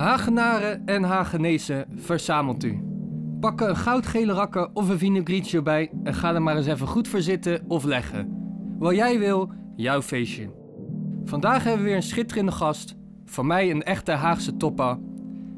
Hagenaren 0.00 0.82
en 0.86 1.02
Hagenezen, 1.02 1.86
verzamelt 1.96 2.64
u. 2.64 2.82
Pak 3.40 3.60
een 3.60 3.76
goudgele 3.76 4.32
rakker 4.32 4.70
of 4.72 4.88
een 4.88 4.98
vinaigretje 4.98 5.62
bij 5.62 5.90
en 6.04 6.14
ga 6.14 6.34
er 6.34 6.42
maar 6.42 6.56
eens 6.56 6.66
even 6.66 6.86
goed 6.86 7.08
voor 7.08 7.20
zitten 7.20 7.64
of 7.68 7.84
leggen. 7.84 8.28
Wat 8.78 8.94
jij 8.94 9.18
wil, 9.18 9.52
jouw 9.76 10.02
feestje. 10.02 10.50
Vandaag 11.24 11.64
hebben 11.64 11.82
we 11.82 11.88
weer 11.88 11.96
een 11.96 12.02
schitterende 12.02 12.52
gast. 12.52 12.94
Van 13.24 13.46
mij 13.46 13.70
een 13.70 13.82
echte 13.82 14.12
Haagse 14.12 14.56
toppa. 14.56 14.98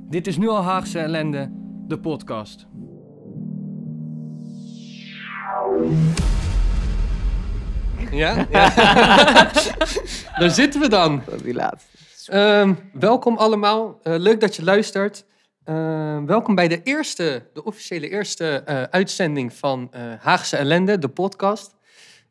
Dit 0.09 0.27
is 0.27 0.39
nu 0.39 0.49
al 0.49 0.63
Haagse 0.63 0.99
ellende, 0.99 1.51
de 1.87 1.99
podcast. 2.01 2.67
Ja, 8.11 8.47
ja. 8.51 8.73
daar 10.39 10.51
zitten 10.51 10.81
we 10.81 10.89
dan. 10.89 11.23
Dat 11.27 11.43
die 11.43 11.55
laatste. 11.55 11.93
Ehm, 12.27 12.75
welkom 12.93 13.37
allemaal. 13.37 13.99
Eh, 14.03 14.15
leuk 14.17 14.41
dat 14.41 14.57
je 14.57 14.65
luistert. 14.65 15.25
Ehm, 15.65 16.25
welkom 16.25 16.55
bij 16.55 16.69
de 16.69 16.83
eerste, 16.83 17.49
de 17.53 17.65
officiële 17.65 18.09
eerste 18.09 18.63
eh, 18.67 18.83
uitzending 18.83 19.53
van 19.53 19.89
eh, 19.93 20.13
Haagse 20.19 20.57
Ellende, 20.57 20.99
de 20.99 21.09
podcast. 21.09 21.77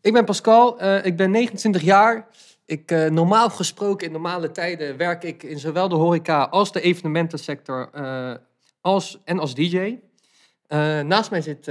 Ik 0.02 0.14
ben 0.14 0.26
Pascal, 0.26 0.84
ik 1.06 1.18
ben 1.18 1.32
29 1.32 1.82
jaar. 1.82 2.28
Ik, 2.66 3.10
normaal 3.10 3.50
gesproken 3.50 4.08
in 4.08 4.14
normale 4.14 4.52
tijden 4.52 4.98
werk 4.98 5.24
ik 5.24 5.44
in 5.44 5.60
zowel 5.60 5.90
de 5.90 5.96
horeca 5.96 6.44
als 6.44 6.72
de 6.72 6.82
evenementensector 6.82 7.90
als, 8.82 9.22
en 9.24 9.40
als 9.40 9.56
DJ. 9.56 10.00
Naast 11.04 11.32
mij 11.32 11.42
zit, 11.42 11.66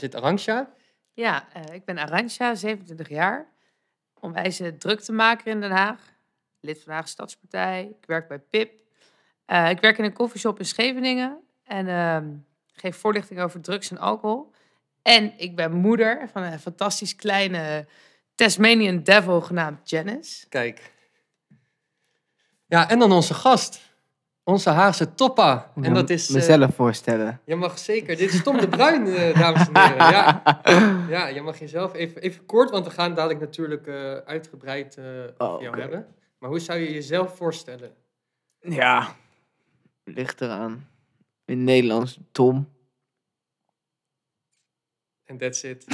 zit 0.00 0.14
Arantxa. 0.14 0.70
Ja, 1.12 1.44
ik 1.72 1.84
ben 1.84 1.98
Arantxa, 1.98 2.54
27 2.54 3.08
jaar. 3.08 3.46
Onwijze 4.20 4.76
druktemaker 4.76 5.46
in 5.46 5.60
Den 5.60 5.70
Haag. 5.70 6.11
Lid 6.62 6.76
van 6.76 6.84
de 6.86 6.92
Haagse 6.92 7.12
Stadspartij. 7.12 7.82
Ik 8.00 8.06
werk 8.06 8.28
bij 8.28 8.38
PIP. 8.38 8.72
Eh, 9.44 9.70
ik 9.70 9.80
werk 9.80 9.98
in 9.98 10.04
een 10.04 10.12
koffieshop 10.12 10.58
in 10.58 10.64
Scheveningen. 10.64 11.38
En 11.64 11.88
ehm, 11.88 12.26
geef 12.72 12.96
voorlichting 12.96 13.40
over 13.40 13.60
drugs 13.60 13.90
en 13.90 13.98
alcohol. 13.98 14.50
En 15.02 15.32
ik 15.36 15.56
ben 15.56 15.72
moeder 15.72 16.28
van 16.32 16.42
een 16.42 16.58
fantastisch 16.60 17.16
kleine 17.16 17.86
Tasmanian 18.34 19.02
Devil 19.02 19.40
genaamd 19.40 19.90
Janice. 19.90 20.48
Kijk. 20.48 20.92
Ja, 22.66 22.88
en 22.90 22.98
dan 22.98 23.12
onze 23.12 23.34
gast. 23.34 23.90
Onze 24.44 24.70
Haagse 24.70 25.14
toppa. 25.14 25.72
En 25.82 25.94
dat 25.94 26.10
is... 26.10 26.28
eh, 26.28 26.34
Mezelf 26.34 26.74
voorstellen. 26.74 27.40
Je 27.44 27.56
mag 27.56 27.78
zeker. 27.78 28.16
Dit 28.16 28.32
is 28.32 28.42
Tom 28.42 28.58
de 28.58 28.68
Bruin, 28.68 29.06
eh, 29.06 29.38
dames 29.38 29.68
en 29.68 29.78
heren. 29.80 29.96
Ja. 30.10 30.42
ja, 31.16 31.26
je 31.26 31.40
mag 31.42 31.58
jezelf 31.58 31.94
even, 31.94 32.22
even 32.22 32.46
kort, 32.46 32.70
want 32.70 32.84
we 32.84 32.90
gaan 32.90 33.14
dadelijk 33.14 33.40
natuurlijk 33.40 33.86
eh, 33.86 34.12
uitgebreid 34.16 34.96
eh 34.96 35.04
Oh, 35.38 35.48
over 35.52 35.62
jou 35.62 35.80
hebben. 35.80 36.06
Maar 36.42 36.50
hoe 36.50 36.60
zou 36.60 36.78
je 36.78 36.92
jezelf 36.92 37.36
voorstellen? 37.36 37.94
Ja. 38.60 39.16
Ligt 40.04 40.40
eraan. 40.40 40.88
In 41.44 41.64
Nederlands, 41.64 42.18
Tom. 42.32 42.68
En 45.24 45.38
that's 45.38 45.62
it. 45.62 45.86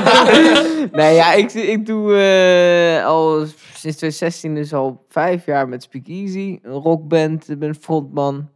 nee, 0.98 1.14
ja, 1.14 1.32
ik, 1.32 1.52
ik 1.52 1.86
doe 1.86 2.16
eh, 2.16 3.06
al 3.06 3.46
sinds 3.46 3.96
2016, 3.96 4.54
dus 4.54 4.72
al 4.72 5.04
vijf 5.08 5.46
jaar 5.46 5.68
met 5.68 5.82
Speakeasy. 5.82 6.58
Een 6.62 6.72
rockband, 6.72 7.48
ik 7.48 7.58
ben 7.58 7.74
frontman 7.74 8.50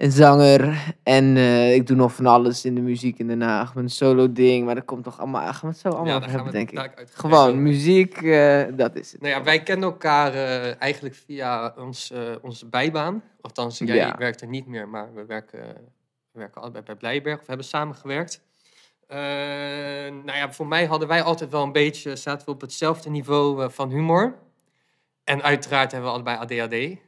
en 0.00 0.12
zanger. 0.12 0.94
En 1.02 1.36
eh, 1.36 1.74
ik 1.74 1.86
doe 1.86 1.96
nog 1.96 2.14
van 2.14 2.26
alles 2.26 2.64
in 2.64 2.74
de 2.74 2.80
muziek 2.80 3.18
in 3.18 3.26
Den 3.26 3.40
Haag. 3.42 3.74
Mijn 3.74 3.90
solo 3.90 4.32
ding, 4.32 4.64
maar 4.64 4.74
dat 4.74 4.84
komt 4.84 5.04
toch 5.04 5.18
allemaal, 5.18 5.42
gaan 5.42 5.60
we 5.60 5.66
het 5.66 5.78
zo 5.78 5.88
allemaal 5.88 6.06
ja, 6.06 6.16
over 6.16 6.30
hebben, 6.30 6.52
denk 6.52 6.70
ik. 6.70 6.92
Gewoon, 7.12 7.62
muziek, 7.62 8.22
eh, 8.22 8.62
dat 8.72 8.96
is 8.96 9.12
het. 9.12 9.20
Nou 9.20 9.34
ja, 9.34 9.42
wij 9.42 9.62
kennen 9.62 9.88
elkaar 9.88 10.34
eh, 10.34 10.82
eigenlijk 10.82 11.14
via 11.14 11.74
ons, 11.78 12.12
onze 12.42 12.66
bijbaan. 12.66 13.22
Althans, 13.40 13.78
jij 13.78 13.96
Ja. 13.96 14.16
werkt 14.18 14.40
er 14.40 14.48
niet 14.48 14.66
meer, 14.66 14.88
maar 14.88 15.14
we 15.14 15.24
werken, 15.24 15.60
we 16.32 16.38
werken 16.38 16.60
allebei 16.60 16.84
bij 16.84 16.94
Blijberg. 16.94 17.34
Of 17.34 17.40
we 17.40 17.46
hebben 17.48 17.66
samengewerkt. 17.66 18.42
Nou 19.08 20.36
ja, 20.36 20.52
voor 20.52 20.66
mij 20.66 20.86
hadden 20.86 21.08
wij 21.08 21.22
altijd 21.22 21.50
wel 21.50 21.62
een 21.62 21.72
beetje, 21.72 22.16
zaten 22.16 22.46
we 22.46 22.52
op 22.52 22.60
hetzelfde 22.60 23.10
niveau 23.10 23.70
van 23.70 23.90
humor. 23.90 24.34
En 25.24 25.42
uiteraard 25.42 25.92
hebben 25.92 26.10
we 26.10 26.14
allebei 26.14 26.36
ADHD. 26.36 26.98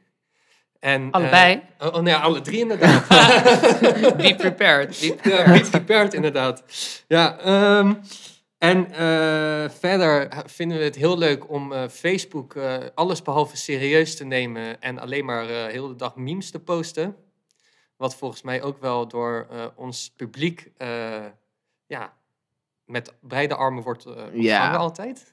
En, 0.83 1.01
eh, 1.01 1.11
Allebei. 1.11 1.61
oh, 1.79 1.93
oh, 1.93 2.01
nee, 2.01 2.15
alle 2.15 2.41
drie 2.41 2.59
inderdaad. 2.59 3.07
Be 4.17 4.35
prepared. 4.37 4.99
Be 4.99 5.29
Ja, 5.29 5.59
prepared 5.69 6.13
inderdaad. 6.13 6.63
Ja, 7.07 7.37
ehm, 7.39 7.93
en 8.57 8.91
eh, 8.91 9.69
verder 9.69 10.27
vinden 10.45 10.77
we 10.77 10.83
het 10.83 10.95
heel 10.95 11.17
leuk 11.17 11.49
om 11.49 11.73
eh, 11.73 11.87
Facebook 11.89 12.55
eh, 12.55 12.77
alles 12.95 13.21
behalve 13.21 13.57
serieus 13.57 14.15
te 14.17 14.25
nemen 14.25 14.81
en 14.81 14.99
alleen 14.99 15.25
maar 15.25 15.49
eh 15.49 15.65
heel 15.65 15.87
de 15.87 15.95
dag 15.95 16.15
memes 16.15 16.51
te 16.51 16.59
posten. 16.59 17.15
Wat 17.97 18.15
volgens 18.15 18.41
mij 18.41 18.61
ook 18.61 18.77
wel 18.81 19.07
door 19.07 19.47
eh, 19.51 19.65
ons 19.75 20.13
publiek 20.15 20.71
eh, 20.77 21.25
ja, 21.85 22.13
met 22.85 23.13
beide 23.21 23.55
armen 23.55 23.83
wordt 23.83 24.05
ontvangen 24.05 24.41
Ja. 24.43 24.75
altijd. 24.75 25.32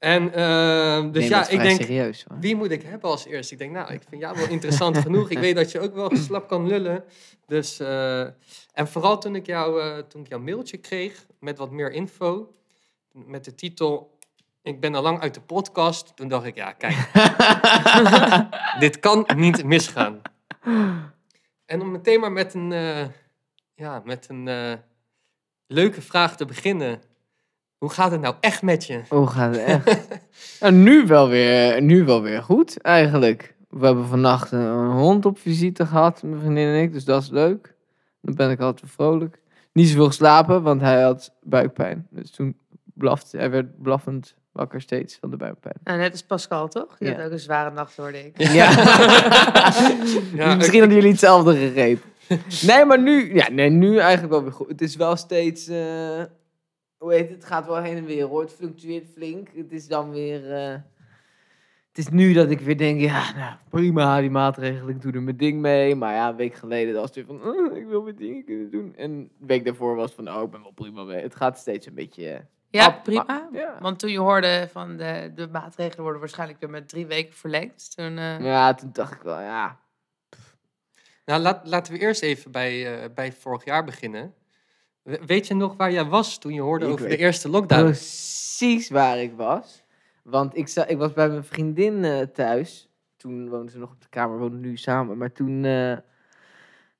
En 0.00 0.34
ehm, 0.34 1.10
dus 1.10 1.28
ja, 1.28 1.48
ik 1.48 1.60
denk, 1.60 1.80
serieus, 1.80 2.24
wie 2.40 2.56
moet 2.56 2.70
ik 2.70 2.82
hebben 2.82 3.10
als 3.10 3.26
eerste? 3.26 3.52
Ik 3.52 3.58
denk, 3.58 3.72
nou, 3.72 3.92
ik 3.92 4.02
vind 4.08 4.20
jou 4.20 4.36
wel 4.36 4.48
interessant 4.48 4.98
genoeg. 5.06 5.30
Ik 5.30 5.38
weet 5.38 5.54
dat 5.54 5.72
je 5.72 5.80
ook 5.80 5.94
wel 5.94 6.16
slap 6.16 6.48
kan 6.48 6.66
lullen. 6.66 7.04
Dus, 7.46 7.80
eh, 7.80 8.20
en 8.72 8.88
vooral 8.88 9.18
toen 9.18 9.34
ik, 9.34 9.46
jou, 9.46 9.82
eh, 9.82 9.98
toen 9.98 10.20
ik 10.20 10.28
jouw 10.28 10.38
mailtje 10.38 10.76
kreeg 10.76 11.26
met 11.40 11.58
wat 11.58 11.70
meer 11.70 11.92
info, 11.92 12.54
met 13.12 13.44
de 13.44 13.54
titel, 13.54 14.18
ik 14.62 14.80
ben 14.80 14.94
al 14.94 15.02
lang 15.02 15.20
uit 15.20 15.34
de 15.34 15.40
podcast. 15.40 16.16
Toen 16.16 16.28
dacht 16.28 16.46
ik, 16.46 16.54
ja, 16.54 16.72
kijk, 16.72 17.10
dit 18.82 19.00
kan 19.00 19.28
niet 19.36 19.64
misgaan. 19.64 20.22
En 21.70 21.80
om 21.80 21.90
meteen 21.90 22.20
maar 22.20 22.32
met 22.32 22.54
een, 22.54 22.72
eh, 22.72 23.06
ja, 23.74 24.02
met 24.04 24.28
een 24.28 24.48
eh, 24.48 24.72
leuke 25.66 26.02
vraag 26.02 26.36
te 26.36 26.44
beginnen. 26.44 27.02
Hoe 27.80 27.90
gaat 27.90 28.10
het 28.10 28.20
nou 28.20 28.34
echt 28.40 28.62
met 28.62 28.84
je? 28.86 29.00
Hoe 29.08 29.26
gaat 29.26 29.54
het 29.56 29.64
echt? 29.64 30.08
nou, 30.60 30.72
nu, 30.72 31.06
wel 31.06 31.28
weer, 31.28 31.82
nu 31.82 32.04
wel 32.04 32.22
weer 32.22 32.42
goed, 32.42 32.80
eigenlijk. 32.80 33.54
We 33.68 33.86
hebben 33.86 34.06
vannacht 34.06 34.52
een, 34.52 34.90
hond 34.90 35.26
op 35.26 35.38
visite 35.38 35.86
gehad, 35.86 36.22
mijn 36.22 36.40
vriendin 36.40 36.66
en 36.66 36.82
ik, 36.82 36.92
dus 36.92 37.04
dat 37.04 37.22
is 37.22 37.30
leuk. 37.30 37.74
Dan 38.22 38.34
ben 38.34 38.50
ik 38.50 38.60
altijd 38.60 38.90
vrolijk. 38.90 39.40
Niet 39.72 39.88
zoveel 39.88 40.06
geslapen, 40.06 40.62
want 40.62 40.80
hij 40.80 41.02
had 41.02 41.32
buikpijn. 41.42 42.06
Dus 42.10 42.30
toen 42.30 42.56
blafte 42.94 43.36
hij 43.36 43.50
werd 43.50 43.82
blaffend 43.82 44.34
wakker 44.52 44.80
steeds 44.80 45.16
van 45.20 45.30
de 45.30 45.36
buikpijn. 45.36 45.76
Nou, 45.84 45.98
net 45.98 46.12
als 46.12 46.22
Pascal, 46.22 46.68
toch? 46.68 46.96
Die 46.98 47.08
Ja. 47.08 47.16
had 47.16 47.24
ook 47.26 47.32
een 47.32 47.38
zware 47.38 47.70
nacht, 47.70 47.96
hoorde 47.96 48.18
ik. 48.26 48.38
Ja. 48.52 48.70
Ja, 50.34 50.54
misschien 50.54 50.78
hadden 50.80 50.96
jullie 50.96 51.10
hetzelfde 51.10 51.56
gegeten. 51.56 52.02
Nee, 52.66 52.84
maar 52.84 53.02
nu, 53.02 53.34
ja, 53.34 53.50
nee, 53.50 53.70
nu 53.70 53.98
eigenlijk 53.98 54.32
wel 54.32 54.42
weer 54.42 54.52
goed. 54.52 54.68
Het 54.68 54.80
is 54.80 54.96
wel 54.96 55.16
steeds, 55.16 55.68
eh, 55.68 56.22
hoe 57.00 57.12
heet 57.12 57.28
het, 57.28 57.36
het 57.36 57.44
gaat 57.44 57.66
wel 57.66 57.76
heen 57.82 57.96
en 57.96 58.04
weer 58.04 58.24
hoor. 58.26 58.40
Het 58.40 58.52
fluctueert 58.52 59.08
flink. 59.14 59.48
Het 59.54 59.72
is 59.72 59.86
dan 59.88 60.10
weer, 60.10 60.52
eh, 60.52 60.74
het 61.88 61.98
is 61.98 62.08
nu 62.08 62.32
dat 62.32 62.50
ik 62.50 62.60
weer 62.60 62.76
denk, 62.78 63.00
ja, 63.00 63.32
nou, 63.36 63.56
prima, 63.68 64.20
die 64.20 64.30
maatregelen, 64.30 64.94
ik 64.94 65.02
doe 65.02 65.12
er 65.12 65.22
mijn 65.22 65.36
ding 65.36 65.60
mee. 65.60 65.94
Maar 65.94 66.14
ja, 66.14 66.28
een 66.28 66.36
week 66.36 66.54
geleden 66.54 66.94
was 66.94 67.04
het 67.04 67.14
weer 67.14 67.24
van, 67.26 67.42
"Oh, 67.44 67.76
ik 67.76 67.86
wil 67.86 68.02
mijn 68.02 68.16
dingen 68.16 68.44
kunnen 68.44 68.70
doen. 68.70 68.94
En 68.96 69.10
een 69.10 69.30
week 69.38 69.64
daarvoor 69.64 69.94
was 69.96 70.04
het 70.04 70.14
van, 70.24 70.34
oh, 70.36 70.42
ik 70.42 70.50
ben 70.50 70.62
wel 70.62 70.70
prima 70.72 71.02
mee. 71.04 71.22
Het 71.22 71.34
gaat 71.34 71.58
steeds 71.58 71.86
een 71.86 71.94
beetje... 71.94 72.30
eh, 72.32 72.40
Ja, 72.70 72.90
prima. 72.90 73.48
ja. 73.52 73.78
Want 73.80 73.98
toen 73.98 74.10
je 74.10 74.18
hoorde 74.18 74.68
van 74.72 74.96
de, 74.96 75.32
de 75.34 75.48
maatregelen 75.48 76.02
worden 76.02 76.20
waarschijnlijk 76.20 76.60
weer 76.60 76.70
met 76.70 76.88
drie 76.88 77.06
weken 77.06 77.34
verlengd. 77.34 77.96
Toen, 77.96 78.18
eh, 78.18 78.40
Ja, 78.40 78.74
toen 78.74 78.90
dacht 78.92 79.12
ik 79.12 79.22
wel, 79.22 79.40
ja, 79.40 79.78
Nou, 81.24 81.42
laat, 81.42 81.66
laten 81.66 81.92
we 81.92 81.98
eerst 81.98 82.22
even 82.22 82.50
bij, 82.50 83.02
eh, 83.02 83.08
bij 83.14 83.32
vorig 83.32 83.64
jaar 83.64 83.84
beginnen. 83.84 84.34
We- 85.02 85.20
Weet 85.26 85.46
je 85.46 85.54
nog 85.54 85.76
waar 85.76 85.92
jij 85.92 86.04
was 86.04 86.38
toen 86.38 86.52
je 86.52 86.60
hoorde 86.60 86.86
Ik 86.86 86.92
over 86.92 87.08
de 87.08 87.16
eerste 87.16 87.48
lockdown? 87.48 87.84
precies 87.84 88.90
waar 88.90 89.18
ik 89.18 89.32
was. 89.36 89.82
Want 90.22 90.56
ik, 90.56 90.68
za- 90.68 90.86
ik 90.86 90.98
was 90.98 91.12
bij 91.12 91.28
mijn 91.28 91.44
vriendin 91.44 92.04
eh, 92.04 92.20
thuis. 92.20 92.88
Toen 93.16 93.48
woonden 93.48 93.70
ze 93.70 93.78
nog 93.78 93.90
op 93.90 94.00
de 94.02 94.08
kamer, 94.08 94.40
we 94.50 94.56
nu 94.56 94.76
samen. 94.76 95.18
Maar 95.18 95.32
toen 95.32 95.64
eh, 95.64 95.96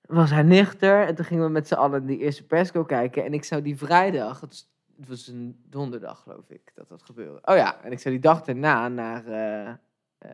was 0.06 0.30
hij 0.30 0.42
nuchter. 0.42 1.06
En 1.06 1.14
toen 1.14 1.24
gingen 1.24 1.44
we 1.44 1.50
met 1.50 1.68
z'n 1.68 1.74
allen 1.74 2.06
die 2.06 2.18
eerste 2.18 2.46
persco 2.46 2.84
kijken. 2.84 3.24
En 3.24 3.32
ik 3.34 3.44
zou 3.44 3.62
die 3.62 3.76
vrijdag, 3.76 4.40
het, 4.40 4.66
het 4.96 5.08
was 5.08 5.26
een 5.26 5.60
donderdag 5.68 6.22
geloof 6.22 6.50
ik, 6.50 6.72
dat 6.74 6.88
dat 6.88 7.02
gebeurde. 7.02 7.38
Oh 7.44 7.56
ja, 7.56 7.82
en 7.82 7.92
ik 7.92 7.98
zou 7.98 8.14
die 8.14 8.22
dag 8.22 8.42
daarna 8.42 8.88
naar, 8.88 9.26
eh, 9.26 10.28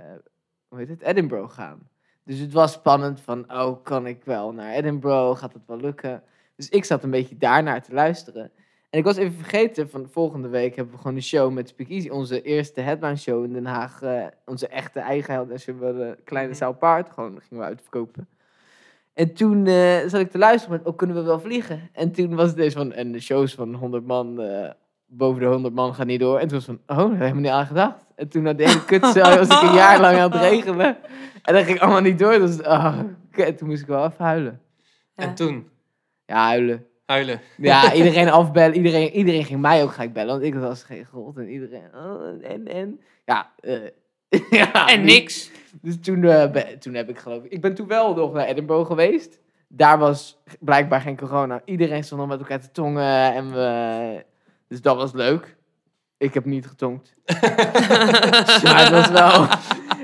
hoe 0.68 0.78
heet 0.78 0.88
het, 0.88 1.02
Edinburgh 1.02 1.54
gaan. 1.54 1.88
Dus 2.24 2.38
het 2.38 2.52
was 2.52 2.72
spannend 2.72 3.20
van, 3.20 3.52
oh, 3.52 3.82
kan 3.84 4.06
ik 4.06 4.24
wel 4.24 4.52
naar 4.52 4.72
Edinburgh? 4.72 5.38
Gaat 5.40 5.52
het 5.52 5.66
wel 5.66 5.76
lukken? 5.80 6.22
Dus 6.56 6.68
ik 6.68 6.84
zat 6.84 7.02
een 7.04 7.10
beetje 7.10 7.36
daarnaar 7.36 7.82
te 7.82 7.92
luisteren. 7.94 8.50
En 8.90 8.98
ik 8.98 9.04
was 9.04 9.16
even 9.16 9.32
vergeten, 9.34 9.90
van 9.90 10.08
volgende 10.10 10.48
week 10.48 10.76
hebben 10.76 10.94
we 10.94 11.00
gewoon 11.00 11.16
een 11.16 11.22
show 11.22 11.52
met 11.52 11.68
Speakeasy. 11.68 12.08
Onze 12.08 12.42
eerste 12.42 12.80
headline 12.80 13.16
show 13.16 13.44
in 13.44 13.52
Den 13.52 13.66
Haag. 13.66 14.02
eh, 14.02 14.24
onze 14.44 14.68
echte 14.68 15.00
eigen 15.00 15.34
headline 15.34 15.58
show. 15.58 15.78
We 15.78 15.84
hadden 15.84 16.08
een 16.08 16.16
kleine 16.24 16.48
Mhm. 16.50 16.58
zaal 16.58 16.72
paard. 16.74 17.10
Gewoon 17.10 17.40
gingen 17.40 17.62
we 17.64 17.68
uitverkopen. 17.70 18.28
En 19.14 19.34
toen 19.34 19.66
eh, 19.66 19.98
zat 20.06 20.20
ik 20.20 20.30
te 20.30 20.38
luisteren 20.38 20.76
met, 20.78 20.86
oh, 20.86 20.96
kunnen 20.96 21.16
we 21.16 21.22
wel 21.22 21.40
vliegen? 21.40 21.80
En 21.92 22.12
toen 22.12 22.34
was 22.34 22.46
het 22.48 22.56
deze 22.56 22.76
van, 22.76 22.92
en 22.92 23.12
de 23.12 23.20
shows 23.20 23.54
van 23.54 23.74
100 23.74 24.06
man, 24.06 24.40
eh, 24.40 24.70
boven 25.06 25.40
de 25.40 25.46
100 25.46 25.74
man 25.74 25.94
gaan 25.94 26.06
niet 26.06 26.20
door. 26.20 26.38
En 26.38 26.48
toen 26.48 26.56
was 26.56 26.64
van, 26.66 26.80
oh, 26.86 26.96
daar 26.96 27.08
hebben 27.08 27.34
we 27.34 27.40
niet 27.40 27.50
aan 27.50 27.66
gedacht. 27.66 28.04
En 28.14 28.28
toen 28.28 28.46
had 28.46 28.58
de 28.58 28.68
hele 28.68 28.84
kut 28.84 29.00
was 29.00 29.16
ik 29.16 29.62
een 29.68 29.74
jaar 29.74 30.00
lang 30.00 30.16
aan 30.18 30.32
het 30.32 30.40
regelen. 30.40 30.96
En 31.42 31.54
dat 31.54 31.64
ging 31.64 31.80
allemaal 31.80 32.00
niet 32.00 32.18
door. 32.18 32.38
Dus, 32.38 32.62
ah, 32.62 32.98
En 33.30 33.56
toen 33.56 33.68
moest 33.68 33.80
ik 33.82 33.86
wel 33.86 34.04
even 34.06 34.24
huilen. 34.24 34.60
Ja. 35.14 35.24
En 35.24 35.34
toen, 35.34 35.68
Ja, 36.26 36.46
huilen. 36.46 36.86
huilen. 37.06 37.40
Ja, 37.56 37.92
iedereen 37.94 38.28
afbellen. 38.28 38.76
Iedereen, 38.76 39.10
iedereen 39.10 39.44
ging 39.44 39.60
mij 39.60 39.82
ook 39.82 39.92
gelijk 39.92 40.12
bellen. 40.12 40.32
Want 40.32 40.42
ik 40.42 40.54
was 40.54 40.82
geen 40.82 41.04
god. 41.04 41.36
En 41.36 41.48
iedereen... 41.48 41.88
Oh, 41.94 42.22
en, 42.42 42.66
en... 42.68 43.00
Ja, 43.24 43.52
eh, 43.60 43.80
ja, 44.60 44.88
En 44.88 45.04
niks. 45.04 45.50
Dus 45.82 46.00
toen, 46.00 46.24
eh, 46.24 46.62
toen 46.62 46.94
heb 46.94 47.08
ik 47.08 47.18
geloof 47.18 47.44
ik... 47.44 47.52
Ik 47.52 47.60
ben 47.60 47.74
toen 47.74 47.86
wel 47.86 48.14
nog 48.14 48.32
naar 48.32 48.46
Edinburgh 48.46 48.86
geweest. 48.86 49.40
Daar 49.68 49.98
was 49.98 50.38
blijkbaar 50.60 51.00
geen 51.00 51.16
corona. 51.16 51.62
Iedereen 51.64 52.04
stond 52.04 52.20
nog 52.20 52.30
met 52.30 52.38
elkaar 52.38 52.60
te 52.60 52.70
tongen. 52.70 53.32
En 53.34 53.52
we, 53.52 54.24
dus 54.68 54.82
dat 54.82 54.96
was 54.96 55.12
leuk. 55.12 55.55
Ik 56.18 56.34
heb 56.34 56.44
niet 56.44 56.66
getongd. 56.66 57.14
maar 58.62 58.82
het 58.84 58.90
was 58.90 59.08
wel... 59.08 59.46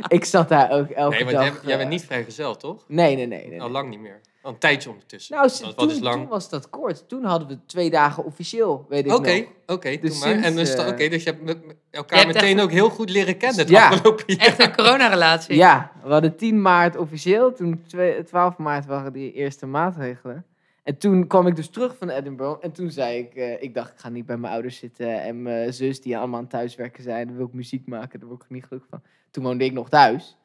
Ik 0.09 0.25
zat 0.25 0.49
daar 0.49 0.71
ook 0.71 0.89
elke 0.89 1.15
Nee, 1.15 1.25
want 1.25 1.37
dag... 1.37 1.45
jij, 1.45 1.53
jij 1.65 1.77
bent 1.77 1.81
eh, 1.81 1.89
niet 1.89 2.05
vrijgezel, 2.05 2.57
toch? 2.57 2.85
Nee, 2.89 3.17
nee, 3.17 3.27
nee. 3.27 3.49
nee, 3.49 3.61
Al 3.61 3.65
nee. 3.65 3.73
lang 3.73 3.89
niet 3.91 4.01
meer. 4.01 4.21
Al 4.43 4.51
een 4.53 4.59
tijdje 4.59 4.91
ondertussen. 4.91 5.35
Nou, 5.35 5.47
Dat- 5.47 5.57
s- 5.57 5.61
wat 5.61 5.79
toen, 5.79 5.91
is 5.91 6.01
lang? 6.01 6.15
toen 6.17 6.29
was 6.29 6.49
dat 6.49 6.71
kort. 6.71 7.09
Toen 7.09 7.25
hadden 7.25 7.49
we 7.49 7.59
twee 7.67 7.91
dagen 7.91 8.25
officieel, 8.25 8.87
weet 8.89 9.07
ik 9.07 9.13
Oké, 9.15 9.33
nog. 9.39 9.47
oké, 9.67 9.97
Dus. 10.01 10.23
En 10.23 10.57
dus, 10.57 10.75
eh, 10.75 10.87
oké, 10.89 11.09
dus 11.09 11.23
je 11.23 11.31
hebt 11.31 11.43
met- 11.43 11.59
elkaar 11.91 12.19
Je 12.19 12.25
hebt 12.25 12.37
meteen 12.37 12.55
echt- 12.57 12.65
ook 12.65 12.71
heel 12.73 12.89
goed 12.91 13.11
leren 13.11 13.37
kennen 13.37 13.59
het 13.59 13.69
Ja. 13.69 13.89
afgelopen 13.89 14.25
jaar. 14.27 14.47
Echt 14.47 14.63
een 14.63 14.75
coronarelatie. 14.77 15.57
Ja, 15.57 15.93
we 16.05 16.13
hadden 16.13 16.37
10 16.37 16.63
maart 16.63 16.97
officieel. 16.97 17.53
Toen 17.53 17.83
twee- 17.87 18.23
12 18.25 18.57
maart 18.57 18.87
waren 18.87 19.13
die 19.13 19.33
eerste 19.33 19.67
maatregelen. 19.67 20.45
En 20.83 20.99
toen 20.99 21.27
kwam 21.27 21.47
ik 21.47 21.57
dus 21.57 21.69
terug 21.69 21.97
van 21.97 22.09
Edinburgh. 22.09 22.65
En 22.65 22.73
toen 22.73 22.91
zei 22.91 23.19
ik, 23.19 23.35
eh, 23.35 23.63
ik 23.63 23.75
dacht, 23.75 23.93
ik 23.93 23.99
ga 23.99 24.09
niet 24.09 24.27
bij 24.27 24.37
mijn 24.37 24.53
ouders 24.53 24.77
zitten. 24.77 25.23
En 25.23 25.43
mijn 25.43 25.73
zus, 25.73 26.01
die 26.01 26.19
allemaal 26.19 26.37
aan 26.37 26.43
het 26.43 26.53
thuiswerken 26.53 27.03
zijn. 27.03 27.27
Dan 27.27 27.37
wil 27.37 27.47
ik 27.47 27.53
muziek 27.53 27.87
maken, 27.87 28.21
daar 28.21 28.29
word 28.29 28.43
ik 28.43 28.51
niet 28.51 28.65
gelukkig 28.65 28.91
van. 28.91 29.03
Toen 29.31 29.45
woonde 29.45 29.65
ik 29.65 29.73
nog 29.73 29.89
thuis. 29.89 30.37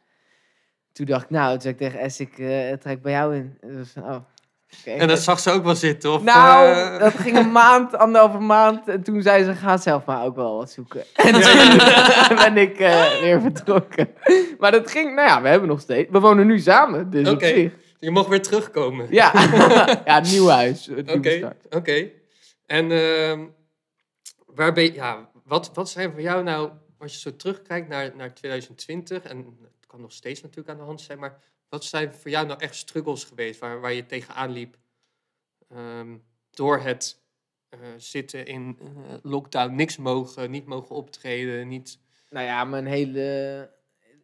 Toen 0.91 1.05
dacht 1.05 1.23
ik, 1.23 1.29
nou, 1.29 1.51
toen 1.51 1.61
zei 1.61 1.73
ik 1.73 1.79
tegen 1.79 2.11
S, 2.11 2.19
ik 2.19 2.39
eh, 2.39 2.73
trek 2.73 3.01
bij 3.01 3.11
jou 3.11 3.35
in. 3.35 3.57
Oh. 3.97 4.15
En 4.85 5.07
dat 5.07 5.19
zag 5.19 5.39
ze 5.39 5.51
ook 5.51 5.63
wel 5.63 5.75
zitten, 5.75 6.11
of? 6.11 6.23
Nou, 6.23 6.67
eh, 6.67 6.99
dat 6.99 7.13
ging 7.13 7.37
een 7.37 7.51
maand, 7.51 7.95
anderhalve 7.95 8.39
maand. 8.39 8.87
En 8.87 9.03
toen 9.03 9.21
zei 9.21 9.43
ze, 9.43 9.53
ga 9.53 9.77
zelf 9.77 10.05
maar 10.05 10.23
ook 10.23 10.35
wel 10.35 10.57
wat 10.57 10.71
zoeken. 10.71 11.03
En 11.15 11.33
toen 11.33 11.77
ben 12.43 12.57
ik 12.57 12.79
eh, 12.79 13.19
weer 13.21 13.41
vertrokken. 13.41 14.09
Maar 14.59 14.71
dat 14.71 14.91
ging, 14.91 15.15
nou 15.15 15.27
ja, 15.27 15.41
we 15.41 15.47
hebben 15.47 15.69
nog 15.69 15.79
steeds. 15.79 16.11
We 16.11 16.19
wonen 16.19 16.47
nu 16.47 16.59
samen, 16.59 17.09
dus 17.09 17.29
op 17.29 17.35
Oké. 17.35 17.47
zich. 17.47 17.73
Je 17.99 18.11
mag 18.11 18.27
weer 18.27 18.41
terugkomen. 18.41 19.07
Ja, 19.09 19.31
ja 20.05 20.19
nieuw 20.19 20.47
huis. 20.47 20.89
Oké, 20.89 21.57
oké. 21.69 22.11
En 22.65 22.91
ehm, 22.91 23.45
waar 24.45 24.73
ben 24.73 24.83
je, 24.83 24.93
ja, 24.93 25.29
wat, 25.43 25.71
wat 25.73 25.89
zijn 25.89 26.11
voor 26.11 26.21
jou 26.21 26.43
nou, 26.43 26.71
als 26.97 27.13
je 27.13 27.19
zo 27.19 27.35
terugkijkt 27.35 27.87
naar, 27.87 28.15
naar 28.15 28.33
2020, 28.33 29.23
en 29.23 29.37
het 29.37 29.87
kan 29.87 30.01
nog 30.01 30.11
steeds 30.11 30.41
natuurlijk 30.41 30.69
aan 30.69 30.77
de 30.77 30.83
hand 30.83 31.01
zijn, 31.01 31.19
maar 31.19 31.39
wat 31.69 31.85
zijn 31.85 32.13
voor 32.13 32.31
jou 32.31 32.47
nou 32.47 32.59
echt 32.59 32.75
struggles 32.75 33.23
geweest 33.23 33.59
waar, 33.59 33.79
waar 33.79 33.93
je 33.93 34.05
tegenaan 34.05 34.51
liep 34.51 34.77
ehm, 35.69 36.17
door 36.51 36.79
het 36.79 37.21
eh, 37.69 37.79
zitten 37.97 38.45
in 38.45 38.79
eh, 38.81 39.13
lockdown, 39.21 39.75
niks 39.75 39.97
mogen, 39.97 40.51
niet 40.51 40.65
mogen 40.65 40.95
optreden, 40.95 41.67
niet... 41.67 41.99
Nou 42.29 42.45
ja, 42.45 42.63
mijn 42.63 42.85
hele... 42.85 43.69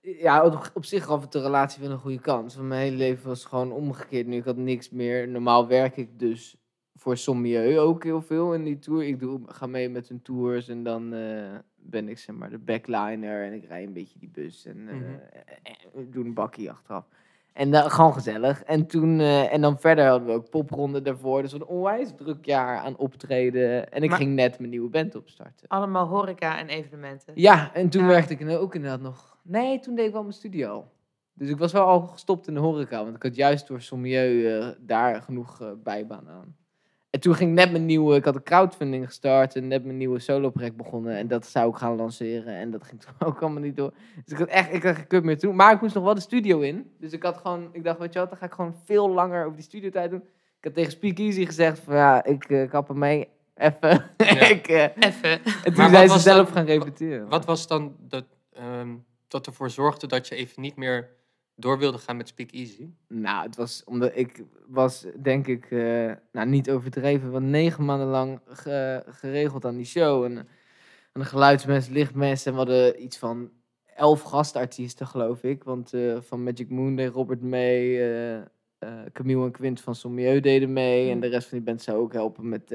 Ja, 0.05 0.45
op- 0.45 0.71
op 0.73 0.85
zich 0.85 1.03
gaf 1.03 1.21
het 1.21 1.31
de 1.31 1.41
relatie 1.41 1.81
wel 1.83 1.91
een 1.91 1.97
goede 1.99 2.19
kans. 2.19 2.55
Want 2.55 2.67
mijn 2.67 2.81
hele 2.81 2.95
leven 2.97 3.27
was 3.27 3.45
gewoon 3.45 3.71
omgekeerd 3.71 4.27
nu. 4.27 4.35
Ik 4.37 4.43
had 4.43 4.57
niks 4.57 4.89
meer. 4.89 5.27
Normaal 5.27 5.67
werk 5.67 5.97
ik 5.97 6.19
dus 6.19 6.55
voor 6.95 7.17
Sommieu 7.17 7.79
ook 7.79 8.03
heel 8.03 8.21
veel 8.21 8.53
in 8.53 8.63
die 8.63 8.79
tour. 8.79 9.03
Ik 9.03 9.19
doe, 9.19 9.39
ga 9.45 9.65
mee 9.67 9.89
met 9.89 10.07
hun 10.09 10.21
tours 10.21 10.67
en 10.69 10.83
dan 10.83 11.13
eh, 11.13 11.55
ben 11.75 12.09
ik 12.09 12.17
zeg 12.17 12.35
maar 12.35 12.49
de 12.49 12.57
backliner 12.57 13.43
en 13.45 13.53
ik 13.53 13.65
rij 13.65 13.83
een 13.83 13.93
beetje 13.93 14.19
die 14.19 14.29
bus 14.33 14.65
en 14.65 14.89
ik 15.93 16.13
doe 16.13 16.25
een 16.25 16.33
bakkie 16.33 16.71
achteraf. 16.71 17.05
En 17.53 17.71
dan 17.71 17.91
gewoon 17.91 18.13
gezellig. 18.13 18.63
En 18.63 18.87
toen, 18.87 19.19
en 19.19 19.61
dan 19.61 19.79
verder 19.79 20.07
hadden 20.07 20.27
we 20.27 20.33
ook 20.33 20.49
popronden 20.49 21.03
daarvoor. 21.03 21.41
Dus 21.41 21.51
een 21.53 21.65
onwijs 21.65 22.11
druk 22.15 22.45
jaar 22.45 22.77
aan 22.77 22.97
optreden. 22.97 23.91
En 23.91 24.03
ik 24.03 24.09
Maar- 24.09 24.17
ging 24.19 24.35
net 24.35 24.59
mijn 24.59 24.69
nieuwe 24.71 24.89
band 24.89 25.15
opstarten. 25.15 25.67
Allemaal 25.67 26.07
horeca 26.07 26.57
en 26.59 26.67
evenementen. 26.67 27.33
Ja, 27.35 27.73
en 27.73 27.89
toen 27.89 28.01
Ja. 28.01 28.07
werkte 28.07 28.33
ik 28.33 28.49
ook 28.49 28.75
inderdaad 28.75 29.01
nog. 29.01 29.32
Nee, 29.43 29.79
toen 29.79 29.95
deed 29.95 30.05
ik 30.05 30.11
wel 30.11 30.21
mijn 30.21 30.33
studio. 30.33 30.87
Dus 31.33 31.49
ik 31.49 31.57
was 31.57 31.71
wel 31.71 31.85
al 31.85 32.01
gestopt 32.01 32.47
in 32.47 32.53
de 32.53 32.59
horeca. 32.59 33.03
Want 33.03 33.15
ik 33.15 33.23
had 33.23 33.35
juist 33.35 33.67
door 33.67 33.81
Sommieu 33.81 34.47
eh, 34.47 34.67
daar 34.79 35.21
genoeg 35.21 35.61
eh, 35.61 35.67
bijbaan 35.83 36.29
aan. 36.29 36.55
En 37.09 37.19
toen 37.19 37.35
ging 37.35 37.49
ik 37.49 37.55
net 37.55 37.71
mijn 37.71 37.85
nieuwe... 37.85 38.15
Ik 38.15 38.25
had 38.25 38.35
een 38.35 38.43
crowdfunding 38.43 39.05
gestart 39.05 39.55
en 39.55 39.67
net 39.67 39.83
mijn 39.85 39.97
nieuwe 39.97 40.19
solo-project 40.19 40.75
begonnen. 40.75 41.17
En 41.17 41.27
dat 41.27 41.45
zou 41.45 41.69
ik 41.69 41.75
gaan 41.75 41.95
lanceren. 41.95 42.53
En 42.55 42.71
dat 42.71 42.83
ging 42.83 43.01
toen 43.01 43.13
ook 43.27 43.41
allemaal 43.41 43.61
niet 43.61 43.75
door. 43.77 43.93
Dus 44.23 44.33
ik 44.33 44.37
had 44.37 44.47
echt 44.47 44.73
ik 44.73 44.83
had 44.83 44.95
geen 44.95 45.07
kut 45.07 45.23
meer 45.23 45.37
toe. 45.37 45.53
Maar 45.53 45.73
ik 45.73 45.81
moest 45.81 45.95
nog 45.95 46.03
wel 46.03 46.13
de 46.15 46.21
studio 46.21 46.59
in. 46.59 46.91
Dus 46.99 47.11
ik 47.11 47.23
had 47.23 47.37
gewoon... 47.37 47.69
Ik 47.71 47.83
dacht, 47.83 47.99
weet 47.99 48.13
je 48.13 48.19
wat, 48.19 48.29
dan 48.29 48.37
ga 48.37 48.45
ik 48.45 48.53
gewoon 48.53 48.75
veel 48.83 49.09
langer 49.09 49.43
over 49.43 49.55
die 49.55 49.65
studiotijd 49.65 50.09
doen. 50.09 50.23
Ik 50.57 50.63
had 50.63 50.73
tegen 50.73 50.91
Speakeasy 50.91 51.45
gezegd 51.45 51.79
van 51.79 51.95
ja, 51.95 52.23
ik 52.23 52.43
eh, 52.49 52.69
kap 52.69 52.89
er 52.89 52.97
mee. 52.97 53.27
Even. 53.55 54.05
Ja. 54.17 54.47
ik, 54.49 54.67
eh, 54.67 54.83
Even. 54.99 55.43
en 55.63 55.73
toen 55.73 55.89
zijn 55.89 56.09
ze 56.09 56.19
zelf 56.19 56.45
dan- 56.45 56.55
gaan 56.55 56.65
repeteren. 56.65 57.27
Wat 57.29 57.45
was 57.45 57.67
dan 57.67 57.95
dat, 57.99 58.25
ehm, 58.53 58.89
dat 59.33 59.47
ervoor 59.47 59.69
zorgde 59.69 60.07
dat 60.07 60.27
je 60.27 60.35
even 60.35 60.61
niet 60.61 60.75
meer 60.75 61.09
door 61.55 61.77
wilde 61.77 61.97
gaan 61.97 62.17
met 62.17 62.27
Speak 62.27 62.51
Easy? 62.51 62.89
Nou, 63.07 63.45
het 63.45 63.55
was 63.55 63.83
omdat 63.83 64.11
ik 64.15 64.43
was, 64.67 65.05
denk 65.21 65.47
ik, 65.47 65.71
eh, 65.71 66.11
nou 66.31 66.47
niet 66.47 66.69
overdreven, 66.69 67.31
want 67.31 67.45
negen 67.45 67.85
maanden 67.85 68.07
lang 68.07 68.39
ge- 68.47 69.03
geregeld 69.07 69.65
aan 69.65 69.75
die 69.75 69.85
show. 69.85 70.23
En, 70.23 70.37
en 70.37 70.47
een 71.11 71.25
geluidsmes, 71.25 71.87
lichtmes 71.87 72.45
en 72.45 72.51
we 72.51 72.57
hadden 72.57 73.03
iets 73.03 73.17
van 73.17 73.51
elf 73.95 74.21
gastartiesten, 74.21 75.07
geloof 75.07 75.43
ik. 75.43 75.63
Want 75.63 75.93
eh, 75.93 76.17
van 76.21 76.43
Magic 76.43 76.69
Moon 76.69 76.95
deed 76.95 77.11
Robert 77.13 77.41
mee, 77.41 78.03
eh, 78.03 78.41
Camille 79.13 79.45
en 79.45 79.51
Quint 79.51 79.81
van 79.81 79.95
Sommieu 79.95 80.39
deden 80.39 80.73
mee. 80.73 81.09
En 81.11 81.19
de 81.19 81.27
rest 81.27 81.47
van 81.47 81.57
die 81.57 81.67
band 81.67 81.81
zou 81.81 81.97
ook 81.97 82.13
helpen 82.13 82.49
met, 82.49 82.71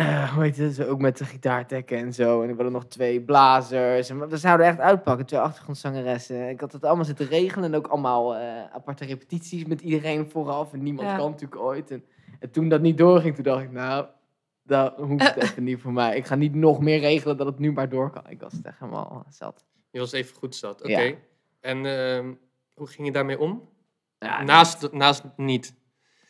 eh, 0.00 0.32
hoe 0.34 0.42
heet 0.42 0.56
het, 0.56 0.84
ook 0.86 1.00
met 1.00 1.18
de 1.18 1.24
gitaartekken 1.24 1.98
en 1.98 2.12
zo. 2.14 2.40
En 2.40 2.48
we 2.48 2.54
hadden 2.54 2.72
nog 2.72 2.86
twee 2.86 3.20
blazers. 3.20 4.08
En 4.10 4.28
we- 4.28 4.36
zouden 4.36 4.66
echt 4.66 4.78
uitpakken, 4.78 5.26
twee 5.26 5.40
achtergrondzangeressen. 5.40 6.48
Ik 6.48 6.60
had 6.60 6.72
het 6.72 6.84
allemaal 6.84 7.04
zitten 7.04 7.26
regelen 7.26 7.64
en 7.64 7.74
ook 7.78 7.86
allemaal 7.86 8.36
eh, 8.36 8.64
aparte 8.72 9.04
repetities 9.04 9.64
met 9.64 9.80
iedereen 9.80 10.30
vooraf. 10.30 10.72
En 10.72 10.82
niemand 10.82 11.08
Ja. 11.08 11.16
kan 11.16 11.30
natuurlijk 11.30 11.60
ooit. 11.60 11.90
En, 11.90 12.04
en 12.40 12.50
toen 12.50 12.68
dat 12.68 12.80
niet 12.80 12.98
doorging, 12.98 13.34
toen 13.34 13.44
dacht 13.44 13.62
ik, 13.62 13.70
nou, 13.72 14.06
dat 14.62 14.96
hoeft 14.96 15.36
even 15.36 15.64
niet 15.64 15.80
voor 15.80 15.92
mij. 15.92 16.16
Ik 16.16 16.26
ga 16.26 16.34
niet 16.34 16.54
nog 16.54 16.80
meer 16.80 16.98
regelen 16.98 17.36
dat 17.36 17.46
het 17.46 17.58
nu 17.58 17.72
maar 17.72 17.88
door 17.88 18.10
kan. 18.10 18.22
Ik 18.28 18.40
was 18.40 18.52
het 18.52 18.66
echt 18.66 18.78
helemaal 18.78 19.24
zat. 19.28 19.64
Je 19.90 19.98
was 19.98 20.12
even 20.12 20.36
goed 20.36 20.54
zat, 20.56 20.80
oké. 20.82 21.00
Ja. 21.00 21.14
En 21.60 21.86
ehm, 21.86 22.32
hoe 22.74 22.86
ging 22.86 23.06
je 23.06 23.12
daarmee 23.12 23.38
om? 23.38 23.68
Ja, 24.18 24.42
naast, 24.42 24.92
naast 24.92 25.22
niet. 25.36 25.74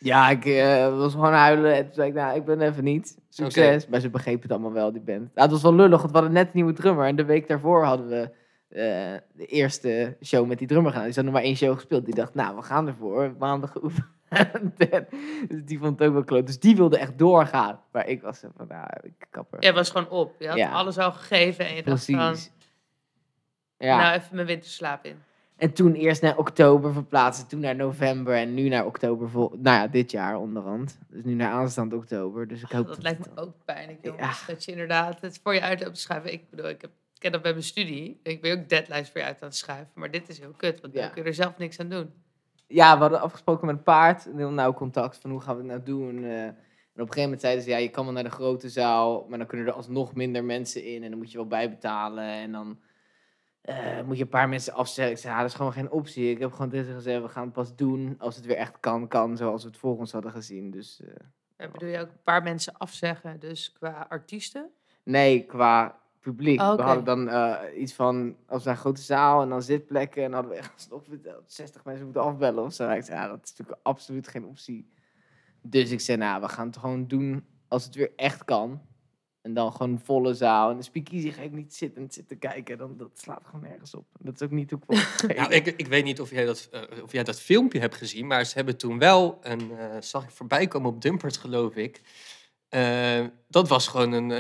Ja, 0.03 0.29
ik 0.31 0.45
eh, 0.45 0.97
was 0.97 1.13
gewoon 1.13 1.33
huilen. 1.33 1.75
En 1.75 1.85
toen 1.85 1.95
zei 1.95 2.09
ik, 2.09 2.15
nou, 2.15 2.37
ik 2.37 2.45
ben 2.45 2.61
even 2.61 2.85
niet. 2.85 3.19
Succes. 3.29 3.87
Maar 3.87 4.01
ze 4.01 4.11
begrepen 4.11 4.43
het 4.43 4.51
allemaal 4.51 4.73
wel, 4.73 4.93
die 4.93 5.01
band. 5.01 5.31
Ja, 5.35 5.43
het 5.43 5.51
was 5.51 5.63
wel 5.63 5.75
lullig, 5.75 5.99
want 6.01 6.11
we 6.13 6.17
hadden 6.17 6.33
net 6.35 6.45
een 6.47 6.53
nieuwe 6.55 6.73
drummer. 6.73 7.07
En 7.07 7.17
de 7.17 7.25
week 7.25 7.49
daarvoor 7.49 7.85
hadden 7.85 8.09
we 8.09 8.31
eh, 8.69 9.21
de 9.33 9.47
eerste 9.47 10.17
show 10.23 10.47
met 10.47 10.59
die 10.59 10.67
drummer 10.67 10.91
gedaan. 10.93 11.07
Dus 11.07 11.15
hadden 11.15 11.33
maar 11.35 11.43
één 11.43 11.57
show 11.57 11.75
gespeeld. 11.75 12.05
Die 12.05 12.15
dacht, 12.15 12.35
nou, 12.35 12.57
we 12.57 12.63
gaan 12.63 12.87
ervoor. 12.87 13.35
Maandag 13.39 13.73
geoefend. 13.73 14.07
dus 15.49 15.65
die 15.65 15.79
vond 15.79 15.99
het 15.99 16.09
ook 16.09 16.15
wel 16.15 16.25
kloot. 16.25 16.47
Dus 16.47 16.59
die 16.59 16.77
wilde 16.77 16.99
echt 16.99 17.19
doorgaan. 17.19 17.81
Maar 17.93 18.07
ik 18.09 18.23
was 18.23 18.45
van, 18.57 18.67
nou, 18.69 18.87
ik 19.03 19.27
kap 19.31 19.53
er. 19.53 19.63
Jij 19.63 19.73
was 19.73 19.91
gewoon 19.91 20.09
op. 20.09 20.35
Je 20.39 20.49
had 20.49 20.57
Ja. 20.57 20.71
alles 20.71 20.99
al 20.99 21.13
gegeven 21.13 21.67
en 21.67 21.75
je 21.75 21.83
dacht 21.83 22.05
van. 22.05 22.37
Ja. 23.79 23.97
nou 23.97 24.15
even 24.15 24.35
mijn 24.35 24.47
winterslaap 24.47 25.05
in. 25.05 25.23
En 25.61 25.73
toen 25.73 25.95
eerst 25.95 26.23
naar 26.23 26.37
oktober 26.39 26.93
verplaatsen, 26.93 27.47
toen 27.49 27.61
naar 27.61 27.77
november 27.77 28.35
en 28.37 28.55
nu 28.55 28.69
naar 28.69 28.87
oktober 28.87 29.31
vol. 29.31 29.49
Nou 29.59 29.77
ja, 29.81 29.87
dit 29.87 30.11
jaar 30.11 30.37
onderhand. 30.39 30.99
Dus 31.09 31.25
nu 31.25 31.35
naar 31.35 31.53
aanstaand 31.53 31.93
oktober. 31.93 32.49
Dus 32.49 32.63
ik 32.63 32.71
hoop 32.71 32.87
Dat 32.87 33.03
lijkt 33.03 33.35
me 33.35 33.41
ook 33.43 33.53
pijnlijk, 33.65 33.99
jongens. 34.03 34.41
Ja. 34.41 34.47
Dat 34.53 34.65
je 34.65 34.71
inderdaad 34.71 35.21
het 35.21 35.41
voor 35.43 35.55
je 35.55 35.61
uit 35.61 35.81
hebt 35.81 35.95
te 35.95 36.01
schrijven. 36.01 36.33
Ik 36.33 36.51
bedoel, 36.51 36.69
ik, 36.69 36.81
heb, 36.81 36.91
ik 37.15 37.21
ken 37.21 37.33
dat 37.33 37.43
bij 37.43 37.51
mijn 37.53 37.65
studie. 37.65 38.21
Ik 38.23 38.41
ben 38.41 38.59
ook 38.59 38.69
deadlines 38.69 39.11
voor 39.11 39.21
je 39.21 39.27
uit 39.27 39.43
aan 39.43 39.49
het 39.49 39.57
schrijven. 39.57 39.89
Maar 39.95 40.11
dit 40.11 40.29
is 40.29 40.39
heel 40.39 40.55
kut, 40.57 40.81
want 40.81 40.93
Ja. 40.95 41.01
dan 41.01 41.11
kun 41.13 41.23
je 41.23 41.29
er 41.29 41.35
zelf 41.35 41.59
niks 41.59 41.81
aan 41.81 41.89
doen. 41.89 42.11
Ja, 42.67 42.95
we 42.95 43.01
hadden 43.01 43.21
afgesproken 43.21 43.67
met 43.67 43.75
het 43.75 43.85
paard. 43.85 44.27
Een 44.27 44.39
heel 44.39 44.51
nauw 44.51 44.73
contact 44.73 45.19
van 45.19 45.31
hoe 45.31 45.41
gaan 45.41 45.55
we 45.57 45.63
het 45.63 45.71
nou 45.71 45.83
doen. 45.83 46.25
eh. 46.25 46.43
en 46.45 46.49
op 46.49 46.57
een 46.95 47.15
gegeven 47.15 47.23
moment 47.23 47.41
zeiden 47.41 47.63
ze, 47.65 47.71
ja, 47.71 47.77
je 47.77 47.89
kan 47.89 48.05
wel 48.05 48.13
naar 48.15 48.23
de 48.25 48.31
grote 48.31 48.69
zaal. 48.69 49.27
Maar 49.29 49.39
dan 49.39 49.47
kunnen 49.47 49.67
er 49.67 49.73
alsnog 49.73 50.15
minder 50.15 50.45
mensen 50.45 50.85
in. 50.85 51.03
En 51.03 51.11
dan 51.11 51.19
moet 51.19 51.31
je 51.31 51.37
wel 51.39 51.47
bijbetalen. 51.47 52.25
En 52.25 52.53
dan 52.53 52.79
eh, 53.61 54.03
moet 54.03 54.17
je 54.17 54.23
een 54.23 54.29
paar 54.29 54.49
mensen 54.49 54.75
afzeggen. 54.75 55.15
Ik 55.15 55.21
zei, 55.21 55.35
ja, 55.35 55.41
dat 55.41 55.51
is 55.51 55.57
gewoon 55.57 55.73
geen 55.73 55.91
optie. 55.91 56.31
Ik 56.31 56.39
heb 56.39 56.53
gewoon 56.53 56.71
tegen 56.71 56.87
ze 56.87 56.93
gezegd, 56.93 57.23
we 57.23 57.29
gaan 57.29 57.45
het 57.45 57.53
pas 57.53 57.77
doen 57.77 58.15
als 58.19 58.37
het 58.37 58.47
weer 58.47 58.57
echt 58.57 58.81
kan, 58.81 59.09
kan. 59.09 59.37
Zoals 59.37 59.63
we 59.63 59.69
het 59.69 59.79
voor 59.79 59.99
ons 59.99 60.13
hadden 60.13 60.31
gezien. 60.31 60.71
Dus 60.71 61.03
Dan 61.57 61.71
bedoel 61.73 61.89
je 61.89 61.99
ook 61.99 62.09
een 62.09 62.23
paar 62.23 62.43
mensen 62.43 62.77
afzeggen, 62.77 63.41
dus 63.41 63.73
qua 63.73 64.07
artiesten. 64.09 64.71
Nee, 65.03 65.47
qua 65.47 65.99
publiek. 66.21 66.61
Oh. 66.61 66.75
We 66.75 66.83
hadden 66.83 67.05
dan 67.05 67.31
iets 67.77 67.93
van, 67.93 68.37
als 68.47 68.65
een 68.65 68.77
grote 68.77 69.03
zaal 69.03 69.43
en 69.43 69.49
dan 69.49 69.63
zitplekken. 69.63 70.25
En 70.25 70.33
hadden 70.33 70.51
we 70.51 70.57
echt 70.57 70.89
nog 70.91 71.03
60 71.47 71.85
mensen 71.85 72.05
moeten 72.05 72.23
afbellen 72.23 72.65
of 72.65 72.73
zo. 72.73 72.89
En 72.89 72.97
ik 72.97 73.05
zei, 73.05 73.21
ja, 73.21 73.29
dat 73.29 73.41
is 73.43 73.51
natuurlijk 73.51 73.81
absoluut 73.83 74.29
geen 74.29 74.45
optie. 74.45 74.93
Dus 75.63 75.91
ik 75.91 76.01
zei, 76.01 76.19
nou, 76.19 76.41
we 76.41 76.49
gaan 76.49 76.67
het 76.67 76.77
gewoon 76.77 77.07
doen 77.07 77.47
als 77.69 77.85
het 77.85 77.95
weer 77.95 78.13
echt 78.17 78.45
kan. 78.45 78.81
En 79.51 79.57
dan 79.57 79.73
gewoon 79.73 80.01
volle 80.05 80.35
zaal. 80.35 80.71
En 80.71 80.77
de 80.77 80.83
speakeasy 80.83 81.31
ga 81.31 81.43
ik 81.43 81.53
niet 81.53 81.75
zitten 81.75 82.07
zitten 82.11 82.39
kijken. 82.39 82.79
Dan, 82.79 82.97
dat 82.97 83.11
slaat 83.15 83.43
gewoon 83.45 83.61
nergens 83.61 83.95
op. 83.95 84.05
Dat 84.21 84.35
is 84.35 84.43
ook 84.43 84.51
niet 84.51 84.71
hoe 84.71 84.81
ik 84.89 85.37
Nou, 85.37 85.53
ik, 85.53 85.67
ik 85.67 85.87
weet 85.87 86.05
niet 86.05 86.21
of 86.21 86.31
jij, 86.31 86.45
dat, 86.45 86.69
eh, 86.73 87.03
of 87.03 87.13
jij 87.13 87.25
dat 87.25 87.41
filmpje 87.41 87.79
hebt 87.81 87.95
gezien, 87.97 88.27
maar 88.27 88.45
ze 88.45 88.55
hebben 88.55 88.77
toen 88.77 88.99
wel 88.99 89.39
een, 89.43 89.71
eh, 89.79 89.87
zag 90.01 90.25
ik 90.25 90.31
voorbij 90.31 90.67
komen 90.67 90.91
op 90.91 91.03
Dumpert, 91.03 91.37
geloof 91.37 91.75
ik. 91.75 92.01
Eh, 92.69 93.25
dat 93.49 93.69
was 93.69 93.89
gewoon 93.89 94.13
een 94.13 94.31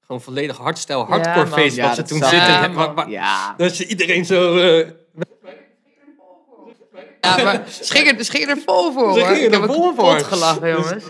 gewoon 0.00 0.20
volledig 0.20 0.56
hardstyle 0.56 0.98
Ja, 0.98 1.04
hardcore 1.04 1.44
man. 1.48 1.58
feest 1.58 1.76
Ja, 1.76 1.86
wat 1.86 1.96
ze 1.96 2.02
toen 2.02 2.18
zitten. 2.18 2.38
Ja, 2.38 2.62
Ja, 2.62 2.68
maar- 2.68 2.94
maar- 2.94 3.10
Ja. 3.10 3.54
dat 3.56 3.76
je 3.76 3.86
iedereen 3.86 4.24
zo. 4.24 4.58
Ja, 7.24 7.42
maar 7.44 7.68
ze 7.68 7.92
gingen, 7.92 8.24
ze 8.24 8.30
gingen 8.30 8.48
er 8.48 8.58
vol 8.66 8.92
voor, 8.92 9.12
Ze 9.14 9.18
hoor. 9.20 9.28
gingen 9.34 9.52
er 9.52 9.60
heb 9.60 9.68
me 9.70 9.92
vol 9.94 10.18
gelachen, 10.18 10.68
jongens. 10.70 11.04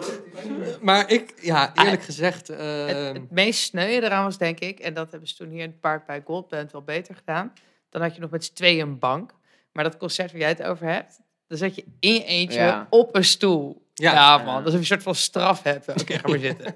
maar 0.81 1.11
ik, 1.11 1.35
ja, 1.41 1.73
eerlijk 1.75 2.03
gezegd. 2.03 2.47
Het, 2.49 2.59
eh, 2.59 3.13
het 3.13 3.31
meest 3.31 3.61
sneuien 3.61 4.03
eraan 4.05 4.25
was, 4.25 4.39
denk 4.39 4.59
ik, 4.61 4.79
en 4.79 4.95
dat 4.95 5.11
hebben 5.11 5.29
ze 5.29 5.35
toen 5.37 5.49
hier 5.49 5.63
in 5.63 5.69
het 5.71 5.81
park 5.81 6.07
bij 6.07 6.23
Goldband 6.25 6.73
wel 6.73 6.83
beter 6.83 7.15
gedaan. 7.15 7.53
Dan 7.91 8.03
had 8.03 8.15
je 8.15 8.21
nog 8.21 8.31
met 8.31 8.45
z'n 8.45 8.53
tweeën 8.55 8.81
een 8.81 8.99
bank. 8.99 9.31
Maar 9.73 9.85
dat 9.85 9.97
concert 9.97 10.31
waar 10.31 10.41
jij 10.41 10.49
het 10.49 10.63
over 10.63 10.87
hebt, 10.87 11.21
dan 11.49 11.59
zat 11.59 11.75
je 11.75 11.85
in 12.01 12.13
je 12.13 12.25
eentje 12.25 12.59
Ja. 12.59 12.87
op 12.91 13.17
een 13.17 13.25
stoel. 13.25 13.83
Ja. 13.95 14.13
Ja, 14.13 14.39
man, 14.39 14.57
alsof 14.57 14.73
je 14.73 14.79
een 14.79 14.85
soort 14.85 15.03
van 15.03 15.15
straf 15.15 15.63
hebt. 15.63 15.89
Oké, 16.01 16.19
ga 16.19 16.29
maar 16.29 16.39
zitten. 16.39 16.75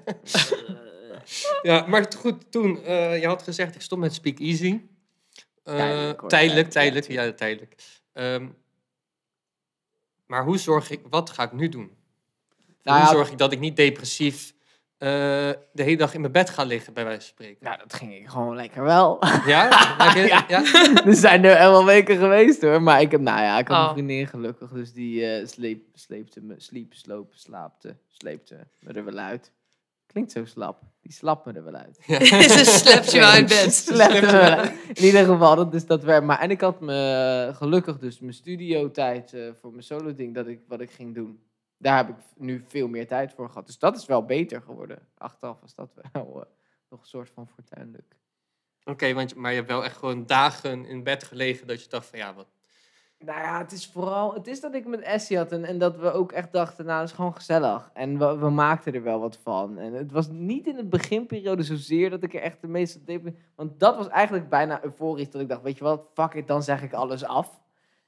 ja, 1.61 1.85
maar 1.87 2.05
goed, 2.17 2.51
toen, 2.51 2.83
eh, 2.83 3.19
je 3.21 3.27
had 3.27 3.43
gezegd, 3.43 3.75
ik 3.75 3.81
stop 3.81 3.99
met 3.99 4.13
Speak 4.13 4.39
Easy. 4.39 4.81
Eh, 5.63 5.75
Tijdelijk, 5.75 6.19
hoor. 6.19 6.29
tijdelijk, 6.69 7.07
ja, 7.11 7.31
tijdelijk. 7.31 7.75
Ehm, 8.13 8.47
maar 10.29 10.43
hoe 10.43 10.57
zorg 10.57 10.89
ik, 10.89 11.01
wat 11.09 11.29
ga 11.29 11.43
ik 11.43 11.51
nu 11.51 11.69
doen? 11.69 11.91
Nou 12.83 12.99
hoe 12.99 13.09
zorg 13.09 13.31
ik 13.31 13.37
dat 13.37 13.51
ik 13.51 13.59
niet 13.59 13.75
depressief 13.75 14.53
eh, 14.97 15.07
de 15.73 15.83
hele 15.83 15.97
dag 15.97 16.13
in 16.13 16.19
mijn 16.21 16.33
bed 16.33 16.49
ga 16.49 16.63
liggen, 16.63 16.93
bij 16.93 17.03
wijze 17.03 17.19
van 17.19 17.29
spreken? 17.29 17.65
Nou, 17.65 17.77
dat 17.77 17.93
ging 17.93 18.15
ik 18.15 18.27
gewoon 18.27 18.55
lekker 18.55 18.83
wel. 18.83 19.25
Ja? 19.45 19.63
Je- 20.13 20.21
Ja. 20.27 20.45
ja? 20.47 20.63
er 21.05 21.15
zijn 21.15 21.43
er 21.45 21.57
wel 21.69 21.85
weken 21.85 22.17
geweest 22.17 22.61
hoor. 22.61 22.81
Maar 22.81 23.01
ik 23.01 23.11
heb, 23.11 23.21
nou 23.21 23.41
ja, 23.41 23.59
ik 23.59 23.67
had 23.67 23.77
Oh. 23.77 23.83
een 23.87 23.93
vriendin 23.93 24.27
gelukkig. 24.27 24.71
Dus 24.71 24.93
die 24.93 25.25
eh, 25.25 25.47
sleep, 25.47 25.83
sleepte 25.93 26.41
me, 26.41 26.55
sliep, 26.57 26.93
sloop, 26.93 27.31
slaapte, 27.35 27.97
sleepte 28.07 28.67
me 28.79 28.93
er 28.93 29.05
wel 29.05 29.17
uit. 29.17 29.51
Klinkt 30.07 30.31
zo 30.31 30.45
slap. 30.45 30.81
Die 31.09 31.17
slapt 31.17 31.45
me 31.45 31.53
er 31.53 31.63
wel 31.63 31.73
uit. 31.73 31.99
Ze 32.05 32.65
slept 32.83 33.11
je 33.11 33.19
wel 33.19 33.35
in 33.35 33.45
bed. 33.45 33.73
Slept 33.73 34.13
me 34.13 34.31
wel 34.31 34.41
uit. 34.41 34.73
In 34.93 35.03
ieder 35.03 35.25
geval, 35.25 35.55
dat, 35.55 35.71
dus 35.71 35.85
dat 35.85 36.03
werd. 36.03 36.23
Maar, 36.23 36.39
en 36.39 36.51
ik 36.51 36.61
had 36.61 36.79
me 36.79 37.51
gelukkig 37.55 37.97
dus 37.97 38.19
mijn 38.19 38.33
studiotijd 38.33 39.33
eh 39.33 39.53
voor 39.61 39.71
mijn 39.71 39.83
solo 39.83 40.13
ding, 40.13 40.35
dat 40.35 40.47
ik, 40.47 40.61
wat 40.67 40.81
ik 40.81 40.91
ging 40.91 41.15
doen. 41.15 41.39
Daar 41.77 41.97
heb 41.97 42.09
ik 42.09 42.15
nu 42.35 42.63
veel 42.67 42.87
meer 42.87 43.07
tijd 43.07 43.33
voor 43.33 43.47
gehad. 43.47 43.65
Dus 43.65 43.79
dat 43.79 43.97
is 43.97 44.05
wel 44.05 44.25
beter 44.25 44.61
geworden. 44.61 44.99
Achteraf 45.17 45.59
was 45.61 45.75
dat 45.75 45.93
wel 46.11 46.41
eh, 46.41 46.51
nog 46.89 46.99
een 46.99 47.07
soort 47.07 47.29
van 47.29 47.47
fortuinlijk. 47.47 48.15
Oké, 48.83 49.13
want 49.13 49.35
maar 49.35 49.51
je 49.51 49.57
hebt 49.57 49.69
wel 49.69 49.83
echt 49.83 49.97
gewoon 49.97 50.25
dagen 50.25 50.85
in 50.85 51.03
bed 51.03 51.23
gelegen 51.23 51.67
dat 51.67 51.83
je 51.83 51.89
dacht 51.89 52.07
van 52.07 52.19
ja, 52.19 52.33
wat... 52.33 52.47
Nou 53.25 53.39
ja, 53.39 53.57
het 53.57 53.71
is 53.71 53.87
vooral, 53.87 54.33
het 54.33 54.47
is 54.47 54.61
dat 54.61 54.73
ik 54.73 54.85
met 54.87 55.01
Essie 55.01 55.37
had 55.37 55.51
en, 55.51 55.65
en 55.65 55.77
dat 55.77 55.95
we 55.97 56.11
ook 56.11 56.31
echt 56.31 56.51
dachten, 56.53 56.85
nou, 56.85 56.99
dat 56.99 57.09
is 57.09 57.15
gewoon 57.15 57.35
gezellig. 57.35 57.89
En 57.93 58.17
we, 58.17 58.37
we 58.37 58.49
maakten 58.49 58.93
er 58.93 59.03
wel 59.03 59.19
wat 59.19 59.37
van. 59.43 59.77
En 59.77 59.93
het 59.93 60.11
was 60.11 60.27
niet 60.29 60.67
in 60.67 60.75
de 60.75 60.85
beginperiode 60.85 61.63
zozeer 61.63 62.09
dat 62.09 62.23
ik 62.23 62.33
er 62.33 62.41
echt 62.41 62.61
de 62.61 62.67
meeste 62.67 63.03
depri- 63.03 63.35
Want 63.55 63.79
dat 63.79 63.95
was 63.95 64.07
eigenlijk 64.07 64.49
bijna 64.49 64.83
euforisch, 64.83 65.29
dat 65.29 65.41
ik 65.41 65.49
dacht, 65.49 65.61
weet 65.61 65.77
je 65.77 65.83
wat, 65.83 66.01
fuck 66.13 66.33
it, 66.33 66.47
dan 66.47 66.63
zeg 66.63 66.83
ik 66.83 66.93
alles 66.93 67.23
af. 67.25 67.59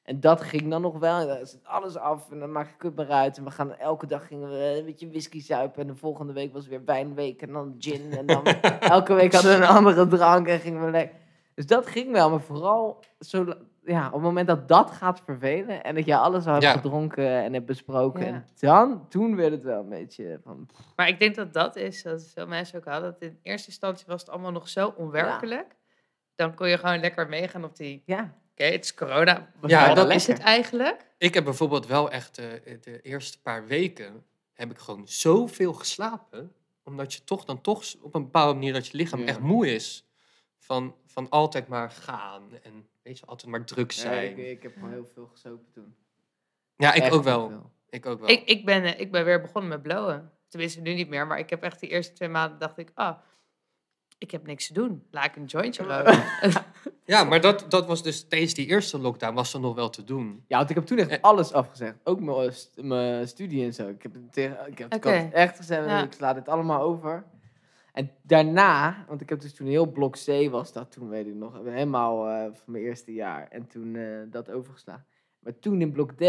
En 0.04 0.20
dat 0.20 0.42
ging 0.42 0.70
dan 0.70 0.82
nog 0.82 1.00
wel, 1.00 1.20
en 1.20 1.28
dan 1.28 1.38
is 1.38 1.52
het 1.52 1.64
alles 1.64 1.96
af 1.98 2.32
en 2.32 2.40
dan 2.40 2.52
maak 2.52 2.68
ik 2.70 2.82
het 2.82 2.96
maar 2.96 3.10
uit. 3.10 3.38
En 3.38 3.44
we 3.44 3.52
gaan 3.52 3.76
elke 3.76 4.08
dag 4.08 4.28
gingen 4.28 4.50
we 4.50 4.76
een 4.78 4.86
beetje 4.86 5.10
whisky 5.10 5.42
zuipen 5.42 5.82
en 5.82 5.88
de 5.88 5.96
volgende 5.96 6.34
week 6.34 6.54
was 6.54 6.68
weer 6.68 6.86
wijnweek 6.86 7.42
en 7.42 7.52
dan 7.54 7.76
gin. 7.80 8.12
En 8.12 8.26
dan 8.26 8.44
elke 8.98 9.14
week 9.14 9.34
hadden 9.34 9.52
we 9.60 9.64
een 9.66 9.70
andere 9.76 10.08
drank 10.08 10.48
en 10.48 10.60
gingen 10.60 10.86
we 10.86 10.92
lekker. 10.92 11.20
Dus 11.56 11.66
dat 11.66 11.88
ging 11.88 12.12
wel, 12.12 12.30
maar 12.30 12.42
vooral 12.42 13.00
zo, 13.20 13.54
ja, 13.84 14.06
op 14.08 14.14
het 14.14 14.22
moment 14.22 14.48
dat 14.48 14.68
dat 14.68 14.92
gaat 14.92 15.22
vervelen 15.26 15.84
en 15.84 15.96
dat 15.96 16.06
je 16.06 16.16
alles 16.18 16.46
al 16.46 16.52
hebt 16.52 16.64
Ja. 16.66 16.72
gedronken 16.72 17.28
en 17.44 17.54
hebt 17.54 17.66
besproken, 17.66 18.26
Ja. 18.26 18.28
en 18.34 18.46
dan, 18.60 19.08
toen 19.10 19.36
werd 19.36 19.52
het 19.52 19.64
wel 19.64 19.80
een 19.80 19.90
beetje 19.90 20.40
van, 20.44 20.70
Maar 20.96 21.08
ik 21.08 21.20
denk 21.20 21.36
dat 21.36 21.54
dat 21.54 21.76
is, 21.76 22.04
dat 22.04 22.32
veel 22.34 22.48
mensen 22.48 22.78
ook 22.78 22.86
hadden. 22.86 23.12
Dat 23.12 23.22
in 23.22 23.40
eerste 23.42 23.68
instantie 23.68 24.06
was 24.08 24.22
het 24.22 24.30
allemaal 24.30 24.52
nog 24.52 24.70
zo 24.70 24.94
onwerkelijk. 24.98 25.76
Dan 26.36 26.54
kon 26.56 26.68
je 26.70 26.78
gewoon 26.78 27.00
lekker 27.00 27.28
meegaan 27.30 27.64
op 27.64 27.76
die, 27.76 28.04
ja, 28.06 28.34
oké, 28.52 28.64
het 28.64 28.84
is 28.84 28.94
corona. 28.94 29.52
Ja, 29.68 29.94
dat 29.94 30.12
is 30.12 30.28
het 30.28 30.40
eigenlijk. 30.40 31.06
Ik 31.18 31.34
heb 31.34 31.44
bijvoorbeeld 31.44 31.88
wel 31.88 32.12
echt 32.12 32.38
eh, 32.38 32.46
de 32.82 33.02
eerste 33.02 33.42
paar 33.42 33.66
weken 33.66 34.26
heb 34.54 34.72
ik 34.72 34.78
gewoon 34.78 35.08
zoveel 35.08 35.74
geslapen. 35.74 36.52
Omdat 36.84 37.14
je 37.14 37.24
toch 37.24 37.46
dan 37.46 37.62
toch 37.62 37.84
op 38.02 38.16
een 38.16 38.24
bepaalde 38.24 38.54
manier 38.54 38.74
dat 38.74 38.88
je 38.88 38.98
lichaam 38.98 39.20
Ja. 39.20 39.26
echt 39.26 39.40
moe 39.40 39.74
is. 39.74 40.06
Van, 40.60 40.96
van 41.12 41.30
altijd 41.30 41.68
maar 41.68 41.92
gaan 41.92 42.42
en 42.64 42.88
weet 43.02 43.20
je, 43.20 43.26
altijd 43.26 43.52
maar 43.52 43.66
druk 43.66 43.92
Ja, 43.92 44.02
zijn. 44.02 44.32
ik, 44.32 44.38
ik 44.38 44.64
heb 44.64 44.74
gewoon 44.74 44.92
heel 44.92 45.06
veel 45.14 45.28
gesopen 45.28 45.72
toen. 45.74 45.96
Ja, 46.76 46.94
ik 46.94 47.02
Echt 47.04 47.12
ook 47.12 47.24
wel. 47.24 47.72
Ik 47.90 48.06
ook 48.06 48.20
wel. 48.20 48.30
Ik, 48.30 48.44
ik, 48.44 48.66
ben, 48.66 48.84
eh, 48.84 49.00
ik 49.00 49.12
ben 49.12 49.26
weer 49.26 49.42
begonnen 49.42 49.70
met 49.70 49.82
blowen. 49.82 50.32
Tenminste, 50.48 50.82
nu 50.82 50.94
niet 50.94 51.10
meer. 51.10 51.28
Maar 51.28 51.40
ik 51.40 51.50
heb 51.50 51.64
echt 51.64 51.80
die 51.80 51.90
eerste 51.90 52.14
twee 52.14 52.30
maanden 52.30 52.60
dacht 52.60 52.78
ik, 52.78 52.92
ah, 52.94 53.18
ik 54.18 54.32
heb 54.32 54.46
niks 54.46 54.68
te 54.68 54.74
doen. 54.74 55.04
Laat 55.12 55.26
ik 55.26 55.36
een 55.36 55.46
jointje 55.46 55.84
roken. 55.92 56.24
Ja, 57.06 57.24
maar 57.24 57.42
dat, 57.42 57.66
dat 57.70 57.86
was 57.86 58.04
dus 58.04 58.28
tijdens 58.28 58.54
die 58.54 58.68
eerste 58.68 59.00
lockdown 59.00 59.34
was 59.36 59.54
er 59.54 59.60
nog 59.60 59.76
wel 59.76 59.90
te 59.90 60.04
doen. 60.04 60.44
Ja, 60.48 60.58
want 60.58 60.70
ik 60.70 60.76
heb 60.76 60.86
toen 60.86 60.98
echt 60.98 61.10
Eh. 61.10 61.22
alles 61.22 61.54
afgezegd. 61.54 61.96
Ook 62.04 62.20
mijn, 62.20 62.38
eh, 62.38 62.52
st- 62.52 62.82
mijn 62.82 63.28
studie 63.28 63.66
en 63.66 63.74
zo. 63.74 63.88
Ik 63.88 64.04
heb, 64.04 64.12
tegen, 64.32 64.58
ik 64.68 64.78
heb 64.78 64.92
het 65.04 65.34
echt 65.34 65.58
gezegd, 65.58 65.86
Ja. 65.86 66.04
ik 66.04 66.14
sla 66.14 66.34
dit 66.34 66.48
allemaal 66.50 66.82
over. 66.82 67.24
En 67.92 68.12
daarna, 68.22 69.06
want 69.08 69.22
ik 69.22 69.30
heb 69.30 69.40
dus 69.40 69.54
toen 69.54 69.68
heel 69.68 69.92
blok 69.92 70.16
C 70.26 70.50
was 70.50 70.74
dat 70.74 70.92
toen, 70.92 71.10
weet 71.10 71.28
ik 71.28 71.34
nog. 71.34 71.64
Helemaal 71.64 72.28
eh, 72.28 72.44
van 72.44 72.72
mijn 72.72 72.84
eerste 72.84 73.14
jaar. 73.14 73.48
En 73.48 73.68
toen 73.68 73.96
eh, 73.96 74.22
dat 74.28 74.50
overgeslagen. 74.50 75.06
Maar 75.40 75.60
toen 75.60 75.82
in 75.82 75.92
blok 75.92 76.12
D 76.12 76.24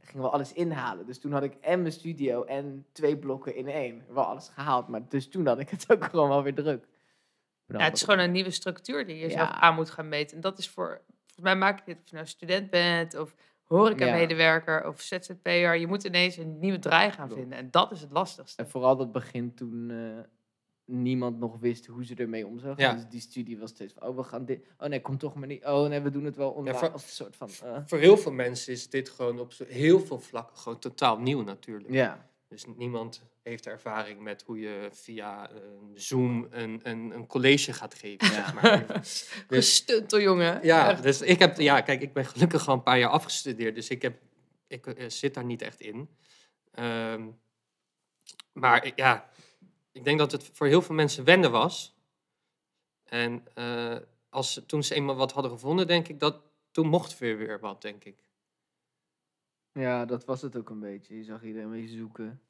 gingen 0.00 0.22
we 0.22 0.28
alles 0.28 0.52
inhalen. 0.52 1.06
Dus 1.06 1.18
toen 1.18 1.32
had 1.32 1.42
ik 1.42 1.54
en 1.60 1.80
mijn 1.80 1.92
studio 1.92 2.44
en 2.44 2.86
twee 2.92 3.16
blokken 3.16 3.54
in 3.54 3.68
één. 3.68 4.04
Wel 4.08 4.24
alles 4.24 4.48
gehaald. 4.48 4.88
Maar 4.88 5.08
dus 5.08 5.28
toen 5.28 5.46
had 5.46 5.58
ik 5.58 5.68
het 5.68 5.92
ook 5.92 6.04
gewoon 6.10 6.28
wel 6.28 6.42
weer 6.42 6.54
druk. 6.54 6.86
Ja, 7.66 7.78
het 7.78 7.94
is 7.96 8.02
gewoon 8.02 8.18
een 8.18 8.32
nieuwe 8.32 8.50
structuur 8.50 9.06
die 9.06 9.16
je 9.16 9.30
zelf 9.30 9.50
aan 9.50 9.74
moet 9.74 9.90
gaan 9.90 10.08
meten. 10.08 10.36
En 10.36 10.42
dat 10.42 10.58
is 10.58 10.68
voor, 10.68 11.00
volgens 11.16 11.40
mij 11.40 11.56
maak 11.56 11.78
je 11.78 11.84
dit 11.84 12.02
of 12.02 12.08
je 12.08 12.14
nou 12.14 12.26
student 12.26 12.70
bent 12.70 13.18
of 13.18 13.34
horeca-medewerker 13.64 14.86
of 14.86 15.00
ZZP'er. 15.00 15.76
Je 15.76 15.86
moet 15.86 16.04
ineens 16.04 16.36
een 16.36 16.58
nieuwe 16.58 16.78
draai 16.78 17.10
gaan 17.10 17.26
Klopt. 17.26 17.40
vinden. 17.40 17.58
En 17.58 17.70
dat 17.70 17.92
is 17.92 18.00
het 18.00 18.10
lastigste. 18.10 18.62
En 18.62 18.68
vooral 18.68 18.96
dat 18.96 19.12
begin 19.12 19.54
toen 19.54 19.90
eh, 19.90 20.24
niemand 20.88 21.38
nog 21.38 21.58
wist 21.60 21.86
hoe 21.86 22.04
ze 22.04 22.14
ermee 22.14 22.46
om 22.46 22.58
zou 22.58 22.74
gaan. 22.76 22.84
Ja. 22.84 22.94
Dus 22.94 23.08
die 23.10 23.20
studie 23.20 23.58
was 23.58 23.70
steeds 23.70 23.92
van, 23.98 24.08
oh, 24.08 24.16
we 24.16 24.22
gaan 24.22 24.44
dit... 24.44 24.66
Oh 24.78 24.88
nee, 24.88 25.00
kom 25.00 25.18
toch 25.18 25.34
maar 25.34 25.48
niet. 25.48 25.64
Oh 25.64 25.88
nee, 25.88 26.00
we 26.00 26.10
doen 26.10 26.24
het 26.24 26.36
wel 26.36 26.50
online. 26.50 26.78
voor- 26.78 26.92
of 26.92 27.02
een 27.04 27.08
soort 27.10 27.36
van... 27.36 27.48
eh, 27.64 27.78
Voor 27.86 27.98
heel 27.98 28.16
veel 28.16 28.32
mensen 28.32 28.72
is 28.72 28.88
dit 28.90 29.08
gewoon 29.08 29.38
op 29.40 29.52
zo- 29.52 29.64
heel 29.68 30.00
veel 30.00 30.18
vlakken 30.20 30.56
gewoon 30.56 30.78
totaal 30.78 31.18
nieuw 31.18 31.42
natuurlijk. 31.42 31.92
ja. 31.92 32.26
Dus 32.48 32.64
niemand 32.76 33.22
heeft 33.42 33.66
ervaring 33.66 34.20
met 34.20 34.42
hoe 34.46 34.60
je 34.60 34.88
via 34.92 35.50
eh, 35.50 35.56
Zoom 35.94 36.46
een, 36.50 36.80
een, 36.82 37.10
een 37.14 37.26
college 37.26 37.72
gaat 37.72 37.94
geven. 37.94 38.26
Ja. 38.28 38.32
Zeg 38.34 38.54
maar. 38.54 38.86
Dus- 39.02 39.34
Gestuntel, 39.48 40.20
jongen. 40.20 40.60
Ja, 40.62 40.90
Echt. 40.90 41.02
dus 41.02 41.20
ik 41.20 41.38
heb, 41.38 41.58
ja, 41.58 41.80
kijk, 41.80 42.02
ik 42.02 42.12
ben 42.12 42.24
gelukkig 42.26 42.68
al 42.68 42.74
een 42.74 42.82
paar 42.82 42.98
jaar 42.98 43.10
afgestudeerd, 43.10 43.74
dus 43.74 43.88
ik, 43.88 44.02
heb, 44.02 44.18
ik 44.66 44.86
eh, 44.86 45.08
zit 45.08 45.34
daar 45.34 45.44
niet 45.44 45.62
echt 45.62 45.80
in. 45.80 46.08
Ehm, 46.70 47.26
maar 48.52 48.84
ik- 48.84 48.96
ja, 48.96 49.28
ik 49.98 50.04
denk 50.04 50.18
dat 50.18 50.32
het 50.32 50.50
voor 50.52 50.66
heel 50.66 50.82
veel 50.82 50.94
mensen 50.94 51.24
wennen 51.24 51.50
was. 51.50 51.96
En 53.04 53.44
eh, 53.54 53.96
als 54.28 54.62
toen 54.66 54.82
ze 54.82 54.94
eenmaal 54.94 55.16
wat 55.16 55.32
hadden 55.32 55.52
gevonden, 55.52 55.86
denk 55.86 56.08
ik 56.08 56.20
dat 56.20 56.40
toen 56.70 56.88
mochten 56.88 57.18
we 57.18 57.34
weer 57.34 57.60
wat, 57.60 57.82
denk 57.82 58.04
ik. 58.04 58.28
ja, 59.72 60.04
dat 60.04 60.24
was 60.24 60.42
het 60.42 60.56
ook 60.56 60.70
een 60.70 60.80
beetje. 60.80 61.16
Je 61.16 61.24
zag 61.24 61.42
iedereen 61.42 61.66
een 61.66 61.80
beetje 61.80 61.96
zoeken. 61.96 62.40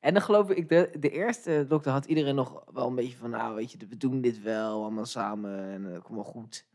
En 0.00 0.12
dan 0.12 0.22
geloof 0.22 0.50
ik, 0.50 0.68
de, 0.68 0.90
de 0.98 1.10
eerste 1.10 1.64
dokter 1.68 1.92
had 1.92 2.04
iedereen 2.04 2.34
nog 2.34 2.64
wel 2.72 2.86
een 2.86 2.94
beetje 2.94 3.16
van... 3.16 3.30
Nou, 3.30 3.54
weet 3.54 3.72
je, 3.72 3.78
we 3.88 3.96
doen 3.96 4.20
dit 4.20 4.42
wel 4.42 4.82
allemaal 4.82 5.06
samen 5.06 5.58
en 5.60 5.92
dat 5.92 6.02
komt 6.02 6.16
wel 6.16 6.32
goed. 6.32 6.66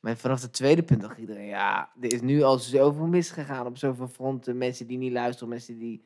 Maar 0.00 0.16
vanaf 0.16 0.42
het 0.42 0.52
tweede 0.52 0.82
punt 0.82 1.00
dacht 1.00 1.18
iedereen... 1.18 1.46
Ja, 1.46 1.92
er 2.00 2.12
is 2.12 2.20
nu 2.20 2.42
al 2.42 2.58
zoveel 2.58 3.06
misgegaan 3.06 3.66
op 3.66 3.76
zoveel 3.78 4.08
fronten. 4.08 4.58
Mensen 4.58 4.86
die 4.86 4.98
niet 4.98 5.12
luisteren, 5.12 5.48
mensen 5.48 5.78
die 5.78 6.04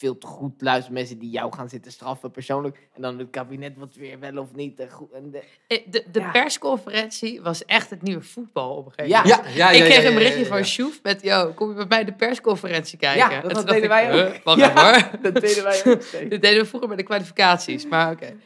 veel 0.00 0.18
te 0.18 0.26
goed 0.26 0.60
luisteren. 0.62 0.92
Mensen 0.94 1.18
die 1.18 1.30
jou 1.30 1.52
gaan 1.52 1.68
zitten 1.68 1.92
straffen 1.92 2.30
persoonlijk. 2.30 2.88
En 2.94 3.02
dan 3.02 3.18
het 3.18 3.30
kabinet 3.30 3.76
wat 3.76 3.94
weer 3.94 4.18
wel 4.18 4.36
of 4.38 4.54
niet. 4.54 4.80
En 4.80 4.90
goed, 4.90 5.12
en 5.12 5.30
de, 5.30 5.42
Eh, 5.66 5.78
De, 5.90 6.04
de 6.12 6.20
Ja. 6.20 6.30
persconferentie 6.30 7.40
was 7.42 7.64
echt 7.64 7.90
het 7.90 8.02
nieuwe 8.02 8.22
voetbal 8.22 8.76
op 8.76 8.86
een 8.86 8.92
gegeven 8.92 9.28
Ja. 9.28 9.36
moment. 9.36 9.54
ja, 9.54 9.70
ik 9.70 9.82
kreeg 9.84 10.02
ja, 10.02 10.08
een 10.08 10.14
berichtje 10.14 10.38
ja, 10.38 10.44
ja, 10.44 10.48
van 10.48 10.58
ja. 10.58 10.64
Sjoef 10.64 11.02
met, 11.02 11.22
yo, 11.22 11.52
kom 11.54 11.68
je 11.68 11.74
bij 11.74 11.86
mij 11.88 12.04
de 12.04 12.12
persconferentie 12.12 12.98
kijken? 12.98 13.30
Ja, 13.30 13.40
dat 13.40 13.66
deden 13.66 13.82
ik, 13.82 13.88
wij 13.88 14.06
ook. 14.24 14.32
huh, 14.32 14.42
wacht 14.44 14.58
Ja. 14.58 14.92
hoor. 14.92 15.20
dat 15.32 15.34
deden 15.42 15.62
wij 15.64 15.82
ook. 15.86 16.10
Dit 16.30 16.42
deden 16.42 16.58
we 16.62 16.66
vroeger 16.66 16.88
bij 16.88 16.96
de 16.96 17.02
kwalificaties, 17.02 17.86
maar 17.86 18.12
oké. 18.12 18.36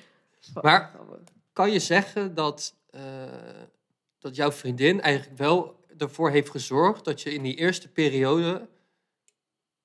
Maar- 0.62 0.90
Kan 1.52 1.70
je 1.72 1.78
zeggen 1.78 2.34
dat, 2.34 2.74
eh, 2.90 3.00
dat 4.18 4.36
jouw 4.36 4.52
vriendin 4.52 5.00
eigenlijk 5.00 5.38
wel 5.38 5.76
ervoor 5.98 6.30
heeft 6.30 6.50
gezorgd 6.50 7.04
dat 7.04 7.22
je 7.22 7.32
in 7.34 7.42
die 7.42 7.54
eerste 7.54 7.88
periode 7.88 8.68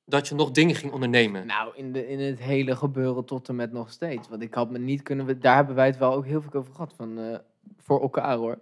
dat 0.10 0.28
je 0.28 0.36
nog 0.36 0.52
dingen 0.52 0.76
ging 0.76 0.92
ondernemen? 0.92 1.46
Nou, 1.48 1.72
in, 1.76 1.92
de, 1.92 2.08
in 2.08 2.20
het 2.20 2.40
hele 2.40 2.76
gebeuren 2.76 3.26
tot 3.26 3.50
en 3.50 3.56
met 3.56 3.72
nog 3.72 3.92
steeds. 3.92 4.30
Want 4.30 4.42
ik 4.42 4.54
had 4.54 4.70
me 4.70 4.78
niet 4.78 5.02
kunnen... 5.02 5.40
Daar 5.40 5.56
hebben 5.56 5.76
wij 5.76 5.86
het 5.86 5.98
wel 5.98 6.14
ook 6.14 6.26
heel 6.26 6.42
veel 6.42 6.54
over 6.54 6.74
gehad. 6.74 6.94
Van, 6.96 7.20
eh, 7.20 7.38
voor 7.78 8.02
elkaar 8.02 8.36
hoor. 8.36 8.60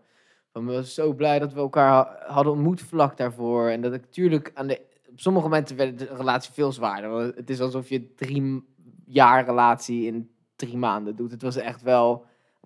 Van, 0.51 0.65
we 0.65 0.71
waren 0.71 0.85
zo 0.85 1.13
blij 1.13 1.39
dat 1.39 1.53
we 1.53 1.59
elkaar 1.59 1.89
ha- 1.89 2.17
hadden 2.27 2.53
ontmoet 2.53 2.81
vlak 2.81 3.17
daarvoor. 3.17 3.69
En 3.69 3.81
dat 3.81 3.93
ik 3.93 4.01
natuurlijk 4.01 4.51
aan 4.53 4.67
de... 4.67 4.81
Op 5.09 5.19
sommige 5.19 5.47
momenten 5.47 5.75
werd 5.75 5.99
de 5.99 6.15
relatie 6.15 6.53
veel 6.53 6.71
zwaarder. 6.71 7.09
Want 7.09 7.35
het 7.35 7.49
is 7.49 7.61
alsof 7.61 7.89
je 7.89 8.13
drie 8.15 8.63
jaar 9.05 9.45
relatie 9.45 10.05
in 10.05 10.31
drie 10.55 10.77
maanden 10.77 11.15
doet. 11.15 11.31
Het 11.31 11.41
was 11.41 11.55
echt 11.55 11.81
wel... 11.81 12.11
Op 12.13 12.23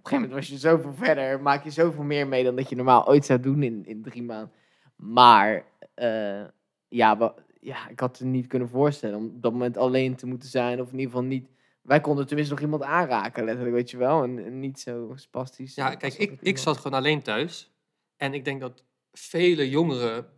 een 0.07 0.13
gegeven 0.13 0.29
moment 0.29 0.33
was 0.33 0.47
je 0.47 0.67
zoveel 0.67 0.93
verder. 0.93 1.41
Maak 1.41 1.63
je 1.63 1.71
zoveel 1.71 2.03
meer 2.03 2.27
mee 2.27 2.43
dan 2.43 2.55
dat 2.55 2.69
je 2.69 2.75
normaal 2.75 3.07
ooit 3.07 3.25
zou 3.25 3.39
doen 3.39 3.63
in, 3.63 3.85
in 3.85 4.01
drie 4.01 4.23
maanden. 4.23 4.51
Maar... 4.95 5.63
eh, 5.93 6.43
ja, 6.87 7.33
ja, 7.61 7.87
ik 7.89 7.99
had 7.99 8.17
het 8.17 8.27
niet 8.27 8.47
kunnen 8.47 8.69
voorstellen 8.69 9.17
om 9.17 9.25
op 9.25 9.41
dat 9.41 9.51
moment 9.51 9.77
alleen 9.77 10.15
te 10.15 10.25
moeten 10.25 10.49
zijn. 10.49 10.81
Of 10.81 10.87
in 10.91 10.99
ieder 10.99 11.11
geval 11.11 11.27
niet. 11.27 11.49
Wij 11.81 12.01
konden 12.01 12.27
tenminste 12.27 12.53
nog 12.53 12.63
iemand 12.63 12.83
aanraken, 12.83 13.43
letterlijk, 13.43 13.75
weet 13.75 13.89
je 13.91 13.97
wel. 13.97 14.23
En, 14.23 14.45
en 14.45 14.59
niet 14.59 14.79
zo 14.79 15.11
spastisch. 15.15 15.75
Ja, 15.75 15.91
eh, 15.91 15.97
kijk, 15.97 16.13
ik, 16.13 16.37
ik 16.41 16.57
zat 16.57 16.77
gewoon 16.77 16.97
alleen 16.99 17.21
thuis. 17.21 17.71
En 18.17 18.33
ik 18.33 18.45
denk 18.45 18.61
dat 18.61 18.83
vele 19.11 19.69
jongeren 19.69 20.29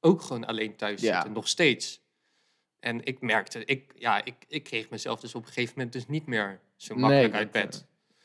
ook 0.00 0.22
gewoon 0.22 0.44
alleen 0.44 0.76
thuis 0.76 1.00
Ja. 1.00 1.12
zitten, 1.14 1.32
nog 1.32 1.48
steeds. 1.48 2.02
En 2.78 3.04
ik 3.04 3.20
merkte, 3.20 3.64
ik, 3.64 3.92
ja, 3.94 4.24
ik, 4.24 4.34
ik 4.48 4.62
kreeg 4.62 4.90
mezelf 4.90 5.20
dus 5.20 5.34
op 5.34 5.42
een 5.42 5.48
gegeven 5.52 5.72
moment 5.76 5.92
dus 5.92 6.06
niet 6.06 6.26
meer 6.26 6.60
zo 6.76 6.94
makkelijk 6.94 7.34
uit 7.34 7.50
bed. 7.50 7.74
eh, 7.74 8.16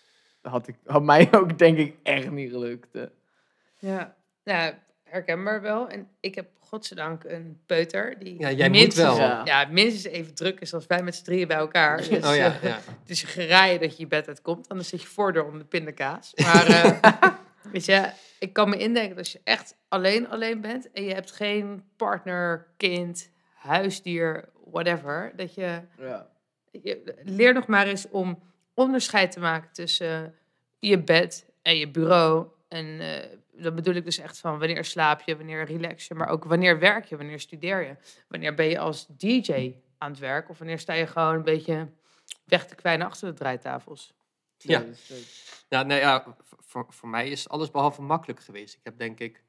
Dat 0.42 0.52
had, 0.52 0.68
ik, 0.68 0.76
had 0.86 1.04
mij 1.04 1.28
ook, 1.38 1.58
denk 1.58 1.78
ik, 1.78 1.98
echt 2.04 2.32
niet 2.32 2.52
gelukt. 2.52 2.96
eh. 2.96 3.04
Ja, 3.80 4.16
ja, 4.44 4.84
herkenbaar 5.04 5.62
wel. 5.62 5.90
En 5.90 6.08
ik 6.20 6.36
heb 6.36 6.50
godzijdank 6.68 7.24
een 7.24 7.60
peuter 7.66 8.20
die 8.20 8.40
Ja, 8.40 8.52
jij 8.52 8.70
moet 8.70 8.78
minstens, 8.78 9.18
wel. 9.18 9.46
Ja. 9.46 9.68
Minstens 9.72 10.14
even 10.14 10.34
druk 10.34 10.60
is 10.60 10.74
als 10.74 10.88
wij 10.88 11.04
met 11.04 11.16
z'n 11.16 11.24
drieën 11.24 11.48
bij 11.48 11.58
elkaar. 11.58 11.98
Dus, 11.98 12.08
oh 12.08 12.14
ja, 12.22 12.32
eh, 12.32 12.64
ja. 12.64 12.80
Het 13.00 13.10
is 13.10 13.24
geraaien 13.24 13.80
dat 13.80 13.92
je 13.92 14.02
je 14.04 14.08
bed 14.08 14.28
uitkomt, 14.28 14.70
anders 14.70 14.90
zit 14.90 15.02
je 15.02 15.08
voordeur 15.08 15.44
onder 15.46 15.60
de 15.60 15.66
pindakaas. 15.66 16.34
Maar 16.36 16.66
eh, 16.68 17.14
weet 17.72 17.86
je, 17.86 18.10
ik 18.40 18.54
kan 18.54 18.70
me 18.70 18.78
indenken 18.78 19.10
dat 19.10 19.18
als 19.18 19.32
je 19.32 19.42
echt 19.44 19.76
alleen 19.88 20.30
alleen 20.30 20.62
bent 20.62 20.92
en 20.92 21.04
je 21.04 21.14
hebt 21.14 21.32
geen 21.32 21.84
partner, 21.98 22.68
kind, 22.78 23.30
huisdier, 23.56 24.50
whatever, 24.72 25.32
dat 25.36 25.54
je, 25.56 25.82
Ja. 26.00 26.28
je 26.72 27.16
leer 27.24 27.54
nog 27.54 27.68
maar 27.68 27.88
eens 27.88 28.10
om 28.10 28.40
onderscheid 28.74 29.32
te 29.32 29.40
maken 29.40 29.70
tussen 29.72 30.36
je 30.80 31.04
bed 31.04 31.46
en 31.62 31.78
je 31.78 31.90
bureau. 31.90 32.48
En 32.68 33.00
eh 33.00 33.38
dat 33.58 33.76
bedoel 33.76 33.94
ik 33.94 34.04
dus 34.06 34.18
echt 34.18 34.38
van 34.40 34.60
wanneer 34.60 34.86
slaap 34.86 35.22
je, 35.22 35.38
wanneer 35.38 35.66
relax 35.66 36.08
je, 36.08 36.14
maar 36.16 36.28
ook 36.28 36.44
wanneer 36.44 36.80
werk 36.80 37.06
je, 37.06 37.18
wanneer 37.18 37.40
studeer 37.40 37.82
je. 37.86 37.96
Wanneer 38.28 38.54
ben 38.54 38.66
je 38.66 38.80
als 38.80 39.06
DJ 39.18 39.76
aan 39.98 40.10
het 40.12 40.20
werk 40.20 40.50
of 40.50 40.58
wanneer 40.58 40.80
sta 40.80 40.94
je 40.94 41.08
gewoon 41.08 41.36
een 41.36 41.44
beetje 41.44 41.90
weg 42.44 42.68
te 42.68 42.76
kwijnen 42.76 43.08
achter 43.08 43.28
de 43.30 43.34
draaitafels. 43.38 44.14
Ja. 44.58 44.80
Ja, 45.70 45.84
nee, 45.84 46.00
ja, 46.00 46.36
v- 46.44 46.54
voor, 46.60 46.86
voor 46.90 47.10
mij 47.10 47.30
is 47.30 47.50
alles 47.50 47.72
behalve 47.72 48.02
makkelijk 48.02 48.40
geweest. 48.40 48.74
Ik 48.76 48.80
heb 48.84 48.98
denk 48.98 49.20
ik, 49.20 49.44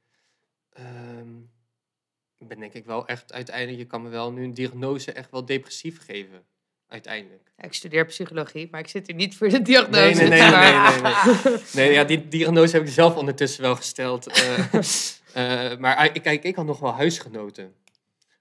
ehm, 0.71 1.39
ik 2.39 2.49
ben 2.49 2.59
denk 2.61 2.73
ik 2.73 2.85
wel 2.85 3.07
echt 3.07 3.33
uiteindelijk, 3.33 3.79
je 3.79 3.87
kan 3.87 4.03
me 4.03 4.09
wel 4.09 4.33
nu 4.33 4.45
een 4.45 4.55
diagnose 4.55 5.13
echt 5.13 5.31
wel 5.31 5.45
depressief 5.45 6.05
geven, 6.05 6.47
uiteindelijk. 6.89 7.43
Ja, 7.57 7.65
ik 7.65 7.73
studeer 7.73 8.05
psychologie, 8.07 8.69
maar 8.71 8.81
ik 8.81 8.89
zit 8.89 9.07
hier 9.07 9.17
niet 9.17 9.37
voor 9.37 9.49
de 9.49 9.63
diagnose. 9.63 10.01
Nee, 10.01 10.15
nee, 10.15 10.29
nee, 10.29 10.51
nee, 10.51 10.73
nee, 10.73 11.01
nee. 11.45 11.59
Nee, 11.75 11.93
ja, 11.93 12.05
die 12.05 12.29
diagnose 12.29 12.77
heb 12.77 12.87
ik 12.87 12.93
zelf 12.93 13.17
ondertussen 13.17 13.63
wel 13.63 13.77
gesteld. 13.77 14.27
eh, 14.27 14.59
eh, 15.73 15.79
maar 15.79 15.97
eh, 15.97 16.23
kijk, 16.23 16.43
ik 16.45 16.57
had 16.57 16.65
nog 16.67 16.79
wel 16.79 16.93
huisgenoten. 16.93 17.75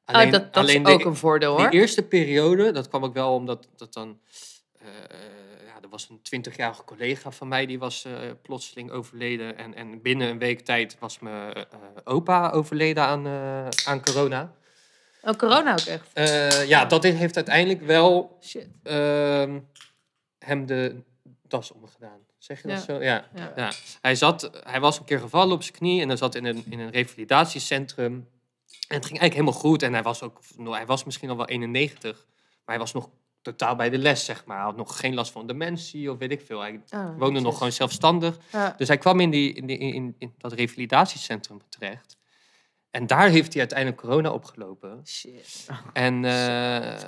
oh, 0.05 0.31
dat 0.31 0.53
dat 0.53 0.69
is 0.69 0.73
de- 0.83 0.89
ook 0.89 1.05
een 1.05 1.15
voordeel 1.15 1.57
hoor. 1.57 1.69
Die 1.69 1.79
eerste 1.79 2.03
periode, 2.03 2.71
dat 2.71 2.87
kwam 2.89 3.03
ook 3.03 3.13
wel 3.13 3.33
omdat 3.33 3.67
dat 3.75 3.93
dan... 3.93 4.19
eh, 4.79 4.87
ja, 5.65 5.81
er 5.81 5.89
was 5.89 6.09
een 6.09 6.19
twintigjarige 6.21 6.83
collega 6.83 7.31
van 7.31 7.47
mij, 7.47 7.65
die 7.65 7.79
was 7.79 8.07
plotseling 8.41 8.91
overleden. 8.91 9.57
En, 9.57 9.75
en 9.75 10.01
binnen 10.01 10.29
een 10.29 10.39
week 10.39 10.59
tijd 10.59 10.95
was 10.99 11.19
mijn 11.19 11.53
opa 12.03 12.49
overleden 12.49 13.03
aan, 13.03 13.27
aan 13.85 14.01
corona. 14.03 14.53
Oh, 15.25 15.33
corona 15.37 15.71
ook 15.71 15.79
echt. 15.79 16.07
Eh, 16.13 16.67
ja, 16.67 16.85
dat 16.85 17.03
heeft 17.03 17.35
uiteindelijk 17.35 17.81
wel 17.81 18.37
Shit. 18.41 18.67
ehm, 18.83 19.59
hem 20.39 20.65
de 20.65 20.95
das 21.47 21.71
omgedaan. 21.71 22.19
Zeg 22.37 22.61
je 22.61 22.67
dat 22.67 22.77
Ja. 22.77 22.83
zo? 22.83 22.93
Ja. 23.03 23.25
Ja. 23.35 23.53
ja. 23.55 23.71
Hij, 24.01 24.15
zat, 24.15 24.49
hij 24.63 24.79
was 24.79 24.99
een 24.99 25.05
keer 25.05 25.19
gevallen 25.19 25.55
op 25.55 25.63
zijn 25.63 25.75
knie 25.75 26.01
en 26.01 26.07
hij 26.07 26.17
zat 26.17 26.35
in 26.35 26.45
een, 26.45 26.63
in 26.69 26.79
een 26.79 26.89
revalidatiecentrum. 26.91 28.13
En 28.87 28.95
het 28.95 29.05
ging 29.05 29.19
eigenlijk 29.19 29.33
helemaal 29.33 29.53
goed. 29.71 29.83
En 29.83 29.93
hij 29.93 30.03
was, 30.03 30.21
ook, 30.21 30.39
hij 30.63 30.85
was 30.85 31.03
misschien 31.03 31.29
al 31.29 31.37
wel 31.37 31.47
91, 31.47 32.25
maar 32.65 32.75
hij 32.75 32.79
was 32.79 32.93
nog 32.93 33.09
totaal 33.41 33.75
bij 33.75 33.89
de 33.89 33.97
les, 33.97 34.25
zeg 34.25 34.45
maar. 34.45 34.55
Hij 34.57 34.65
had 34.65 34.75
nog 34.75 34.99
geen 34.99 35.13
last 35.13 35.31
van 35.31 35.47
dementie 35.47 36.11
of 36.11 36.17
weet 36.17 36.31
ik 36.31 36.41
veel. 36.45 36.59
Hij 36.59 36.81
Oh, 36.89 37.17
woonde 37.17 37.39
nog 37.39 37.57
gewoon 37.57 37.71
zelfstandig. 37.71 38.37
Ja. 38.51 38.73
Dus 38.77 38.87
hij 38.87 38.97
kwam 38.97 39.19
in, 39.19 39.29
die, 39.29 39.53
in, 39.53 39.65
die, 39.65 39.77
in, 39.77 40.15
in 40.17 40.33
dat 40.37 40.53
revalidatiecentrum 40.53 41.61
terecht. 41.69 42.17
En 42.95 43.07
daar 43.07 43.29
heeft 43.29 43.51
hij 43.51 43.59
uiteindelijk 43.59 44.01
corona 44.01 44.31
opgelopen. 44.31 45.01
Shit. 45.07 45.67
En 45.93 46.25
eh, 46.25 47.01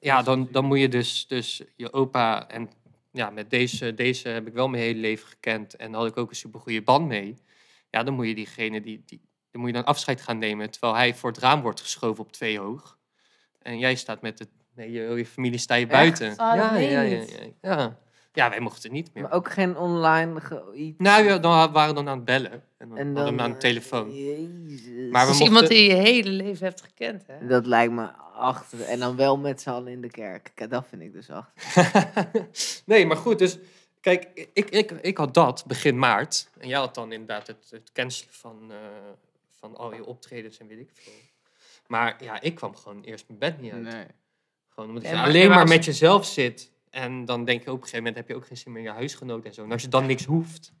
ja, 0.00 0.22
dan, 0.22 0.48
dan 0.50 0.64
moet 0.64 0.78
je 0.78 0.88
dus, 0.88 1.26
dus 1.26 1.62
je 1.76 1.92
opa 1.92 2.48
en 2.48 2.70
ja, 3.12 3.30
met 3.30 3.50
deze, 3.50 3.94
deze 3.94 4.28
heb 4.28 4.46
ik 4.46 4.52
wel 4.52 4.68
mijn 4.68 4.82
hele 4.82 5.00
leven 5.00 5.28
gekend 5.28 5.76
en 5.76 5.90
daar 5.92 6.00
had 6.00 6.10
ik 6.10 6.16
ook 6.16 6.30
een 6.30 6.36
super 6.36 6.60
goede 6.60 6.82
band 6.82 7.06
mee. 7.06 7.36
Ja, 7.90 8.02
dan 8.02 8.14
moet 8.14 8.26
je 8.26 8.34
diegene 8.34 8.80
die, 8.80 9.02
die, 9.06 9.20
dan 9.50 9.60
moet 9.60 9.70
je 9.70 9.76
dan 9.76 9.84
afscheid 9.84 10.20
gaan 10.20 10.38
nemen 10.38 10.70
terwijl 10.70 10.94
hij 10.94 11.14
voor 11.14 11.30
het 11.30 11.40
raam 11.40 11.62
wordt 11.62 11.80
geschoven 11.80 12.24
op 12.24 12.32
twee 12.32 12.58
hoog. 12.58 12.98
En 13.62 13.78
jij 13.78 13.94
staat 13.94 14.22
met 14.22 14.38
het, 14.38 14.48
nee, 14.74 14.90
je, 14.90 15.02
je 15.02 15.26
familie 15.26 15.58
sta 15.58 15.74
je 15.74 15.86
buiten. 15.86 16.30
Oh, 16.30 16.36
ja, 16.36 16.76
ja, 16.76 17.00
ja, 17.00 17.24
ja. 17.62 17.98
Ja, 18.36 18.50
wij 18.50 18.60
mochten 18.60 18.92
niet 18.92 19.10
meer. 19.14 19.22
Maar 19.22 19.32
ook 19.32 19.50
geen 19.52 19.76
online 19.76 20.40
ge- 20.40 20.72
iets. 20.74 20.98
Nou 20.98 21.24
ja, 21.24 21.38
dan 21.38 21.72
waren 21.72 21.88
we 21.88 21.94
dan 21.94 22.08
aan 22.08 22.16
het 22.16 22.24
bellen 22.24 22.52
en 22.78 22.88
dan, 22.88 22.98
en 22.98 23.06
hadden 23.06 23.24
we 23.24 23.30
hem 23.30 23.40
aan 23.40 23.48
de 23.48 23.54
eh, 23.54 23.60
telefoon. 23.60 24.14
Jezus. 24.14 25.10
Maar 25.10 25.26
we 25.26 25.30
Dus 25.30 25.38
mochten- 25.38 25.44
iemand 25.46 25.68
die 25.68 25.88
je 25.88 25.94
hele 25.94 26.30
leven 26.30 26.66
hebt 26.66 26.82
gekend, 26.82 27.26
hè? 27.26 27.46
Dat 27.46 27.66
lijkt 27.66 27.92
me 27.92 28.06
achter. 28.34 28.80
En 28.82 28.98
dan 28.98 29.16
wel 29.16 29.36
met 29.38 29.60
z'n 29.60 29.70
allen 29.70 29.92
in 29.92 30.00
de 30.00 30.10
kerk. 30.10 30.50
Kijk, 30.54 30.70
Dat 30.70 30.86
vind 30.88 31.02
ik 31.02 31.12
dus 31.12 31.30
achter. 31.30 32.20
nee, 32.84 33.06
maar 33.06 33.16
goed, 33.16 33.38
dus 33.38 33.58
kijk, 34.00 34.28
ik, 34.52 34.70
ik, 34.70 34.90
ik 34.90 35.16
had 35.18 35.34
dat 35.34 35.64
begin 35.66 35.98
maart. 35.98 36.48
En 36.58 36.68
jij 36.68 36.78
had 36.78 36.94
dan 36.94 37.12
inderdaad 37.12 37.46
het, 37.46 37.66
het 37.70 37.92
cancelen 37.92 38.34
van, 38.34 38.56
eh, 38.70 38.76
van 39.58 39.76
al 39.76 39.94
je 39.94 40.04
optredens 40.04 40.58
en 40.58 40.66
weet 40.66 40.78
ik 40.78 40.90
veel. 40.94 41.12
Maar 41.86 42.16
ja, 42.24 42.40
ik 42.40 42.54
kwam 42.54 42.76
gewoon 42.76 43.02
eerst 43.02 43.24
mijn 43.28 43.38
bed 43.38 43.60
niet 43.60 43.72
uit. 43.72 43.86
Gewoon 44.68 44.88
omdat 44.88 45.02
Nee, 45.02 45.12
je 45.12 45.18
maar- 45.18 45.26
alleen 45.26 45.38
nee, 45.38 45.46
maar 45.48 45.56
maar 45.56 45.66
als- 45.66 45.74
met 45.76 45.84
jezelf 45.84 46.26
zit. 46.26 46.74
En 46.90 47.24
dan 47.24 47.44
denk 47.44 47.62
je 47.64 47.70
op 47.70 47.76
een 47.76 47.82
gegeven 47.82 47.98
moment 47.98 48.16
heb 48.16 48.28
je 48.28 48.34
ook 48.34 48.46
geen 48.46 48.56
zin 48.56 48.72
meer 48.72 48.82
in 48.82 48.88
je 48.88 48.94
huisgenoot 48.94 49.44
en 49.44 49.54
zo. 49.54 49.64
En 49.64 49.72
als 49.72 49.82
je 49.82 49.88
dan 49.88 50.06
niks 50.06 50.24
hoeft. 50.24 50.72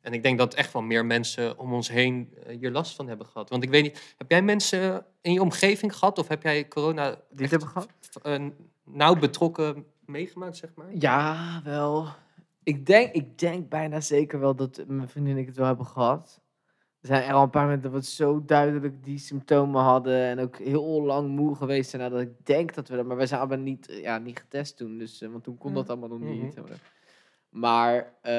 En 0.00 0.12
ik 0.12 0.22
denk 0.22 0.38
dat 0.38 0.54
echt 0.54 0.72
wel 0.72 0.82
meer 0.82 1.06
mensen 1.06 1.58
om 1.58 1.72
ons 1.72 1.88
heen 1.88 2.34
eh, 2.46 2.56
hier 2.58 2.70
last 2.70 2.96
van 2.96 3.08
hebben 3.08 3.26
gehad. 3.26 3.50
Want 3.50 3.62
ik 3.62 3.70
weet 3.70 3.82
niet, 3.82 4.14
heb 4.18 4.30
jij 4.30 4.42
mensen 4.42 5.06
in 5.20 5.32
je 5.32 5.40
omgeving 5.40 5.96
gehad? 5.96 6.18
Of 6.18 6.28
heb 6.28 6.42
jij 6.42 6.68
corona 6.68 7.20
Die 7.30 7.46
hebben 7.46 7.68
gehad? 7.68 7.88
eh, 8.22 8.46
nauw 8.84 9.14
betrokken 9.14 9.84
meegemaakt, 10.04 10.56
zeg 10.56 10.70
maar? 10.74 10.88
Ja, 10.94 11.60
wel. 11.64 12.06
Ik 12.62 12.86
denk, 12.86 13.12
ik 13.12 13.38
denk 13.38 13.68
bijna 13.68 14.00
zeker 14.00 14.40
wel 14.40 14.54
dat 14.54 14.84
mijn 14.86 15.08
vriendin 15.08 15.32
en 15.34 15.38
ik 15.40 15.46
het 15.46 15.56
wel 15.56 15.66
hebben 15.66 15.86
gehad. 15.86 16.39
Er 17.00 17.06
zijn 17.06 17.22
er 17.22 17.34
al 17.34 17.42
een 17.42 17.50
paar 17.50 17.62
momenten 17.64 17.92
dat 17.92 18.00
we 18.04 18.10
zo 18.10 18.44
duidelijk 18.44 19.04
die 19.04 19.18
symptomen 19.18 19.82
hadden. 19.82 20.14
En 20.20 20.38
ook 20.38 20.58
heel 20.58 21.02
lang 21.02 21.28
moe 21.28 21.54
geweest 21.54 21.90
zijn. 21.90 22.02
nadat 22.02 22.20
ik 22.20 22.46
denk 22.46 22.74
dat 22.74 22.88
we 22.88 22.96
dat... 22.96 23.06
Maar 23.06 23.16
we 23.16 23.26
zijn 23.26 23.40
allemaal 23.40 23.58
niet, 23.58 23.88
eh, 23.88 24.00
ja, 24.00 24.18
niet 24.18 24.38
getest 24.38 24.76
toen. 24.76 24.98
Dus, 24.98 25.20
eh, 25.20 25.28
want 25.30 25.44
toen 25.44 25.58
kon 25.58 25.70
Mm. 25.70 25.76
dat 25.76 25.88
allemaal 25.88 26.08
nog 26.08 26.20
niet. 26.20 26.56
Mhm. 26.56 26.66
eh. 26.66 26.74
Maar 27.50 28.12
eh, 28.20 28.32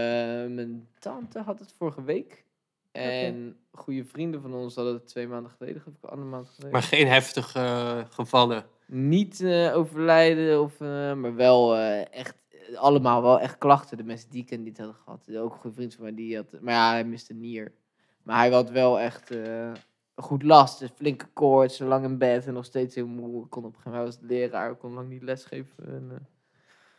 mijn 0.49 0.87
tante 0.99 1.39
had 1.39 1.59
het 1.59 1.73
vorige 1.77 2.03
week. 2.03 2.45
En 2.91 3.57
goede 3.71 4.05
vrienden 4.05 4.41
van 4.41 4.53
ons 4.53 4.75
hadden 4.75 4.93
het 4.93 5.07
twee 5.07 5.27
maanden 5.27 5.51
geleden, 5.51 5.81
geloof 5.81 5.97
ik, 5.97 6.09
anderhalve 6.09 6.35
maand 6.35 6.49
geleden. 6.49 6.71
Maar 6.71 6.81
geen 6.83 7.07
heftige 7.07 8.05
gevallen. 8.09 8.65
Niet 8.87 9.41
eh, 9.41 9.75
overlijden, 9.75 10.61
of, 10.61 10.81
eh, 10.81 11.13
maar 11.13 11.35
wel 11.35 11.75
eh, 11.75 12.13
echt, 12.13 12.35
allemaal 12.75 13.21
wel 13.21 13.39
echt 13.39 13.57
klachten. 13.57 13.97
De 13.97 14.03
mensen 14.03 14.29
die 14.29 14.41
ik 14.41 14.49
het 14.49 14.77
hadden 14.77 14.95
gehad. 14.95 15.35
Ook 15.35 15.53
een 15.53 15.59
goede 15.59 15.75
vriend 15.75 15.93
van 15.93 16.03
mij, 16.03 16.13
die 16.13 16.35
had, 16.35 16.45
maar 16.61 16.73
ja, 16.73 16.91
hij 16.91 17.05
miste 17.05 17.33
een 17.33 17.39
nier. 17.39 17.71
Maar 18.23 18.37
hij 18.37 18.49
had 18.51 18.69
wel 18.69 18.99
echt 18.99 19.31
eh, 19.31 19.71
goed 20.15 20.43
last. 20.43 20.79
Dus 20.79 20.89
flinke 20.95 21.25
koorts, 21.33 21.79
lang 21.79 22.05
in 22.05 22.17
bed 22.17 22.47
en 22.47 22.53
nog 22.53 22.65
steeds 22.65 22.95
heel 22.95 23.07
moe. 23.07 23.43
Ik 23.43 23.49
kon 23.49 23.63
op 23.65 23.75
een 23.75 23.81
gegeven 23.81 23.91
moment, 23.99 24.17
hij 24.19 24.27
was 24.27 24.29
leraar, 24.39 24.71
ik 24.71 24.79
kon 24.79 24.93
lang 24.93 25.09
niet 25.09 25.23
lesgeven. 25.23 25.85
En, 25.85 26.11
eh, 26.11 26.17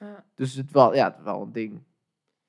Ja. 0.09 0.25
dus 0.35 0.55
het 0.55 0.71
was, 0.73 0.95
ja, 0.95 1.05
het 1.05 1.15
was 1.17 1.25
wel 1.25 1.43
een 1.43 1.53
ding. 1.53 1.83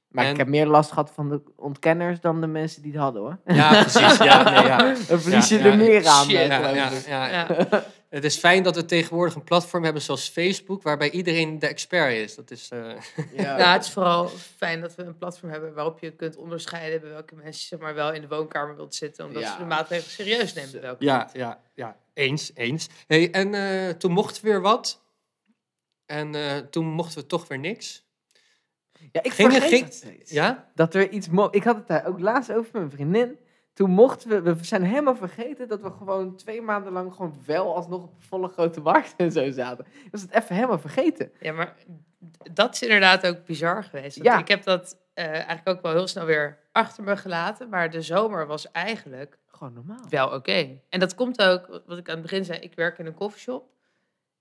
Maar 0.08 0.26
En- 0.26 0.32
ik 0.32 0.38
heb 0.38 0.48
meer 0.48 0.68
last 0.68 0.90
gehad 0.90 1.12
van 1.12 1.30
de 1.30 1.42
ontkenners 1.56 2.20
dan 2.22 2.42
de 2.42 2.48
mensen 2.48 2.82
die 2.82 2.92
het 2.92 3.02
hadden, 3.02 3.22
hoor. 3.22 3.38
Ja, 3.46 3.70
precies. 3.82 4.18
Ja, 4.18 4.44
nee, 4.52 4.64
ja. 4.66 4.78
Dan 5.10 5.20
verlies 5.20 5.50
je 5.50 5.58
Ja, 5.58 5.64
er 5.66 5.72
ja. 5.72 5.78
meer 5.78 6.08
aan. 6.08 6.24
Shit. 6.26 6.36
eh, 6.36 7.06
ja. 7.08 7.28
Ja. 7.28 7.48
Het 8.14 8.24
is 8.24 8.38
fijn 8.38 8.64
dat 8.64 8.76
we 8.76 8.86
tegenwoordig 8.86 9.36
een 9.36 9.44
platform 9.44 9.84
hebben 9.84 10.02
zoals 10.02 10.30
Facebook, 10.30 10.84
waarbij 10.84 11.12
iedereen 11.12 11.60
de 11.60 11.68
expert 11.68 12.14
is. 12.14 12.36
Dat 12.36 12.52
is 12.52 12.70
eh, 12.70 12.80
Ja. 13.36 13.58
Nou, 13.58 13.74
het 13.74 13.84
is 13.84 13.92
vooral 13.92 14.28
fijn 14.58 14.82
dat 14.82 14.96
we 14.96 15.04
een 15.04 15.18
platform 15.18 15.52
hebben 15.52 15.74
waarop 15.74 16.00
je 16.00 16.12
kunt 16.12 16.36
onderscheiden 16.36 17.02
bij 17.02 17.10
welke 17.10 17.36
mensen 17.36 17.62
je 17.62 17.68
zeg 17.68 17.80
maar, 17.80 17.94
wel 17.94 18.14
in 18.14 18.22
de 18.22 18.28
woonkamer 18.28 18.76
wilt 18.76 18.96
zitten, 18.96 19.26
omdat 19.26 19.42
Ja. 19.42 19.52
ze 19.52 19.58
de 19.58 19.66
maatregelen 19.66 20.12
serieus 20.12 20.54
nemen. 20.54 20.72
bij 20.72 20.82
welke 20.82 21.04
ja, 21.06 21.30
ja, 21.34 21.62
ja. 21.74 21.98
eens, 22.14 22.52
eens. 22.56 22.88
Hey, 23.08 23.32
en 23.32 23.54
eh, 23.54 23.90
toen 23.90 24.12
mochten 24.12 24.44
we 24.44 24.50
weer 24.50 24.62
wat. 24.62 25.02
En 26.06 26.36
eh, 26.36 26.58
toen 26.58 26.86
mochten 26.86 27.20
we 27.22 27.26
toch 27.28 27.48
weer 27.48 27.60
niks. 27.60 28.06
Ja, 29.12 29.24
ik 29.24 29.34
Ging 29.34 29.52
vergeet 29.52 29.70
ging- 29.70 29.84
dat 29.86 29.94
steeds. 29.94 30.32
Ja? 30.32 30.72
Dat 30.76 30.94
er 30.96 31.10
iets... 31.10 31.30
mo- 31.30 31.48
Ik 31.52 31.64
had 31.64 31.76
het 31.76 31.88
daar 31.88 32.06
ook 32.08 32.20
laatst 32.20 32.50
over 32.52 32.64
met 32.64 32.74
mijn 32.74 32.92
vriendin. 32.92 33.38
Toen 33.74 33.90
mochten 33.90 34.30
we... 34.30 34.56
We 34.56 34.64
zijn 34.64 34.84
helemaal 34.84 35.16
vergeten 35.16 35.68
dat 35.68 35.82
we 35.82 35.92
gewoon 35.92 36.36
twee 36.36 36.62
maanden 36.62 36.92
lang 36.94 37.14
gewoon 37.14 37.36
wel 37.46 37.76
alsnog 37.76 38.04
op 38.04 38.14
volle 38.20 38.48
grote 38.48 38.82
markt 38.82 39.14
en 39.18 39.32
zo 39.32 39.52
zaten. 39.52 39.86
Was 40.12 40.22
het 40.22 40.32
even 40.32 40.56
helemaal 40.56 40.80
vergeten. 40.80 41.32
Ja, 41.40 41.52
maar 41.54 41.76
dat 42.54 42.74
is 42.74 42.82
inderdaad 42.82 43.28
ook 43.28 43.46
bizar 43.46 43.84
geweest. 43.84 44.18
Want 44.18 44.30
Ja. 44.30 44.38
Ik 44.40 44.48
heb 44.48 44.64
dat 44.64 44.98
eh, 45.14 45.26
eigenlijk 45.28 45.68
ook 45.70 45.82
wel 45.82 45.92
heel 45.92 46.08
snel 46.08 46.26
weer 46.26 46.58
achter 46.72 47.04
me 47.04 47.18
gelaten. 47.18 47.70
Maar 47.70 47.90
de 47.90 48.02
zomer 48.02 48.48
was 48.48 48.72
eigenlijk 48.72 49.38
Gewoon 49.48 49.74
normaal. 49.74 50.06
wel 50.10 50.30
oké. 50.34 50.80
En 50.90 51.00
dat 51.00 51.16
komt 51.16 51.42
ook, 51.42 51.82
wat 51.86 51.98
ik 51.98 52.08
aan 52.08 52.14
het 52.14 52.22
begin 52.22 52.46
zei, 52.46 52.60
ik 52.60 52.76
werk 52.76 52.98
in 52.98 53.06
een 53.06 53.14
koffieshop 53.14 53.72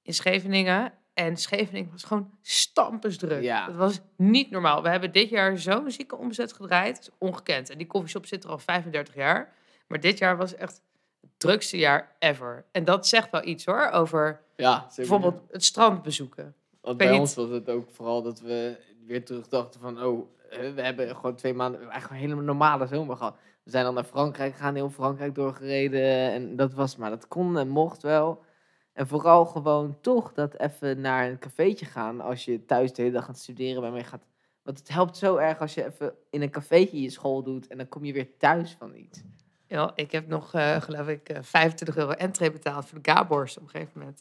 in 0.02 0.14
Scheveningen. 0.14 0.92
En 1.14 1.37
Scheveningen 1.37 1.90
was 1.90 2.05
gewoon 2.05 2.31
stampensdruk. 2.42 3.42
Ja. 3.42 3.66
Het 3.66 3.77
was 3.77 4.01
niet 4.16 4.51
normaal. 4.51 4.83
We 4.83 4.88
hebben 4.88 5.12
dit 5.12 5.29
jaar 5.29 5.59
zo'n 5.59 5.90
zieke 5.90 6.16
omzet 6.16 6.53
gedraaid. 6.53 6.98
Is 6.98 7.11
ongekend. 7.18 7.70
En 7.70 7.79
die 7.79 7.87
koffieshop 7.87 8.27
zit 8.27 8.44
er 8.44 8.51
al 8.51 8.59
35 8.59 9.14
jaar. 9.14 9.53
Maar 9.87 10.01
dit 10.01 10.18
jaar 10.18 10.37
was 10.37 10.55
echt 10.55 10.83
het 11.20 11.31
drukste 11.37 11.79
jaar 11.79 12.16
ever. 12.18 12.64
En 12.72 12.85
dat 12.85 13.07
zegt 13.07 13.31
wel 13.31 13.46
iets 13.46 13.64
hoor, 13.64 13.90
over 13.90 14.40
Ja, 14.57 14.87
bijvoorbeeld 14.96 15.40
het 15.51 15.64
strand 15.64 16.03
bezoeken. 16.03 16.55
Want 16.81 16.96
bij 16.96 17.18
ons 17.18 17.35
was 17.35 17.48
het 17.48 17.68
ook 17.68 17.90
vooral 17.90 18.22
dat 18.22 18.40
we 18.40 18.77
weer 19.07 19.25
terug 19.25 19.48
dachten 19.48 19.81
van... 19.81 20.03
Oh, 20.03 20.29
eh, 20.51 20.75
we 20.75 20.83
hebben 20.83 21.16
gewoon 21.16 21.35
twee 21.35 21.55
maanden... 21.55 21.81
Eigenlijk 21.81 22.22
een 22.22 22.29
hele 22.29 22.42
normale 22.42 22.87
zomer 22.87 23.16
gehad. 23.16 23.37
We 23.62 23.70
zijn 23.70 23.85
dan 23.85 23.94
naar 23.94 24.05
Frankrijk 24.05 24.53
gegaan, 24.53 24.75
heel 24.75 24.90
Frankrijk 24.90 25.35
doorgereden. 25.35 26.31
En 26.33 26.57
dat 26.57 26.75
was 26.75 26.96
maar, 26.96 27.11
dat 27.11 27.29
kon 27.29 27.59
en 27.59 27.68
mocht 27.68 28.03
wel. 28.03 28.44
En 28.92 29.07
vooral 29.07 29.44
gewoon 29.44 29.98
toch 30.00 30.33
dat 30.33 30.59
even 30.59 31.00
naar 31.00 31.28
een 31.28 31.38
cafeetje 31.38 31.87
gaan... 31.87 32.20
als 32.20 32.44
je 32.44 32.64
thuis 32.64 32.92
de 32.92 33.02
hele 33.02 33.14
dag 33.14 33.24
aan 33.26 33.33
het 33.33 33.42
studeren 33.42 33.94
je 33.94 34.05
gaat, 34.05 34.24
want 34.62 34.78
het 34.78 34.88
helpt 34.88 35.16
zo 35.16 35.37
erg 35.37 35.59
als 35.59 35.74
je 35.74 35.85
even 35.85 36.14
in 36.31 36.42
een 36.42 36.50
cafeetje 36.50 37.02
je 37.02 37.11
school 37.11 37.42
doet... 37.42 37.66
en 37.66 37.76
dan 37.76 37.88
kom 37.88 38.05
je 38.05 38.12
weer 38.12 38.37
thuis 38.38 38.76
van 38.78 38.94
iets. 38.94 39.22
Ja, 39.66 39.92
ik 39.94 40.12
heb 40.12 40.28
nog, 40.28 40.55
eh, 40.55 40.81
geloof 40.81 41.09
ik, 41.09 41.28
eh, 41.28 41.38
25 41.42 41.96
euro 41.96 42.11
entree 42.11 42.50
betaald 42.50 42.87
voor 42.87 43.02
de 43.02 43.11
Gaborst 43.11 43.57
op 43.57 43.62
een 43.62 43.68
gegeven 43.68 43.98
moment. 43.98 44.20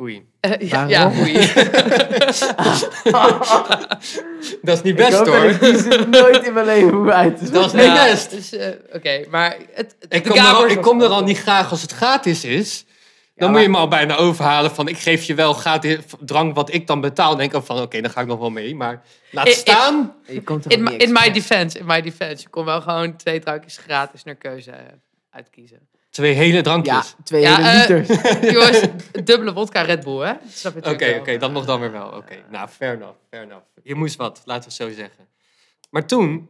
Oei. 0.00 0.28
Eh, 0.40 0.68
ja, 0.68 0.86
ja, 0.86 1.12
oei. 1.20 1.32
Dat 4.62 4.76
is 4.76 4.82
niet 4.82 4.96
best 4.96 5.26
hoor. 5.26 5.44
ik 5.44 5.76
zin 5.76 6.10
nooit 6.10 6.46
in 6.46 6.52
mijn 6.52 6.66
leven 6.66 7.14
uit 7.14 7.38
te 7.38 7.50
Dat 7.50 7.66
is 7.66 7.72
niet 7.72 7.82
Ja, 7.82 8.04
best. 8.04 8.30
Dus, 8.30 8.52
eh, 8.52 8.68
Oké, 8.92 9.24
maar 9.30 9.56
het, 9.72 9.96
Ik 10.08 10.24
kom, 10.24 10.36
er 10.36 10.42
al, 10.42 10.66
ik 10.66 10.82
kom 10.82 11.00
er 11.00 11.08
al 11.08 11.22
niet 11.22 11.38
graag 11.38 11.70
als 11.70 11.82
het 11.82 11.92
gratis 11.92 12.44
is. 12.44 12.84
Dan 13.34 13.50
moet 13.50 13.60
je 13.60 13.68
maar- 13.68 13.76
me 13.80 13.84
al 13.84 13.88
bijna 13.88 14.16
overhalen 14.16 14.70
van 14.70 14.88
ik 14.88 14.98
geef 14.98 15.24
je 15.24 15.34
wel 15.34 15.52
gratis 15.52 15.98
drank 16.20 16.54
wat 16.54 16.72
ik 16.74 16.86
dan 16.86 17.00
betaal. 17.00 17.28
Dan 17.28 17.38
denk 17.38 17.54
ik 17.54 17.62
van 17.62 17.80
oké, 17.80 18.00
dan 18.00 18.10
ga 18.10 18.20
ik 18.20 18.26
nog 18.26 18.38
wel 18.38 18.50
mee. 18.50 18.74
Maar 18.74 19.02
laat 19.30 19.48
staan. 19.48 20.14
Je 20.26 20.42
komt 20.42 20.64
er 20.64 20.70
In, 20.70 20.82
my, 20.82 20.92
in 20.92 21.12
my 21.12 21.30
defense, 21.30 21.78
in 21.78 21.86
my 21.86 22.00
defense. 22.00 22.42
Je 22.42 22.48
kon 22.48 22.64
wel 22.64 22.80
gewoon 22.80 23.16
twee 23.16 23.38
drankjes 23.40 23.76
gratis 23.76 24.24
naar 24.24 24.34
keuze 24.34 24.70
eh, 24.70 24.92
uitkiezen. 25.30 25.88
Twee 26.10 26.32
hele 26.32 26.56
Ja, 26.56 26.62
drankjes. 26.62 27.14
twee 27.24 27.40
Ja, 27.40 27.56
hele 27.56 27.68
eh, 27.68 27.88
liters. 28.06 28.30
Jongens, 28.54 28.80
dubbele 29.24 29.52
wodka 29.52 29.80
Red 29.82 30.04
Bull, 30.04 30.20
hè? 30.26 30.32
Dat 30.32 30.52
Snap 30.52 30.74
je 30.74 30.78
Oké, 30.90 31.16
oké, 31.18 31.24
wel. 31.30 31.38
dat 31.38 31.52
nog 31.52 31.64
dan 31.64 31.80
weer 31.80 31.92
wel. 31.92 32.08
Oké, 32.08 32.36
nou, 32.50 32.68
fair 32.68 32.94
enough, 32.94 33.16
fair 33.30 33.42
enough. 33.42 33.64
Je 33.82 33.94
moest 33.94 34.16
wat, 34.16 34.42
laten 34.44 34.70
we 34.70 34.74
het 34.84 34.94
zo 34.96 35.00
zeggen. 35.02 35.28
Maar 35.90 36.06
toen, 36.06 36.48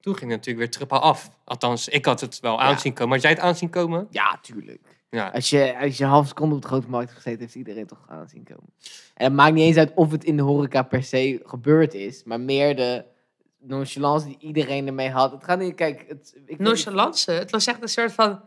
toen 0.00 0.12
ging 0.16 0.30
het 0.30 0.38
natuurlijk 0.38 0.58
weer 0.58 0.70
trippel 0.70 0.98
af. 1.00 1.30
Althans, 1.44 1.88
ik 1.88 2.04
had 2.04 2.20
het 2.20 2.40
wel 2.40 2.52
Ja. 2.52 2.58
aanzien 2.58 2.92
komen. 2.92 3.12
Had 3.12 3.22
jij 3.22 3.30
het 3.30 3.40
aanzien 3.40 3.70
komen? 3.70 4.06
Ja, 4.10 4.38
tuurlijk. 4.42 4.80
Ja. 5.10 5.28
Als 5.28 5.50
je, 5.50 5.78
als 5.78 5.96
je 5.96 6.04
een 6.04 6.10
half 6.10 6.26
seconde 6.28 6.54
op 6.54 6.62
de 6.62 6.68
grote 6.68 6.88
markt 6.88 7.08
hebt 7.08 7.22
gezeten, 7.22 7.40
heeft 7.40 7.54
iedereen 7.54 7.86
toch 7.86 8.04
aanzien 8.08 8.44
komen. 8.44 8.72
En 9.14 9.24
het 9.24 9.32
maakt 9.32 9.54
niet 9.54 9.64
eens 9.64 9.76
uit 9.76 9.92
of 9.94 10.10
het 10.10 10.24
in 10.24 10.36
de 10.36 10.42
horeca 10.42 10.82
per 10.82 11.02
se 11.02 11.40
gebeurd 11.44 11.94
is, 11.94 12.24
maar 12.24 12.40
meer 12.40 12.76
de 12.76 13.04
nonchalance 13.58 14.26
die 14.26 14.36
iedereen 14.38 14.86
ermee 14.86 15.10
had. 15.10 15.32
Het 15.32 15.44
gaat 15.44 15.58
niet, 15.58 15.74
kijk, 15.74 16.04
het, 16.08 16.36
ik 16.46 16.58
Nonchalance. 16.58 17.30
Het 17.30 17.50
was 17.50 17.66
echt 17.66 17.82
een 17.82 17.88
soort 17.88 18.12
van... 18.12 18.40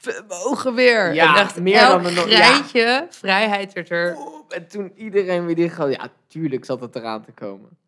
We 0.00 0.24
mogen 0.28 0.74
weer. 0.74 1.14
Ja, 1.14 1.34
en 1.34 1.42
echt 1.42 1.60
meer 1.60 1.76
elk 1.76 2.02
dan 2.02 2.16
een 2.16 2.30
greintje 2.30 3.06
vrijheid 3.10 3.72
werd 3.72 3.90
er... 3.90 4.16
En 4.48 4.68
toen 4.68 4.92
iedereen 4.94 5.46
weer 5.46 5.54
dicht 5.54 5.76
ja, 5.76 6.08
tuurlijk 6.26 6.64
zat 6.64 6.80
het 6.80 6.96
eraan 6.96 7.24
te 7.24 7.32
komen. 7.32 7.78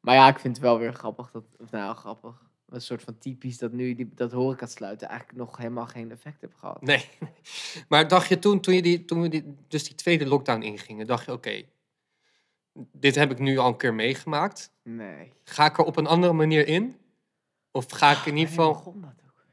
Maar 0.00 0.14
ja, 0.14 0.28
ik 0.28 0.38
vind 0.38 0.56
het 0.56 0.64
wel 0.64 0.78
weer 0.78 0.92
grappig 0.92 1.30
dat, 1.30 1.42
of 1.58 1.70
nou 1.70 1.94
grappig, 1.94 2.45
een 2.68 2.80
soort 2.80 3.02
van 3.02 3.18
typisch 3.18 3.58
dat 3.58 3.72
nu 3.72 3.94
die, 3.94 4.10
dat 4.14 4.32
horeca 4.32 4.66
sluiten 4.66 5.08
eigenlijk 5.08 5.38
nog 5.38 5.56
helemaal 5.56 5.86
geen 5.86 6.10
effect 6.10 6.40
heeft 6.40 6.56
gehad. 6.56 6.82
Nee. 6.82 7.08
Maar 7.88 8.08
dacht 8.08 8.28
je 8.28 8.38
toen, 8.38 8.60
toen, 8.60 8.74
je 8.74 8.82
die, 8.82 9.04
toen 9.04 9.20
we 9.20 9.28
die, 9.28 9.54
dus 9.68 9.84
die 9.84 9.94
tweede 9.94 10.26
lockdown 10.26 10.62
ingingen, 10.62 11.06
dacht 11.06 11.26
je 11.26 11.32
oké, 11.32 11.62
dit 12.92 13.14
heb 13.14 13.30
ik 13.30 13.38
nu 13.38 13.58
al 13.58 13.68
een 13.68 13.76
keer 13.76 13.94
meegemaakt. 13.94 14.72
Nee. 14.82 15.32
Ga 15.44 15.64
ik 15.64 15.78
er 15.78 15.84
op 15.84 15.96
een 15.96 16.06
andere 16.06 16.32
manier 16.32 16.66
in? 16.66 16.96
Of 17.70 17.90
ga 17.90 18.10
ik 18.10 18.26
in 18.26 18.36
ieder 18.36 18.48
geval... 18.48 18.72
begon 18.72 19.00
dat 19.00 19.22
ook? 19.26 19.44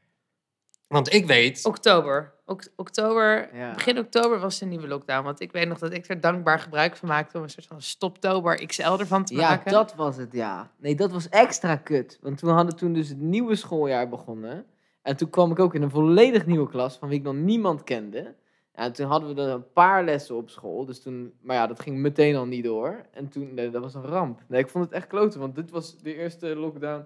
Want 0.86 1.12
ik 1.12 1.26
weet... 1.26 1.64
Oktober. 1.64 2.33
Ok- 2.46 2.68
oktober, 2.76 3.56
Ja. 3.56 3.72
begin 3.72 3.98
oktober 3.98 4.38
was 4.38 4.58
de 4.58 4.66
nieuwe 4.66 4.88
lockdown. 4.88 5.24
Want 5.24 5.40
ik 5.40 5.52
weet 5.52 5.68
nog 5.68 5.78
dat 5.78 5.92
ik 5.92 6.08
er 6.08 6.20
dankbaar 6.20 6.58
gebruik 6.58 6.96
van 6.96 7.08
maakte 7.08 7.36
om 7.36 7.42
een 7.42 7.50
soort 7.50 7.66
van 7.66 7.80
stoptober 7.82 8.66
XL 8.66 8.82
ervan 8.98 9.24
te 9.24 9.34
Ja, 9.34 9.48
maken. 9.48 9.72
dat 9.72 9.94
was 9.94 10.16
het, 10.16 10.32
ja. 10.32 10.70
Nee, 10.78 10.94
dat 10.96 11.12
was 11.12 11.28
extra 11.28 11.76
kut. 11.76 12.18
Want 12.22 12.40
we 12.40 12.50
hadden 12.50 12.76
toen 12.76 12.92
dus 12.92 13.08
het 13.08 13.20
nieuwe 13.20 13.54
schooljaar 13.54 14.08
begonnen. 14.08 14.64
En 15.02 15.16
toen 15.16 15.30
kwam 15.30 15.50
ik 15.50 15.58
ook 15.58 15.74
in 15.74 15.82
een 15.82 15.90
volledig 15.90 16.46
nieuwe 16.46 16.68
klas, 16.68 16.96
van 16.96 17.08
wie 17.08 17.18
ik 17.18 17.24
nog 17.24 17.34
niemand 17.34 17.84
kende. 17.84 18.34
En 18.72 18.92
toen 18.92 19.06
hadden 19.06 19.34
we 19.34 19.42
er 19.42 19.48
een 19.48 19.72
paar 19.72 20.04
lessen 20.04 20.36
op 20.36 20.50
school. 20.50 20.84
Dus 20.84 21.02
toen, 21.02 21.32
maar 21.40 21.56
ja, 21.56 21.66
dat 21.66 21.80
ging 21.80 21.96
meteen 21.98 22.36
al 22.36 22.46
niet 22.46 22.64
door. 22.64 23.06
En 23.12 23.28
toen, 23.28 23.54
nee, 23.54 23.70
dat 23.70 23.82
was 23.82 23.94
een 23.94 24.04
ramp. 24.04 24.40
Nee, 24.48 24.60
ik 24.60 24.68
vond 24.68 24.84
het 24.84 24.94
echt 24.94 25.06
kloten, 25.06 25.40
want 25.40 25.54
dit 25.54 25.70
was 25.70 25.98
de 25.98 26.14
eerste 26.16 26.56
lockdown. 26.56 27.04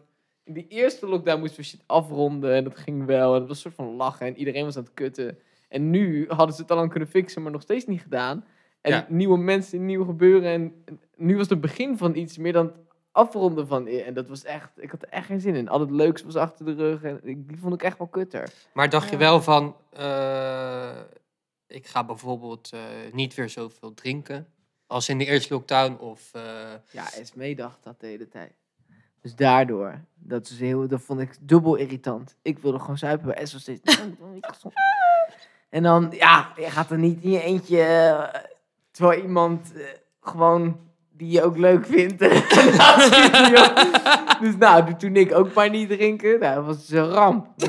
In 0.48 0.54
die 0.54 0.66
eerste 0.68 1.06
lockdown 1.08 1.38
moesten 1.40 1.61
we 1.61 1.66
shit 1.66 1.82
afronden 1.87 2.54
en 2.54 2.64
dat 2.64 2.76
ging 2.76 3.04
wel. 3.04 3.34
En 3.34 3.38
het 3.38 3.48
was 3.48 3.56
een 3.56 3.62
soort 3.62 3.74
van 3.74 3.96
lachen 3.96 4.26
en 4.26 4.37
iedereen 4.37 4.64
was 4.64 4.76
aan 4.76 4.82
het 4.82 4.94
kutten. 4.94 5.38
En 5.68 5.90
nu 5.90 6.28
hadden 6.28 6.54
ze 6.54 6.62
het 6.62 6.70
al 6.70 6.76
lang 6.76 6.90
kunnen 6.90 7.08
fixen, 7.08 7.42
maar 7.42 7.52
nog 7.52 7.62
steeds 7.62 7.87
niet 7.87 8.00
gedaan. 8.00 8.44
En 8.80 8.92
Ja. 8.92 9.06
nieuwe 9.08 9.38
mensen, 9.38 9.84
nieuw 9.84 10.04
gebeuren. 10.04 10.50
En 10.52 10.82
en 10.84 11.00
nu 11.16 11.37
was 11.37 11.48
het 11.48 11.61
begin 11.61 11.98
van 11.98 12.14
iets 12.16 12.38
meer 12.38 12.52
dan 12.52 12.66
het 12.66 12.74
afronden 13.12 13.66
van. 13.66 13.87
En 13.87 14.14
dat 14.14 14.28
was 14.28 14.44
echt, 14.44 14.70
ik 14.82 14.90
had 14.90 15.02
er 15.02 15.08
echt 15.08 15.26
geen 15.26 15.40
zin 15.40 15.54
in. 15.54 15.68
Al 15.68 15.80
het 15.80 15.90
leuks 15.90 16.22
was 16.22 16.37
achter 16.37 16.64
de 16.66 16.74
rug 16.74 17.02
en 17.02 17.20
ik- 17.22 17.48
die 17.48 17.58
vond 17.58 17.74
ik 17.74 17.82
echt 17.82 17.98
wel 17.98 18.06
kutter. 18.08 18.52
Maar 18.74 18.88
dacht 18.90 19.11
je 19.11 19.16
wel 19.16 19.42
van, 19.42 19.76
eh, 19.90 21.00
ik 21.66 21.87
ga 21.87 22.04
bijvoorbeeld 22.04 22.70
eh, 22.72 22.80
niet 23.12 23.34
weer 23.34 23.48
zoveel 23.48 23.94
drinken 23.94 24.46
als 24.87 25.08
in 25.08 25.18
de 25.18 25.24
eerste 25.24 25.54
lockdown? 25.54 25.98
Of, 26.00 26.30
eh, 26.34 26.42
Ja, 26.90 27.12
Esmee 27.14 27.54
dacht 27.56 27.84
dat 27.84 28.00
de 28.00 28.06
hele 28.06 28.28
tijd. 28.28 28.52
Dus 29.28 29.36
daardoor, 29.36 30.00
dat, 30.14 30.48
is 30.48 30.60
heel, 30.60 30.88
dat 30.88 31.00
vond 31.00 31.20
ik 31.20 31.36
dubbel 31.40 31.74
irritant. 31.74 32.36
Ik 32.42 32.58
wilde 32.58 32.78
gewoon 32.78 32.98
zuipen 32.98 33.26
bij 33.26 33.36
Es 33.36 33.52
was 33.52 33.62
steeds... 33.62 33.80
"Nou, 33.98 34.14
dan 34.18 34.34
ik 34.34 34.48
stop." 34.54 34.72
En 35.68 35.82
dan, 35.82 36.08
ja, 36.10 36.52
je 36.56 36.70
gaat 36.70 36.90
er 36.90 36.98
niet 36.98 37.22
in 37.22 37.30
je 37.30 37.42
eentje... 37.42 37.82
eh, 37.82 38.40
terwijl 38.90 39.20
iemand 39.22 39.72
eh, 39.74 39.82
gewoon 40.20 40.80
die 41.12 41.30
je 41.30 41.42
ook 41.42 41.56
leuk 41.56 41.86
vindt. 41.86 42.18
dus 44.42 44.56
nou, 44.58 44.94
toen 44.96 45.16
ik 45.16 45.34
ook 45.34 45.54
maar 45.54 45.70
niet 45.70 45.88
drinken, 45.88 46.40
nou, 46.40 46.54
dat 46.54 46.64
was 46.64 46.90
een 46.90 47.08
ramp. 47.08 47.46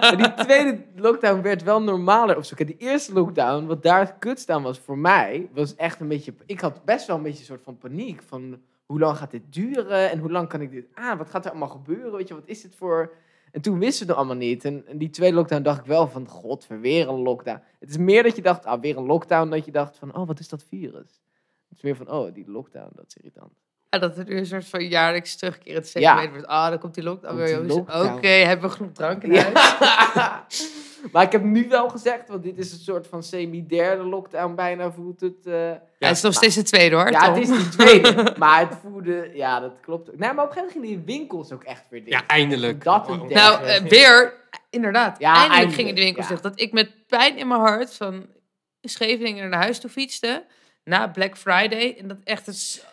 Maar 0.00 0.16
die 0.16 0.34
tweede 0.34 0.84
lockdown 0.96 1.42
werd 1.42 1.62
wel 1.62 1.82
normaler 1.82 2.36
of 2.36 2.44
zo. 2.44 2.54
Kijk, 2.54 2.78
Die 2.78 2.88
eerste 2.88 3.12
lockdown, 3.12 3.66
wat 3.66 3.82
daar 3.82 4.00
het 4.00 4.14
kutst 4.18 4.50
aan 4.50 4.62
was 4.62 4.78
voor 4.78 4.98
mij, 4.98 5.48
was 5.52 5.76
echt 5.76 6.00
een 6.00 6.08
beetje... 6.08 6.34
Ik 6.46 6.60
had 6.60 6.84
best 6.84 7.06
wel 7.06 7.16
een 7.16 7.22
beetje 7.22 7.38
een 7.38 7.44
soort 7.44 7.62
van 7.64 7.78
paniek. 7.78 8.22
Van, 8.26 8.60
hoe 8.92 9.00
lang 9.00 9.16
gaat 9.16 9.30
dit 9.30 9.52
duren? 9.52 10.10
En 10.10 10.18
hoe 10.18 10.30
lang 10.30 10.48
kan 10.48 10.60
ik 10.60 10.70
dit 10.70 10.86
aan? 10.94 11.18
Wat 11.18 11.30
gaat 11.30 11.44
er 11.44 11.50
allemaal 11.50 11.68
gebeuren? 11.68 12.12
Weet 12.12 12.28
je, 12.28 12.34
wat 12.34 12.46
is 12.46 12.62
dit 12.62 12.74
voor... 12.74 13.12
En 13.52 13.60
toen 13.60 13.78
wisten 13.78 14.06
we 14.06 14.12
het 14.12 14.20
allemaal 14.20 14.36
niet. 14.36 14.64
En, 14.64 14.86
en 14.86 14.98
die 14.98 15.10
tweede 15.10 15.36
lockdown 15.36 15.62
dacht 15.62 15.78
ik 15.78 15.84
wel 15.86 16.08
van, 16.08 16.28
god, 16.28 16.66
weer 16.66 17.08
een 17.08 17.22
lockdown. 17.22 17.62
Het 17.80 17.90
is 17.90 17.96
meer 17.96 18.22
dat 18.22 18.36
je 18.36 18.42
dacht, 18.42 18.64
ah, 18.64 18.80
weer 18.80 18.96
een 18.96 19.06
lockdown, 19.06 19.50
dat 19.50 19.64
je 19.64 19.70
dacht 19.70 19.98
van, 19.98 20.16
oh, 20.16 20.26
wat 20.26 20.38
is 20.38 20.48
dat 20.48 20.64
virus? 20.68 21.20
Het 21.68 21.76
is 21.76 21.82
meer 21.82 21.96
van, 21.96 22.10
oh, 22.10 22.34
die 22.34 22.50
lockdown, 22.50 22.90
dat 22.94 23.04
is 23.06 23.16
irritant. 23.16 23.52
Ja, 23.88 23.98
dat 23.98 24.18
er 24.18 24.24
nu 24.24 24.36
een 24.36 24.46
soort 24.46 24.68
van 24.68 24.88
jaarlijks 24.88 25.36
terugkerend 25.36 25.92
Ja. 25.92 26.12
segment 26.16 26.30
wordt. 26.30 26.46
Ah, 26.46 26.68
dan 26.68 26.78
komt 26.78 26.94
die 26.94 27.04
lockdown 27.04 27.36
Komt 27.36 27.48
weer. 27.92 28.12
Oké, 28.14 28.28
hebben 28.28 28.70
we 28.70 28.76
genoeg 28.76 28.92
drank 28.92 29.22
in 29.22 29.34
huis? 29.34 29.78
Ja. 30.14 30.46
maar 31.12 31.22
ik 31.22 31.32
heb 31.32 31.42
nu 31.42 31.68
wel 31.68 31.88
gezegd, 31.88 32.28
want 32.28 32.42
dit 32.42 32.58
is 32.58 32.72
een 32.72 32.78
soort 32.78 33.06
van 33.06 33.22
semi-derde 33.22 34.02
lockdown 34.02 34.54
bijna 34.54 34.90
voelt 34.92 35.20
het. 35.20 35.46
eh, 35.46 35.52
Ja, 35.52 35.78
het 35.98 36.16
is 36.16 36.22
nog 36.22 36.34
steeds 36.34 36.54
de 36.54 36.62
tweede 36.62 36.96
hoor. 36.96 37.10
ja, 37.10 37.24
Tom. 37.24 37.34
het 37.34 37.42
is 37.42 37.56
die 37.58 37.68
tweede. 37.68 38.34
maar 38.38 38.60
het 38.60 38.74
voelde, 38.82 39.30
ja, 39.34 39.60
dat 39.60 39.72
klopt. 39.80 40.10
ook. 40.10 40.18
Nee, 40.18 40.32
maar 40.32 40.44
op 40.44 40.50
een 40.50 40.56
gegeven 40.56 40.80
moment 40.80 40.92
gingen 40.92 41.06
die 41.06 41.16
winkels 41.18 41.52
ook 41.52 41.62
echt 41.64 41.84
weer 41.90 42.04
dicht. 42.04 42.20
ja, 42.20 42.26
eindelijk. 42.26 42.84
Dat 42.84 43.08
een 43.08 43.18
derde. 43.18 43.34
Nou, 43.34 43.64
eh, 43.64 43.80
weer, 43.82 44.32
inderdaad. 44.70 45.18
Ja, 45.18 45.26
eindelijk, 45.26 45.52
eindelijk, 45.52 45.74
gingen 45.80 45.94
de 45.94 46.00
winkels 46.02 46.24
ja. 46.26 46.30
dicht. 46.30 46.42
Dat 46.42 46.60
ik 46.60 46.72
met 46.72 47.06
pijn 47.06 47.38
in 47.38 47.48
mijn 47.48 47.60
hart 47.60 47.94
van 47.94 48.26
Scheveningen 48.80 49.48
naar 49.48 49.62
huis 49.62 49.78
toe 49.80 49.90
fietste. 49.90 50.44
Na 50.84 51.08
Black 51.08 51.36
Friday. 51.36 51.96
En 51.98 52.08
dat 52.08 52.16
echt 52.24 52.46
het, 52.46 52.84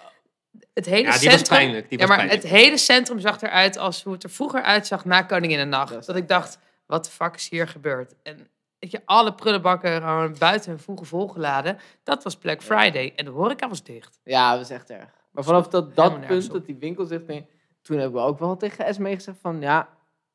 het 0.74 0.86
hele 0.86 1.02
Ja, 1.08 1.18
die 1.18 1.30
was 1.30 1.38
centrum... 1.38 1.58
pijnlijk. 1.58 1.90
Die 1.90 2.00
ja, 2.00 2.08
was 2.08 2.18
maar 2.18 2.26
pijnlijk. 2.28 2.50
het 2.52 2.62
hele 2.62 2.78
centrum 2.78 3.20
zag 3.20 3.42
eruit 3.42 3.78
als 3.78 4.04
hoe 4.04 4.14
het 4.14 4.24
er 4.24 4.30
vroeger 4.30 4.62
uitzag 4.62 5.06
na 5.06 5.22
Koninginnenacht. 5.22 5.94
Dat 5.94 6.06
Dat 6.06 6.16
ik 6.16 6.28
dacht, 6.28 6.60
wat 6.90 7.06
de 7.06 7.12
fuck 7.12 7.36
is 7.36 7.50
hier 7.50 7.68
gebeurd? 7.68 8.16
En 8.24 8.48
weet 8.80 8.92
je, 8.92 9.02
alle 9.06 9.34
prullenbakken 9.34 10.02
gewoon 10.02 10.36
buiten 10.40 10.70
hun 10.70 10.80
voegen 10.80 11.06
volgeladen. 11.06 11.78
Dat 12.04 12.24
was 12.24 12.38
Black 12.38 12.62
Friday 12.62 13.14
en 13.16 13.26
de 13.26 13.32
horeca 13.32 13.70
was 13.70 13.84
dicht. 13.84 14.20
Ja, 14.24 14.54
dat 14.54 14.62
is 14.62 14.70
echt 14.70 14.90
erg. 14.90 15.10
Maar 15.32 15.44
vanaf 15.44 15.68
dat, 15.68 15.96
dat 15.96 16.28
punt, 16.28 16.52
dat 16.52 16.66
die 16.66 16.76
winkel 16.76 17.06
zegt, 17.06 17.28
nee, 17.28 17.48
toen 17.82 17.98
hebben 17.98 18.22
we 18.22 18.28
ook 18.28 18.40
wel 18.40 18.58
tegen 18.58 18.86
Esmee 18.86 19.16
gezegd 19.16 19.38
van, 19.42 19.62
ja, 19.62 19.90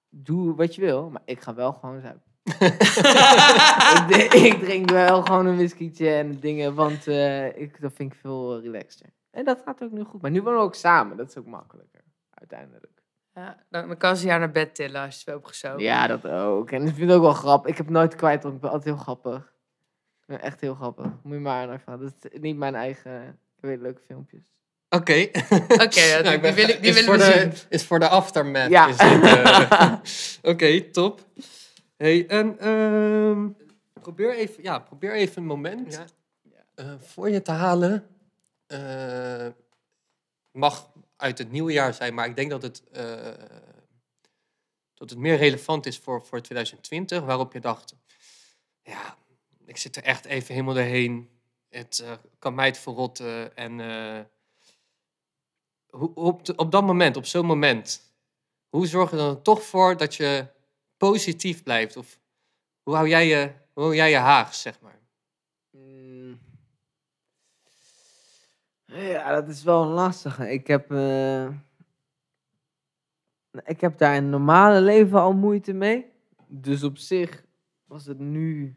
doe 0.08 0.54
wat 0.54 0.74
je 0.74 0.80
wil, 0.80 1.10
maar 1.10 1.22
ik 1.24 1.40
ga 1.40 1.54
wel 1.54 1.72
gewoon 1.72 2.00
zuipen. 2.00 2.32
ik, 4.46 4.58
drink 4.58 4.90
wel 4.90 5.22
gewoon 5.22 5.46
een 5.46 5.56
whiskietje 5.56 6.10
en 6.10 6.40
dingen, 6.40 6.74
want 6.74 7.06
eh, 7.06 7.58
ik, 7.58 7.80
dat 7.80 7.92
vind 7.92 8.12
ik 8.12 8.18
veel 8.18 8.60
relaxter. 8.60 9.06
En 9.30 9.44
dat 9.44 9.62
gaat 9.64 9.82
ook 9.82 9.90
nu 9.90 10.02
goed. 10.02 10.22
Maar 10.22 10.30
nu 10.30 10.42
wonen 10.42 10.58
we 10.58 10.64
ook 10.64 10.74
samen, 10.74 11.16
dat 11.16 11.28
is 11.28 11.36
ook 11.36 11.46
makkelijker, 11.46 12.04
uiteindelijk. 12.30 12.93
Ja, 13.34 13.56
dan, 13.70 13.96
kan 13.96 14.16
ze 14.16 14.26
jou 14.26 14.38
naar 14.38 14.50
bed 14.50 14.74
tillen 14.74 15.00
als 15.00 15.10
je 15.10 15.16
het 15.16 15.24
wel 15.24 15.36
opgezogen. 15.36 15.82
Ja, 15.82 16.06
dat 16.06 16.26
ook. 16.28 16.70
En 16.70 16.82
ik 16.82 16.94
vind 16.94 17.08
het 17.08 17.18
ook 17.18 17.22
wel 17.24 17.32
grappig. 17.32 17.70
Ik 17.70 17.76
heb 17.76 17.88
nooit 17.88 18.14
kwijt, 18.14 18.44
ik 18.44 18.60
ben 18.60 18.70
altijd 18.70 18.94
heel 18.94 19.02
grappig. 19.02 19.52
Ik 20.20 20.26
ben 20.26 20.40
echt 20.42 20.60
heel 20.60 20.74
grappig. 20.74 21.06
Moet 21.22 21.34
je 21.34 21.40
maar 21.40 21.62
aan 21.62 21.70
ervaren. 21.70 22.00
Dat 22.00 22.32
is 22.32 22.40
niet 22.40 22.56
mijn 22.56 22.74
eigen... 22.74 23.38
Ik 23.56 23.70
weet 23.70 23.80
leuke 23.80 24.00
filmpjes. 24.00 24.54
Oké. 24.88 25.28
Oké, 25.68 26.00
ja, 26.00 26.22
die, 26.22 26.22
Nou, 26.30 26.40
die 26.40 26.52
wil 26.52 26.68
ik, 26.68 26.80
die 26.80 26.90
is 26.90 27.04
willen 27.04 27.04
voor 27.04 27.12
we 27.12 27.24
de, 27.24 27.56
zien. 27.56 27.66
Is 27.68 27.84
voor 27.84 27.98
de 27.98 28.08
aftermath. 28.08 28.70
Ja. 28.70 28.88
eh, 28.96 29.92
Oké, 30.52 30.80
top. 30.80 31.20
Hey, 31.96 32.26
en 32.26 32.58
ehm, 32.58 33.48
probeer, 34.00 34.34
even, 34.34 34.62
ja, 34.62 34.78
probeer 34.78 35.12
even 35.12 35.42
een 35.42 35.48
moment 35.48 36.04
eh, 36.74 36.92
voor 37.00 37.30
je 37.30 37.42
te 37.42 37.50
halen. 37.50 38.06
Eh, 38.66 39.46
mag 40.52 40.92
uit 41.24 41.38
het 41.38 41.50
nieuwe 41.50 41.72
jaar 41.72 41.94
zijn, 41.94 42.14
maar 42.14 42.28
ik 42.28 42.36
denk 42.36 42.50
dat 42.50 42.62
het, 42.62 42.82
eh, 42.92 43.44
dat 44.94 45.10
het 45.10 45.18
meer 45.18 45.36
relevant 45.36 45.86
is 45.86 45.98
voor, 45.98 46.26
voor 46.26 46.40
2020. 46.40 47.22
Waarop 47.22 47.52
je 47.52 47.60
dacht, 47.60 47.94
ja, 48.82 49.16
ik 49.66 49.76
zit 49.76 49.96
er 49.96 50.02
echt 50.02 50.24
even 50.24 50.54
helemaal 50.54 50.74
doorheen. 50.74 51.30
Het 51.68 51.98
eh, 51.98 52.12
kan 52.38 52.54
mij 52.54 52.74
verrotten. 52.74 53.56
En 53.56 53.80
eh, 53.80 54.20
hoe, 55.90 56.14
op, 56.14 56.42
op 56.56 56.70
dat 56.70 56.84
moment, 56.84 57.16
op 57.16 57.26
zo'n 57.26 57.46
moment, 57.46 58.12
hoe 58.68 58.86
zorg 58.86 59.10
je 59.10 59.16
er 59.16 59.22
dan 59.22 59.42
toch 59.42 59.62
voor 59.62 59.96
dat 59.96 60.14
je 60.14 60.46
positief 60.96 61.62
blijft? 61.62 61.96
Of 61.96 62.20
hoe 62.82 62.94
hou 62.94 63.08
jij 63.08 63.26
je, 63.26 63.52
hoe 63.72 63.82
hou 63.82 63.94
jij 63.94 64.10
je 64.10 64.16
haag, 64.16 64.54
zeg 64.54 64.80
maar? 64.80 65.00
Mm. 65.70 66.43
Ja, 68.94 69.34
dat 69.34 69.48
is 69.48 69.62
wel 69.62 69.82
een 69.82 69.88
lastige. 69.88 70.52
Ik 70.52 70.66
heb, 70.66 70.90
eh, 70.90 71.48
ik 73.64 73.80
heb 73.80 73.98
daar 73.98 74.14
in 74.14 74.22
het 74.22 74.30
normale 74.30 74.80
leven 74.80 75.20
al 75.20 75.32
moeite 75.32 75.72
mee. 75.72 76.12
Dus 76.48 76.82
op 76.82 76.98
zich 76.98 77.44
was 77.84 78.06
het 78.06 78.18
nu 78.18 78.76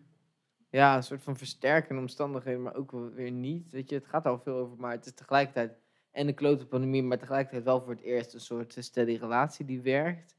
ja, 0.69 0.95
een 0.95 1.03
soort 1.03 1.23
van 1.23 1.37
versterkende 1.37 2.01
omstandigheden, 2.01 2.61
maar 2.61 2.75
ook 2.75 2.91
weer 2.91 3.31
niet. 3.31 3.69
Weet 3.69 3.89
je, 3.89 3.95
het 3.95 4.07
gaat 4.07 4.25
al 4.25 4.39
veel 4.39 4.55
over, 4.55 4.77
maar 4.77 4.91
het 4.91 5.05
is 5.05 5.13
tegelijkertijd 5.13 5.77
en 6.11 6.27
een 6.27 6.35
klote 6.35 6.67
pandemie, 6.67 7.03
maar 7.03 7.17
tegelijkertijd 7.17 7.63
wel 7.63 7.81
voor 7.81 7.93
het 7.93 8.01
eerst 8.01 8.33
een 8.33 8.39
soort 8.39 8.75
steady 8.79 9.17
relatie 9.17 9.65
die 9.65 9.81
werkt. 9.81 10.35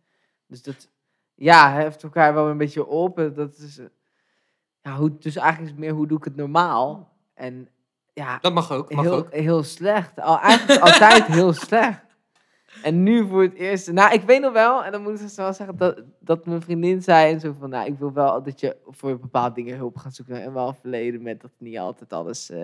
Dus 0.46 0.62
dat, 0.62 0.90
ja, 1.34 1.72
heft 1.72 2.02
elkaar 2.02 2.34
wel 2.34 2.48
een 2.48 2.58
beetje 2.58 2.86
op. 2.86 3.16
Dat 3.16 3.58
is, 3.58 3.80
ja, 4.80 4.96
hoe, 4.96 5.18
dus 5.18 5.36
eigenlijk 5.36 5.64
is 5.64 5.70
het 5.70 5.86
meer 5.86 5.94
hoe 5.94 6.06
doe 6.06 6.18
ik 6.18 6.24
het 6.24 6.36
normaal. 6.36 7.16
En 7.34 7.68
ja, 8.18 8.38
Dat 8.40 8.54
mag 8.54 8.72
ook, 8.72 8.92
mag 8.92 9.04
heel, 9.04 9.14
ook. 9.14 9.32
heel 9.32 9.62
slecht. 9.62 10.20
Al, 10.20 10.40
eigenlijk 10.40 10.80
altijd 10.80 11.24
heel 11.38 11.52
slecht. 11.52 12.00
En 12.82 13.02
nu 13.02 13.28
voor 13.28 13.42
het 13.42 13.54
eerst. 13.54 13.90
Nou, 13.92 14.12
ik 14.12 14.22
weet 14.22 14.40
nog 14.40 14.52
wel, 14.52 14.84
en 14.84 14.92
dan 14.92 15.02
moet 15.02 15.12
ik 15.14 15.18
dus 15.20 15.34
wel 15.34 15.52
zeggen 15.52 15.76
dat, 15.76 16.02
dat 16.20 16.46
mijn 16.46 16.62
vriendin 16.62 17.02
zei 17.02 17.32
en 17.32 17.40
zo 17.40 17.54
van, 17.60 17.70
nou, 17.70 17.86
ik 17.86 17.98
wil 17.98 18.12
wel 18.12 18.42
dat 18.42 18.60
je 18.60 18.76
voor 18.86 19.18
bepaalde 19.18 19.54
dingen 19.54 19.76
hulp 19.76 19.96
gaat 19.96 20.14
zoeken. 20.14 20.42
En 20.42 20.52
wel 20.54 20.76
verleden 20.80 21.22
met 21.22 21.40
dat 21.40 21.50
niet 21.58 21.78
altijd 21.78 22.12
alles 22.12 22.50
eh, 22.50 22.60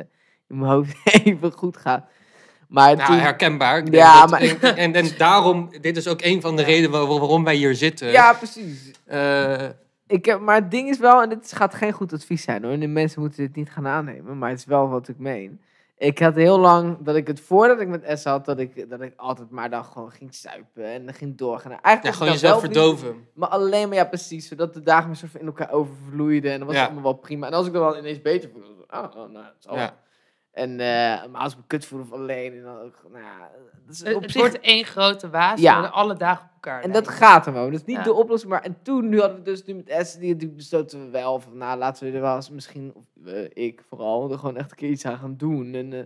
in 0.49 0.59
mijn 0.59 0.71
hoofd 0.71 0.97
even 1.25 1.53
goed 1.53 1.77
gaat. 1.77 2.05
Maar 2.69 2.97
Nou, 2.97 3.09
toen, 3.09 3.19
herkenbaar. 3.19 3.91
Ja, 3.91 4.21
dat- 4.21 4.31
maar- 4.31 4.41
en, 4.41 4.77
en, 4.77 4.95
en 4.95 5.09
daarom, 5.19 5.69
dit 5.81 5.97
is 5.97 6.09
ook 6.09 6.23
een 6.23 6.41
van 6.41 6.57
de 6.57 6.63
redenen 6.63 6.91
waar- 6.91 7.19
waarom 7.19 7.45
wij 7.45 7.55
hier 7.55 7.75
zitten. 7.75 8.09
ja, 8.11 8.33
precies. 8.33 8.91
Eh, 9.05 9.69
Ik 10.07 10.25
heb, 10.25 10.41
maar 10.41 10.55
het 10.55 10.71
ding 10.71 10.89
is 10.89 10.99
wel, 10.99 11.23
en 11.23 11.29
dit 11.29 11.53
gaat 11.53 11.75
geen 11.75 11.93
goed 11.93 12.13
advies 12.13 12.43
zijn 12.43 12.63
hoor. 12.63 12.73
En 12.73 12.81
de 12.81 12.87
mensen 12.87 13.21
moeten 13.21 13.43
dit 13.47 13.57
niet 13.57 13.71
gaan 13.71 13.87
aannemen, 13.87 14.39
maar 14.39 14.51
het 14.51 14.59
is 14.59 14.65
wel 14.65 14.89
wat 14.89 15.09
ik 15.09 15.19
meen. 15.19 15.61
Ik 15.97 16.19
had 16.19 16.35
heel 16.35 16.59
lang 16.59 16.97
dat 17.01 17.17
ik 17.17 17.27
het 17.27 17.41
voordat 17.41 17.81
ik 17.81 17.89
met 17.89 18.19
S 18.21 18.25
had, 18.25 18.45
dat 18.45 18.59
ik, 18.59 18.91
dat 18.91 19.01
ik 19.01 19.13
altijd 19.17 19.51
maar 19.51 19.71
dan 19.71 19.85
gewoon 19.85 20.11
ging 20.11 20.35
suipen 20.35 20.85
en 20.85 21.05
dan 21.05 21.15
ging 21.15 21.37
doorgaan. 21.37 21.71
En 21.71 21.77
ja, 21.77 21.83
Eigenlijk 21.83 22.17
gewoon 22.17 22.33
jezelf 22.33 22.61
verdoven. 22.61 23.27
Maar 23.35 23.49
alleen 23.49 23.89
maar, 23.89 23.97
ja, 23.97 24.05
precies. 24.05 24.49
Zodat 24.49 24.75
de 24.75 24.81
dagen 24.83 25.09
me 25.09 25.15
soort 25.15 25.31
van 25.31 25.41
in 25.41 25.47
elkaar 25.47 25.71
overvloeiden. 25.73 26.53
En 26.53 26.59
dan 26.59 26.67
was 26.67 26.77
Ja. 26.77 26.85
allemaal 26.85 27.03
wel 27.03 27.13
prima. 27.13 27.47
En 27.47 27.53
als 27.53 27.67
ik 27.67 27.73
dan 27.73 27.83
wel 27.83 27.99
ineens 27.99 28.23
beter 28.23 28.51
voelde, 28.51 28.69
ik, 28.83 28.95
oh, 28.95 29.03
oh, 29.03 29.31
nou, 29.31 29.45
het 29.45 29.55
is 29.61 29.67
al. 29.69 29.77
Ja. 29.77 29.97
En 30.55 30.77
maar 30.77 31.41
als 31.41 31.53
ik 31.53 31.59
me 31.59 31.65
kut 31.67 31.85
voelde 31.87 32.05
of 32.05 32.13
alleen, 32.13 32.53
en 32.53 32.63
dan 32.63 32.93
nou 33.13 33.25
ja, 33.25 33.51
dat 33.87 33.95
is 33.95 34.03
Het, 34.03 34.15
op 34.15 34.23
het 34.23 34.35
wordt 34.35 34.61
één 34.61 34.85
grote 34.85 35.31
waas 35.31 35.61
Ja. 35.61 35.81
alle 35.87 36.15
dagen 36.15 36.45
op 36.45 36.51
elkaar 36.55 36.83
En 36.83 36.93
dat 36.93 37.09
gaat 37.09 37.45
gewoon. 37.45 37.71
Dat 37.71 37.81
is 37.81 37.87
niet 37.87 37.97
Ja. 37.97 38.03
de 38.03 38.13
oplossing. 38.13 38.51
Maar 38.53 38.63
en 38.63 38.77
toen, 38.83 39.09
nu 39.09 39.21
hadden 39.21 39.39
we 39.39 39.43
dus 39.45 39.65
nu 39.65 39.75
met 39.75 40.07
S, 40.07 40.15
die, 40.19 40.37
die 40.37 40.49
besloten 40.49 41.05
we 41.05 41.11
wel 41.11 41.41
van, 41.41 41.57
nou, 41.57 41.79
laten 41.79 42.07
we 42.07 42.13
er 42.13 42.21
wel 42.21 42.35
eens 42.37 42.51
misschien, 42.51 42.93
of 42.95 43.33
ik 43.53 43.83
vooral, 43.89 44.31
er 44.31 44.39
gewoon 44.39 44.57
echt 44.57 44.71
een 44.71 44.77
keer 44.77 44.91
iets 44.91 45.07
aan 45.07 45.19
gaan 45.19 45.37
doen. 45.37 45.75
En, 45.75 45.93
eh, 45.93 45.99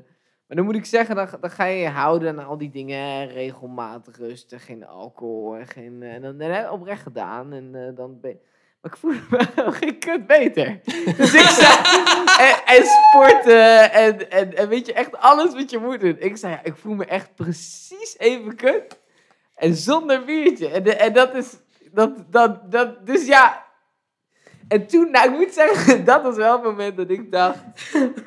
maar 0.47 0.57
dan 0.57 0.65
moet 0.65 0.75
ik 0.77 0.85
zeggen, 0.85 1.17
dan, 1.17 1.29
dan 1.41 1.51
ga 1.51 1.65
je 1.65 1.81
je 1.81 1.89
houden 1.89 2.39
aan 2.39 2.47
al 2.47 2.59
die 2.59 2.71
dingen, 2.71 3.29
regelmatig 3.29 4.17
rusten, 4.17 4.61
geen 4.61 4.87
alcohol 4.87 5.57
en 5.57 5.67
geen, 5.67 6.03
eh, 6.03 6.15
en 6.15 6.23
dan 6.23 6.41
heb 6.41 6.65
ik 6.65 6.73
oprecht 6.73 7.03
gedaan. 7.03 7.53
En 7.53 7.93
dan 7.95 8.21
ben 8.21 8.39
maar 8.81 8.93
ik 8.93 8.97
voelde 8.97 9.21
me 9.31 9.47
wel 9.55 9.73
geen 9.81 9.99
kut 9.99 10.27
beter. 10.27 10.81
Dus 11.17 11.35
ik 11.35 11.49
zei, 11.61 11.77
en, 12.39 12.77
en 12.77 12.85
sporten 12.85 13.93
en, 13.93 14.31
en, 14.31 14.57
en 14.57 14.69
weet 14.69 14.87
je, 14.87 14.93
echt 14.93 15.17
alles 15.17 15.55
wat 15.55 15.71
je 15.71 15.79
moet 15.79 16.01
doen. 16.01 16.17
Ik 16.19 16.37
zei, 16.37 16.53
ja, 16.53 16.61
ik 16.63 16.77
voel 16.77 16.95
me 16.95 17.05
echt 17.05 17.35
precies 17.35 18.19
even 18.19 18.57
kut. 18.57 18.99
En 19.55 19.75
zonder 19.75 20.25
biertje. 20.25 20.69
En, 20.69 20.99
en 20.99 21.13
dat 21.13 21.35
is, 21.35 21.57
dat, 21.93 22.33
dat, 22.33 22.73
dat, 22.73 23.07
dus 23.07 23.27
ja. 23.27 23.67
En 24.69 24.87
toen, 24.87 25.11
nou, 25.11 25.33
ik 25.33 25.39
moet 25.39 25.53
zeggen, 25.53 26.05
dat 26.05 26.23
was 26.23 26.37
wel 26.37 26.53
het 26.53 26.63
moment 26.63 26.97
dat 26.97 27.11
ik 27.11 27.33
dacht, 27.33 27.65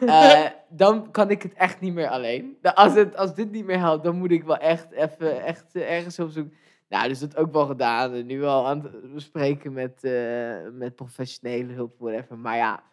eh, 0.05 0.45
dan 0.69 1.11
kan 1.11 1.29
ik 1.29 1.41
het 1.41 1.53
echt 1.53 1.79
niet 1.79 1.93
meer 1.93 2.07
alleen. 2.07 2.57
Nou, 2.61 2.75
Als, 2.75 2.93
het, 2.93 3.15
als 3.15 3.35
dit 3.35 3.51
niet 3.51 3.65
meer 3.65 3.79
helpt, 3.79 4.03
dan 4.03 4.15
moet 4.15 4.31
ik 4.31 4.43
wel 4.43 4.57
echt 4.57 4.91
even, 4.91 5.43
echt 5.43 5.65
ergens 5.73 6.19
op 6.19 6.29
zoek. 6.29 6.47
Nou, 6.91 7.07
dus 7.07 7.19
dat 7.19 7.35
ook 7.35 7.51
wel 7.51 7.65
gedaan. 7.65 8.13
En 8.13 8.25
nu 8.25 8.39
wel 8.39 8.67
aan 8.67 8.81
het 8.81 9.13
bespreken 9.13 9.73
met, 9.73 10.03
eh, 10.03 10.69
met 10.71 10.95
professionele 10.95 11.73
hulp, 11.73 11.95
whatever. 11.99 12.37
Maar 12.37 12.57
ja, 12.57 12.83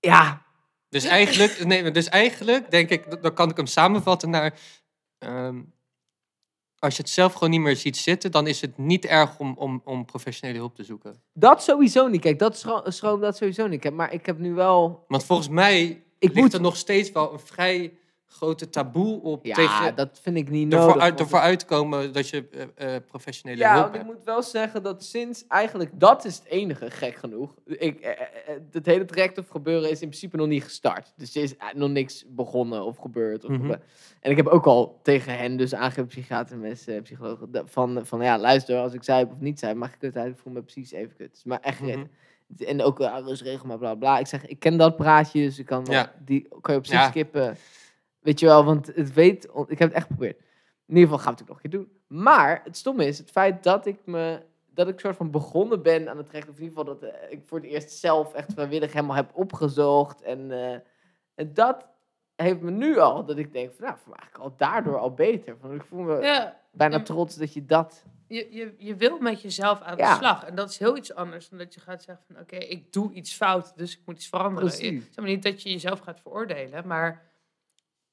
ja, 0.00 0.42
Dus 0.88 1.04
eigenlijk, 1.04 1.64
nee, 1.64 1.90
dus 1.90 2.08
eigenlijk 2.08 2.70
denk 2.70 2.90
ik, 2.90 3.22
dan 3.22 3.34
kan 3.34 3.50
ik 3.50 3.56
hem 3.56 3.66
samenvatten 3.66 4.30
naar. 4.30 4.58
ehm, 5.18 5.62
als 6.78 6.96
je 6.96 7.02
het 7.02 7.10
zelf 7.10 7.32
gewoon 7.32 7.50
niet 7.50 7.60
meer 7.60 7.76
ziet 7.76 7.96
zitten, 7.96 8.30
dan 8.30 8.46
is 8.46 8.60
het 8.60 8.78
niet 8.78 9.04
erg 9.04 9.38
om, 9.38 9.54
om, 9.56 9.80
om 9.84 10.04
professionele 10.04 10.58
hulp 10.58 10.74
te 10.74 10.84
zoeken. 10.84 11.22
dat 11.32 11.62
sowieso 11.62 12.08
niet. 12.08 12.20
Kijk, 12.20 12.38
dat 12.38 12.58
schroom, 12.58 12.82
schroom 12.84 13.20
dat 13.20 13.36
sowieso 13.36 13.66
niet. 13.66 13.90
Maar 13.90 14.12
ik 14.12 14.26
heb 14.26 14.38
nu 14.38 14.54
wel... 14.54 15.04
Want 15.08 15.24
volgens 15.24 15.48
mij 15.48 15.82
Ik 16.18 16.28
ligt 16.28 16.34
moet... 16.34 16.54
er 16.54 16.60
nog 16.60 16.76
steeds 16.76 17.12
wel 17.12 17.32
een 17.32 17.40
vrij 17.40 17.98
grote 18.34 18.70
taboe 18.70 19.22
op 19.22 19.44
Ja, 19.46 19.54
tegen 19.54 19.94
dat 19.94 20.18
vind 20.22 20.36
ik 20.36 20.50
niet 20.50 20.72
ervoor, 20.72 20.86
nodig. 20.88 21.02
uit, 21.02 21.20
ervoor 21.20 21.38
uitkomen 21.38 22.12
dat 22.12 22.28
je 22.28 22.48
eh, 22.76 22.94
eh, 22.94 23.02
professionele 23.06 23.58
Ja, 23.60 23.72
hulp 23.74 23.84
want 23.84 23.94
ik 23.96 24.04
moet 24.04 24.24
wel 24.24 24.42
zeggen 24.42 24.82
dat 24.82 25.04
sinds 25.04 25.44
eigenlijk, 25.48 25.90
dat 25.94 26.24
is 26.24 26.36
het 26.36 26.44
enige, 26.46 26.90
gek 26.90 27.14
genoeg. 27.16 27.54
Ik, 27.66 28.00
eh, 28.00 28.10
het 28.70 28.86
hele 28.86 29.04
traject 29.04 29.38
of 29.38 29.48
gebeuren 29.48 29.90
is 29.90 30.00
in 30.00 30.08
principe 30.08 30.36
nog 30.36 30.46
niet 30.46 30.62
gestart. 30.64 31.12
Dus 31.16 31.36
er 31.36 31.42
is 31.42 31.54
nog 31.74 31.90
niks 31.90 32.24
begonnen 32.28 32.84
of 32.84 32.96
gebeurd. 32.96 33.44
Of 33.44 33.50
Mhm. 33.50 33.74
En 34.20 34.30
ik 34.30 34.36
heb 34.36 34.46
ook 34.46 34.66
al 34.66 35.00
tegen 35.02 35.36
hen, 35.38 35.56
dus 35.56 35.74
aangegeven 35.74 36.06
psychiater 36.06 36.54
en 36.54 36.60
mensen, 36.60 37.02
psychologen, 37.02 37.48
van, 37.64 38.00
van 38.06 38.22
ja, 38.22 38.38
luister, 38.38 38.78
als 38.78 38.94
ik 38.94 39.02
zei 39.04 39.24
of 39.24 39.38
niet 39.40 39.58
zei, 39.58 39.74
mag 39.74 39.92
ik 39.92 39.98
kut 39.98 40.16
uit, 40.16 40.32
ik 40.32 40.38
voel 40.38 40.52
me 40.52 40.62
precies 40.62 40.92
even 40.92 41.16
kut. 41.16 41.26
Het 41.26 41.36
is 41.36 41.44
Maar 41.44 41.60
echt, 41.60 41.80
Mhm. 41.80 42.04
en 42.58 42.82
ook 42.82 43.00
uh, 43.00 43.16
regel 43.26 43.66
maar 43.66 43.78
bla 43.78 43.94
bla. 43.94 44.18
Ik 44.18 44.26
zeg, 44.26 44.46
ik 44.46 44.58
ken 44.58 44.76
dat 44.76 44.96
praatje, 44.96 45.40
dus 45.42 45.58
ik 45.58 45.66
kan 45.66 45.84
wel- 45.84 45.94
Ja. 45.94 46.12
die 46.24 46.48
kan 46.60 46.74
je 46.74 46.80
op 46.80 46.86
zich 46.86 46.94
Ja. 46.98 47.08
skippen. 47.08 47.56
Weet 48.24 48.40
je 48.40 48.46
wel, 48.46 48.64
want 48.64 48.86
het 48.86 49.12
weet, 49.12 49.44
ik 49.44 49.78
heb 49.78 49.88
het 49.88 49.92
echt 49.92 50.06
geprobeerd. 50.06 50.38
In 50.86 50.94
ieder 50.94 51.02
geval 51.02 51.18
gaan 51.18 51.34
we 51.34 51.40
het 51.40 51.42
ook 51.42 51.48
nog 51.48 51.56
een 51.64 51.70
keer 51.70 51.80
doen. 51.80 52.18
Maar 52.20 52.60
het 52.64 52.76
stomme 52.76 53.06
is 53.06 53.18
het 53.18 53.30
feit 53.30 53.62
dat 53.62 53.86
ik 53.86 53.98
me 54.04 54.40
dat 54.74 54.88
ik 54.88 55.00
soort 55.00 55.16
van 55.16 55.30
begonnen 55.30 55.82
ben 55.82 56.08
aan 56.08 56.16
het 56.16 56.30
recht. 56.30 56.48
Of 56.48 56.56
in 56.56 56.62
ieder 56.62 56.78
geval 56.78 56.98
dat 56.98 57.10
eh, 57.10 57.30
ik 57.32 57.42
voor 57.46 57.58
het 57.58 57.66
eerst 57.66 57.90
zelf 57.90 58.34
echt 58.34 58.52
vrijwillig 58.52 58.92
helemaal 58.92 59.16
heb 59.16 59.30
opgezocht. 59.34 60.22
En, 60.22 60.50
eh, 60.50 60.78
en 61.34 61.54
dat 61.54 61.86
heeft 62.36 62.60
me 62.60 62.70
nu 62.70 62.98
al 62.98 63.24
dat 63.24 63.38
ik 63.38 63.52
denk 63.52 63.72
van 63.74 63.84
nou, 63.84 63.98
voor 64.04 64.14
eigenlijk 64.14 64.44
al 64.50 64.54
daardoor 64.56 64.98
al 64.98 65.14
beter. 65.14 65.56
Van, 65.60 65.74
ik 65.74 65.82
voel 65.82 66.02
me 66.02 66.20
Ja, 66.22 66.60
bijna 66.72 67.02
trots 67.02 67.36
dat 67.36 67.52
je 67.52 67.64
dat. 67.64 68.04
je, 68.28 68.46
je, 68.50 68.74
je 68.78 68.96
wil 68.96 69.18
met 69.18 69.42
jezelf 69.42 69.80
aan 69.80 69.96
Ja. 69.96 70.10
de 70.12 70.18
slag. 70.18 70.44
En 70.44 70.54
dat 70.54 70.70
is 70.70 70.78
heel 70.78 70.96
iets 70.96 71.14
anders 71.14 71.48
dan 71.48 71.58
dat 71.58 71.74
je 71.74 71.80
gaat 71.80 72.02
zeggen 72.02 72.24
van... 72.26 72.40
Oké, 72.42 72.56
ik 72.56 72.92
doe 72.92 73.12
iets 73.12 73.34
fout, 73.34 73.72
dus 73.76 73.92
ik 73.92 74.00
moet 74.06 74.16
iets 74.16 74.28
veranderen. 74.28 74.68
Precies. 74.68 75.04
zeg 75.04 75.16
maar 75.16 75.26
niet 75.26 75.42
dat 75.42 75.62
je 75.62 75.70
jezelf 75.70 76.00
gaat 76.00 76.20
veroordelen, 76.20 76.86
maar... 76.86 77.32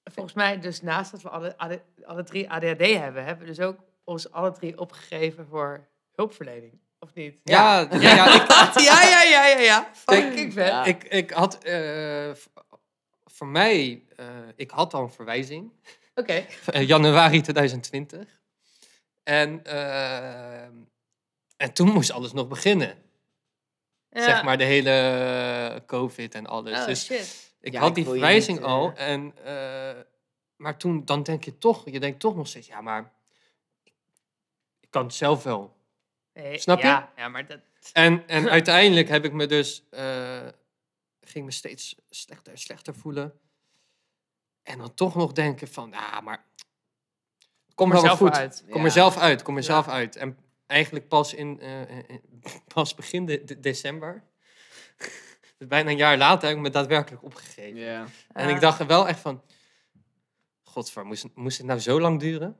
Volgens 0.04 0.36
mij, 0.36 0.60
dus 0.60 0.82
naast 0.82 1.12
dat 1.12 1.22
we 1.22 1.30
alle, 1.30 1.58
alle, 1.58 1.82
alle 2.04 2.24
drie 2.24 2.50
ADHD 2.50 2.80
hebben... 2.80 3.24
hebben 3.26 3.46
we 3.48 3.54
dus 3.54 3.60
ook 3.66 3.78
ons 4.04 4.32
alle 4.32 4.52
drie 4.52 4.80
opgegeven 4.80 5.48
voor 5.48 5.88
hulpverlening. 6.16 6.80
Of 7.00 7.14
niet? 7.14 7.36
Ja, 7.44 7.80
ja, 7.80 7.98
ja, 8.16 8.42
ik, 8.42 8.50
ja, 8.80 9.04
ja, 9.04 9.24
ja, 9.24 9.46
ja, 9.46 9.60
ja. 9.60 9.90
Fucking 9.94 10.54
vet. 10.54 10.68
Ja. 10.68 10.86
ik, 10.86 11.04
ik 11.04 11.32
had... 11.32 11.64
eh, 11.64 12.32
voor 13.26 13.48
mij... 13.48 14.04
eh, 14.16 14.26
ik 14.56 14.72
had 14.72 14.94
al 14.94 15.04
een 15.04 15.12
verwijzing. 15.12 15.72
Oké. 16.16 16.46
Eh, 16.66 16.88
januari 16.88 17.42
2020. 17.42 18.40
En, 19.24 19.64
en 21.58 21.74
toen 21.74 21.92
moest 21.92 22.12
alles 22.12 22.32
nog 22.34 22.48
beginnen. 22.48 22.96
Ja. 24.10 24.24
Zeg 24.24 24.44
maar 24.44 24.58
de 24.58 24.64
hele 24.64 25.84
COVID 25.86 26.36
en 26.36 26.46
alles. 26.48 26.80
Oh, 26.80 26.86
dus 26.86 27.06
shit. 27.06 27.51
Ik 27.62 27.72
Ja, 27.74 27.80
had 27.80 27.96
die 27.96 28.04
verwijzing 28.06 28.58
niet, 28.58 28.66
eh, 28.68 28.72
al. 28.74 28.94
En, 28.94 29.34
eh, 29.46 30.02
maar 30.56 30.78
toen, 30.78 31.06
dan 31.06 31.24
denk 31.24 31.44
je 31.44 31.58
toch, 31.58 31.90
je 31.90 32.00
denkt 32.00 32.20
toch 32.20 32.36
nog 32.36 32.48
steeds, 32.48 32.68
ja, 32.68 32.82
maar 32.82 33.12
ik 34.80 34.88
kan 34.90 35.04
het 35.04 35.14
zelf 35.14 35.44
wel. 35.44 35.78
Nee, 36.34 36.58
Snap 36.60 36.80
je? 36.80 36.88
Ja, 36.88 37.12
ja 37.16 37.28
maar 37.28 37.46
dat... 37.46 37.60
En, 37.94 38.28
en 38.28 38.50
uiteindelijk 38.50 39.08
heb 39.10 39.26
ik 39.26 39.34
me 39.34 39.46
dus, 39.46 39.84
eh, 39.90 40.48
ging 41.22 41.46
me 41.46 41.52
steeds 41.52 41.96
slechter 42.10 42.52
en 42.54 42.60
slechter 42.60 42.96
voelen. 42.96 43.40
En 44.64 44.78
dan 44.78 44.94
toch 44.94 45.16
nog 45.16 45.32
denken 45.32 45.68
van, 45.68 45.90
ja, 45.92 46.22
maar 46.22 46.46
kom 47.76 47.88
er 47.88 47.94
wel 47.94 48.02
zelf 48.06 48.18
goed. 48.18 48.32
uit. 48.36 48.64
Kom 48.70 48.80
Ja. 48.80 48.86
er 48.86 48.92
zelf 48.92 49.18
uit, 49.18 49.42
kom 49.42 49.54
er 49.56 49.62
Ja. 49.62 49.66
zelf 49.68 49.88
uit. 49.88 50.16
En 50.16 50.38
eigenlijk 50.68 51.08
pas 51.08 51.34
in, 51.34 51.60
eh, 51.60 51.82
eh, 51.82 51.98
eh, 52.10 52.16
pas 52.74 52.96
begin 52.96 53.26
de, 53.26 53.44
de- 53.44 53.60
december, 53.60 54.24
dus 55.62 55.70
bijna 55.70 55.90
een 55.90 55.98
jaar 55.98 56.18
later, 56.18 56.48
heb 56.48 56.58
ik 56.58 56.64
me 56.64 56.70
daadwerkelijk 56.70 57.24
opgegeven. 57.24 57.80
Ja. 57.80 58.06
En 58.34 58.50
ik 58.50 58.60
dacht 58.60 58.80
er 58.80 58.88
wel 58.88 59.08
echt 59.08 59.20
van, 59.20 59.42
godver, 60.64 61.06
moest, 61.06 61.26
moest 61.36 61.58
het 61.58 61.68
nou 61.68 61.80
zo 61.80 62.00
lang 62.00 62.20
duren? 62.20 62.58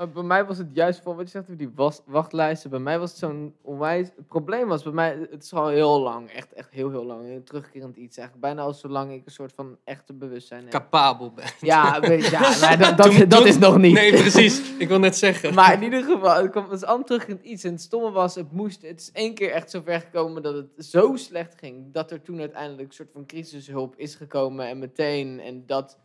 Uh, 0.00 0.06
bij 0.06 0.22
mij 0.22 0.44
was 0.44 0.58
het 0.58 0.70
juist 0.72 1.00
voor 1.02 1.16
wat 1.16 1.24
je 1.24 1.30
zegt 1.30 1.44
over 1.44 1.56
die 1.56 1.70
was, 1.74 2.00
wachtlijsten. 2.06 2.70
Bij 2.70 2.78
mij 2.78 2.98
was 2.98 3.10
het 3.10 3.18
zo'n 3.18 3.54
onwijs. 3.62 4.08
Het 4.16 4.26
probleem 4.26 4.68
was 4.68 4.82
bij 4.82 4.92
mij, 4.92 5.26
het 5.30 5.42
is 5.42 5.52
al 5.52 5.68
heel 5.68 6.00
lang, 6.00 6.30
echt, 6.30 6.52
echt 6.52 6.70
heel, 6.70 6.90
heel 6.90 7.04
lang. 7.04 7.28
Een 7.28 7.44
terugkerend 7.44 7.96
iets 7.96 8.16
eigenlijk. 8.16 8.46
Bijna 8.46 8.62
al 8.62 8.74
zolang 8.74 9.12
ik 9.12 9.22
een 9.24 9.32
soort 9.32 9.52
van 9.52 9.76
echte 9.84 10.12
bewustzijn 10.12 10.62
heb. 10.62 10.70
Capabel 10.70 11.32
ben. 11.32 11.44
Ja, 11.60 12.00
weet 12.00 12.26
ja 12.26 12.40
maar 12.60 12.96
dat, 12.96 13.30
dat, 13.30 13.46
is 13.46 13.58
nog 13.58 13.78
niet. 13.78 13.94
Nee, 13.94 14.12
precies. 14.12 14.76
Ik 14.76 14.88
wil 14.88 14.98
net 14.98 15.16
zeggen. 15.16 15.54
Maar 15.54 15.72
in 15.72 15.82
ieder 15.82 16.02
geval, 16.02 16.42
het 16.42 16.50
kwam 16.50 16.70
het 16.70 16.84
allemaal 16.84 17.06
terugkerend 17.06 17.42
iets. 17.42 17.64
En 17.64 17.72
het 17.72 17.80
stomme 17.80 18.10
was, 18.10 18.34
het 18.34 18.52
moest. 18.52 18.82
Het 18.82 19.00
is 19.00 19.12
één 19.12 19.34
keer 19.34 19.50
echt 19.50 19.70
zo 19.70 19.80
ver 19.84 20.00
gekomen 20.00 20.42
dat 20.42 20.54
het 20.54 20.86
zo 20.86 21.16
slecht 21.16 21.54
ging. 21.58 21.92
Dat 21.92 22.10
er 22.10 22.22
toen 22.22 22.38
uiteindelijk 22.40 22.88
een 22.88 22.94
soort 22.94 23.12
van 23.12 23.26
crisishulp 23.26 23.96
is 23.96 24.14
gekomen. 24.14 24.66
En 24.66 24.78
meteen. 24.78 25.40
En 25.40 25.62
dat. 25.66 25.98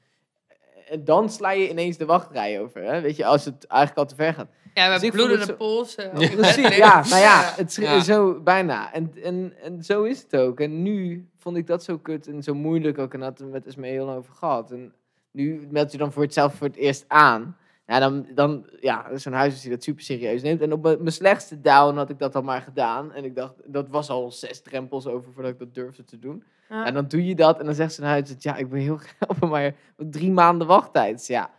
En 0.90 1.04
dan 1.04 1.30
sla 1.30 1.52
je 1.52 1.70
ineens 1.70 1.98
de 1.98 2.06
wachtrij 2.06 2.62
over. 2.62 2.84
Hè? 2.84 3.02
Weet 3.02 3.16
je, 3.16 3.26
als 3.26 3.46
het 3.46 3.68
eigenlijk 3.68 4.00
al 4.02 4.16
te 4.16 4.24
ver 4.24 4.34
gaat. 4.34 4.48
Ja, 4.74 4.94
we 4.94 5.00
Dus 5.00 5.10
bloedende 5.10 5.56
polsen. 5.56 6.20
Ja. 6.20 6.30
Precies, 6.36 6.76
ja, 6.76 6.96
nou 7.10 7.22
ja, 7.22 7.54
het 7.56 7.70
is 7.70 7.76
Ja. 7.76 8.00
zo 8.04 8.40
bijna. 8.42 8.94
En, 8.94 9.12
en, 9.24 9.54
en 9.62 9.84
zo 9.84 10.04
is 10.04 10.22
het 10.22 10.36
ook. 10.36 10.60
En 10.60 10.82
nu 10.82 11.28
vond 11.38 11.58
ik 11.58 11.68
dat 11.68 11.84
zo 11.84 11.98
kut 11.98 12.28
en 12.28 12.44
zo 12.44 12.54
moeilijk 12.54 12.98
ook. 12.98 13.14
En 13.14 13.22
had 13.22 13.40
het 13.40 13.52
met 13.52 13.66
Esmee 13.66 13.92
heel 13.92 14.06
lang 14.06 14.18
over 14.18 14.34
gehad. 14.34 14.72
En 14.72 14.94
nu 15.32 15.68
meld 15.70 15.92
je 15.92 15.98
dan 15.98 16.12
voor 16.12 16.24
het 16.24 16.34
zelf 16.34 16.56
voor 16.56 16.68
het 16.68 16.76
eerst 16.76 17.06
aan. 17.08 17.58
Ja, 17.88 18.00
dan, 18.00 18.28
dan 18.34 18.70
ja, 18.80 19.18
zo'n 19.18 19.34
huisarts 19.34 19.62
die 19.62 19.72
dat 19.72 19.84
super 19.84 20.04
serieus 20.04 20.42
neemt. 20.42 20.62
En 20.62 20.74
op 20.74 20.84
mijn 20.84 20.98
mijn 20.98 21.12
slechtste 21.12 21.62
down 21.62 21.96
had 21.96 22.10
ik 22.10 22.20
dat 22.20 22.36
al 22.36 22.42
maar 22.42 22.62
gedaan. 22.62 23.14
En 23.14 23.24
ik 23.24 23.36
dacht, 23.36 23.54
dat 23.66 23.90
was 23.90 24.10
al 24.10 24.32
zes 24.32 24.62
drempels 24.62 25.08
over 25.08 25.32
voordat 25.34 25.52
ik 25.52 25.60
dat 25.60 25.74
durfde 25.74 26.04
te 26.04 26.20
doen. 26.20 26.44
Ja. 26.70 26.86
En 26.86 26.94
dan 26.94 27.08
doe 27.08 27.26
je 27.26 27.36
dat 27.36 27.60
en 27.60 27.66
dan 27.66 27.74
zegt 27.76 27.94
zo'n 27.94 28.06
huisarts, 28.06 28.44
ja, 28.44 28.56
ik 28.56 28.70
ben 28.70 28.80
heel 28.80 29.00
helpen, 29.20 29.50
maar 29.50 29.74
drie 29.98 30.32
maanden 30.32 30.68
wachttijd. 30.68 31.28
Ja, 31.28 31.50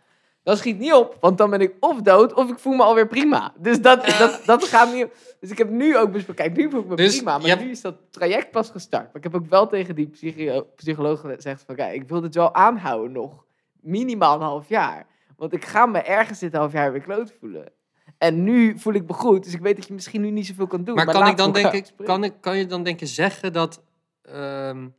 dat 0.43 0.57
schiet 0.57 0.79
niet 0.79 0.93
op, 0.93 1.17
want 1.19 1.37
dan 1.37 1.49
ben 1.49 1.61
ik 1.61 1.73
of 1.79 2.01
dood 2.01 2.33
of 2.33 2.49
ik 2.49 2.59
voel 2.59 2.73
me 2.73 2.83
alweer 2.83 3.07
prima. 3.07 3.53
Dus 3.57 3.81
dat, 3.81 4.05
Ja. 4.05 4.17
dat, 4.17 4.41
dat 4.45 4.63
gaat 4.63 4.93
niet 4.93 5.03
op. 5.03 5.15
Dus 5.39 5.49
ik 5.51 5.57
heb 5.57 5.69
nu 5.69 5.97
ook 5.97 6.11
besproken, 6.11 6.43
kijk, 6.45 6.57
nu 6.57 6.69
voel 6.69 6.79
ik 6.79 6.87
me 6.87 6.95
Dus 6.95 7.15
prima, 7.15 7.37
maar 7.37 7.57
nu 7.63 7.69
is 7.69 7.81
dat 7.81 7.95
traject 8.09 8.51
pas 8.51 8.69
gestart. 8.69 9.05
Maar 9.05 9.15
ik 9.15 9.23
heb 9.23 9.35
ook 9.35 9.49
wel 9.49 9.67
tegen 9.67 9.95
die 9.95 10.07
psychio- 10.07 10.67
psycholoog 10.75 11.19
gezegd 11.19 11.63
van, 11.65 11.75
kijk, 11.75 11.93
ik 12.01 12.07
wil 12.09 12.21
dit 12.21 12.35
wel 12.35 12.53
aanhouden 12.55 13.11
nog. 13.11 13.45
Minimaal 13.81 14.35
een 14.35 14.41
half 14.41 14.69
jaar. 14.69 15.05
Want 15.37 15.53
ik 15.53 15.65
ga 15.65 15.85
me 15.85 15.99
ergens 15.99 16.39
dit 16.39 16.55
half 16.55 16.71
jaar 16.73 16.91
weer 16.91 17.01
kloot 17.01 17.33
voelen. 17.39 17.71
En 18.17 18.43
nu 18.43 18.79
voel 18.79 18.93
ik 18.93 19.07
me 19.07 19.13
goed, 19.13 19.43
dus 19.43 19.53
ik 19.53 19.61
weet 19.61 19.75
dat 19.75 19.87
je 19.87 19.93
misschien 19.93 20.21
nu 20.21 20.29
niet 20.31 20.45
zoveel 20.45 20.67
kan 20.67 20.83
doen. 20.83 20.95
Maar, 20.95 21.05
kan, 21.05 21.13
laten 21.13 21.31
ik 21.31 21.37
dan 21.37 21.51
denk 21.51 21.73
ik, 21.73 22.05
kan, 22.05 22.23
ik, 22.23 22.33
kan 22.39 22.57
je 22.57 22.65
dan 22.65 22.83
denk 22.83 22.99
je 22.99 23.05
zeggen 23.05 23.53
dat 23.53 23.83
ehm, 24.27 24.89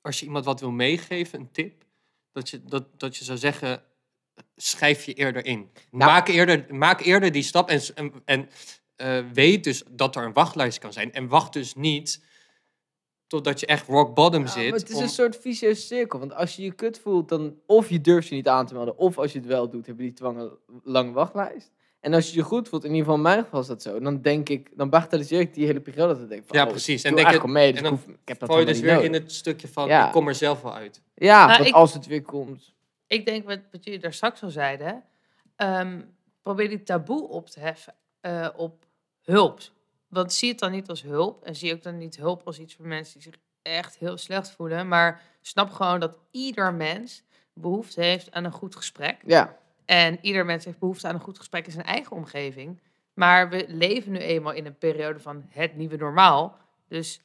als 0.00 0.20
je 0.20 0.26
iemand 0.26 0.44
wat 0.44 0.60
wil 0.60 0.70
meegeven, 0.70 1.40
een 1.40 1.50
tip, 1.50 1.84
dat 2.32 2.50
je, 2.50 2.64
dat, 2.64 3.00
dat 3.00 3.16
je 3.16 3.24
zou 3.24 3.38
zeggen, 3.38 3.82
schrijf 4.56 5.04
je 5.04 5.14
eerder 5.14 5.44
in. 5.44 5.70
Nou- 5.90 6.10
maak, 6.12 6.28
eerder, 6.28 6.74
maak 6.74 7.00
eerder 7.00 7.32
die 7.32 7.42
stap 7.42 7.68
en, 7.68 8.12
en, 8.24 8.48
eh, 8.96 9.24
weet 9.32 9.64
dus 9.64 9.82
dat 9.90 10.16
er 10.16 10.24
een 10.24 10.32
wachtlijst 10.32 10.78
kan 10.78 10.92
zijn. 10.92 11.12
En 11.12 11.28
wacht 11.28 11.52
dus 11.52 11.74
niet 11.74 12.24
totdat 13.26 13.60
je 13.60 13.66
echt 13.66 13.86
rock 13.86 14.14
bottom 14.14 14.42
Ja, 14.42 14.48
zit. 14.48 14.70
maar 14.70 14.78
het 14.78 14.88
is 14.88 14.96
om- 14.96 15.02
een 15.02 15.08
soort 15.08 15.36
vicieuze 15.36 15.80
cirkel. 15.82 16.18
Want 16.18 16.32
als 16.34 16.56
je 16.56 16.62
je 16.62 16.72
kut 16.72 16.98
voelt, 16.98 17.28
dan 17.28 17.60
of 17.66 17.88
je 17.88 18.00
durft 18.00 18.28
je 18.28 18.34
niet 18.34 18.48
aan 18.48 18.66
te 18.66 18.74
melden, 18.74 18.96
of 18.96 19.18
als 19.18 19.32
je 19.32 19.38
het 19.38 19.46
wel 19.48 19.68
doet, 19.70 19.86
heb 19.86 19.98
je 19.98 20.12
die 20.12 20.48
lange 20.82 21.12
wachtlijst. 21.12 21.72
En 22.00 22.14
als 22.14 22.30
je 22.30 22.36
je 22.36 22.42
goed 22.42 22.68
voelt, 22.68 22.82
in 22.84 22.88
ieder 22.90 23.02
geval 23.04 23.16
in 23.16 23.22
mijn 23.22 23.44
geval 23.44 23.60
is 23.60 23.66
dat 23.66 23.82
zo, 23.82 24.00
dan 24.00 24.22
denk 24.22 24.48
ik, 24.48 24.70
dan 24.76 24.90
bagatelliseer 24.90 25.40
ik 25.40 25.54
die 25.54 25.66
hele 25.66 25.80
periode. 25.80 26.12
Dat 26.14 26.22
ik 26.22 26.28
denk 26.28 26.46
van, 26.46 26.56
Ja, 26.56 26.64
oh, 26.64 26.70
precies. 26.70 27.02
En 27.02 27.10
En 27.10 27.16
denk 27.16 27.28
ik 27.30 27.42
je- 27.42 27.48
mee, 27.48 27.70
dus 27.72 27.78
en 27.80 27.84
dan 27.84 27.94
ik, 27.94 28.00
hoef- 28.04 28.14
ik 28.14 28.28
heb 28.28 28.38
dat 28.38 28.48
val 28.48 28.58
je 28.58 28.66
dus 28.66 28.76
niet 28.76 28.84
weer 28.84 29.04
in 29.04 29.12
het 29.12 29.32
stukje 29.32 29.68
van, 29.68 29.88
Ja. 29.88 30.06
ik 30.06 30.12
kom 30.12 30.28
er 30.28 30.34
zelf 30.34 30.62
wel 30.62 30.74
uit. 30.74 31.02
Ja, 31.14 31.44
Nou, 31.46 31.56
want 31.56 31.68
ik- 31.68 31.74
als 31.74 31.94
het 31.94 32.06
weer 32.06 32.22
komt. 32.22 32.74
Ik 33.06 33.26
denk 33.26 33.46
wat, 33.46 33.58
wat 33.72 33.84
jullie 33.84 34.00
daar 34.00 34.12
straks 34.12 34.42
al 34.42 34.50
zeiden. 34.50 35.02
ehm, 35.56 36.00
probeer 36.42 36.68
die 36.68 36.82
taboe 36.82 37.28
op 37.28 37.46
te 37.48 37.60
heffen 37.60 37.94
eh, 38.20 38.48
op 38.56 38.84
hulp. 39.22 39.60
Want 40.08 40.32
zie 40.32 40.48
het 40.50 40.58
dan 40.58 40.70
niet 40.70 40.88
als 40.88 41.02
hulp. 41.02 41.44
En 41.44 41.56
zie 41.56 41.72
ook 41.74 41.82
dan 41.82 41.98
niet 41.98 42.16
hulp 42.16 42.42
als 42.46 42.58
iets 42.58 42.74
voor 42.74 42.86
mensen 42.86 43.12
die 43.20 43.22
zich 43.22 43.40
echt 43.62 43.98
heel 43.98 44.16
slecht 44.16 44.50
voelen. 44.50 44.88
Maar 44.88 45.22
snap 45.40 45.70
gewoon 45.70 46.00
dat 46.00 46.16
ieder 46.30 46.74
mens 46.74 47.22
behoefte 47.54 48.00
heeft 48.00 48.30
aan 48.32 48.44
een 48.44 48.52
goed 48.52 48.76
gesprek. 48.76 49.16
Ja, 49.26 49.56
En 49.88 50.18
ieder 50.20 50.44
mens 50.44 50.64
heeft 50.64 50.78
behoefte 50.78 51.08
aan 51.08 51.14
een 51.14 51.20
goed 51.20 51.38
gesprek 51.38 51.66
in 51.66 51.72
zijn 51.72 51.84
eigen 51.84 52.16
omgeving. 52.16 52.80
Maar 53.14 53.48
we 53.48 53.64
leven 53.68 54.12
nu 54.12 54.18
eenmaal 54.18 54.52
in 54.52 54.66
een 54.66 54.78
periode 54.78 55.20
van 55.20 55.44
het 55.48 55.76
nieuwe 55.76 55.96
normaal. 55.96 56.58
Dus 56.88 57.20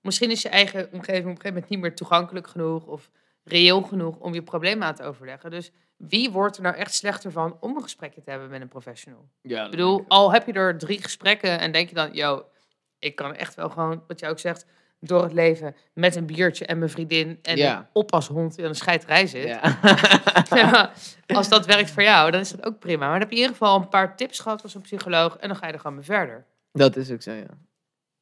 misschien 0.00 0.30
is 0.30 0.42
je 0.42 0.48
eigen 0.48 0.88
omgeving 0.92 1.24
op 1.24 1.30
een 1.30 1.36
gegeven 1.36 1.52
moment 1.52 1.68
niet 1.68 1.80
meer 1.80 1.94
toegankelijk 1.94 2.46
genoeg 2.46 2.86
of 2.86 3.10
reëel 3.44 3.82
genoeg 3.82 4.16
om 4.16 4.34
je 4.34 4.42
probleem 4.42 4.82
aan 4.82 4.94
te 4.94 5.02
overleggen. 5.02 5.50
Dus 5.50 5.72
wie 5.96 6.30
wordt 6.30 6.56
er 6.56 6.62
nou 6.62 6.76
echt 6.76 6.94
slechter 6.94 7.32
van 7.32 7.56
om 7.60 7.76
een 7.76 7.82
gesprekje 7.82 8.22
te 8.22 8.30
hebben 8.30 8.50
met 8.50 8.60
een 8.60 8.68
professional? 8.68 9.28
ja 9.42 9.64
Ik 9.64 9.70
bedoel, 9.70 10.04
al 10.08 10.32
heb 10.32 10.46
je 10.46 10.52
er 10.52 10.78
drie 10.78 11.02
gesprekken 11.02 11.58
en 11.58 11.72
denk 11.72 11.88
je 11.88 11.94
dan, 11.94 12.12
yo, 12.12 12.44
ik 12.98 13.16
kan 13.16 13.34
echt 13.34 13.54
wel 13.54 13.70
gewoon, 13.70 14.02
wat 14.06 14.20
jij 14.20 14.30
ook 14.30 14.38
zegt, 14.38 14.66
door 15.06 15.22
het 15.22 15.32
leven 15.32 15.74
met 15.92 16.16
een 16.16 16.26
biertje 16.26 16.66
en 16.66 16.78
mijn 16.78 16.90
vriendin 16.90 17.38
en 17.42 17.56
Ja. 17.56 17.78
een 17.78 17.86
oppashond 17.92 18.58
in 18.58 18.64
een 18.64 18.74
scheiterij 18.74 19.26
zit. 19.26 19.44
ja. 19.46 19.78
Ja, 20.54 20.90
als 21.38 21.48
dat 21.48 21.66
werkt 21.66 21.90
voor 21.90 22.02
jou, 22.02 22.30
dan 22.30 22.40
is 22.40 22.50
dat 22.50 22.64
ook 22.66 22.78
prima. 22.78 22.98
Maar 23.00 23.10
dan 23.10 23.20
heb 23.20 23.28
je 23.30 23.34
in 23.36 23.40
ieder 23.42 23.56
geval 23.56 23.76
een 23.80 23.88
paar 23.88 24.16
tips 24.16 24.38
gehad 24.38 24.62
als 24.62 24.74
een 24.74 24.80
psycholoog 24.80 25.36
en 25.36 25.48
dan 25.48 25.56
ga 25.56 25.66
je 25.66 25.72
er 25.72 25.80
gewoon 25.80 25.96
mee 25.96 26.04
verder. 26.04 26.44
dat 26.72 26.96
is 26.96 27.10
ook 27.10 27.22
zo, 27.22 27.32
ja. 27.32 27.46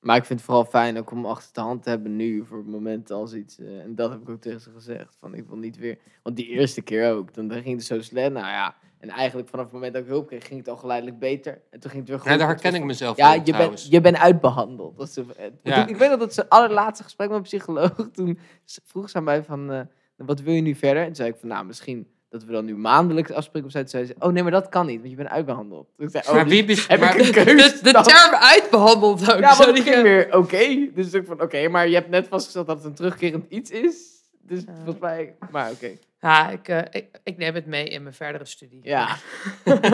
Maar 0.00 0.16
ik 0.16 0.24
vind 0.24 0.38
het 0.38 0.48
vooral 0.48 0.64
fijn 0.64 0.98
ook 0.98 1.10
om 1.10 1.26
achter 1.26 1.50
de 1.52 1.60
hand 1.60 1.82
te 1.82 1.88
hebben 1.88 2.16
nu 2.16 2.44
voor 2.46 2.64
momenten 2.64 3.16
als 3.16 3.32
iets. 3.34 3.58
eh, 3.58 3.80
en 3.80 3.94
dat 3.94 4.10
heb 4.10 4.20
ik 4.20 4.28
ook 4.28 4.40
tegen 4.40 4.60
ze 4.60 4.70
gezegd. 4.70 5.16
Van 5.18 5.34
ik 5.34 5.46
wil 5.46 5.56
niet 5.56 5.76
weer. 5.76 5.98
Want 6.22 6.36
die 6.36 6.46
eerste 6.46 6.82
keer 6.82 7.12
ook. 7.12 7.34
Dan, 7.34 7.48
dan 7.48 7.62
ging 7.62 7.76
het 7.76 7.84
zo 7.86 8.00
slecht. 8.00 8.32
Nou 8.32 8.46
ja. 8.46 8.74
En 9.02 9.08
eigenlijk 9.08 9.48
vanaf 9.48 9.64
het 9.64 9.74
moment 9.74 9.92
dat 9.92 10.02
ik 10.02 10.08
hulp 10.08 10.26
kreeg, 10.26 10.46
ging 10.46 10.58
het 10.58 10.68
al 10.68 10.76
geleidelijk 10.76 11.18
beter. 11.18 11.60
En 11.70 11.80
toen 11.80 11.90
ging 11.90 12.02
het 12.02 12.08
weer 12.10 12.18
goed. 12.20 12.30
Ja, 12.30 12.36
daar 12.36 12.46
herken 12.46 12.70
ik 12.70 12.76
van- 12.76 12.86
mezelf 12.86 13.16
Ja, 13.16 13.32
je 13.44 13.52
bent, 13.56 13.86
je 13.90 14.00
bent 14.00 14.16
uitbehandeld. 14.16 14.96
Dat 14.96 15.08
is, 15.08 15.14
de- 15.14 15.24
eh, 15.36 15.44
Ja. 15.62 15.74
toen- 15.80 15.88
ik 15.94 15.96
weet 15.96 16.08
dat 16.10 16.20
het 16.20 16.34
zijn 16.34 16.48
allerlaatste 16.48 17.04
gesprek 17.04 17.28
met 17.28 17.36
een 17.36 17.42
psycholoog. 17.42 17.92
Toen 18.12 18.38
vroeg 18.84 19.10
ze 19.10 19.16
aan 19.16 19.24
mij 19.24 19.42
van, 19.42 19.72
eh, 19.72 19.80
wat 20.16 20.40
wil 20.40 20.54
je 20.54 20.60
nu 20.60 20.74
verder? 20.74 21.00
En 21.00 21.06
toen 21.06 21.16
zei 21.16 21.28
ik 21.28 21.36
van, 21.40 21.48
nou, 21.48 21.64
misschien 21.64 22.06
dat 22.28 22.44
we 22.44 22.52
dan 22.52 22.64
nu 22.64 22.76
maandelijks 22.76 23.30
afspreken. 23.32 23.66
Of 23.66 23.72
zij 23.72 23.86
zei 23.86 24.04
ze, 24.06 24.14
oh 24.18 24.32
nee, 24.32 24.42
maar 24.42 24.52
dat 24.52 24.68
kan 24.68 24.86
niet, 24.86 24.98
want 24.98 25.10
je 25.10 25.16
bent 25.16 25.28
uitbehandeld. 25.28 25.88
Ik 25.98 26.10
zei, 26.10 26.24
oh, 26.26 26.34
maar 26.34 26.46
wie 26.46 26.64
heb 26.88 27.00
maar- 27.00 27.18
ik 27.18 27.26
een 27.26 27.44
keuze? 27.44 27.78
De, 27.82 27.92
de 27.92 28.00
term 28.02 28.34
uitbehandeld 28.34 29.32
ook. 29.32 29.38
Ja, 29.40 29.54
zo 29.54 29.64
maar 29.66 29.74
het 29.74 29.82
ging 29.88 30.02
weer 30.02 30.36
oké. 30.36 30.88
Dus 30.94 31.12
ik 31.12 31.26
van, 31.26 31.40
oké, 31.42 31.68
maar 31.68 31.88
je 31.88 31.94
hebt 31.94 32.08
net 32.08 32.28
vastgesteld 32.28 32.66
dat 32.66 32.76
het 32.76 32.84
een 32.86 32.94
terugkerend 32.94 33.44
iets 33.48 33.70
is. 33.70 34.10
Dus 34.40 34.60
Ja. 34.66 34.72
volgens 34.74 34.98
mij, 34.98 35.34
maar 35.50 35.70
oké. 35.70 35.90
Ja, 36.22 36.50
ik, 36.50 36.68
eh, 36.68 36.78
ik, 36.90 37.06
ik 37.24 37.36
neem 37.36 37.54
het 37.54 37.66
mee 37.66 37.88
in 37.88 38.02
mijn 38.02 38.14
verdere 38.14 38.44
studie. 38.44 38.80
Ja. 38.82 39.08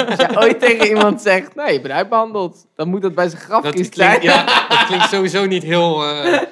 Als 0.08 0.16
jij 0.20 0.36
ooit 0.36 0.60
tegen 0.60 0.86
iemand 0.86 1.22
zegt, 1.22 1.54
nee, 1.54 1.72
je 1.72 1.80
bent 1.80 1.94
uitbehandeld, 1.94 2.66
dan 2.74 2.88
moet 2.88 3.02
dat 3.02 3.14
bij 3.14 3.28
zijn 3.28 3.42
grafkist 3.42 3.94
zijn. 3.94 4.22
ja, 4.22 4.66
dat 4.68 4.86
klinkt 4.86 5.08
sowieso 5.08 5.46
niet 5.46 5.62
heel, 5.62 6.04
eh, 6.04 6.42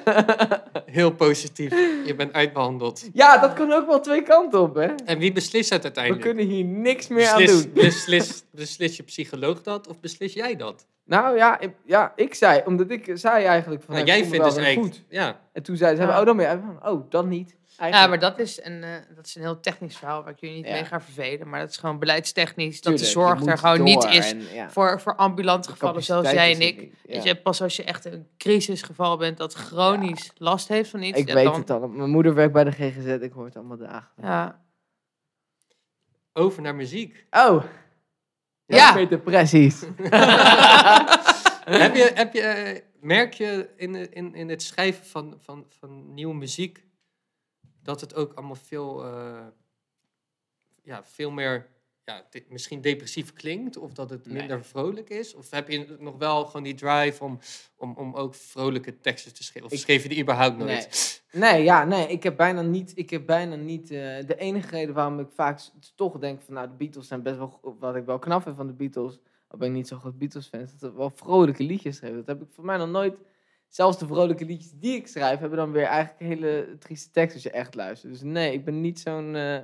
heel 0.85 1.11
positief. 1.11 1.71
Je 2.05 2.13
bent 2.17 2.33
uitbehandeld. 2.33 3.09
Ja, 3.13 3.37
dat 3.37 3.53
kan 3.53 3.71
ook 3.71 3.87
wel 3.87 3.99
twee 3.99 4.21
kanten 4.21 4.61
op, 4.61 4.75
hè. 4.75 4.87
En 5.05 5.17
wie 5.17 5.31
beslist 5.31 5.69
het 5.69 5.79
We 5.79 5.85
uiteindelijk? 5.85 6.25
kunnen 6.25 6.45
hier 6.45 6.65
niks 6.65 7.07
meer 7.07 7.27
aan 7.27 7.45
doen. 7.45 7.71
beslis, 7.73 8.43
beslis 8.51 8.97
je 8.97 9.03
psycholoog 9.03 9.61
dat 9.61 9.87
of 9.87 9.99
beslis 9.99 10.33
jij 10.33 10.55
dat? 10.55 10.87
Nou 11.05 11.37
ja 11.37 11.59
ik, 11.59 11.71
ja, 11.85 12.13
ik 12.15 12.33
zei, 12.33 12.61
omdat 12.65 12.91
ik 12.91 13.11
zei 13.13 13.45
eigenlijk 13.45 13.83
van... 13.83 13.93
Nou, 13.93 14.05
jij 14.07 14.21
vindt 14.21 14.37
wel 14.37 14.53
dus 14.53 14.57
eigenlijk... 14.63 14.95
Ja, 15.09 15.39
En 15.53 15.63
toen 15.63 15.77
zei 15.77 15.95
ze, 15.95 16.01
Ja. 16.01 16.19
oh 16.19 16.25
dan 16.25 16.35
meer. 16.35 16.59
Oh, 16.83 17.09
dan 17.09 17.27
niet. 17.27 17.55
Ja, 17.79 18.07
maar 18.07 18.19
dat 18.19 18.39
is, 18.39 18.63
een, 18.63 18.83
eh, 18.83 18.89
dat 19.15 19.25
is 19.25 19.35
een 19.35 19.41
heel 19.41 19.59
technisch 19.59 19.97
verhaal 19.97 20.23
waar 20.23 20.31
ik 20.33 20.39
jullie 20.39 20.55
niet 20.55 20.65
Ja. 20.65 20.71
mee 20.71 20.85
ga 20.85 21.01
vervelen. 21.01 21.49
Maar 21.49 21.59
dat 21.59 21.69
is 21.69 21.77
gewoon 21.77 21.99
beleidstechnisch. 21.99 22.81
Dat 22.81 22.97
de 22.97 23.05
zorg 23.05 23.45
er 23.45 23.57
gewoon 23.57 23.83
niet 23.83 24.03
is 24.03 24.31
en, 24.31 24.41
ja, 24.53 24.69
voor, 24.69 25.01
voor 25.01 25.15
ambulante 25.15 25.69
gevallen 25.69 26.03
zoals 26.03 26.31
jij 26.31 26.53
en 26.53 26.61
ik. 26.61 26.91
ja. 27.07 27.23
je, 27.23 27.35
pas 27.35 27.61
als 27.61 27.75
je 27.75 27.83
echt 27.83 28.05
een 28.05 28.27
crisisgeval 28.37 29.17
bent 29.17 29.37
dat 29.37 29.53
chronisch 29.53 30.31
last 30.37 30.67
heeft 30.67 30.89
van 30.89 31.01
iets. 31.01 31.19
Ik 31.19 31.25
weet 31.33 31.43
dan, 31.45 31.59
het 31.59 31.69
al. 31.69 31.87
Mijn 31.87 32.09
moeder 32.09 32.33
werkt 32.33 32.53
bij 32.53 32.63
de 32.63 32.71
GGZ, 32.71 33.05
ik 33.21 33.31
hoor 33.31 33.45
het 33.45 33.55
allemaal 33.55 33.77
dagen. 33.77 34.11
Ja. 34.21 34.61
over 36.33 36.61
naar 36.61 36.75
muziek. 36.75 37.25
Oh, 37.31 37.63
Ja. 38.65 38.89
ik 38.89 38.95
weet 38.95 39.09
depressies. 39.09 39.81
heb 41.65 41.95
je, 41.95 42.11
heb 42.13 42.33
je, 42.33 42.41
eh, 42.41 42.81
merk 43.01 43.33
je 43.33 43.69
in, 43.75 43.93
de- 43.93 44.09
in, 44.09 44.35
in 44.35 44.49
het 44.49 44.61
schrijven 44.63 45.05
van, 45.05 45.35
van, 45.39 45.65
van 45.79 46.13
nieuwe 46.13 46.33
muziek 46.35 46.85
dat 47.87 48.01
het 48.01 48.15
ook 48.15 48.33
allemaal 48.33 48.55
veel, 48.55 49.03
eh, 49.05 49.45
ja, 50.83 51.03
veel 51.03 51.31
meer 51.31 51.67
ja, 52.03 52.25
de- 52.29 52.45
misschien 52.49 52.81
depressief 52.81 53.33
klinkt? 53.33 53.77
Of 53.77 53.93
dat 53.93 54.09
het 54.09 54.25
Nee. 54.25 54.35
minder 54.37 54.63
vrolijk 54.65 55.09
is? 55.09 55.33
Of 55.33 55.49
heb 55.51 55.67
je 55.69 55.95
nog 55.99 56.17
wel 56.17 56.45
gewoon 56.45 56.63
die 56.63 56.73
drive 56.73 57.23
om, 57.23 57.39
om, 57.75 57.93
om 57.97 58.13
ook 58.15 58.35
vrolijke 58.35 58.99
teksten 58.99 59.33
te 59.33 59.43
schrijven? 59.43 59.71
Of 59.71 59.77
Ik- 59.77 59.83
schreef 59.83 60.03
je 60.03 60.09
die 60.09 60.21
überhaupt 60.21 60.57
nooit? 60.57 61.15
Nee, 61.31 61.63
ja, 61.63 61.83
nee, 61.85 62.07
ik 62.07 62.23
heb 62.23 62.37
bijna 62.37 62.61
niet, 62.61 62.91
ik 62.97 63.09
heb 63.09 63.25
bijna 63.25 63.55
niet, 63.55 63.91
eh, 63.91 63.97
de 64.27 64.35
enige 64.37 64.69
reden 64.69 64.95
waarom 64.95 65.19
ik 65.19 65.27
vaak 65.33 65.59
toch 65.95 66.17
denk 66.19 66.41
van, 66.41 66.53
nou, 66.53 66.67
de 66.67 66.73
Beatles 66.73 67.07
zijn 67.07 67.21
best 67.23 67.37
wel, 67.37 67.59
wat 67.79 67.95
ik 67.95 68.05
wel 68.05 68.19
knap 68.19 68.41
vind 68.43 68.55
van 68.55 68.67
de 68.67 68.73
Beatles, 68.73 69.19
al 69.47 69.57
ben 69.57 69.67
ik 69.67 69.73
niet 69.73 69.87
zo'n 69.87 69.99
groot 69.99 70.17
Beatles-fan, 70.17 70.59
is 70.59 70.71
dat 70.71 70.79
ze 70.79 70.97
wel 70.97 71.09
vrolijke 71.15 71.63
liedjes 71.63 71.95
schrijven. 71.97 72.17
Dat 72.25 72.27
heb 72.37 72.47
ik 72.47 72.53
voor 72.53 72.65
mij 72.65 72.77
nog 72.77 72.89
nooit, 72.89 73.15
zelfs 73.77 73.97
de 73.97 74.07
vrolijke 74.07 74.45
liedjes 74.45 74.71
die 74.71 74.95
ik 74.95 75.07
schrijf, 75.07 75.39
hebben 75.39 75.57
dan 75.57 75.71
weer 75.71 75.85
eigenlijk 75.85 76.19
hele 76.19 76.75
trieste 76.79 77.11
teksten 77.11 77.33
als 77.33 77.43
je 77.43 77.59
echt 77.59 77.75
luistert. 77.75 78.11
Dus 78.11 78.21
nee, 78.21 78.53
ik 78.53 78.65
ben 78.65 78.81
niet 78.81 78.99
zo'n, 78.99 79.35
eh, 79.35 79.57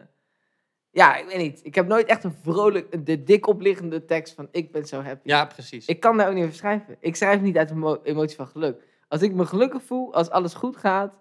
ja, 0.89 1.15
ik 1.15 1.25
weet 1.25 1.37
niet, 1.37 1.59
ik 1.63 1.75
heb 1.75 1.87
nooit 1.87 2.07
echt 2.07 2.23
een 2.23 2.35
vrolijk, 2.41 3.05
de 3.05 3.23
dik 3.23 3.47
opliggende 3.47 4.05
tekst 4.05 4.33
van, 4.33 4.47
ik 4.51 4.71
ben 4.71 4.85
zo 4.85 5.01
happy. 5.01 5.27
Ja, 5.27 5.45
precies. 5.45 5.85
Ik 5.85 5.99
kan 5.99 6.17
daar 6.17 6.27
ook 6.27 6.33
niet 6.33 6.43
over 6.43 6.55
schrijven. 6.55 6.97
Ik 6.99 7.15
schrijf 7.15 7.41
niet 7.41 7.57
uit 7.57 7.71
emo 7.71 7.99
emotie 8.03 8.35
van 8.35 8.47
geluk. 8.47 8.81
Als 9.07 9.21
ik 9.21 9.33
me 9.33 9.45
gelukkig 9.45 9.83
voel, 9.83 10.13
als 10.13 10.29
alles 10.29 10.53
goed 10.53 10.77
gaat, 10.77 11.19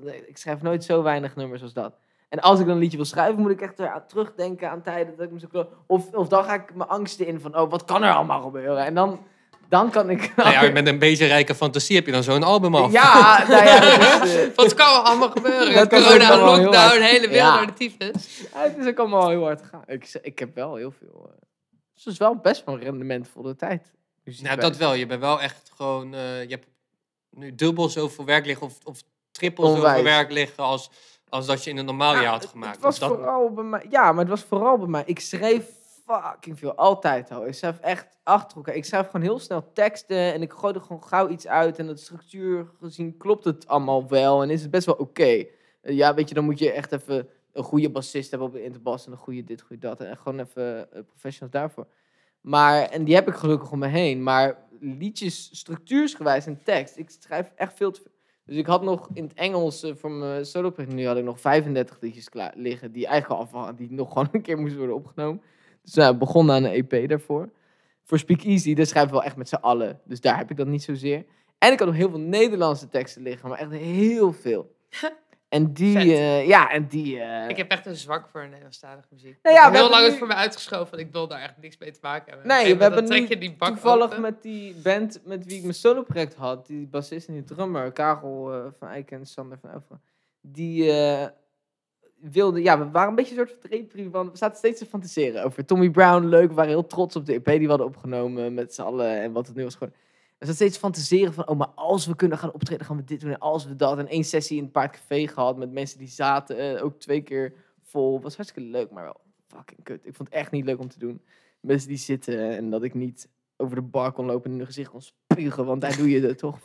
nee, 0.00 0.26
ik 0.26 0.36
schrijf 0.36 0.62
nooit 0.62 0.84
zo 0.84 1.02
weinig 1.02 1.36
nummers 1.36 1.62
als 1.62 1.72
dat. 1.72 1.98
En 2.28 2.40
als 2.40 2.60
ik 2.60 2.66
dan 2.66 2.74
een 2.74 2.80
liedje 2.80 2.96
wil 2.96 3.06
schrijven, 3.06 3.40
moet 3.40 3.50
ik 3.50 3.60
echt 3.60 4.08
terugdenken 4.08 4.70
aan 4.70 4.82
tijden 4.82 5.16
dat 5.16 5.26
ik 5.26 5.32
me 5.32 5.38
zo 5.38 5.68
of, 5.86 6.12
of 6.12 6.28
dan 6.28 6.44
ga 6.44 6.54
ik 6.54 6.74
mijn 6.74 6.88
angsten 6.88 7.26
in 7.26 7.40
van, 7.40 7.58
oh, 7.58 7.70
wat 7.70 7.84
kan 7.84 8.02
er 8.02 8.14
allemaal 8.14 8.42
gebeuren? 8.42 8.84
En 8.84 8.94
dan, 8.94 9.26
dan 9.68 9.90
kan 9.90 10.10
ik... 10.10 10.32
Nou 10.36 10.50
ja, 10.50 10.70
met 10.72 10.86
een 10.86 10.98
beetje 10.98 11.26
rijke 11.26 11.54
fantasie 11.54 11.96
heb 11.96 12.06
je 12.06 12.12
dan 12.12 12.22
zo'n 12.22 12.42
album 12.42 12.74
af. 12.74 12.92
ja, 12.92 13.44
nou 13.48 13.64
ja, 13.64 13.80
dat 13.80 14.24
is, 14.28 14.34
eh, 14.36 14.46
Wat 14.54 14.74
kan 14.74 14.86
er 14.96 15.02
allemaal 15.02 15.30
gebeuren? 15.30 15.74
Dat 15.74 15.88
Corona, 15.88 16.36
lockdown, 16.44 17.00
hele 17.00 17.28
wereld 17.28 17.34
Ja. 17.34 17.54
naar 17.54 17.66
de 17.66 17.72
tyfus. 17.72 18.38
ja, 18.54 18.60
het 18.62 18.76
is 18.78 18.86
ook 18.86 18.98
allemaal 18.98 19.28
heel 19.28 19.42
hard 19.42 19.62
gegaan. 19.62 19.82
Ik, 19.86 20.18
ik 20.22 20.38
heb 20.38 20.54
wel 20.54 20.74
heel 20.74 20.90
veel... 20.98 21.30
dus 21.94 22.04
het 22.04 22.12
is 22.12 22.18
wel 22.18 22.36
best 22.36 22.64
wel 22.64 22.74
een 22.74 22.80
rendementvolle 22.80 23.56
tijd. 23.56 23.92
Nou, 24.42 24.60
dat 24.60 24.76
wel. 24.76 24.94
Je 24.94 25.06
bent 25.06 25.20
wel 25.20 25.40
echt 25.40 25.70
gewoon... 25.76 26.14
eh, 26.14 26.42
je 26.42 26.48
hebt 26.50 26.66
nu 27.30 27.54
dubbel 27.54 27.88
zoveel 27.88 28.24
werk 28.24 28.46
liggen 28.46 28.66
of, 28.66 28.78
of 28.84 29.02
trippel 29.32 29.66
zoveel 29.76 30.02
werk 30.02 30.30
liggen 30.30 30.64
als, 30.64 30.90
als 31.28 31.46
dat 31.46 31.64
je 31.64 31.70
in 31.70 31.76
een 31.76 31.84
normaal 31.84 32.12
jaar 32.14 32.22
Ja, 32.22 32.30
had 32.30 32.46
gemaakt. 32.46 32.74
Het 32.74 32.84
was 32.84 32.98
Dus 32.98 33.08
dat, 33.08 33.16
vooral 33.18 33.50
bij 33.52 33.64
mij. 33.64 33.86
Ja, 33.90 34.10
maar 34.12 34.20
het 34.20 34.28
was 34.28 34.42
vooral 34.48 34.78
bij 34.78 34.88
mij. 34.88 35.02
Ik 35.06 35.20
schreef 35.20 35.64
fucking 36.06 36.58
veel. 36.58 36.74
Altijd 36.74 37.30
al. 37.30 37.46
Ik 37.46 37.54
schrijf 37.54 37.78
echt 37.78 38.18
achter 38.22 38.56
elkaar. 38.56 38.74
Ik 38.74 38.84
schrijf 38.84 39.06
gewoon 39.06 39.22
heel 39.22 39.38
snel 39.38 39.72
teksten. 39.72 40.32
En 40.32 40.42
ik 40.42 40.52
gooi 40.52 40.74
er 40.74 40.80
gewoon 40.80 41.04
gauw 41.04 41.28
iets 41.28 41.46
uit. 41.46 41.78
En 41.78 41.86
dat 41.86 42.00
structuur 42.00 42.70
gezien 42.80 43.16
klopt 43.16 43.44
het 43.44 43.66
allemaal 43.66 44.08
wel. 44.08 44.42
En 44.42 44.50
is 44.50 44.62
het 44.62 44.70
best 44.70 44.86
wel 44.86 44.94
oké. 44.94 45.22
Eh, 45.22 45.46
ja, 45.82 46.14
weet 46.14 46.28
je, 46.28 46.34
dan 46.34 46.44
moet 46.44 46.58
je 46.58 46.72
echt 46.72 46.92
even 46.92 47.28
een 47.52 47.64
goede 47.64 47.90
bassist 47.90 48.30
hebben 48.30 48.48
op 48.48 48.54
de 48.54 48.64
interbas. 48.64 49.06
En 49.06 49.12
een 49.12 49.18
goede 49.18 49.44
dit, 49.44 49.60
goede 49.60 49.86
dat. 49.86 50.00
En 50.00 50.16
gewoon 50.16 50.40
even 50.40 50.92
eh, 50.92 51.02
professionals 51.06 51.52
daarvoor. 51.52 51.86
Maar, 52.40 52.82
en 52.82 53.04
die 53.04 53.14
heb 53.14 53.28
ik 53.28 53.34
gelukkig 53.34 53.72
om 53.72 53.78
me 53.78 53.86
heen. 53.86 54.22
Maar 54.22 54.66
liedjes, 54.80 55.48
structuursgewijs 55.52 56.46
en 56.46 56.62
tekst. 56.62 56.96
Ik 56.96 57.10
schrijf 57.20 57.50
echt 57.56 57.76
veel 57.76 57.90
te 57.90 58.00
veel. 58.00 58.12
Dus 58.46 58.56
ik 58.56 58.66
had 58.66 58.82
nog 58.82 59.08
in 59.12 59.22
het 59.22 59.34
Engels 59.34 59.82
eh, 59.82 59.94
voor 59.94 60.10
mijn 60.10 60.46
solo 60.46 60.72
nu 60.88 61.06
had 61.06 61.16
ik 61.16 61.24
nog 61.24 61.40
35 61.40 62.00
liedjes 62.00 62.28
klaar 62.28 62.52
liggen 62.56 62.92
die 62.92 63.06
eigenlijk 63.06 63.40
al 63.40 63.46
afvallen, 63.46 63.76
die 63.76 63.92
nog 63.92 64.08
gewoon 64.08 64.28
een 64.32 64.42
keer 64.42 64.58
moesten 64.58 64.78
worden 64.78 64.96
opgenomen. 64.96 65.42
Dus 65.84 65.94
nou, 65.94 66.14
begon 66.16 66.50
aan 66.50 66.64
een 66.64 66.86
EP 66.88 67.08
daarvoor. 67.08 67.48
Voor 68.04 68.18
Speak 68.18 68.40
Easy, 68.42 68.74
daar 68.74 68.86
schrijven 68.86 69.10
we 69.10 69.16
wel 69.16 69.26
echt 69.26 69.36
met 69.36 69.48
z'n 69.48 69.54
allen. 69.54 70.00
Dus 70.04 70.20
daar 70.20 70.36
heb 70.36 70.50
ik 70.50 70.56
dat 70.56 70.66
niet 70.66 70.82
zozeer. 70.82 71.24
En 71.58 71.72
ik 71.72 71.78
had 71.78 71.88
nog 71.88 71.96
heel 71.96 72.10
veel 72.10 72.18
Nederlandse 72.20 72.88
teksten 72.88 73.22
liggen, 73.22 73.48
maar 73.48 73.58
echt 73.58 73.70
heel 73.70 74.32
veel. 74.32 74.74
En 75.48 75.72
die, 75.72 75.98
eh, 75.98 76.46
ja, 76.46 76.70
en 76.70 76.86
die... 76.88 77.20
eh, 77.20 77.48
Ik 77.48 77.56
heb 77.56 77.70
echt 77.70 77.86
een 77.86 77.96
zwak 77.96 78.28
voor 78.28 78.44
Nederlandstalige 78.48 79.06
muziek. 79.10 79.38
Nou 79.42 79.56
ja, 79.56 79.70
heel 79.70 79.90
lang 79.90 80.08
nu- 80.10 80.16
voor 80.18 80.26
me 80.26 80.34
uitgeschoven, 80.34 80.90
want 80.90 81.02
ik 81.02 81.12
wil 81.12 81.28
daar 81.28 81.40
echt 81.40 81.54
niks 81.60 81.78
mee 81.78 81.90
te 81.90 81.98
maken 82.02 82.28
hebben. 82.32 82.46
Nee, 82.46 82.76
we 82.76 82.82
hebben 82.82 83.08
nu 83.08 83.26
die 83.26 83.56
bak 83.56 83.68
toevallig 83.68 84.04
open. 84.04 84.20
met 84.20 84.42
die 84.42 84.74
band 84.74 85.20
met 85.24 85.44
wie 85.44 85.56
ik 85.56 85.62
mijn 85.62 85.74
solo-project 85.74 86.34
had, 86.34 86.66
die 86.66 86.86
bassist 86.86 87.28
en 87.28 87.34
die 87.34 87.44
drummer, 87.44 87.92
Karel 87.92 88.52
eh, 88.52 88.60
van 88.78 88.88
Eyck 88.88 89.10
en 89.10 89.26
Sander 89.26 89.58
van 89.58 89.70
Elfra, 89.70 90.00
die 90.40 90.92
eh 92.24 92.30
wilde, 92.32 92.62
ja, 92.62 92.78
we 92.78 92.90
waren 92.90 93.08
een 93.08 93.14
beetje 93.14 93.40
een 93.40 93.48
soort 93.48 93.88
van 93.90 94.10
van, 94.10 94.30
we 94.30 94.36
zaten 94.36 94.56
steeds 94.56 94.78
te 94.78 94.86
fantaseren 94.86 95.44
over 95.44 95.64
Tommy 95.64 95.90
Brown, 95.90 96.24
leuk, 96.24 96.48
we 96.48 96.54
waren 96.54 96.70
heel 96.70 96.86
trots 96.86 97.16
op 97.16 97.26
de 97.26 97.32
EP 97.32 97.44
die 97.44 97.60
we 97.60 97.68
hadden 97.68 97.86
opgenomen 97.86 98.54
met 98.54 98.74
z'n 98.74 98.82
allen 98.82 99.20
en 99.20 99.32
wat 99.32 99.46
het 99.46 99.56
nu 99.56 99.62
was 99.62 99.74
gewoon. 99.74 99.92
We 100.38 100.50
zaten 100.50 100.54
steeds 100.54 100.74
te 100.74 100.80
fantaseren 100.80 101.32
van, 101.32 101.48
oh, 101.48 101.58
maar 101.58 101.70
als 101.74 102.06
we 102.06 102.16
kunnen 102.16 102.38
gaan 102.38 102.52
optreden, 102.52 102.86
gaan 102.86 102.96
we 102.96 103.04
dit 103.04 103.20
doen 103.20 103.30
en 103.30 103.38
als 103.38 103.66
we 103.66 103.76
dat. 103.76 103.98
En 103.98 104.08
één 104.08 104.24
sessie 104.24 104.56
in 104.56 104.62
het 104.62 104.72
Paardcafé 104.72 105.26
gehad 105.26 105.56
met 105.56 105.72
mensen 105.72 105.98
die 105.98 106.08
zaten, 106.08 106.58
eh, 106.58 106.84
ook 106.84 107.00
twee 107.00 107.20
keer 107.20 107.52
vol. 107.82 108.20
Was 108.20 108.36
hartstikke 108.36 108.70
leuk, 108.70 108.90
maar 108.90 109.04
wel 109.04 109.20
fucking 109.46 109.82
kut. 109.82 110.06
Ik 110.06 110.14
vond 110.14 110.28
het 110.28 110.38
echt 110.38 110.50
niet 110.50 110.64
leuk 110.64 110.78
om 110.78 110.88
te 110.88 110.98
doen 110.98 111.20
mensen 111.64 111.88
die 111.88 111.98
zitten 111.98 112.56
en 112.56 112.70
dat 112.70 112.82
ik 112.82 112.94
niet 112.94 113.28
over 113.56 113.76
de 113.76 113.82
bar 113.82 114.12
kon 114.12 114.26
lopen 114.26 114.44
en 114.44 114.50
in 114.50 114.56
hun 114.56 114.66
gezicht 114.66 114.90
kon 114.90 115.02
spugen, 115.02 115.64
want 115.64 115.80
daar 115.80 115.96
doe 115.96 116.10
je 116.10 116.20
het 116.20 116.38
toch. 116.38 116.58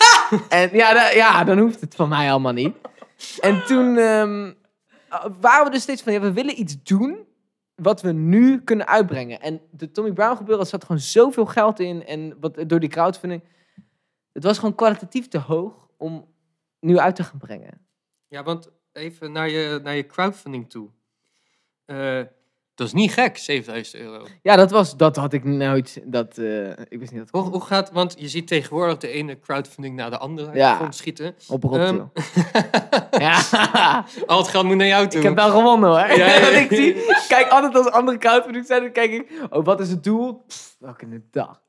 en 0.48 0.70
ja, 0.72 1.10
ja, 1.10 1.44
dan 1.44 1.58
hoeft 1.58 1.80
het 1.80 1.94
van 1.94 2.08
mij 2.08 2.30
allemaal 2.30 2.52
niet. 2.52 2.76
En 3.40 3.64
toen 3.64 3.96
ehm, 3.96 4.52
waren 5.40 5.64
we 5.64 5.70
dus 5.70 5.82
steeds 5.82 6.02
van, 6.02 6.12
ja, 6.12 6.20
we 6.20 6.32
willen 6.32 6.60
iets 6.60 6.82
doen 6.82 7.26
wat 7.74 8.02
we 8.02 8.12
nu 8.12 8.62
kunnen 8.62 8.86
uitbrengen. 8.86 9.40
En 9.40 9.60
de 9.70 9.90
Tommy 9.90 10.12
Brown 10.12 10.36
gebeuren, 10.36 10.66
zat 10.66 10.84
gewoon 10.84 11.00
zoveel 11.00 11.46
geld 11.46 11.80
in 11.80 12.04
en 12.04 12.40
wat, 12.40 12.64
door 12.66 12.80
die 12.80 12.88
crowdfunding. 12.88 13.42
Het 14.32 14.44
was 14.44 14.58
gewoon 14.58 14.74
kwalitatief 14.74 15.28
te 15.28 15.38
hoog 15.38 15.88
om 15.96 16.34
nu 16.80 16.98
uit 16.98 17.16
te 17.16 17.24
gaan 17.24 17.38
brengen. 17.38 17.86
ja, 18.28 18.42
want 18.42 18.70
even 18.92 19.32
naar 19.32 19.48
je, 19.48 19.80
naar 19.82 19.94
je 19.94 20.06
crowdfunding 20.06 20.70
toe. 20.70 20.90
Eh, 21.84 22.22
dat 22.76 22.86
is 22.86 22.92
niet 22.92 23.12
gek, 23.12 23.38
7000 23.38 24.02
euro. 24.02 24.26
Ja, 24.42 24.56
dat 24.56 24.70
was, 24.70 24.96
dat 24.96 25.16
had 25.16 25.32
ik 25.32 25.44
nooit, 25.44 26.00
dat, 26.04 26.38
eh, 26.38 26.68
ik 26.70 26.98
wist 26.98 27.00
niet 27.00 27.10
dat 27.10 27.18
het 27.20 27.30
Hoe, 27.30 27.42
hoe 27.42 27.60
gaat, 27.60 27.90
want 27.92 28.14
je 28.18 28.28
ziet 28.28 28.46
tegenwoordig 28.46 28.96
de 28.98 29.08
ene 29.08 29.38
crowdfunding 29.40 29.96
naar 29.96 30.10
de 30.10 30.18
andere 30.18 30.50
Ja. 30.54 30.90
schieten. 30.90 31.34
op 31.48 31.62
Rotterdam. 31.62 32.12
ja. 33.10 33.40
Al 34.26 34.38
het 34.38 34.48
geld 34.48 34.64
moet 34.64 34.76
naar 34.76 34.86
jou 34.86 35.06
toe. 35.08 35.18
Ik 35.20 35.26
heb 35.26 35.34
wel 35.34 35.50
gewonnen 35.50 35.88
hoor. 35.88 35.98
Ja, 35.98 36.14
ja, 36.14 36.26
ja. 36.34 36.40
Want 36.40 36.70
ik 36.70 36.76
zie, 36.78 36.94
kijk 37.28 37.48
altijd 37.48 37.76
als 37.76 37.86
andere 37.90 38.18
crowdfunding 38.18 38.66
zijn, 38.66 38.82
dan 38.82 38.92
kijk 38.92 39.10
ik, 39.12 39.30
oh 39.50 39.64
wat 39.64 39.80
is 39.80 39.88
het 39.90 40.04
doel? 40.04 40.44
Pff, 40.46 40.76
welke 40.78 41.04
in 41.04 41.10
de 41.10 41.22
dag? 41.30 41.60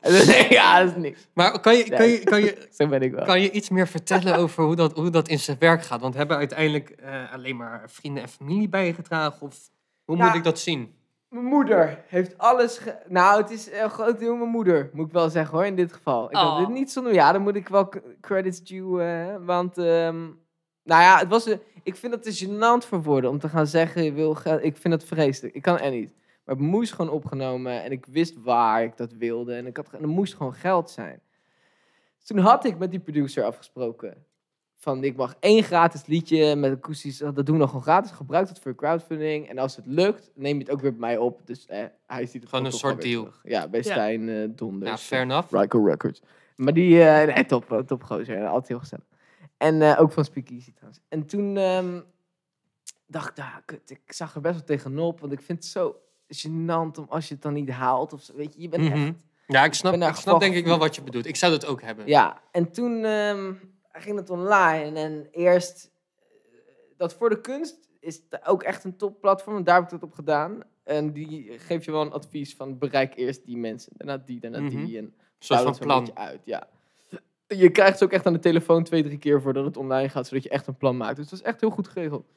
Ja, 0.50 0.80
dat 0.84 0.90
is 0.96 1.02
niks. 1.02 1.28
Maar 1.34 1.60
kan 1.60 1.76
je, 1.78 1.84
kan, 1.84 2.08
je, 2.08 2.20
kan, 2.24 2.40
je, 2.40 2.68
Zo 2.72 2.88
ben 2.88 3.02
ik 3.02 3.12
wel. 3.12 3.26
kan 3.26 3.42
je 3.42 3.52
iets 3.52 3.70
meer 3.70 3.88
vertellen 3.88 4.36
over 4.36 4.64
hoe 4.64 4.76
dat, 4.76 4.94
hoe 4.94 5.10
dat 5.10 5.28
in 5.28 5.40
zijn 5.40 5.58
werk 5.60 5.84
gaat? 5.84 6.02
Want 6.02 6.14
hebben 6.14 6.38
uiteindelijk 6.38 6.90
eh, 6.90 7.34
alleen 7.34 7.56
maar 7.56 7.84
vrienden 7.88 8.24
en 8.24 8.30
familie 8.30 8.70
bijgedragen? 8.70 9.42
Of 9.42 9.56
hoe 10.06 10.18
Ja. 10.18 10.26
moet 10.26 10.36
ik 10.36 10.44
dat 10.44 10.60
zien? 10.60 10.96
Mijn 11.38 11.50
moeder 11.50 12.04
heeft 12.08 12.38
alles. 12.38 12.78
Ge... 12.78 12.96
Nou, 13.08 13.42
het 13.42 13.52
is 13.52 13.72
een 13.72 13.90
groot 13.90 14.20
deel 14.20 14.36
mijn 14.36 14.50
moeder, 14.50 14.90
moet 14.94 15.08
ik 15.08 15.12
wel 15.14 15.30
zeggen 15.30 15.58
hoor, 15.58 15.66
in 15.66 15.76
dit 15.76 15.94
geval. 15.94 16.30
Ik 16.30 16.36
had 16.36 16.52
Oh. 16.52 16.58
dit 16.58 16.70
niet 16.70 16.92
zonder. 16.92 17.14
Ja, 17.14 17.32
dan 17.32 17.42
moet 17.42 17.56
ik 17.56 17.68
wel 17.68 17.90
credits 18.22 18.64
due. 18.64 19.02
eh, 19.02 19.36
want, 19.46 19.78
ehm, 19.78 20.18
nou 20.84 21.02
ja, 21.02 21.18
het 21.18 21.28
was. 21.28 21.46
een- 21.46 21.62
ik 21.84 21.96
vind 21.96 22.14
het 22.14 22.24
te 22.24 22.46
gênant 22.46 22.88
voor 22.88 23.04
woorden 23.04 23.30
om 23.30 23.40
te 23.40 23.50
gaan 23.50 23.68
zeggen: 23.68 24.04
je 24.04 24.12
wil 24.14 24.34
geld. 24.36 24.64
Ik 24.64 24.78
vind 24.78 24.94
het 24.94 25.04
vreselijk. 25.04 25.56
Ik 25.56 25.62
kan 25.62 25.80
er 25.80 25.92
niet. 25.92 26.12
Maar 26.46 26.56
het 26.56 26.64
moest 26.66 26.94
gewoon 26.94 27.12
opgenomen 27.12 27.84
en 27.84 27.92
ik 27.92 28.06
wist 28.06 28.36
waar 28.44 28.84
ik 28.84 28.98
dat 28.98 29.14
wilde. 29.14 29.54
En, 29.56 29.66
ik 29.68 29.78
had, 29.78 29.88
en 29.92 30.02
er 30.02 30.08
moest 30.08 30.36
gewoon 30.36 30.54
geld 30.54 30.90
zijn. 30.90 31.20
Dus 32.18 32.26
toen 32.28 32.38
had 32.38 32.66
ik 32.66 32.78
met 32.78 32.92
die 32.92 33.00
producer 33.00 33.44
afgesproken. 33.44 34.26
Van 34.80 35.04
ik 35.04 35.16
mag 35.16 35.36
één 35.40 35.64
gratis 35.64 36.06
liedje 36.06 36.56
met 36.56 36.72
akoestisch. 36.72 37.18
Dat 37.18 37.36
doen 37.36 37.46
we 37.46 37.58
nog 37.58 37.68
gewoon 37.68 37.84
gratis. 37.84 38.12
Gebruik 38.12 38.48
dat 38.48 38.60
voor 38.60 38.76
crowdfunding. 38.76 39.50
En 39.50 39.58
als 39.58 39.76
het 39.76 39.86
lukt, 39.86 40.32
neem 40.36 40.54
je 40.58 40.60
het 40.64 40.70
ook 40.72 40.82
weer 40.82 40.92
bij 40.92 41.00
mij 41.00 41.18
op. 41.18 41.42
Dus 41.46 41.66
eh, 41.66 41.84
hij 42.08 42.26
ziet 42.26 42.42
het 42.42 42.50
Gewoon 42.50 42.66
een 42.66 42.72
soort 42.72 43.02
deal. 43.02 43.22
terug. 43.24 43.40
Ja, 43.44 43.68
bij 43.68 43.80
Ja. 43.84 43.92
Stijn 43.92 44.30
eh 44.30 44.48
Donders. 44.50 44.92
Ja, 44.92 44.98
fair 44.98 45.22
enough. 45.22 45.54
Ryko 45.54 45.86
Records. 45.86 46.22
Maar 46.56 46.74
die, 46.74 47.04
eh 47.04 47.34
nee, 47.36 47.46
top, 47.46 47.72
eh, 47.72 47.80
top 47.80 48.04
gozer. 48.04 48.38
eh, 48.38 48.48
Altijd 48.48 48.68
heel 48.68 48.80
gezellig. 48.80 49.06
En 49.58 49.82
eh, 49.82 50.02
ook 50.02 50.12
van 50.12 50.26
Speakeasy 50.26 50.72
trouwens. 50.74 51.02
En 51.10 51.26
toen 51.26 51.58
ehm, 51.58 52.00
dacht 53.08 53.30
ik, 53.30 53.36
nou, 53.38 53.50
kut, 53.66 53.90
ik 53.90 54.14
zag 54.14 54.36
er 54.36 54.42
best 54.42 54.56
wel 54.56 54.64
tegenop. 54.66 55.20
Want 55.20 55.32
ik 55.32 55.42
vind 55.42 55.58
het 55.64 55.68
zo 55.68 55.96
gênant 56.48 56.98
om 57.00 57.06
als 57.10 57.28
je 57.28 57.34
het 57.34 57.44
dan 57.44 57.54
niet 57.54 57.70
haalt. 57.70 58.14
Of 58.14 58.22
zo, 58.22 58.34
weet 58.36 58.54
je, 58.56 58.62
je 58.62 58.70
bent 58.70 58.84
Mhm. 58.84 58.94
echt 59.06 59.14
Ja, 59.48 59.64
ik 59.66 59.74
snap, 59.74 59.94
ik 59.94 60.16
snap 60.16 60.40
denk 60.40 60.56
ik 60.56 60.66
wel 60.66 60.78
wat 60.78 60.96
je 60.96 61.02
bedoelt. 61.02 61.26
Ik 61.26 61.36
zou 61.36 61.52
dat 61.52 61.66
ook 61.66 61.82
hebben. 61.82 62.08
Ja, 62.08 62.42
en 62.52 62.72
toen 62.72 63.06
ehm, 63.98 64.06
ging 64.06 64.18
het 64.18 64.30
online. 64.30 65.00
En 65.00 65.28
eerst, 65.32 65.92
eh, 66.20 66.24
dat 66.98 67.14
voor 67.14 67.30
de 67.30 67.42
kunst 67.42 67.90
is 68.00 68.22
ook 68.46 68.64
echt 68.64 68.84
een 68.84 68.96
topplatform. 68.98 69.58
En 69.58 69.64
daar 69.64 69.76
heb 69.76 69.84
ik 69.86 69.90
het 69.92 70.04
op 70.04 70.14
gedaan. 70.14 70.60
En 70.84 71.12
die 71.14 71.60
geeft 71.60 71.86
je 71.86 71.92
wel 71.92 72.02
een 72.02 72.12
advies 72.12 72.56
van 72.56 72.78
bereik 72.78 73.16
eerst 73.16 73.46
die 73.46 73.58
mensen. 73.58 73.92
Daarna 73.96 74.24
die, 74.26 74.40
daarna 74.40 74.60
Mhm. 74.60 74.86
die. 74.86 74.98
En 74.98 75.04
Een 75.04 75.14
soort 75.40 75.62
van 75.62 75.78
plan. 75.78 76.00
beetje 76.00 76.16
uit, 76.16 76.42
ja. 76.46 76.68
Je 77.48 77.70
krijgt 77.70 77.98
ze 77.98 78.04
ook 78.04 78.12
echt 78.12 78.26
aan 78.26 78.34
de 78.34 78.40
telefoon 78.40 78.84
twee, 78.84 79.04
drie 79.04 79.18
keer 79.18 79.42
voordat 79.42 79.66
het 79.66 79.78
online 79.78 80.10
gaat. 80.10 80.28
Zodat 80.28 80.44
je 80.44 80.50
echt 80.50 80.68
een 80.68 80.78
plan 80.78 80.98
maakt. 80.98 81.16
Dus 81.16 81.30
dat 81.30 81.40
is 81.40 81.46
echt 81.46 81.62
heel 81.62 81.70
goed 81.70 81.88
geregeld. 81.88 82.32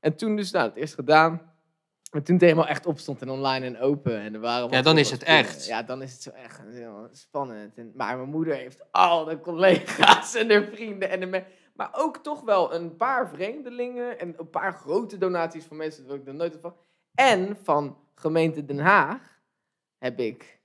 En 0.00 0.16
toen 0.16 0.36
dus, 0.36 0.50
nou, 0.50 0.68
het 0.68 0.76
eerst 0.76 0.94
gedaan. 0.94 1.51
Maar 2.12 2.22
toen 2.22 2.34
het 2.34 2.44
helemaal 2.44 2.66
echt 2.66 2.86
opstond 2.86 3.22
en 3.22 3.30
online 3.30 3.66
en 3.66 3.78
open. 3.78 4.20
En 4.20 4.34
er 4.34 4.40
waren 4.40 4.70
Ja, 4.70 4.82
dan 4.82 4.98
is 4.98 5.10
het 5.10 5.20
dingen. 5.20 5.34
echt. 5.34 5.66
Ja, 5.66 5.82
dan 5.82 6.02
is 6.02 6.12
het 6.12 6.22
zo 6.22 6.30
echt 6.30 6.60
spannend. 7.12 7.76
En, 7.76 7.92
maar 7.94 8.16
mijn 8.16 8.28
moeder 8.28 8.54
heeft 8.54 8.84
al 8.90 9.24
de 9.24 9.40
collega's 9.40 10.34
en 10.34 10.50
haar 10.50 10.64
vrienden. 10.64 11.10
En 11.10 11.20
de 11.20 11.44
maar 11.74 11.90
ook 11.92 12.16
toch 12.16 12.40
wel 12.40 12.74
een 12.74 12.96
paar 12.96 13.28
vreemdelingen. 13.28 14.18
En 14.18 14.34
een 14.38 14.50
paar 14.50 14.72
grote 14.72 15.18
donaties 15.18 15.64
van 15.64 15.76
mensen 15.76 16.06
waar 16.06 16.16
ik 16.16 16.26
er 16.26 16.34
nooit 16.34 16.58
van. 16.60 16.74
En 17.14 17.56
van 17.62 17.98
gemeente 18.14 18.64
Den 18.64 18.78
Haag 18.78 19.40
heb 19.98 20.18
ik 20.20 20.60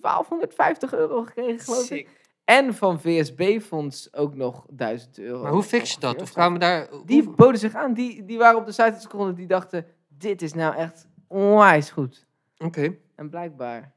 1250 0.00 0.92
euro 0.94 1.22
gekregen, 1.22 1.60
geloof 1.60 1.90
ik. 1.90 2.16
En 2.44 2.74
van 2.74 3.00
VSB-fonds 3.00 4.14
ook 4.14 4.34
nog 4.34 4.66
1000 4.70 5.18
euro. 5.18 5.42
Maar 5.42 5.52
hoe 5.52 5.62
fix 5.62 5.94
je 5.94 6.00
dat? 6.00 6.22
Of 6.22 6.30
gaan 6.30 6.52
we 6.52 6.58
daar... 6.58 6.88
Die 7.04 7.30
boden 7.30 7.58
zich 7.58 7.74
aan. 7.74 7.94
Die, 7.94 8.24
die 8.24 8.38
waren 8.38 8.58
op 8.58 8.66
de 8.66 8.72
site. 8.72 9.34
Die 9.34 9.46
dachten, 9.46 9.86
dit 10.18 10.42
is 10.42 10.52
nou 10.52 10.76
echt 10.76 11.06
onwijs 11.26 11.90
goed. 11.90 12.26
Oké. 12.58 12.96
En 13.16 13.30
blijkbaar, 13.30 13.96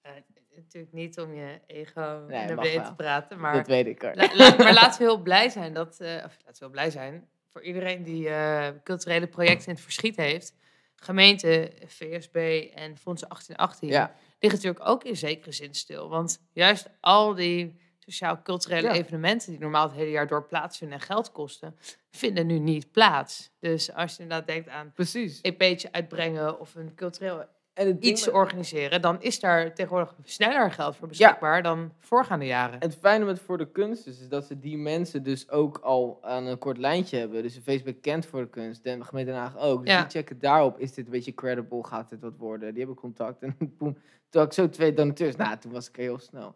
Eh, 0.00 0.12
natuurlijk 0.56 0.92
niet 0.92 1.18
om 1.20 1.34
je 1.34 1.60
ego 1.66 2.24
Nee, 2.28 2.46
naar 2.46 2.56
beneden 2.56 2.84
te 2.84 2.94
praten, 2.94 3.40
maar, 3.40 3.54
dat 3.54 3.66
weet 3.66 3.86
ik 3.86 4.02
la- 4.02 4.12
la- 4.34 4.56
maar 4.56 4.72
laten 4.82 4.98
we 4.98 5.04
heel 5.04 5.22
blij 5.22 5.48
zijn 5.48 5.74
dat, 5.74 6.00
eh, 6.00 6.14
of 6.14 6.20
laten 6.22 6.52
we 6.52 6.56
heel 6.58 6.70
blij 6.70 6.90
zijn 6.90 7.28
voor 7.48 7.62
iedereen 7.62 8.02
die 8.02 8.28
eh, 8.28 8.68
culturele 8.84 9.26
projecten 9.26 9.66
in 9.66 9.72
het 9.74 9.82
verschiet 9.82 10.16
heeft. 10.16 10.54
Gemeente, 10.94 11.72
VSB 11.86 12.36
en 12.74 12.96
Fondsen 12.98 13.28
1818 13.28 13.88
Ja, 13.88 14.14
liggen 14.38 14.60
natuurlijk 14.60 14.88
ook 14.88 15.04
in 15.04 15.16
zekere 15.16 15.52
zin 15.52 15.74
stil. 15.74 16.08
Want 16.08 16.46
juist 16.52 16.88
al 17.00 17.34
die 17.34 17.80
sociaal-culturele 18.10 18.86
Ja. 18.88 18.92
evenementen 18.94 19.50
die 19.50 19.60
normaal 19.60 19.86
het 19.86 19.96
hele 19.96 20.10
jaar 20.10 20.26
door 20.26 20.44
plaatsvinden 20.46 20.98
en 20.98 21.04
geld 21.04 21.32
kosten, 21.32 21.76
vinden 22.10 22.46
nu 22.46 22.58
niet 22.58 22.90
plaats. 22.92 23.50
Dus 23.58 23.92
als 23.92 24.16
je 24.16 24.22
inderdaad 24.22 24.46
denkt 24.46 24.68
aan 24.68 24.92
precies. 24.94 25.38
een 25.42 25.56
EP'tje 25.58 25.92
uitbrengen 25.92 26.60
of 26.60 26.74
een 26.74 26.94
cultureel 26.94 27.44
En 27.74 27.96
iets 28.06 28.24
met- 28.26 28.34
organiseren, 28.34 29.02
dan 29.02 29.22
is 29.22 29.40
daar 29.40 29.74
tegenwoordig 29.74 30.14
sneller 30.24 30.70
geld 30.70 30.96
voor 30.96 31.08
beschikbaar 31.08 31.62
dan 31.62 31.92
voorgaande 31.98 32.46
jaren. 32.46 32.80
Het 32.80 32.96
fijne 33.00 33.24
met 33.24 33.40
voor 33.40 33.58
de 33.58 33.70
kunst 33.70 34.06
is, 34.06 34.20
is 34.20 34.28
dat 34.28 34.44
ze 34.44 34.58
die 34.58 34.76
mensen 34.76 35.22
dus 35.22 35.50
ook 35.50 35.78
al 35.78 36.18
aan 36.22 36.46
een 36.46 36.58
kort 36.58 36.78
lijntje 36.78 37.18
hebben. 37.18 37.42
Dus 37.42 37.58
Facebook 37.64 38.02
kent 38.02 38.26
voor 38.26 38.40
de 38.40 38.48
kunst, 38.48 38.84
de 38.84 39.04
gemeente 39.04 39.30
Den 39.30 39.40
Haag 39.40 39.58
ook. 39.58 39.84
Dus 39.84 39.92
Ja. 39.94 40.00
die 40.00 40.10
checken 40.10 40.38
daarop, 40.38 40.78
is 40.78 40.92
dit 40.94 41.04
een 41.04 41.10
beetje 41.10 41.34
credible, 41.34 41.84
gaat 41.84 42.10
dit 42.10 42.20
wat 42.20 42.36
worden? 42.36 42.68
Die 42.70 42.78
hebben 42.78 42.96
contact 42.96 43.42
en 43.42 43.56
boem. 43.78 43.98
Toen 44.28 44.40
had 44.42 44.50
ik 44.50 44.52
zo 44.52 44.68
twee 44.68 44.92
donateurs, 44.94 45.36
nou, 45.36 45.56
toen 45.58 45.72
was 45.72 45.88
ik 45.88 45.96
heel 45.96 46.18
snel. 46.18 46.54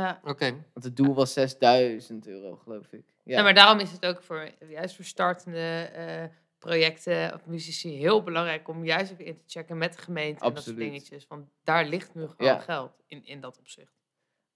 Ja. 0.00 0.20
Oké. 0.24 0.50
Want 0.72 0.84
het 0.84 0.96
doel 0.96 1.14
was 1.14 1.32
6000 1.32 2.26
euro, 2.26 2.56
geloof 2.56 2.92
ik. 2.92 3.04
Ja, 3.24 3.36
Ja. 3.36 3.42
maar 3.42 3.54
daarom 3.54 3.78
is 3.78 3.92
het 3.92 4.06
ook 4.06 4.22
voor 4.22 4.50
juist 4.68 4.96
voor 4.96 5.04
startende 5.04 5.58
eh, 5.94 6.24
projecten 6.58 7.34
of 7.34 7.46
muzici 7.46 7.96
heel 7.96 8.22
belangrijk 8.22 8.68
om 8.68 8.84
juist 8.84 9.12
even 9.12 9.24
in 9.24 9.36
te 9.36 9.42
checken 9.46 9.78
met 9.78 9.92
de 9.92 9.98
gemeente 10.02 10.44
en 10.44 10.54
dat 10.54 10.62
soort 10.62 10.76
dingetjes. 10.76 11.26
Want 11.26 11.48
daar 11.64 11.84
ligt 11.84 12.14
nu 12.14 12.22
gewoon 12.22 12.36
Ja. 12.52 12.58
geld 12.58 12.92
in, 13.06 13.24
in 13.26 13.40
dat 13.40 13.58
opzicht. 13.58 13.92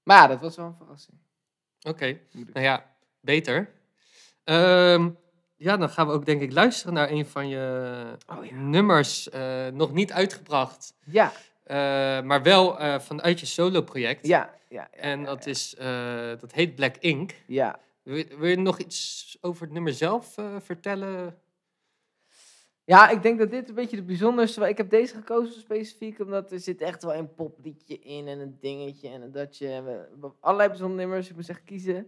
maar 0.02 0.16
ja, 0.16 0.26
dat 0.26 0.40
was 0.40 0.56
wel 0.56 0.66
een 0.66 0.74
verrassing. 0.76 1.18
Oké. 1.88 2.18
Nou 2.32 2.60
ja, 2.64 2.94
beter. 3.20 3.70
Ehm, 4.44 5.10
ja, 5.56 5.76
dan 5.76 5.90
gaan 5.90 6.06
we 6.06 6.12
ook 6.12 6.26
denk 6.26 6.40
ik 6.40 6.52
luisteren 6.52 6.94
naar 6.94 7.10
een 7.10 7.26
van 7.26 7.48
je 7.48 8.16
Oh 8.26 8.44
ja. 8.44 8.54
nummers. 8.54 9.28
eh, 9.30 9.66
nog 9.66 9.92
niet 9.92 10.12
uitgebracht, 10.12 10.94
Ja, 11.04 11.32
maar 12.26 12.42
wel 12.42 12.78
eh, 12.78 12.98
vanuit 12.98 13.40
je 13.40 13.46
solo-project. 13.46 14.26
ja, 14.26 14.54
ja. 14.68 14.88
ja, 14.92 14.98
En 15.00 15.24
dat, 15.24 15.46
is, 15.46 15.74
eh, 15.74 16.28
dat 16.40 16.52
heet 16.52 16.74
Black 16.74 16.96
Ink. 16.96 17.34
Ja, 17.46 17.80
Wil, 18.02 18.16
je- 18.16 18.36
wil 18.38 18.48
je 18.48 18.56
nog 18.58 18.78
iets 18.78 19.38
over 19.40 19.62
het 19.62 19.72
nummer 19.72 19.92
zelf 19.92 20.38
eh, 20.38 20.56
vertellen? 20.60 21.38
Ja, 22.84 23.08
ik 23.10 23.22
denk 23.22 23.38
dat 23.38 23.50
dit 23.50 23.68
een 23.68 23.74
beetje 23.74 23.96
de 23.96 24.02
bijzonderste... 24.02 24.68
Ik 24.68 24.76
heb 24.76 24.90
deze 24.90 25.14
gekozen 25.14 25.60
specifiek, 25.60 26.18
omdat 26.20 26.52
er 26.52 26.60
zit 26.60 26.80
echt 26.80 27.02
wel 27.02 27.14
een 27.14 27.34
popliedje 27.34 27.98
in 27.98 28.26
en 28.28 28.38
een 28.40 28.56
dingetje 28.60 29.08
en 29.08 29.22
een 29.22 29.32
datje. 29.32 29.68
En 29.68 29.84
hebben 29.84 30.34
allerlei 30.40 30.68
bijzondere 30.68 31.00
nummers, 31.00 31.28
ik 31.28 31.34
moest 31.36 31.48
echt 31.48 31.64
kiezen. 31.64 32.06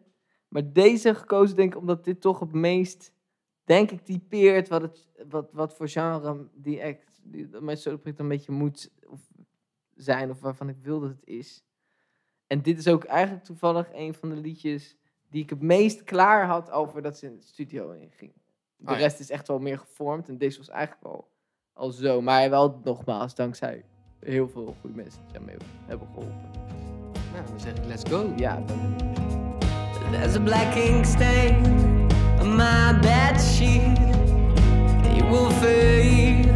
Maar 0.49 0.73
deze 0.73 1.15
gekozen 1.15 1.57
denk 1.57 1.73
ik 1.73 1.79
omdat 1.79 2.05
dit 2.05 2.21
toch 2.21 2.39
het 2.41 2.53
meest, 2.53 3.13
denk 3.65 3.91
ik, 3.91 4.01
typeert 4.05 4.69
wat, 4.69 4.83
het, 4.83 5.09
wat, 5.29 5.53
wat 5.53 5.75
voor 5.77 5.89
genre 5.89 6.49
die 6.55 6.85
act, 6.85 7.21
die, 7.23 7.49
mijn 7.61 7.77
soloproject 7.77 8.21
een 8.21 8.29
beetje 8.29 8.53
moet 8.53 8.91
of 9.07 9.21
zijn, 10.03 10.31
of 10.31 10.41
waarvan 10.41 10.69
ik 10.69 10.77
wil 10.83 11.01
dat 11.01 11.11
het 11.11 11.25
is. 11.27 11.65
En 12.47 12.63
dit 12.63 12.79
is 12.79 12.89
ook 12.89 13.05
eigenlijk 13.05 13.45
toevallig 13.45 13.89
een 13.93 14.15
van 14.15 14.29
de 14.29 14.37
liedjes 14.37 14.97
die 15.29 15.43
ik 15.43 15.51
het 15.51 15.63
meest 15.63 16.05
klaar 16.05 16.47
had 16.47 16.71
over 16.71 17.03
dat 17.03 17.19
ze 17.19 17.27
in 17.27 17.37
de 17.37 17.43
studio 17.43 17.91
in 17.91 18.11
ging. 18.11 18.33
De 18.77 18.91
Oh 18.91 18.93
ja. 18.97 19.03
rest 19.03 19.21
is 19.21 19.31
echt 19.31 19.49
wel 19.49 19.59
meer 19.59 19.79
gevormd 19.79 20.29
en 20.29 20.39
deze 20.39 20.59
was 20.59 20.69
eigenlijk 20.69 21.03
wel 21.03 21.29
al 21.73 21.91
zo. 21.91 22.21
Maar 22.21 22.51
wel 22.51 22.81
nogmaals, 22.85 23.35
dankzij 23.35 23.85
heel 24.21 24.49
veel 24.49 24.75
goede 24.81 24.97
mensen 24.97 25.21
die 25.25 25.33
daarmee 25.33 25.57
hebben 25.87 26.07
geholpen. 26.07 26.51
Nou, 27.33 27.47
dan 27.47 27.61
zeg 27.61 27.75
ik 27.77 27.85
let's 27.85 28.11
go. 28.11 28.33
Ja, 28.37 28.61
dan, 28.67 28.97
There's 30.11 30.37
a 30.37 30.41
black 30.41 30.75
ink 30.75 31.05
stain 31.05 31.65
on 32.41 32.57
my 32.57 32.99
bed 33.01 33.41
sheet. 33.41 33.99
It 35.17 35.29
will 35.29 35.51
fade, 35.51 36.47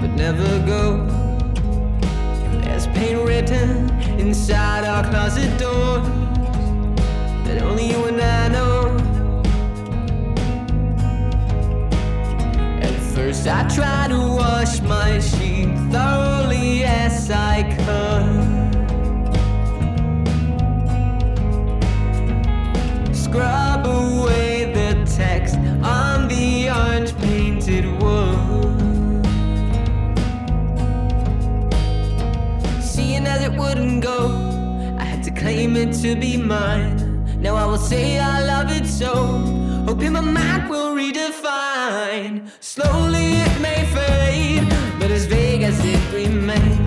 but 0.00 0.14
never 0.16 0.66
go. 0.66 1.19
Paint 2.94 3.26
written 3.26 3.90
inside 4.18 4.84
our 4.84 5.02
closet 5.10 5.58
door 5.58 6.00
that 7.44 7.62
only 7.62 7.86
you 7.90 8.04
and 8.06 8.20
I 8.20 8.48
know. 8.48 8.96
At 12.82 12.94
first, 13.14 13.46
I 13.46 13.66
try 13.68 14.08
to 14.08 14.18
wash 14.18 14.80
my 14.82 15.18
sheet 15.20 15.68
thoroughly 15.90 16.84
as 16.84 17.30
I 17.30 17.62
could. 17.76 18.60
Scrub 23.14 23.69
wouldn't 33.60 34.02
go, 34.02 34.18
I 34.98 35.04
had 35.04 35.22
to 35.24 35.30
claim 35.30 35.76
it 35.76 35.92
to 36.02 36.16
be 36.16 36.36
mine. 36.36 36.96
Now 37.40 37.54
I 37.56 37.66
will 37.66 37.84
say 37.92 38.18
I 38.18 38.38
love 38.52 38.70
it 38.78 38.86
so, 38.86 39.12
hoping 39.88 40.12
my 40.12 40.20
mind 40.20 40.70
will 40.70 40.94
redefine. 40.94 42.50
Slowly 42.60 43.26
it 43.46 43.54
may 43.60 43.80
fade, 43.96 44.66
but 44.98 45.10
as 45.10 45.26
vague 45.26 45.62
as 45.62 45.78
it 45.84 46.02
remains. 46.12 46.79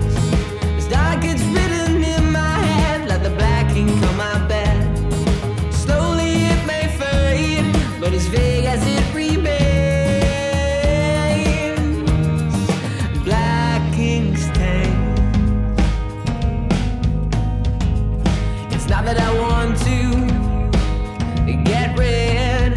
that 19.04 19.18
I 19.20 19.38
want 19.38 19.76
to 19.80 21.54
get 21.62 21.98
rid 21.98 22.72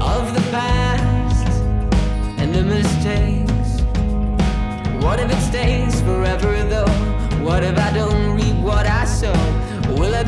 of 0.00 0.34
the 0.34 0.40
past 0.50 1.46
and 2.38 2.54
the 2.54 2.62
mistakes. 2.62 3.82
What 5.04 5.20
if 5.20 5.30
it 5.30 5.42
stays 5.42 6.00
forever 6.00 6.64
though? 6.64 6.92
What 7.44 7.62
if 7.62 7.78
I 7.78 7.92
don't 7.92 8.36
reap 8.36 8.56
what 8.56 8.86
I 8.86 9.04
sow? 9.04 9.32
Will 9.98 10.14
I 10.14 10.22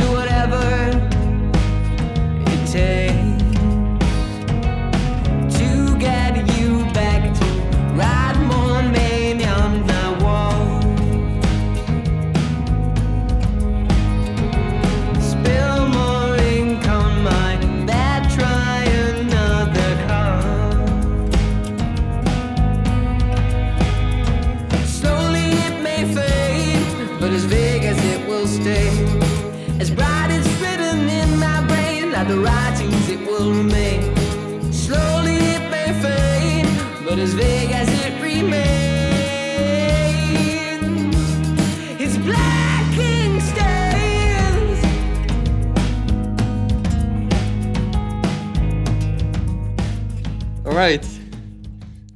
Alright. 50.81 51.07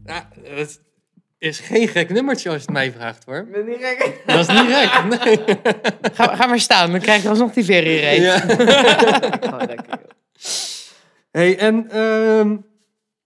Ja, 0.04 0.28
het 0.42 0.80
is 1.38 1.58
geen 1.58 1.88
gek 1.88 2.10
nummertje 2.10 2.48
als 2.48 2.58
je 2.58 2.64
het 2.64 2.72
mij 2.72 2.92
vraagt 2.92 3.24
hoor. 3.24 3.36
Ik 3.36 3.52
ben 3.52 3.66
niet 3.66 3.76
gek. 3.80 4.22
Dat 4.26 4.38
is 4.38 4.46
niet 4.48 4.74
gek, 4.74 5.04
nee. 5.24 5.58
Ga, 6.12 6.36
ga 6.36 6.46
maar 6.46 6.60
staan, 6.60 6.90
dan 6.90 7.00
krijg 7.00 7.22
je 7.22 7.28
alsnog 7.28 7.52
die 7.52 7.64
verrie 7.64 8.20
Ja. 8.20 8.38
Gewoon 8.38 9.66
lekker, 9.74 9.88
joh. 9.88 10.10
Hey, 11.30 11.58
en 11.58 11.90
ehm, 11.90 12.56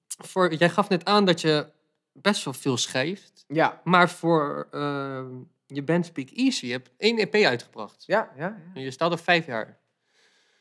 voor, 0.07 0.55
jij 0.55 0.69
gaf 0.69 0.89
net 0.89 1.05
aan 1.05 1.25
dat 1.25 1.41
je 1.41 1.67
best 2.13 2.45
wel 2.45 2.55
veel 2.55 2.77
schrijft. 2.77 3.45
Ja, 3.49 3.81
Maar 3.85 4.11
voor 4.11 4.69
ehm, 4.71 5.27
je 5.67 5.83
band 5.83 6.07
Speak 6.07 6.29
Easy, 6.31 6.67
je 6.67 6.73
hebt 6.73 6.91
één 6.97 7.19
EP 7.19 7.35
uitgebracht. 7.35 8.05
ja, 8.07 8.31
ja. 8.37 8.45
ja. 8.45 8.57
En 8.75 8.83
je 8.83 8.91
staat 8.91 9.11
al 9.11 9.17
vijf 9.17 9.47
jaar. 9.47 9.79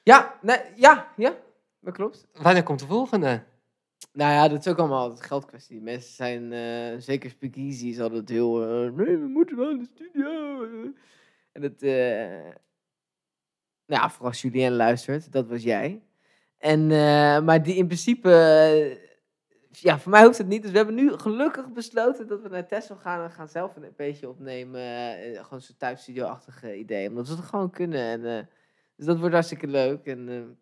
Ja, 0.03 0.38
nee, 0.41 0.59
ja, 0.75 1.13
ja, 1.15 1.34
dat 1.80 1.93
klopt. 1.93 2.28
Wanneer 2.34 2.63
komt 2.63 2.80
de 2.80 2.86
volgende? 2.86 3.43
Nou 4.18 4.32
ja, 4.32 4.48
dat 4.48 4.60
is 4.60 4.72
ook 4.72 4.78
allemaal 4.78 5.02
altijd 5.02 5.26
geldkwestie. 5.26 5.82
Mensen 5.82 6.14
zijn, 6.14 6.54
eh, 6.54 7.02
zeker 7.02 7.30
Speakeasy 7.30 7.88
is 7.88 8.00
altijd 8.00 8.30
heel, 8.30 8.64
eh, 8.64 8.91
nee, 8.91 9.18
we 9.18 9.28
moeten 9.28 9.58
wel 9.58 9.70
in 9.70 9.78
de 9.78 9.89
studio. 9.95 10.64
En 11.52 11.62
dat, 11.62 11.82
eh 11.82 12.56
nou 13.86 14.02
ja, 14.02 14.10
vooral 14.10 14.32
Julien 14.32 14.76
luistert, 14.76 15.32
dat 15.32 15.48
was 15.48 15.64
jij. 15.64 16.02
En, 16.58 16.88
maar 17.45 17.64
die 17.64 17.76
in 17.76 17.86
principe, 17.86 18.30
ja, 19.72 20.00
voor 20.00 20.12
mij 20.12 20.24
hoeft 20.24 20.38
het 20.38 20.48
niet. 20.48 20.62
Dus 20.62 20.72
we 20.72 20.78
hebben 20.78 20.95
nu 20.95 21.12
gelukkig 21.12 21.72
besloten 21.72 22.28
dat 22.28 22.41
we 22.41 22.50
naar 22.50 22.68
Tesla 22.68 22.95
gaan 22.95 23.24
en 23.24 23.32
gaan 23.32 23.48
zelf 23.48 23.76
een 23.76 23.93
beetje 23.95 24.30
opnemen. 24.30 24.82
gewoon 25.43 25.62
zo'n 25.62 25.76
thuisstudio-achtige 25.78 26.78
idee, 26.78 27.10
omdat 27.10 27.28
we 27.28 27.36
het 27.36 27.45
gewoon 27.45 27.70
kunnen. 27.70 28.02
En, 28.02 28.50
dus 28.95 29.06
dat 29.06 29.20
wordt 29.20 29.34
hartstikke 29.34 29.68
leuk. 29.68 30.06
En, 30.06 30.58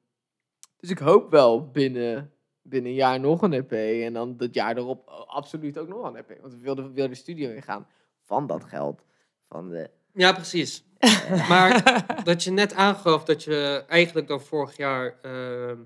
dus 0.80 0.90
ik 0.90 1.00
hoop 1.00 1.32
wel 1.32 1.72
binnen 1.72 2.35
binnen 2.68 2.92
een 2.92 2.98
jaar 2.98 3.20
nog 3.20 3.42
een 3.42 3.54
EP. 3.54 3.72
En 3.72 4.14
dan 4.14 4.38
dat 4.38 4.54
jaar 4.54 4.78
erop 4.78 5.08
oh, 5.08 5.28
absoluut 5.28 5.78
ook 5.78 5.88
nog 5.88 6.04
een 6.04 6.16
EP. 6.16 6.42
Want 6.42 6.54
we 6.54 6.60
wilden, 6.60 6.84
we 6.84 6.92
wilden 6.92 7.14
de 7.14 7.20
studio 7.20 7.50
in 7.50 7.62
gaan 7.62 7.88
van 8.22 8.48
dat 8.48 8.64
geld. 8.64 9.04
Van 9.48 9.70
de... 9.70 9.90
Ja, 10.14 10.34
precies. 10.34 10.84
maar 11.50 12.06
dat 12.24 12.44
je 12.44 12.52
net 12.52 12.74
aangaf 12.74 13.24
dat 13.24 13.44
je 13.44 13.84
eigenlijk 13.88 14.28
dan 14.28 14.42
vorig 14.42 14.78
jaar 14.78 15.20
ehm, 15.22 15.78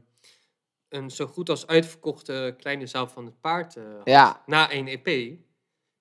een 0.89 1.09
zo 1.09 1.25
goed 1.27 1.49
als 1.49 1.67
uitverkochte 1.67 2.55
kleine 2.57 2.85
zaal 2.85 3.07
van 3.07 3.25
het 3.25 3.41
paard 3.41 3.75
eh, 3.75 3.83
had. 3.83 4.01
Ja. 4.03 4.43
Na 4.45 4.69
één 4.69 4.87
EP 4.87 5.37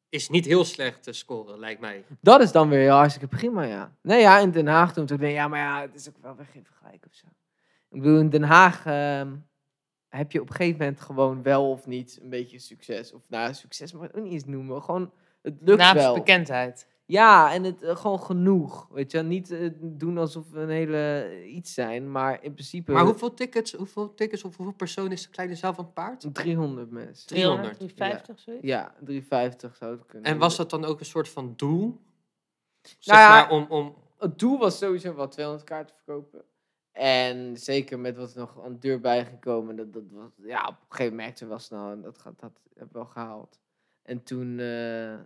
is 0.09 0.29
niet 0.29 0.45
heel 0.45 0.65
slecht 0.65 1.03
te 1.03 1.13
scoren, 1.13 1.59
lijkt 1.59 1.81
mij. 1.81 2.05
Dat 2.21 2.41
is 2.41 2.53
dan 2.53 2.69
weer 2.69 2.81
heel 2.81 2.95
hartstikke 2.95 3.37
prima, 3.37 3.63
ja. 3.63 3.97
Nee, 4.03 4.21
ja, 4.21 4.39
in 4.39 4.51
Den 4.51 4.67
Haag 4.67 4.93
toen 4.93 5.09
ik, 5.09 5.21
ja, 5.21 5.49
maar 5.49 5.61
ja, 5.61 5.81
het 5.81 5.95
is 5.95 6.09
ook 6.09 6.19
wel 6.23 6.37
weer 6.37 6.47
geen 6.47 6.65
vergelijk 6.65 7.05
of 7.07 7.15
zo. 7.15 7.27
Ik 7.91 8.03
bedoel, 8.03 8.19
in 8.19 8.31
Den 8.31 8.43
Haag 8.43 8.87
ehm, 8.87 9.35
heb 10.09 10.33
je 10.33 10.41
op 10.41 10.49
een 10.49 10.55
gegeven 10.55 10.79
moment 10.79 11.01
gewoon 11.01 11.43
wel 11.43 11.71
of 11.71 11.87
niet 11.87 12.19
een 12.23 12.31
beetje 12.31 12.59
succes. 12.59 13.13
Of 13.13 13.23
nou, 13.29 13.55
succes 13.55 13.93
mag 13.93 14.03
ik 14.03 14.09
het 14.09 14.17
ook 14.17 14.25
niet 14.25 14.33
eens 14.33 14.45
noemen. 14.45 14.83
Gewoon, 14.83 15.13
het 15.43 15.55
lukt 15.61 15.93
wel. 15.93 15.95
Naamsbekendheid. 15.95 16.87
Ja, 17.09 17.53
en 17.53 17.65
het 17.65 17.83
eh, 17.83 17.97
gewoon 17.97 18.21
genoeg. 18.21 18.89
Weet 18.91 19.13
je, 19.13 19.23
niet 19.23 19.51
eh, 19.51 19.71
doen 19.81 20.19
alsof 20.19 20.51
we 20.51 20.61
een 20.61 20.69
hele 20.69 21.29
eh, 21.31 21.55
iets 21.55 21.75
zijn, 21.75 22.11
maar 22.11 22.43
in 22.43 22.53
principe 22.53 22.93
Maar 22.93 23.05
hoeveel 23.05 23.35
tickets, 23.35 23.73
hoeveel 23.73 24.15
tickets 24.15 24.45
of 24.45 24.57
hoeveel 24.57 24.75
personen 24.75 25.13
is 25.13 25.23
de 25.23 25.29
kleine 25.29 25.55
zaal 25.55 25.75
van 25.75 25.85
het 25.85 25.95
paard? 25.95 26.35
300 26.35 26.91
mensen. 26.91 27.27
300. 27.27 27.75
350, 27.75 28.39
zoiets? 28.39 28.67
Ja, 28.67 28.95
350 29.01 29.77
zou 29.77 29.93
het 29.93 30.07
kunnen. 30.07 30.31
En 30.31 30.39
was 30.39 30.57
dat 30.57 30.71
dan 30.71 30.85
ook 30.85 31.01
een 31.01 31.07
soort 31.07 31.29
van 31.29 31.53
doel? 31.57 32.01
Zeg 32.83 33.17
Nou 33.17 33.19
ja, 33.19 33.29
maar 33.29 33.51
om, 33.51 33.67
om... 33.69 33.95
Het 34.19 34.39
doel 34.39 34.59
was 34.59 34.79
sowieso 34.79 35.15
wel 35.15 35.29
200 35.29 35.69
kaarten 35.69 35.97
verkopen. 35.97 36.43
En 36.99 37.57
zeker 37.57 37.99
met 37.99 38.17
wat 38.17 38.33
er 38.35 38.39
nog 38.39 38.65
aan 38.65 38.73
de 38.73 38.79
deur 38.79 39.01
bij 39.01 39.25
gekomen, 39.25 39.77
dat, 39.77 39.93
dat 39.93 40.03
was, 40.11 40.31
ja, 40.37 40.61
op 40.67 40.69
een 40.81 40.87
gegeven 40.89 41.05
moment 41.05 41.17
merkte 41.17 41.45
we 41.45 41.51
wel 41.51 41.59
snel 41.59 41.91
en 41.91 42.03
dat, 42.03 42.19
gaat, 42.19 42.41
dat 42.41 42.53
hebben 42.75 42.93
we 42.93 42.99
wel 42.99 43.09
gehaald. 43.09 43.59
En 44.03 44.23
toen, 44.23 44.51
eh, 44.59 45.19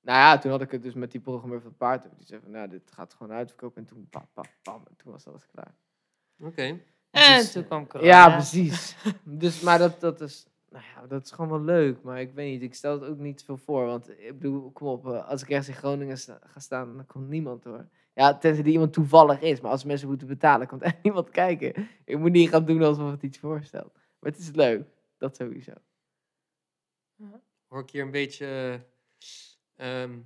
nou 0.00 0.18
ja, 0.18 0.38
toen 0.38 0.50
had 0.50 0.60
ik 0.62 0.70
het 0.70 0.82
dus 0.82 0.94
met 0.94 1.10
die 1.10 1.20
programmeur 1.20 1.60
van 1.60 1.68
het 1.68 1.78
paard. 1.78 2.02
Die 2.16 2.26
zei 2.26 2.40
van, 2.40 2.50
nou, 2.50 2.68
dit 2.68 2.90
gaat 2.92 3.14
gewoon 3.14 3.36
uitverkopen. 3.36 3.82
En 3.82 3.88
toen, 3.88 4.06
pam, 4.10 4.26
pam, 4.32 4.44
pam, 4.62 4.82
en 4.88 4.96
toen 4.96 5.12
was 5.12 5.26
alles 5.26 5.46
klaar. 5.46 5.74
Oké. 6.40 6.62
En 7.10 7.36
Dus, 7.38 7.52
toen 7.52 7.64
kwam 7.64 7.86
corona. 7.86 8.08
Ja, 8.10 8.30
precies. 8.36 8.96
dus, 9.24 9.60
maar 9.60 9.78
dat, 9.78 10.00
dat 10.00 10.20
is, 10.20 10.46
nou 10.68 10.84
ja, 10.94 11.06
dat 11.06 11.24
is 11.24 11.30
gewoon 11.30 11.50
wel 11.50 11.60
leuk. 11.62 12.02
Maar 12.02 12.20
ik 12.20 12.32
weet 12.34 12.50
niet, 12.52 12.62
ik 12.62 12.74
stel 12.74 13.00
het 13.00 13.10
ook 13.10 13.18
niet 13.18 13.44
veel 13.44 13.56
voor. 13.56 13.86
Want 13.86 14.08
ik 14.10 14.38
bedoel, 14.38 14.70
kom 14.70 14.86
op, 14.88 15.06
eh, 15.06 15.28
als 15.28 15.42
ik 15.42 15.48
ergens 15.48 15.68
in 15.68 15.74
Groningen 15.74 16.18
sta- 16.18 16.40
ga 16.46 16.60
staan, 16.60 16.96
dan 16.96 17.06
komt 17.06 17.28
niemand 17.28 17.64
hoor. 17.64 17.86
Ja, 18.16 18.38
tenzij 18.38 18.62
die 18.62 18.72
iemand 18.72 18.92
toevallig 18.92 19.40
is. 19.40 19.60
Maar 19.60 19.70
als 19.70 19.84
mensen 19.84 20.08
moeten 20.08 20.26
betalen, 20.26 20.66
komt 20.66 20.82
echt 20.82 21.02
niemand 21.02 21.30
kijken. 21.30 21.88
Ik 22.04 22.18
moet 22.18 22.32
niet 22.32 22.48
gaan 22.48 22.64
doen 22.64 22.82
alsof 22.82 23.10
het 23.10 23.22
iets 23.22 23.38
voorstelt. 23.38 23.92
Maar 24.18 24.30
het 24.30 24.40
is 24.40 24.50
leuk, 24.50 24.86
dat 25.18 25.36
sowieso. 25.36 25.72
Hoor 27.66 27.80
ik 27.80 27.90
hier 27.90 28.02
een 28.02 28.10
beetje... 28.10 28.80
ehm, 29.76 30.18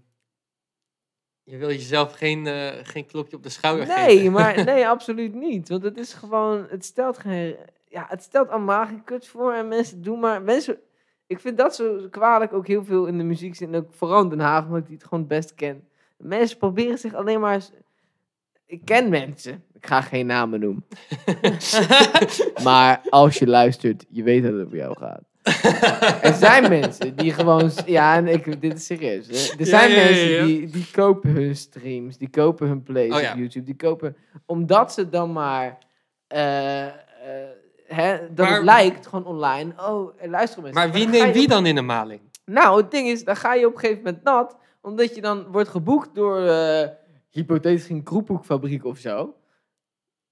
je 1.43 1.57
wil 1.57 1.69
jezelf 1.69 2.13
geen, 2.13 2.47
eh, 2.47 2.79
geen 2.83 3.07
klopje 3.07 3.37
op 3.37 3.43
de 3.43 3.49
schouder 3.49 3.87
geven. 3.87 4.05
Nee, 4.05 4.31
maar 4.41 4.65
nee, 4.65 4.89
absoluut 4.97 5.35
niet. 5.35 5.69
Want 5.69 5.83
het 5.83 5.99
is 5.99 6.13
gewoon, 6.13 6.67
het 6.69 6.85
stelt 6.85 7.19
geen, 7.19 7.57
ja, 7.89 8.07
het 8.09 8.23
stelt 8.23 8.49
allemaal 8.49 8.87
geen 8.87 9.05
kut 9.05 9.27
voor. 9.27 9.53
En 9.53 9.69
mensen 9.69 10.03
doen 10.03 10.21
maar, 10.21 10.43
mensen, 10.43 10.79
ik 11.27 11.41
vind 11.41 11.59
dat 11.59 11.75
zo 11.75 12.09
kwalijk 12.11 12.53
ook 12.53 12.67
heel 12.67 12.85
veel 12.85 13.07
in 13.07 13.19
de 13.19 13.25
muziek. 13.25 13.61
En 13.61 13.75
ook 13.75 13.93
vooral 13.93 14.23
in 14.23 14.29
Den 14.29 14.41
Haag, 14.41 14.65
omdat 14.65 14.79
ik 14.79 14.87
die 14.87 14.97
het 14.97 15.05
gewoon 15.05 15.21
het 15.21 15.29
best 15.29 15.55
ken. 15.55 15.89
Mensen 16.21 16.59
proberen 16.59 16.99
zich 16.99 17.15
alleen 17.15 17.41
maar, 17.41 17.61
ik 18.67 18.85
ken 18.85 19.09
mensen, 19.09 19.65
ik 19.75 19.87
ga 19.87 20.01
geen 20.01 20.27
namen 20.27 20.61
noemen. 20.61 20.85
maar 22.65 23.01
als 23.09 23.39
je 23.39 23.47
luistert, 23.47 24.05
je 24.09 24.23
weet 24.23 24.43
dat 24.43 24.53
het 24.53 24.65
over 24.65 24.77
jou 24.77 24.97
gaat. 24.99 25.21
Er 26.23 26.35
zijn 26.35 26.69
mensen 26.69 27.17
die 27.17 27.33
gewoon, 27.33 27.71
ja, 27.87 28.17
en 28.17 28.27
ik, 28.27 28.61
dit 28.61 28.75
is 28.75 28.87
serieus. 28.87 29.27
Hè? 29.27 29.59
Er 29.59 29.67
zijn 29.67 29.91
ja, 29.91 29.97
ja, 29.97 30.05
mensen. 30.05 30.47
Die, 30.47 30.67
die 30.67 30.87
kopen 30.93 31.31
hun 31.31 31.57
streams, 31.57 32.19
die 32.19 32.31
kopen 32.31 32.69
hun 32.69 32.83
plays 32.83 33.13
Oh, 33.13 33.31
op 33.31 33.37
YouTube, 33.37 33.65
die 33.65 33.77
kopen, 33.77 34.17
omdat 34.47 34.93
ze 34.93 35.09
dan 35.09 35.33
maar, 35.33 35.79
eh, 36.27 36.87
hè, 37.87 38.19
dat 38.35 38.47
Maar- 38.47 38.55
het 38.55 38.65
lijkt 38.65 39.07
gewoon 39.07 39.25
online. 39.25 39.73
Oh, 39.77 40.13
er 40.19 40.29
luisteren 40.29 40.65
mensen. 40.65 40.83
Maar 40.83 40.93
wie 40.93 41.09
neemt 41.09 41.35
wie 41.35 41.49
dan 41.49 41.67
in 41.67 41.75
de 41.75 41.83
maling? 41.83 42.21
Nou, 42.45 42.81
het 42.83 42.91
ding 42.91 43.09
is, 43.09 43.25
dan 43.25 43.37
ga 43.37 43.55
je 43.55 43.67
op 43.67 43.73
een 43.75 43.79
gegeven 43.81 44.03
moment 44.03 44.23
nat, 44.23 44.57
omdat 44.81 45.15
je 45.15 45.21
dan 45.21 45.47
wordt 45.53 45.69
geboekt 45.69 46.15
door, 46.15 46.47
eh 46.47 46.89
hypothetisch 47.29 47.89
een 47.89 48.03
kroephoekfabriek 48.03 48.85
of 48.85 48.99
zo. 48.99 49.35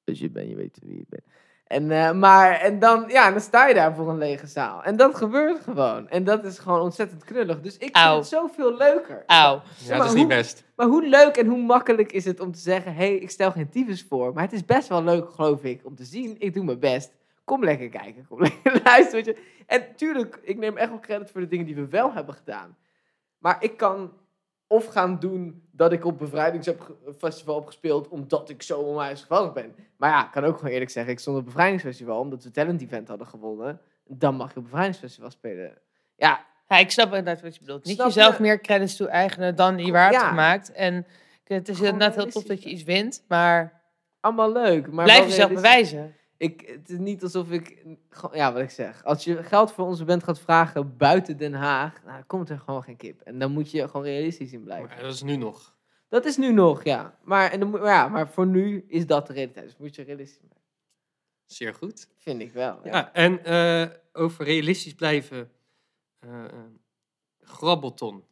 Dus 0.04 0.18
je 0.18 0.30
bent, 0.30 0.48
je 0.48 0.56
weet 0.56 0.78
wie 0.82 0.96
je 0.96 1.04
bent. 1.08 1.22
En, 1.66 1.90
eh, 1.90 2.12
maar, 2.12 2.52
en 2.52 2.78
dan, 2.78 3.04
ja, 3.08 3.30
dan 3.30 3.40
sta 3.40 3.66
je 3.66 3.74
daar 3.74 3.94
voor 3.94 4.08
een 4.10 4.18
lege 4.18 4.46
zaal. 4.46 4.82
En 4.82 4.96
dat 4.96 5.14
gebeurt 5.14 5.60
gewoon. 5.60 6.08
En 6.08 6.24
dat 6.24 6.44
is 6.44 6.58
gewoon 6.58 6.80
ontzettend 6.80 7.24
knullig. 7.24 7.60
Dus 7.60 7.74
ik 7.78 7.96
vind 7.96 8.16
het 8.16 8.26
zoveel 8.26 8.76
leuker. 8.76 9.22
Auw. 9.26 9.62
Ja, 9.84 9.96
dat 9.96 10.04
is 10.04 10.10
hoe- 10.10 10.18
niet 10.18 10.28
best. 10.28 10.64
Maar 10.76 10.86
hoe 10.86 11.08
leuk 11.08 11.36
en 11.36 11.46
hoe 11.46 11.62
makkelijk 11.62 12.12
is 12.12 12.24
het 12.24 12.40
om 12.40 12.52
te 12.52 12.58
zeggen: 12.58 12.92
hé, 12.94 13.06
hey, 13.06 13.16
ik 13.16 13.30
stel 13.30 13.50
geen 13.50 13.68
tyfus 13.68 14.02
voor. 14.08 14.32
Maar 14.34 14.42
het 14.42 14.52
is 14.52 14.64
best 14.64 14.88
wel 14.88 15.02
leuk, 15.02 15.30
geloof 15.30 15.64
ik, 15.64 15.80
om 15.86 15.94
te 15.94 16.04
zien. 16.04 16.36
Ik 16.38 16.54
doe 16.54 16.64
mijn 16.64 16.78
best. 16.78 17.16
Kom 17.44 17.64
lekker 17.64 17.88
kijken. 17.88 18.26
Kom 18.28 18.40
lekker 18.48 18.80
luisteren. 18.84 19.24
Weet 19.24 19.36
je. 19.36 19.42
En 19.66 19.86
tuurlijk, 19.96 20.38
ik 20.42 20.58
neem 20.58 20.76
echt 20.76 20.90
wel 20.90 21.00
credit 21.00 21.30
voor 21.30 21.40
de 21.40 21.46
dingen 21.48 21.66
die 21.66 21.74
we 21.74 21.88
wel 21.88 22.12
hebben 22.12 22.34
gedaan. 22.34 22.76
Maar 23.38 23.56
ik 23.60 23.76
kan 23.76 24.12
of 24.68 24.86
gaan 24.86 25.18
doen 25.18 25.62
dat 25.70 25.92
ik 25.92 26.04
op 26.04 26.18
bevrijdingsfestival 26.18 27.54
heb 27.56 27.66
gespeeld 27.66 28.08
omdat 28.08 28.48
ik 28.50 28.62
zo 28.62 28.80
onwijs 28.80 29.20
gevallen 29.20 29.52
ben. 29.52 29.74
Maar 29.96 30.10
ja, 30.10 30.24
ik 30.24 30.30
kan 30.32 30.44
ook 30.44 30.56
gewoon 30.56 30.72
eerlijk 30.72 30.90
zeggen, 30.90 31.12
ik 31.12 31.18
stond 31.18 31.38
op 31.38 31.44
bevrijdingsfestival 31.44 32.20
omdat 32.20 32.44
we 32.44 32.50
talent 32.50 32.82
event 32.82 33.08
hadden 33.08 33.26
gewonnen. 33.26 33.80
Dan 34.04 34.34
mag 34.34 34.52
je 34.52 34.58
op 34.58 34.62
bevrijdingsfestival 34.64 35.30
spelen. 35.30 35.78
Ja, 36.16 36.46
Ja, 36.68 36.78
ik 36.78 36.90
snap 36.90 37.06
inderdaad 37.06 37.40
wat 37.40 37.54
je 37.54 37.60
bedoelt. 37.60 37.84
Niet 37.84 38.02
jezelf 38.02 38.36
je? 38.36 38.42
meer 38.42 38.60
credits 38.60 38.96
toe-eigenen 38.96 39.56
dan 39.56 39.76
die 39.76 39.92
waar 39.92 40.02
hebt 40.10 40.22
Ja. 40.22 40.28
gemaakt. 40.28 40.72
En 40.72 41.06
het 41.44 41.68
is 41.68 41.80
inderdaad 41.80 42.14
heel 42.14 42.26
tof 42.26 42.42
dat 42.44 42.62
je 42.62 42.70
iets 42.70 42.82
wint, 42.82 43.24
maar, 43.28 43.82
allemaal 44.20 44.52
leuk. 44.52 44.90
Maar 44.92 45.04
blijf 45.04 45.24
jezelf 45.24 45.52
bewijzen. 45.52 46.14
Ik, 46.38 46.60
het 46.66 46.90
is 46.90 46.98
niet 46.98 47.22
alsof 47.22 47.50
ik, 47.50 47.84
ja, 48.32 48.52
wat 48.52 48.62
ik 48.62 48.70
zeg. 48.70 49.04
Als 49.04 49.24
je 49.24 49.42
geld 49.42 49.72
voor 49.72 49.86
onze 49.86 50.04
band 50.04 50.24
gaat 50.24 50.40
vragen 50.40 50.96
buiten 50.96 51.36
Den 51.36 51.54
Haag, 51.54 52.02
nou, 52.02 52.14
dan 52.16 52.26
komt 52.26 52.48
er 52.50 52.58
gewoon 52.58 52.82
geen 52.82 52.96
kip. 52.96 53.20
En 53.20 53.38
dan 53.38 53.52
moet 53.52 53.70
je 53.70 53.88
gewoon 53.88 54.06
realistisch 54.06 54.52
in 54.52 54.62
blijven. 54.62 54.88
Maar 54.88 55.00
dat 55.02 55.12
is 55.14 55.22
nu 55.22 55.36
nog. 55.36 55.76
Dat 56.08 56.24
is 56.24 56.36
nu 56.36 56.52
nog, 56.52 56.84
ja. 56.84 57.18
Maar, 57.22 57.50
en 57.50 57.60
dan, 57.60 57.70
maar 57.70 57.84
ja, 57.84 58.08
maar 58.08 58.28
voor 58.28 58.46
nu 58.46 58.84
is 58.88 59.06
dat 59.06 59.26
de 59.26 59.32
realiteit. 59.32 59.64
Dus 59.66 59.76
moet 59.76 59.94
je 59.94 60.02
realistisch 60.02 60.38
blijven. 60.38 60.56
Zeer 61.46 61.74
goed. 61.74 62.08
Vind 62.16 62.40
ik 62.40 62.52
wel. 62.52 62.80
Ja. 62.84 62.90
Ja, 62.96 63.12
en 63.12 63.44
eh, 63.44 63.96
over 64.12 64.44
realistisch 64.44 64.94
blijven. 64.94 65.50
eh, 66.18 66.44
Grabbelton. 67.40 68.24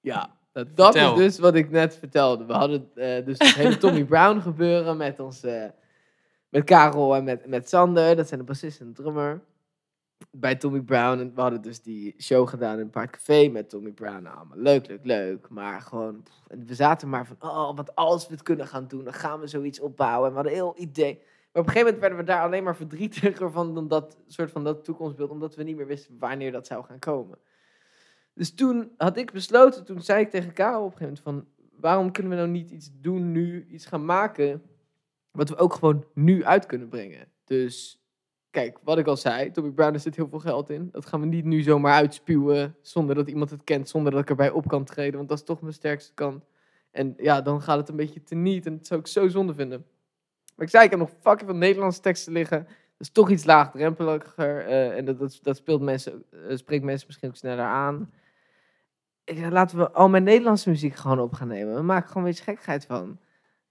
Ja, 0.00 0.36
dat, 0.52 0.76
dat 0.76 0.94
is 0.94 1.14
dus 1.14 1.38
wat 1.38 1.54
ik 1.54 1.70
net 1.70 1.96
vertelde. 1.96 2.44
We 2.44 2.52
hadden 2.52 2.90
dus 3.24 3.38
het 3.38 3.54
hele 3.54 3.76
Tommy 3.78 4.04
Brown 4.04 4.40
gebeuren 4.40 4.96
met 4.96 5.20
onze, 5.20 5.74
met 6.50 6.64
Karel 6.64 7.16
en 7.16 7.24
met, 7.24 7.46
met 7.46 7.68
Sander. 7.68 8.16
Dat 8.16 8.28
zijn 8.28 8.40
de 8.40 8.46
bassist 8.46 8.80
en 8.80 8.86
de 8.86 8.92
drummer. 8.92 9.40
Bij 10.30 10.56
Tommy 10.56 10.80
Brown. 10.80 11.18
En 11.18 11.34
we 11.34 11.40
hadden 11.40 11.62
dus 11.62 11.82
die 11.82 12.14
show 12.18 12.48
gedaan 12.48 12.72
in 12.72 12.78
het 12.78 12.90
Parkcafé 12.90 13.48
met 13.48 13.68
Tommy 13.68 13.90
Brown. 13.90 14.22
Nou, 14.22 14.46
leuk, 14.54 14.86
leuk, 14.86 15.04
leuk. 15.04 15.48
Maar 15.48 15.80
gewoon, 15.80 16.22
we 16.46 16.74
zaten 16.74 17.08
maar 17.08 17.26
van, 17.26 17.36
oh, 17.40 17.76
wat 17.76 17.94
als 17.94 18.26
we 18.28 18.34
het 18.34 18.42
kunnen 18.42 18.66
gaan 18.66 18.88
doen, 18.88 19.04
dan 19.04 19.12
gaan 19.12 19.40
we 19.40 19.46
zoiets 19.46 19.80
opbouwen. 19.80 20.24
En 20.24 20.30
we 20.30 20.34
hadden 20.34 20.52
een 20.52 20.58
heel 20.58 20.74
idee. 20.78 21.14
Maar 21.52 21.62
op 21.62 21.68
een 21.68 21.72
gegeven 21.72 21.84
moment 21.84 22.00
werden 22.00 22.18
we 22.18 22.24
daar 22.24 22.42
alleen 22.42 22.64
maar 22.64 22.76
verdrietiger 22.76 23.50
van 23.50 23.74
dan 23.74 23.88
dat 23.88 24.16
soort 24.26 24.50
van 24.50 24.64
dat 24.64 24.84
toekomstbeeld, 24.84 25.30
omdat 25.30 25.54
we 25.54 25.62
niet 25.62 25.76
meer 25.76 25.86
wisten 25.86 26.18
wanneer 26.18 26.52
dat 26.52 26.66
zou 26.66 26.84
gaan 26.84 26.98
komen. 26.98 27.38
Dus 28.34 28.54
toen 28.54 28.92
had 28.96 29.16
ik 29.16 29.32
besloten, 29.32 29.84
toen 29.84 30.02
zei 30.02 30.20
ik 30.20 30.30
tegen 30.30 30.52
Karel 30.52 30.84
op 30.84 30.92
een 30.92 30.98
gegeven 30.98 31.22
moment 31.24 31.46
van, 31.46 31.66
waarom 31.80 32.12
kunnen 32.12 32.32
we 32.32 32.38
nou 32.38 32.48
niet 32.48 32.70
iets 32.70 32.90
doen 33.00 33.32
nu, 33.32 33.66
iets 33.70 33.86
gaan 33.86 34.04
maken, 34.04 34.62
wat 35.30 35.48
we 35.48 35.56
ook 35.56 35.74
gewoon 35.74 36.04
nu 36.14 36.44
uit 36.44 36.66
kunnen 36.66 36.88
brengen. 36.88 37.28
Dus 37.44 38.00
kijk, 38.50 38.78
wat 38.82 38.98
ik 38.98 39.06
al 39.06 39.16
zei, 39.16 39.50
Tommy 39.50 39.70
Brown, 39.70 39.98
zit 39.98 40.16
heel 40.16 40.28
veel 40.28 40.38
geld 40.38 40.70
in. 40.70 40.88
Dat 40.92 41.06
gaan 41.06 41.20
we 41.20 41.26
niet 41.26 41.44
nu 41.44 41.62
zomaar 41.62 41.94
uitspuwen, 41.94 42.76
zonder 42.82 43.14
dat 43.14 43.28
iemand 43.28 43.50
het 43.50 43.64
kent, 43.64 43.88
zonder 43.88 44.12
dat 44.12 44.20
ik 44.20 44.30
erbij 44.30 44.50
op 44.50 44.68
kan 44.68 44.84
treden, 44.84 45.16
want 45.16 45.28
dat 45.28 45.38
is 45.38 45.44
toch 45.44 45.60
mijn 45.60 45.72
sterkste 45.72 46.14
kant. 46.14 46.44
En 46.90 47.14
ja, 47.16 47.40
dan 47.40 47.62
gaat 47.62 47.78
het 47.78 47.88
een 47.88 47.96
beetje 47.96 48.22
teniet 48.22 48.66
en 48.66 48.76
dat 48.76 48.86
zou 48.86 49.00
ik 49.00 49.06
zo 49.06 49.28
zonde 49.28 49.54
vinden. 49.54 49.84
Maar 50.56 50.66
ik 50.66 50.72
zei, 50.72 50.84
ik 50.84 50.90
heb 50.90 50.98
nog 50.98 51.10
fucking 51.20 51.50
veel 51.50 51.58
Nederlandse 51.58 52.00
teksten 52.00 52.32
liggen. 52.32 52.64
Dat 52.64 53.08
is 53.08 53.10
toch 53.10 53.30
iets 53.30 53.44
laagdrempeliger. 53.44 54.66
eh, 54.66 54.96
en 54.96 55.04
dat, 55.04 55.38
dat, 55.42 55.56
speelt 55.56 55.80
mensen, 55.80 56.24
eh, 56.30 56.56
spreekt 56.56 56.84
mensen 56.84 57.06
misschien 57.06 57.28
ook 57.28 57.36
sneller 57.36 57.64
aan. 57.64 58.12
Ik 59.24 59.50
laten 59.50 59.78
we 59.78 59.90
al 59.90 60.08
mijn 60.08 60.22
Nederlandse 60.22 60.68
muziek 60.68 60.94
gewoon 60.94 61.20
op 61.20 61.32
gaan 61.32 61.48
nemen. 61.48 61.74
We 61.74 61.82
maken 61.82 62.08
gewoon 62.08 62.22
een 62.22 62.28
beetje 62.28 62.44
gekheid 62.44 62.86
van. 62.86 63.18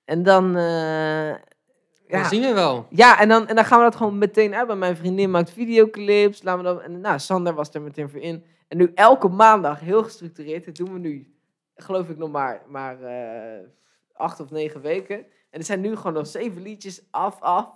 En 0.10 0.24
dan... 0.24 0.54
Dat 0.54 2.20
ja, 2.20 2.28
zien 2.28 2.42
we 2.42 2.54
wel. 2.54 2.86
ja, 2.90 3.20
en 3.20 3.30
dan, 3.30 3.48
en 3.48 3.56
dan 3.56 3.66
gaan 3.66 3.78
we 3.78 3.84
dat 3.84 3.96
gewoon 3.96 4.18
meteen 4.18 4.56
uit. 4.56 4.78
Mijn 4.78 4.96
vriendin 4.96 5.32
maakt 5.32 5.52
videoclips. 5.52 6.44
Laten 6.44 6.64
we 6.64 6.70
dan, 6.70 6.82
en 6.82 7.02
nou, 7.02 7.20
Sander 7.20 7.54
was 7.54 7.74
er 7.74 7.82
meteen 7.82 8.10
voor 8.10 8.20
in. 8.20 8.44
En 8.68 8.78
nu 8.78 8.92
elke 8.96 9.28
maandag, 9.28 9.80
heel 9.80 10.04
gestructureerd. 10.04 10.66
Dit 10.66 10.76
doen 10.76 10.94
we 10.94 11.00
nu, 11.00 11.34
geloof 11.76 12.10
ik, 12.10 12.18
nog 12.18 12.32
maar, 12.32 12.62
maar 12.68 13.02
eh, 13.02 13.68
acht 14.14 14.40
of 14.40 14.50
negen 14.50 14.82
weken. 14.82 15.18
En 15.50 15.60
er 15.60 15.64
zijn 15.64 15.82
nu 15.82 15.96
gewoon 15.96 16.14
nog 16.14 16.28
zeven 16.28 16.62
liedjes 16.62 17.02
af, 17.12 17.42
af. 17.42 17.70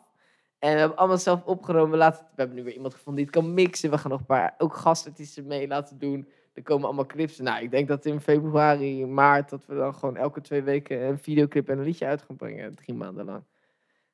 En 0.60 0.74
we 0.74 0.80
hebben 0.80 0.98
allemaal 0.98 1.18
zelf 1.18 1.44
opgenomen. 1.44 1.92
We, 1.92 1.98
laten, 1.98 2.26
we 2.26 2.32
hebben 2.36 2.56
nu 2.56 2.64
weer 2.64 2.74
iemand 2.74 2.94
gevonden 2.94 3.24
die 3.24 3.34
het 3.34 3.44
kan 3.44 3.54
mixen. 3.54 3.90
We 3.90 3.98
gaan 3.98 4.12
nog 4.12 4.20
een 4.20 4.26
paar 4.26 4.56
ook 4.58 4.74
gastartiesten 4.74 5.48
mee 5.48 5.68
laten 5.68 5.98
doen. 5.98 6.28
Er 6.54 6.64
komen 6.64 6.86
allemaal 6.86 7.06
clips. 7.06 7.40
Nou, 7.40 7.64
ik 7.64 7.72
denk 7.72 7.88
dat 7.88 8.06
in 8.06 8.20
februari, 8.20 9.06
maart, 9.06 9.50
dat 9.50 9.66
we 9.66 9.76
dan 9.76 9.96
gewoon 9.96 10.18
elke 10.18 10.42
twee 10.42 10.62
weken 10.64 11.08
een 11.08 11.20
videoclip 11.20 11.70
en 11.70 11.78
een 11.78 11.84
liedje 11.84 12.06
uit 12.06 12.22
gaan 12.22 12.36
brengen. 12.36 12.76
Drie 12.76 12.96
maanden 12.96 13.26
lang. 13.26 13.44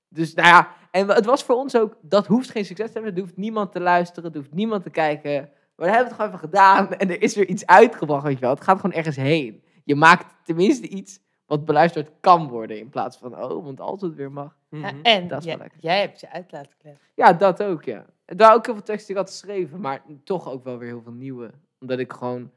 Dus 0.09 0.33
nou 0.33 0.47
ja, 0.47 0.75
en 0.91 1.07
het 1.09 1.25
was 1.25 1.43
voor 1.43 1.55
ons 1.55 1.75
ook, 1.75 1.95
dat 2.01 2.27
hoeft 2.27 2.49
geen 2.49 2.65
succes 2.65 2.87
te 2.87 2.93
hebben. 2.93 3.13
Er 3.13 3.19
hoeft 3.21 3.37
niemand 3.37 3.71
te 3.71 3.79
luisteren, 3.79 4.31
er 4.31 4.37
hoeft 4.37 4.53
niemand 4.53 4.83
te 4.83 4.89
kijken. 4.89 5.33
Maar 5.75 5.87
we 5.87 5.93
hebben 5.93 6.05
het 6.05 6.13
gewoon 6.13 6.27
even 6.27 6.39
gedaan 6.39 6.93
en 6.97 7.09
er 7.09 7.21
is 7.21 7.35
weer 7.35 7.47
iets 7.47 7.65
uitgebracht, 7.65 8.23
weet 8.23 8.33
je 8.33 8.39
wel. 8.39 8.49
Het 8.49 8.63
gaat 8.63 8.79
gewoon 8.79 8.95
ergens 8.95 9.15
heen. 9.15 9.63
Je 9.83 9.95
maakt 9.95 10.35
tenminste 10.43 10.87
iets 10.87 11.19
wat 11.45 11.65
beluisterd 11.65 12.11
kan 12.19 12.47
worden 12.47 12.79
in 12.79 12.89
plaats 12.89 13.17
van, 13.17 13.43
oh, 13.43 13.63
want 13.63 13.79
als 13.79 14.01
het 14.01 14.15
weer 14.15 14.31
mag. 14.31 14.57
Mhm. 14.69 14.81
Ja, 14.83 14.93
en 15.01 15.27
Dat 15.27 15.39
is 15.39 15.45
wel 15.45 15.53
jij, 15.55 15.63
lekker. 15.63 15.79
jij 15.81 15.99
hebt 15.99 16.19
je 16.19 16.31
uitlaatklep. 16.31 16.97
Ja, 17.15 17.33
dat 17.33 17.63
ook, 17.63 17.83
ja. 17.83 18.05
Er 18.25 18.35
waren 18.35 18.55
ook 18.55 18.65
heel 18.65 18.73
veel 18.75 18.83
teksten 18.83 19.07
die 19.13 19.15
ik 19.23 19.29
had 19.29 19.39
geschreven, 19.39 19.79
maar 19.79 20.01
toch 20.23 20.51
ook 20.51 20.63
wel 20.63 20.77
weer 20.77 20.87
heel 20.87 21.01
veel 21.01 21.11
nieuwe. 21.11 21.51
Omdat 21.79 21.99
ik 21.99 22.13
gewoon... 22.13 22.51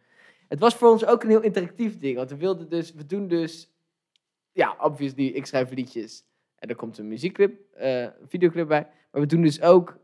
Het 0.48 0.58
was 0.58 0.74
voor 0.74 0.90
ons 0.90 1.06
ook 1.06 1.22
een 1.22 1.28
heel 1.28 1.42
interactief 1.42 1.98
ding, 1.98 2.16
want 2.16 2.30
we 2.30 2.36
wilden 2.36 2.68
dus... 2.68 2.92
We 2.92 3.06
doen 3.06 3.28
dus... 3.28 3.70
Ja, 4.52 4.76
obviously, 4.80 5.26
ik 5.26 5.46
schrijf 5.46 5.70
liedjes. 5.70 6.24
En 6.58 6.68
er 6.68 6.76
komt 6.76 6.98
een 6.98 7.08
muziekclip, 7.08 7.74
eh, 7.74 8.00
een 8.00 8.28
videoclip 8.28 8.68
bij. 8.68 8.88
Maar 9.10 9.20
we 9.20 9.26
doen 9.26 9.42
dus 9.42 9.62
ook... 9.62 10.00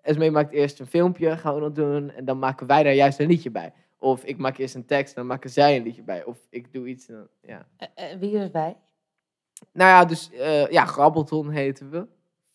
Esmee 0.00 0.30
maakt 0.30 0.52
eerst 0.52 0.80
een 0.80 0.86
filmpje, 0.86 1.36
gaan 1.36 1.54
we 1.54 1.60
dat 1.60 1.74
doen. 1.74 2.10
En 2.10 2.24
dan 2.24 2.38
maken 2.38 2.66
wij 2.66 2.82
daar 2.82 2.94
juist 2.94 3.18
een 3.18 3.26
liedje 3.26 3.50
bij. 3.50 3.72
Of 3.98 4.24
ik 4.24 4.38
maak 4.38 4.58
eerst 4.58 4.74
een 4.74 4.86
tekst, 4.86 5.14
dan 5.14 5.26
maken 5.26 5.50
zij 5.50 5.76
een 5.76 5.82
liedje 5.82 6.02
bij. 6.02 6.24
Of 6.24 6.38
ik 6.50 6.72
doe 6.72 6.88
iets 6.88 7.08
en 7.08 7.14
dan... 7.14 7.28
Ja. 7.42 7.66
Eh, 7.76 8.12
eh, 8.12 8.18
wie 8.18 8.30
is 8.30 8.50
wij? 8.50 8.76
Nou 9.72 9.90
ja, 9.90 10.04
dus 10.04 10.30
ja, 10.70 10.84
Grabbelton 10.84 11.50
heten 11.50 11.90
we. 11.90 12.06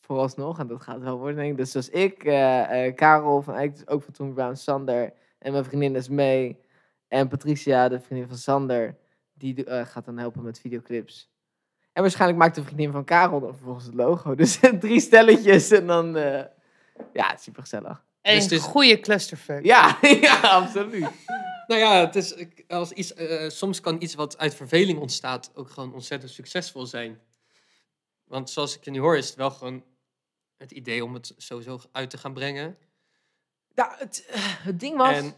Vooralsnog. 0.05 0.59
En 0.59 0.67
dat 0.67 0.81
gaat 0.81 1.01
wel 1.01 1.17
worden, 1.17 1.35
denk 1.35 1.51
ik. 1.51 1.57
Dus 1.57 1.71
zoals 1.71 1.89
ik, 1.89 2.23
eh, 2.23 2.95
Karel 2.95 3.41
van 3.41 3.53
Eyck, 3.53 3.73
dus 3.73 3.87
ook 3.87 4.03
van 4.03 4.13
Tommy 4.13 4.33
Brown, 4.33 4.55
Sander. 4.55 5.13
En 5.39 5.51
mijn 5.51 5.65
vriendin 5.65 5.95
is 5.95 6.09
mee. 6.09 6.59
En 7.07 7.27
Patricia, 7.27 7.89
de 7.89 7.99
vriendin 7.99 8.27
van 8.27 8.37
Sander. 8.37 8.97
Die 9.33 9.65
eh, 9.65 9.85
gaat 9.85 10.05
dan 10.05 10.17
helpen 10.17 10.43
met 10.43 10.59
videoclips. 10.59 11.29
En 11.93 12.01
waarschijnlijk 12.01 12.39
maakt 12.39 12.55
de 12.55 12.63
vriendin 12.63 12.91
van 12.91 13.03
Karel 13.03 13.39
dan 13.39 13.55
vervolgens 13.55 13.85
het 13.85 13.93
logo. 13.93 14.35
Dus 14.41 14.59
drie 14.79 14.99
stelletjes 14.99 15.71
en 15.71 15.87
dan... 15.87 16.17
eh, 16.17 16.43
ja, 17.13 17.35
super 17.37 17.61
gezellig. 17.61 18.05
En 18.21 18.35
Dus 18.39 18.51
een 18.51 18.59
goede 18.59 18.99
clusterfuck. 18.99 19.65
Ja, 19.65 19.97
ja, 20.21 20.39
absoluut. 20.39 21.07
Nou 21.67 21.79
ja, 21.81 22.05
het 22.05 22.15
is, 22.15 22.33
ik- 22.33 22.63
als 22.67 22.91
iets, 22.91 23.13
eh, 23.13 23.49
soms 23.49 23.79
kan 23.81 24.01
iets 24.01 24.15
wat 24.15 24.37
uit 24.37 24.55
verveling 24.55 24.99
ontstaat 24.99 25.51
ook 25.53 25.69
gewoon 25.69 25.93
ontzettend 25.93 26.31
succesvol 26.31 26.85
zijn. 26.85 27.19
Want 28.23 28.49
zoals 28.49 28.77
ik 28.77 28.83
je 28.85 28.91
nu 28.91 28.99
hoor, 28.99 29.17
is 29.17 29.27
het 29.27 29.35
wel 29.35 29.51
gewoon 29.51 29.83
het 30.57 30.71
idee 30.71 31.03
om 31.03 31.13
het 31.13 31.33
sowieso 31.37 31.79
uit 31.91 32.09
te 32.09 32.17
gaan 32.17 32.33
brengen. 32.33 32.77
Ja, 33.75 33.95
het, 33.97 34.25
eh, 34.29 34.39
het 34.41 34.79
ding 34.79 34.97
was... 34.97 35.17
En 35.17 35.33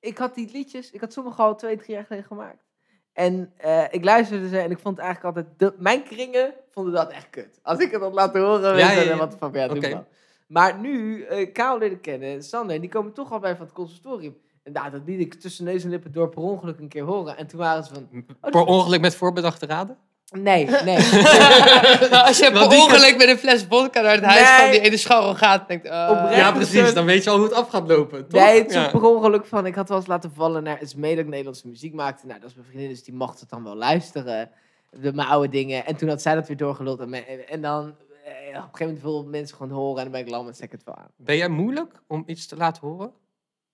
ik 0.00 0.18
had 0.18 0.34
die 0.34 0.50
liedjes, 0.52 0.90
ik 0.90 1.00
had 1.00 1.12
sommige 1.12 1.42
al 1.42 1.56
twee, 1.56 1.76
drie 1.76 1.94
jaar 1.94 2.04
geleden 2.04 2.26
gemaakt. 2.26 2.64
En 3.12 3.52
eh, 3.56 3.84
ik 3.90 4.04
luisterde 4.04 4.48
ze 4.48 4.58
en 4.58 4.70
ik 4.70 4.78
vond 4.78 4.98
eigenlijk 4.98 5.36
altijd, 5.36 5.58
de, 5.58 5.74
mijn 5.78 6.02
kringen 6.02 6.54
vonden 6.70 6.92
dat 6.92 7.10
echt 7.10 7.30
kut. 7.30 7.58
Als 7.62 7.78
ik 7.78 7.90
het 7.90 8.00
had 8.00 8.12
laten 8.12 8.40
horen, 8.40 8.68
Ja, 8.68 8.74
weet 8.74 8.84
ja, 8.84 8.90
je, 8.90 9.00
ja. 9.00 9.08
dan 9.08 9.18
wat 9.18 9.30
de 9.30 9.36
fuck, 9.36 9.54
ja, 9.54 9.68
doe 9.68 9.76
Oké. 9.76 10.06
maar. 10.46 10.78
Nu, 10.78 11.22
eh 11.22 11.52
Karel 11.52 11.78
leren 11.78 12.00
kennen, 12.00 12.42
Sander, 12.42 12.80
die 12.80 12.90
komen 12.90 13.12
toch 13.12 13.32
al 13.32 13.38
bij 13.38 13.56
van 13.56 13.64
het 13.64 13.74
conservatorium. 13.74 14.36
En 14.62 14.72
nou, 14.72 14.90
dat 14.90 15.00
liet 15.06 15.20
ik 15.20 15.34
tussen 15.34 15.64
neus 15.64 15.84
en 15.84 15.90
lippen 15.90 16.12
door 16.12 16.28
per 16.28 16.42
ongeluk 16.42 16.78
een 16.78 16.88
keer 16.88 17.02
horen. 17.04 17.36
En 17.36 17.46
toen 17.46 17.58
waren 17.58 17.84
ze 17.84 17.94
van, 17.94 18.24
per 18.50 18.64
ongeluk 18.64 19.00
met 19.00 19.14
voorbedachte 19.14 19.66
raden? 19.66 19.98
Nee, 20.32 20.64
nee. 20.84 20.96
Nou, 22.10 22.26
als 22.26 22.38
je 22.38 22.50
per 22.52 22.66
ongeluk 22.66 23.14
met 23.18 23.28
een 23.28 23.38
fles 23.38 23.64
vodka 23.68 24.00
naar 24.00 24.14
het 24.14 24.24
huis 24.24 24.40
Nee. 24.48 24.58
van 24.60 24.70
die 24.70 24.80
ene 24.80 24.96
scharrel 24.96 25.34
gaat, 25.34 25.68
denkt 25.68 25.86
uh, 25.86 26.08
Oprecht. 26.10 26.36
Ja, 26.36 26.52
precies. 26.52 26.94
Dan 26.94 27.04
weet 27.04 27.24
je 27.24 27.30
al 27.30 27.36
hoe 27.36 27.44
het 27.46 27.54
af 27.54 27.68
gaat 27.68 27.88
lopen, 27.88 28.28
toch? 28.28 28.40
Nee, 28.40 28.58
het 28.58 28.68
is 28.68 28.74
Ja. 28.74 28.88
per 28.88 29.02
ongeluk 29.04 29.46
van, 29.46 29.66
ik 29.66 29.74
had 29.74 29.88
wel 29.88 29.98
eens 29.98 30.06
laten 30.06 30.32
vallen 30.34 30.62
naar 30.62 30.80
Esmee 30.80 31.14
dat 31.14 31.24
ik 31.24 31.30
Nederlandse 31.30 31.68
muziek 31.68 31.94
maakte. 31.94 32.26
Nou, 32.26 32.40
dat 32.40 32.48
is 32.48 32.54
mijn 32.54 32.66
vriendin, 32.68 32.88
dus 32.88 33.04
die 33.04 33.14
mocht 33.14 33.40
het 33.40 33.50
dan 33.50 33.64
wel 33.64 33.74
luisteren. 33.76 34.50
De, 34.90 35.12
mijn 35.12 35.28
oude 35.28 35.48
dingen. 35.48 35.86
En 35.86 35.96
toen 35.96 36.08
had 36.08 36.22
zij 36.22 36.34
dat 36.34 36.46
weer 36.48 36.56
doorgeluld. 36.56 37.00
En, 37.00 37.14
en 37.48 37.60
dan, 37.60 37.82
eh, 38.24 38.32
op 38.48 38.54
een 38.54 38.60
gegeven 38.62 38.78
moment 38.86 39.00
veel 39.00 39.24
mensen 39.24 39.56
gewoon 39.56 39.72
horen 39.72 39.96
en 39.96 40.02
dan 40.02 40.12
ben 40.12 40.20
ik 40.20 40.28
lam 40.28 40.46
en 40.46 40.54
zeg 40.54 40.66
ik 40.66 40.72
het 40.72 40.84
wel 40.84 40.94
aan. 40.96 41.08
Ben 41.16 41.36
jij 41.36 41.48
moeilijk 41.48 41.92
om 42.06 42.22
iets 42.26 42.46
te 42.46 42.56
laten 42.56 42.88
horen? 42.88 43.12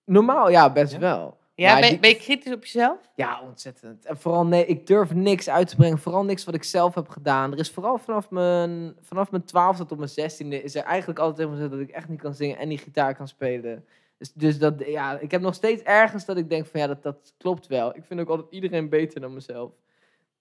Normaal, 0.04 0.50
ja, 0.50 0.70
best 0.72 0.92
Ja? 0.92 0.98
wel. 0.98 1.36
Ja, 1.59 1.72
Maar 1.72 1.80
ben, 1.80 1.90
die- 1.90 1.98
ben 1.98 2.11
je 2.11 2.16
kritisch 2.16 2.52
op 2.52 2.64
jezelf? 2.64 2.98
Ja, 3.14 3.40
ontzettend. 3.40 4.04
En 4.04 4.18
vooral, 4.18 4.46
nee, 4.46 4.66
ik 4.66 4.86
durf 4.86 5.14
niks 5.14 5.48
uit 5.48 5.68
te 5.68 5.76
brengen. 5.76 5.98
Vooral 5.98 6.24
niks 6.24 6.44
wat 6.44 6.54
ik 6.54 6.64
zelf 6.64 6.94
heb 6.94 7.09
gedaan. 7.09 7.52
Er 7.52 7.59
is 7.59 7.70
vooral 7.70 7.98
vanaf 7.98 8.30
mijn, 8.30 8.96
vanaf 9.00 9.30
mijn 9.30 9.44
twaalfde 9.44 9.86
tot 9.86 9.98
mijn 9.98 10.11
zestiende... 10.11 10.62
is 10.62 10.74
er 10.74 10.82
eigenlijk 10.82 11.18
altijd 11.18 11.36
tegen 11.36 11.50
me 11.52 11.56
gezegd 11.56 11.72
dat 11.80 11.88
ik 11.88 11.94
echt 11.94 12.09
niet 12.09 12.20
kan 12.20 12.34
zingen 12.34 12.59
en 12.59 12.68
niet 12.68 12.80
gitaar 12.80 13.14
kan 13.14 13.28
spelen. 13.28 13.84
Dus, 14.18 14.32
dus 14.32 14.59
dat, 14.59 14.74
ja, 14.86 15.18
ik 15.18 15.30
heb 15.30 15.40
nog 15.40 15.54
steeds 15.54 15.82
ergens 15.82 16.24
dat 16.24 16.36
ik 16.36 16.48
denk 16.48 16.66
van 16.66 16.80
ja, 16.80 16.86
dat, 16.86 17.02
dat 17.02 17.34
klopt 17.38 17.66
wel. 17.66 17.96
Ik 17.96 18.04
vind 18.04 18.20
ook 18.20 18.28
altijd 18.28 18.48
iedereen 18.50 18.88
beter 18.88 19.20
dan 19.20 19.34
mezelf. 19.34 19.72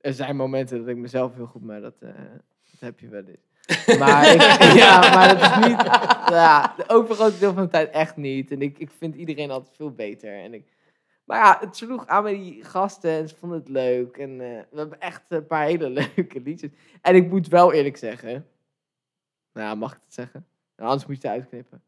Er 0.02 0.14
zijn 0.14 0.36
momenten 0.36 0.78
dat 0.80 0.88
ik 0.88 0.98
mezelf 0.98 1.36
heel 1.36 1.46
goed, 1.48 1.64
maar 1.64 1.82
dat, 1.82 1.96
eh, 2.00 2.10
dat 2.72 2.80
heb 2.80 3.00
je 3.00 3.08
wel 3.08 3.24
eens. 3.26 3.98
Maar, 4.00 4.34
ik, 4.34 4.42
ja, 4.84 5.00
maar 5.00 5.28
dat 5.38 5.42
is 5.42 5.68
niet... 5.68 5.82
Ja, 6.30 6.76
ook 6.88 7.10
een 7.10 7.16
groot 7.16 7.40
deel 7.40 7.54
van 7.54 7.64
de 7.64 7.70
tijd 7.70 7.90
echt 7.92 8.16
niet. 8.16 8.52
En 8.52 8.62
ik, 8.62 8.78
ik 8.80 8.92
vind 8.98 9.16
iedereen 9.16 9.52
altijd 9.52 9.76
veel 9.76 9.92
beter. 9.92 10.34
En 10.44 10.54
ik, 10.54 10.66
maar 11.28 11.38
ja, 11.38 11.58
het 11.60 11.76
sloeg 11.76 12.08
aan 12.08 12.24
met 12.24 12.34
die 12.34 12.64
gasten 12.64 13.12
en 13.12 13.30
ze 13.30 13.36
vonden 13.36 13.60
het 13.60 13.70
leuk. 13.70 14.18
En 14.18 14.32
eh, 14.32 14.64
we 14.72 14.78
hebben 14.78 15.00
echt 15.00 15.32
een 15.32 15.48
paar 15.48 15.66
hele 15.66 15.90
leuke 16.16 16.40
liedjes. 16.40 16.72
En 17.02 17.16
ik 17.16 17.30
moet 17.30 17.48
wel 17.48 17.74
eerlijk 17.74 17.98
zeggen... 17.98 18.48
Nou, 19.54 19.68
ja, 19.68 19.76
mag 19.76 19.94
ik 19.94 20.00
het 20.04 20.14
zeggen? 20.14 20.46
Nou, 20.76 20.90
anders 20.90 21.08
moet 21.08 21.22
je 21.22 21.28
het 21.28 21.38
uitknippen. 21.38 21.84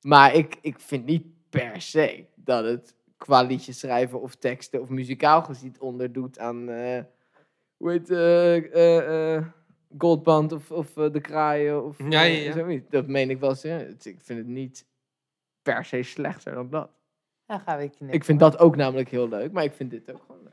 Maar 0.00 0.34
ik, 0.34 0.58
ik 0.60 0.80
vind 0.80 1.04
niet 1.04 1.26
per 1.50 1.80
se 1.80 2.24
dat 2.34 2.64
het 2.64 2.94
qua 3.16 3.42
liedjes 3.42 3.78
schrijven 3.78 4.20
of 4.20 4.34
teksten 4.34 4.80
of 4.80 4.88
muzikaal 4.88 5.42
gezien 5.42 5.76
onderdoet 5.78 6.38
aan... 6.38 6.68
eh 6.68 7.02
hoe 7.76 7.90
heet 7.90 8.10
eh, 8.10 9.46
Goldband 9.98 10.52
of, 10.52 10.70
of 10.70 10.92
De 10.92 11.20
Kraaien 11.20 11.84
of 11.84 11.98
Ja, 11.98 12.22
ja, 12.22 12.22
ja. 12.22 12.52
zoiets. 12.52 12.90
Dat 12.90 13.06
meen 13.06 13.30
ik 13.30 13.40
wel 13.40 13.54
serieus. 13.54 14.06
Ik 14.06 14.20
vind 14.20 14.38
het 14.38 14.48
niet 14.48 14.86
per 15.62 15.84
se 15.84 16.02
slechter 16.02 16.54
dan 16.54 16.70
dat. 16.70 16.90
Dan 17.52 17.60
gaan 17.60 17.78
we 17.78 17.88
knippen. 17.88 18.12
Ik 18.12 18.24
vind 18.24 18.40
dat 18.40 18.58
ook 18.58 18.76
namelijk 18.76 19.08
heel 19.08 19.28
leuk, 19.28 19.52
maar 19.52 19.64
ik 19.64 19.72
vind 19.72 19.90
dit 19.90 20.12
ook 20.12 20.20
gewoon 20.26 20.42
leuk. 20.42 20.52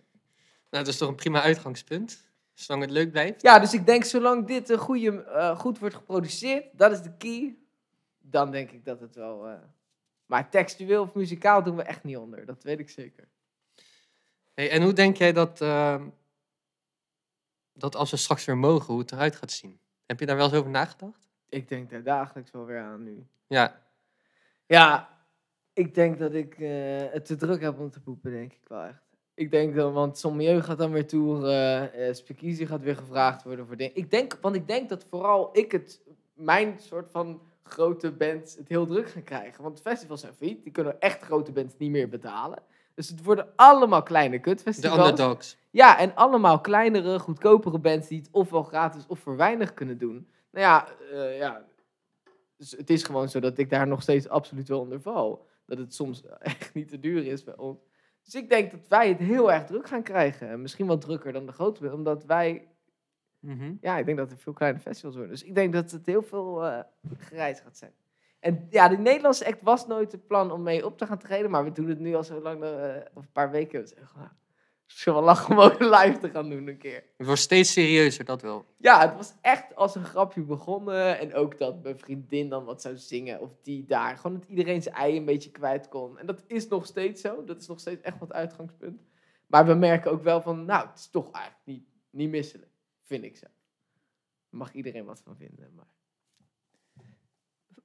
Nou, 0.69 0.83
dat 0.83 0.87
is 0.87 0.97
toch 0.97 1.09
een 1.09 1.15
prima 1.15 1.41
uitgangspunt. 1.41 2.27
Zolang 2.53 2.83
het 2.83 2.91
leuk 2.93 3.11
blijft. 3.11 3.41
Ja, 3.41 3.59
dus 3.59 3.73
ik 3.73 3.85
denk 3.85 4.03
zolang 4.03 4.47
dit 4.47 4.69
een 4.69 4.77
goede, 4.77 5.23
eh, 5.23 5.59
goed 5.59 5.79
wordt 5.79 5.95
geproduceerd, 5.95 6.65
dat 6.71 6.91
is 6.91 7.01
de 7.01 7.11
key, 7.17 7.55
dan 8.19 8.51
denk 8.51 8.71
ik 8.71 8.85
dat 8.85 8.99
het 8.99 9.15
wel... 9.15 9.47
eh, 9.47 9.53
Maar 10.25 10.49
textueel 10.49 11.01
of 11.01 11.13
muzikaal 11.13 11.63
doen 11.63 11.75
we 11.75 11.83
echt 11.83 12.03
niet 12.03 12.17
onder, 12.17 12.45
dat 12.45 12.63
weet 12.63 12.79
ik 12.79 12.89
zeker. 12.89 13.27
Hey, 14.53 14.69
en 14.71 14.81
hoe 14.81 14.93
denk 14.93 15.17
jij 15.17 15.33
dat, 15.33 15.61
ehm, 15.61 16.07
dat 17.73 17.95
als 17.95 18.11
we 18.11 18.17
straks 18.17 18.45
weer 18.45 18.57
mogen, 18.57 18.93
hoe 18.93 19.01
het 19.01 19.11
eruit 19.11 19.35
gaat 19.35 19.51
zien? 19.51 19.79
Heb 20.05 20.19
je 20.19 20.25
daar 20.25 20.35
wel 20.35 20.45
eens 20.45 20.55
over 20.55 20.69
nagedacht? 20.71 21.27
Ik 21.49 21.67
denk 21.67 21.89
daar 21.89 22.03
dagelijks 22.03 22.51
wel 22.51 22.65
weer 22.65 22.79
aan 22.81 23.03
nu. 23.03 23.25
Ja, 23.47 23.81
Ja, 24.65 25.17
ik 25.79 25.95
denk 25.95 26.19
dat 26.19 26.33
ik 26.33 26.59
eh, 26.59 26.69
het 27.11 27.25
te 27.25 27.35
druk 27.35 27.61
heb 27.61 27.79
om 27.79 27.89
te 27.89 27.99
poepen, 27.99 28.31
denk 28.31 28.51
ik 28.51 28.67
wel 28.67 28.83
echt. 28.83 29.07
Ik 29.33 29.51
denk 29.51 29.75
dan, 29.75 29.93
want 29.93 30.17
Sommieu 30.17 30.61
gaat 30.61 30.77
dan 30.77 30.91
weer 30.91 31.07
toeren, 31.07 31.93
eh 31.93 32.13
Speakeasy 32.13 32.65
gaat 32.65 32.81
weer 32.81 32.95
gevraagd 32.95 33.43
worden 33.43 33.67
voor 33.67 33.77
dingen. 33.77 33.95
Ik 33.95 34.11
denk, 34.11 34.37
want 34.41 34.55
ik 34.55 34.67
denk 34.67 34.89
dat 34.89 35.05
vooral 35.09 35.49
ik 35.51 35.71
het, 35.71 36.01
mijn 36.33 36.79
soort 36.79 37.11
van 37.11 37.41
grote 37.63 38.11
band 38.11 38.55
het 38.57 38.67
heel 38.67 38.85
druk 38.85 39.09
gaan 39.09 39.23
krijgen. 39.23 39.63
Want 39.63 39.81
festivals 39.81 40.21
zijn 40.21 40.33
failliet, 40.33 40.63
die 40.63 40.71
kunnen 40.71 40.99
echt 40.99 41.21
grote 41.21 41.51
bands 41.51 41.73
niet 41.77 41.91
meer 41.91 42.09
betalen. 42.09 42.63
Dus 42.93 43.09
het 43.09 43.23
worden 43.23 43.47
allemaal 43.55 44.03
kleine 44.03 44.35
de 44.35 44.41
kutfestivals. 44.41 45.09
underdogs. 45.09 45.57
Ja, 45.69 45.99
en 45.99 46.15
allemaal 46.15 46.61
kleinere, 46.61 47.19
goedkopere 47.19 47.79
bands 47.79 48.07
die 48.07 48.19
het 48.19 48.29
ofwel 48.31 48.63
gratis 48.63 49.07
of 49.07 49.19
voor 49.19 49.35
weinig 49.35 49.73
kunnen 49.73 49.97
doen. 49.97 50.27
Nou 50.51 50.65
ja, 50.65 50.87
eh, 51.11 51.37
ja. 51.37 51.65
Dus 52.57 52.71
het 52.71 52.89
is 52.89 53.03
gewoon 53.03 53.29
zo 53.29 53.39
dat 53.39 53.57
ik 53.57 53.69
daar 53.69 53.87
nog 53.87 54.01
steeds 54.01 54.29
absoluut 54.29 54.67
wel 54.67 54.79
onder 54.79 55.01
val. 55.01 55.47
Dat 55.69 55.77
het 55.77 55.93
soms 55.93 56.23
echt 56.39 56.73
niet 56.73 56.87
te 56.87 56.99
duur 56.99 57.25
is 57.25 57.43
bij 57.43 57.57
ons. 57.57 57.79
Dus 58.23 58.35
ik 58.35 58.49
denk 58.49 58.71
dat 58.71 58.87
wij 58.87 59.09
het 59.09 59.19
heel 59.19 59.51
erg 59.51 59.65
druk 59.65 59.87
gaan 59.87 60.03
krijgen. 60.03 60.49
En 60.49 60.61
misschien 60.61 60.87
wel 60.87 60.97
drukker 60.97 61.33
dan 61.33 61.45
de 61.45 61.51
grote 61.51 61.93
omdat 61.93 62.25
wij... 62.25 62.67
Mhm. 63.39 63.73
Ja, 63.81 63.97
ik 63.97 64.05
denk 64.05 64.17
dat 64.17 64.31
er 64.31 64.37
veel 64.37 64.53
kleine 64.53 64.79
festivals 64.79 65.15
worden. 65.15 65.33
Dus 65.33 65.43
ik 65.43 65.55
denk 65.55 65.73
dat 65.73 65.91
het 65.91 66.05
heel 66.05 66.21
veel 66.21 66.65
eh 66.65 66.79
gereisd 67.17 67.61
gaat 67.61 67.77
zijn. 67.77 67.93
En 68.39 68.67
ja, 68.69 68.87
de 68.87 68.97
Nederlandse 68.97 69.45
act 69.45 69.61
was 69.61 69.87
nooit 69.87 70.11
het 70.11 70.27
plan 70.27 70.51
om 70.51 70.63
mee 70.63 70.85
op 70.85 70.97
te 70.97 71.05
gaan 71.05 71.17
treden. 71.17 71.51
Maar 71.51 71.63
we 71.63 71.71
doen 71.71 71.87
het 71.87 71.99
nu 71.99 72.15
al 72.15 72.23
zo 72.23 72.41
lang, 72.41 72.63
eh, 72.63 72.95
of 73.13 73.23
een 73.23 73.31
paar 73.31 73.51
weken. 73.51 73.81
Dus 73.81 73.93
is 74.97 75.03
wel 75.03 75.21
lachen 75.21 75.57
om 75.57 75.59
ook 75.59 75.79
live 75.79 76.17
te 76.17 76.29
gaan 76.29 76.49
doen 76.49 76.67
een 76.67 76.77
keer. 76.77 77.03
Het 77.17 77.25
wordt 77.25 77.41
steeds 77.41 77.71
serieuzer, 77.71 78.25
dat 78.25 78.41
wel. 78.41 78.65
Ja, 78.77 79.07
het 79.07 79.15
was 79.15 79.33
echt 79.41 79.75
als 79.75 79.95
een 79.95 80.05
grapje 80.05 80.41
begonnen. 80.41 81.19
En 81.19 81.33
ook 81.33 81.57
dat 81.57 81.83
mijn 81.83 81.97
vriendin 81.97 82.49
dan 82.49 82.65
wat 82.65 82.81
zou 82.81 82.97
zingen. 82.97 83.39
Of 83.39 83.49
die 83.61 83.85
daar. 83.85 84.17
Gewoon 84.17 84.39
dat 84.39 84.49
iedereen 84.49 84.81
zijn 84.81 84.95
ei 84.95 85.17
een 85.17 85.25
beetje 85.25 85.51
kwijt 85.51 85.87
kon. 85.87 86.17
En 86.17 86.25
dat 86.25 86.43
is 86.47 86.67
nog 86.67 86.85
steeds 86.85 87.21
zo. 87.21 87.43
Dat 87.43 87.61
is 87.61 87.67
nog 87.67 87.79
steeds 87.79 88.01
echt 88.01 88.19
wat 88.19 88.33
uitgangspunt. 88.33 89.01
Maar 89.47 89.65
we 89.65 89.73
merken 89.73 90.11
ook 90.11 90.23
wel 90.23 90.41
van, 90.41 90.65
nou, 90.65 90.87
het 90.87 90.99
is 90.99 91.09
toch 91.09 91.31
eigenlijk 91.31 91.65
niet, 91.65 91.83
niet 92.09 92.29
misselijk. 92.29 92.71
Vind 93.03 93.23
ik 93.23 93.37
zo. 93.37 93.47
Daar 94.49 94.59
mag 94.59 94.73
iedereen 94.73 95.05
wat 95.05 95.21
van 95.23 95.35
vinden. 95.37 95.73
Maar... 95.75 95.87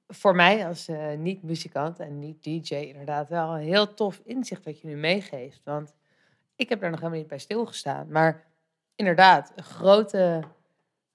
Voor 0.07 0.35
mij 0.35 0.67
als 0.67 0.87
eh, 0.87 1.17
niet-muzikant 1.17 1.99
en 1.99 2.19
niet-DJ 2.19 2.75
inderdaad 2.75 3.29
wel 3.29 3.53
een 3.53 3.63
heel 3.63 3.93
tof 3.93 4.21
inzicht 4.23 4.65
wat 4.65 4.81
je 4.81 4.87
nu 4.87 4.95
meegeeft. 4.95 5.61
Want 5.63 5.95
ik 6.55 6.69
heb 6.69 6.79
daar 6.79 6.89
nog 6.89 6.99
helemaal 6.99 7.19
niet 7.19 7.29
bij 7.29 7.39
stilgestaan. 7.39 8.07
Maar 8.11 8.43
inderdaad, 8.95 9.51
grote, 9.55 10.43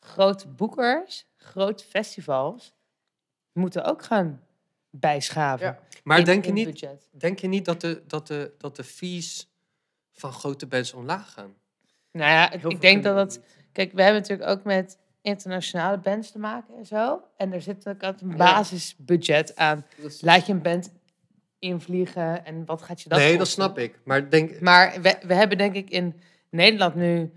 grote 0.01 0.49
boekers, 0.49 1.27
grote 1.37 1.85
festivals 1.85 2.75
moeten 3.53 3.85
ook 3.85 4.05
gaan 4.05 4.43
bijschaven. 4.91 5.67
Ja. 5.67 5.79
Maar 6.05 6.19
in- 6.19 6.25
denk 6.25 6.43
je 6.43 6.49
in 6.49 6.55
niet, 6.55 6.67
budget. 6.67 7.09
denk 7.11 7.39
je 7.39 7.49
niet 7.49 7.65
dat 7.65 7.81
de, 7.81 8.03
dat 8.07 8.27
de, 8.27 8.55
dat 8.59 8.77
de 8.77 8.85
fees 8.85 9.49
van 10.13 10.33
grote 10.33 10.67
bands 10.67 10.93
omlaag 10.93 11.33
gaan? 11.33 11.55
Nou 12.13 12.31
ja, 12.31 12.51
Heel 12.59 12.71
ik 12.71 12.81
denk 12.81 13.03
dat 13.03 13.17
dat... 13.17 13.41
Kijk, 13.73 13.93
we 13.93 14.03
hebben 14.03 14.21
natuurlijk 14.21 14.51
ook 14.51 14.65
met 14.65 14.99
internationale 15.23 15.99
bands 15.99 16.31
te 16.31 16.39
maken 16.39 16.77
en 16.77 16.87
zo. 16.87 17.23
En 17.37 17.53
er 17.53 17.63
zit 17.63 17.89
ook 17.89 18.03
altijd 18.03 18.31
een 18.31 18.37
basisbudget 18.37 19.57
aan. 19.57 19.87
Laat 20.21 20.47
je 20.47 20.53
een 20.53 20.63
band 20.63 20.93
invliegen 21.61 22.45
en 22.45 22.65
wat 22.65 22.83
gaat 22.83 23.01
je 23.03 23.09
dat 23.09 23.19
nee, 23.19 23.39
dat 23.39 23.49
snap 23.49 23.79
ik. 23.79 23.99
Maar 24.05 24.31
denk, 24.31 24.61
Maar 24.61 24.97
we, 25.03 25.17
we 25.27 25.35
hebben 25.35 25.59
denk 25.59 25.75
ik 25.75 25.91
in 25.91 26.21
Nederland 26.51 26.95
nu 26.95 27.33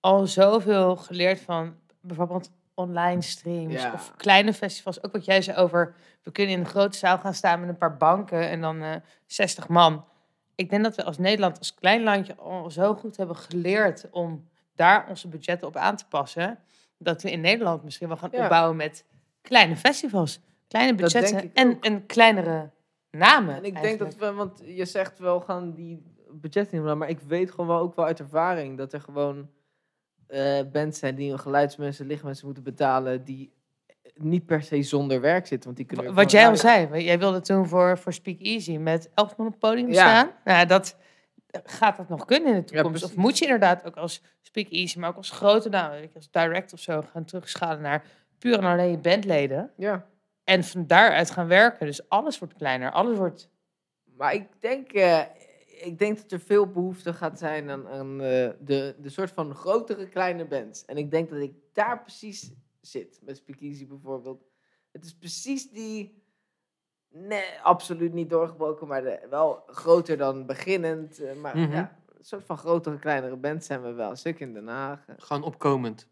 al 0.00 0.26
zoveel 0.26 0.96
geleerd 0.96 1.40
van 1.40 1.74
bijvoorbeeld 2.00 2.50
online 2.74 3.22
streams 3.22 3.82
Ja. 3.82 3.92
of 3.92 4.12
kleine 4.16 4.52
festivals. 4.52 5.02
Ook 5.04 5.12
wat 5.12 5.24
jij 5.24 5.42
zei 5.42 5.56
over, 5.56 5.94
we 6.22 6.32
kunnen 6.32 6.54
in 6.54 6.60
een 6.60 6.66
grote 6.66 6.98
zaal 6.98 7.18
gaan 7.18 7.34
staan 7.34 7.60
met 7.60 7.68
een 7.68 7.76
paar 7.78 7.96
banken 7.96 8.48
en 8.48 8.60
dan 8.60 8.82
eh 8.82 8.94
60 9.26 9.68
man. 9.68 10.04
Ik 10.54 10.70
denk 10.70 10.82
dat 10.84 10.96
we 10.96 11.04
als 11.04 11.18
Nederland, 11.18 11.58
als 11.58 11.74
klein 11.74 12.02
landje, 12.02 12.36
al 12.36 12.70
zo 12.70 12.94
goed 12.94 13.16
hebben 13.16 13.36
geleerd 13.36 14.06
om 14.10 14.48
daar 14.74 15.06
onze 15.08 15.28
budgetten 15.28 15.68
op 15.68 15.76
aan 15.76 15.96
te 15.96 16.04
passen. 16.08 16.58
Dat 16.98 17.22
we 17.22 17.30
in 17.30 17.40
Nederland 17.40 17.84
misschien 17.84 18.08
wel 18.08 18.16
gaan 18.16 18.28
Ja. 18.32 18.42
opbouwen 18.42 18.76
met 18.76 19.04
kleine 19.42 19.76
festivals, 19.76 20.40
kleine 20.68 20.94
budgetten 20.94 21.50
en, 21.54 21.80
en 21.80 22.06
kleinere 22.06 22.70
namen. 23.10 23.54
En 23.56 23.64
ik 23.64 23.80
denk 23.80 23.98
dat 23.98 24.16
we, 24.16 24.32
want 24.32 24.62
je 24.64 24.84
zegt 24.84 25.18
wel 25.18 25.40
gaan 25.40 25.74
die 25.74 26.02
budget 26.30 26.70
niet 26.72 26.82
maar 26.82 27.08
ik 27.08 27.20
weet 27.20 27.50
gewoon 27.50 27.66
wel 27.66 27.78
ook 27.78 27.94
wel 27.94 28.04
uit 28.04 28.20
ervaring 28.20 28.78
dat 28.78 28.92
er 28.92 29.00
gewoon 29.00 29.50
eh 30.26 30.60
bands 30.72 30.98
zijn 30.98 31.14
die 31.14 31.28
hun 31.28 31.38
geluidsmensen, 31.38 32.06
lichtmensen 32.06 32.46
moeten 32.46 32.64
betalen 32.64 33.24
die 33.24 33.52
niet 34.14 34.46
per 34.46 34.62
se 34.62 34.82
zonder 34.82 35.20
werk 35.20 35.46
zitten, 35.46 35.64
want 35.64 35.76
die 35.76 35.86
kunnen 35.86 36.14
Wat 36.14 36.30
jij 36.30 36.48
al 36.48 36.56
zei, 36.56 37.02
jij 37.04 37.18
wilde 37.18 37.40
toen 37.40 37.66
voor, 37.66 37.98
voor 37.98 38.12
Speak 38.12 38.38
Easy 38.40 38.76
met 38.76 39.10
elf 39.14 39.36
man 39.36 39.46
op 39.46 39.52
het 39.52 39.60
podium 39.62 39.88
Ja. 39.92 39.94
staan. 39.94 40.30
Nou, 40.44 40.66
dat, 40.66 40.96
gaat 41.64 41.96
dat 41.96 42.08
nog 42.08 42.24
kunnen 42.24 42.54
in 42.54 42.60
de 42.64 42.74
Ja, 42.74 42.82
toekomst? 42.82 43.04
of 43.04 43.16
moet 43.16 43.38
je 43.38 43.44
inderdaad 43.44 43.84
ook 43.84 43.96
als 43.96 44.22
Speak 44.40 44.68
Easy, 44.68 44.98
maar 44.98 45.08
ook 45.08 45.16
als 45.16 45.30
grote 45.30 45.68
naam, 45.68 45.92
als 46.14 46.30
direct 46.30 46.72
of 46.72 46.80
zo, 46.80 47.02
gaan 47.12 47.24
terugschalen 47.24 47.82
naar 47.82 48.04
puur 48.38 48.58
en 48.58 48.64
alleen 48.64 49.00
bandleden. 49.00 49.70
Ja, 49.76 50.06
En 50.48 50.64
van 50.64 50.86
daaruit 50.86 51.30
gaan 51.30 51.46
werken. 51.46 51.86
Dus 51.86 52.08
alles 52.08 52.38
wordt 52.38 52.54
kleiner, 52.54 52.90
alles 52.90 53.16
wordt... 53.18 53.50
maar 54.04 54.34
ik 54.34 54.48
denk, 54.60 54.92
eh, 54.92 55.20
ik 55.80 55.98
denk 55.98 56.16
dat 56.16 56.30
er 56.32 56.40
veel 56.40 56.66
behoefte 56.70 57.12
gaat 57.14 57.38
zijn 57.38 57.70
aan, 57.70 57.88
aan 57.88 58.12
eh, 58.20 58.50
de, 58.60 58.94
de 58.98 59.08
soort 59.08 59.30
van 59.30 59.54
grotere 59.54 60.08
kleine 60.08 60.44
bands. 60.46 60.84
En 60.84 60.96
ik 60.96 61.10
denk 61.10 61.30
dat 61.30 61.38
ik 61.40 61.52
daar 61.72 62.02
precies 62.02 62.52
zit, 62.80 63.20
met 63.22 63.36
Speakeasy 63.36 63.86
bijvoorbeeld. 63.86 64.44
Het 64.92 65.04
is 65.04 65.14
precies 65.18 65.70
die, 65.70 66.22
nee, 67.08 67.44
absoluut 67.62 68.12
niet 68.12 68.30
doorgebroken, 68.30 68.86
maar 68.86 69.02
de, 69.02 69.26
wel 69.30 69.62
groter 69.66 70.16
dan 70.16 70.46
beginnend. 70.46 71.18
eh, 71.20 71.34
maar 71.36 71.56
Mhm. 71.56 71.72
ja, 71.72 71.98
een 72.18 72.24
soort 72.24 72.44
van 72.44 72.58
grotere, 72.58 72.98
kleinere 72.98 73.36
band 73.36 73.64
zijn 73.64 73.82
we 73.82 73.92
wel. 73.92 74.10
Een 74.10 74.16
stuk 74.16 74.40
in 74.40 74.52
Den 74.54 74.68
Haag. 74.68 75.04
gewoon 75.16 75.42
opkomend. 75.42 76.08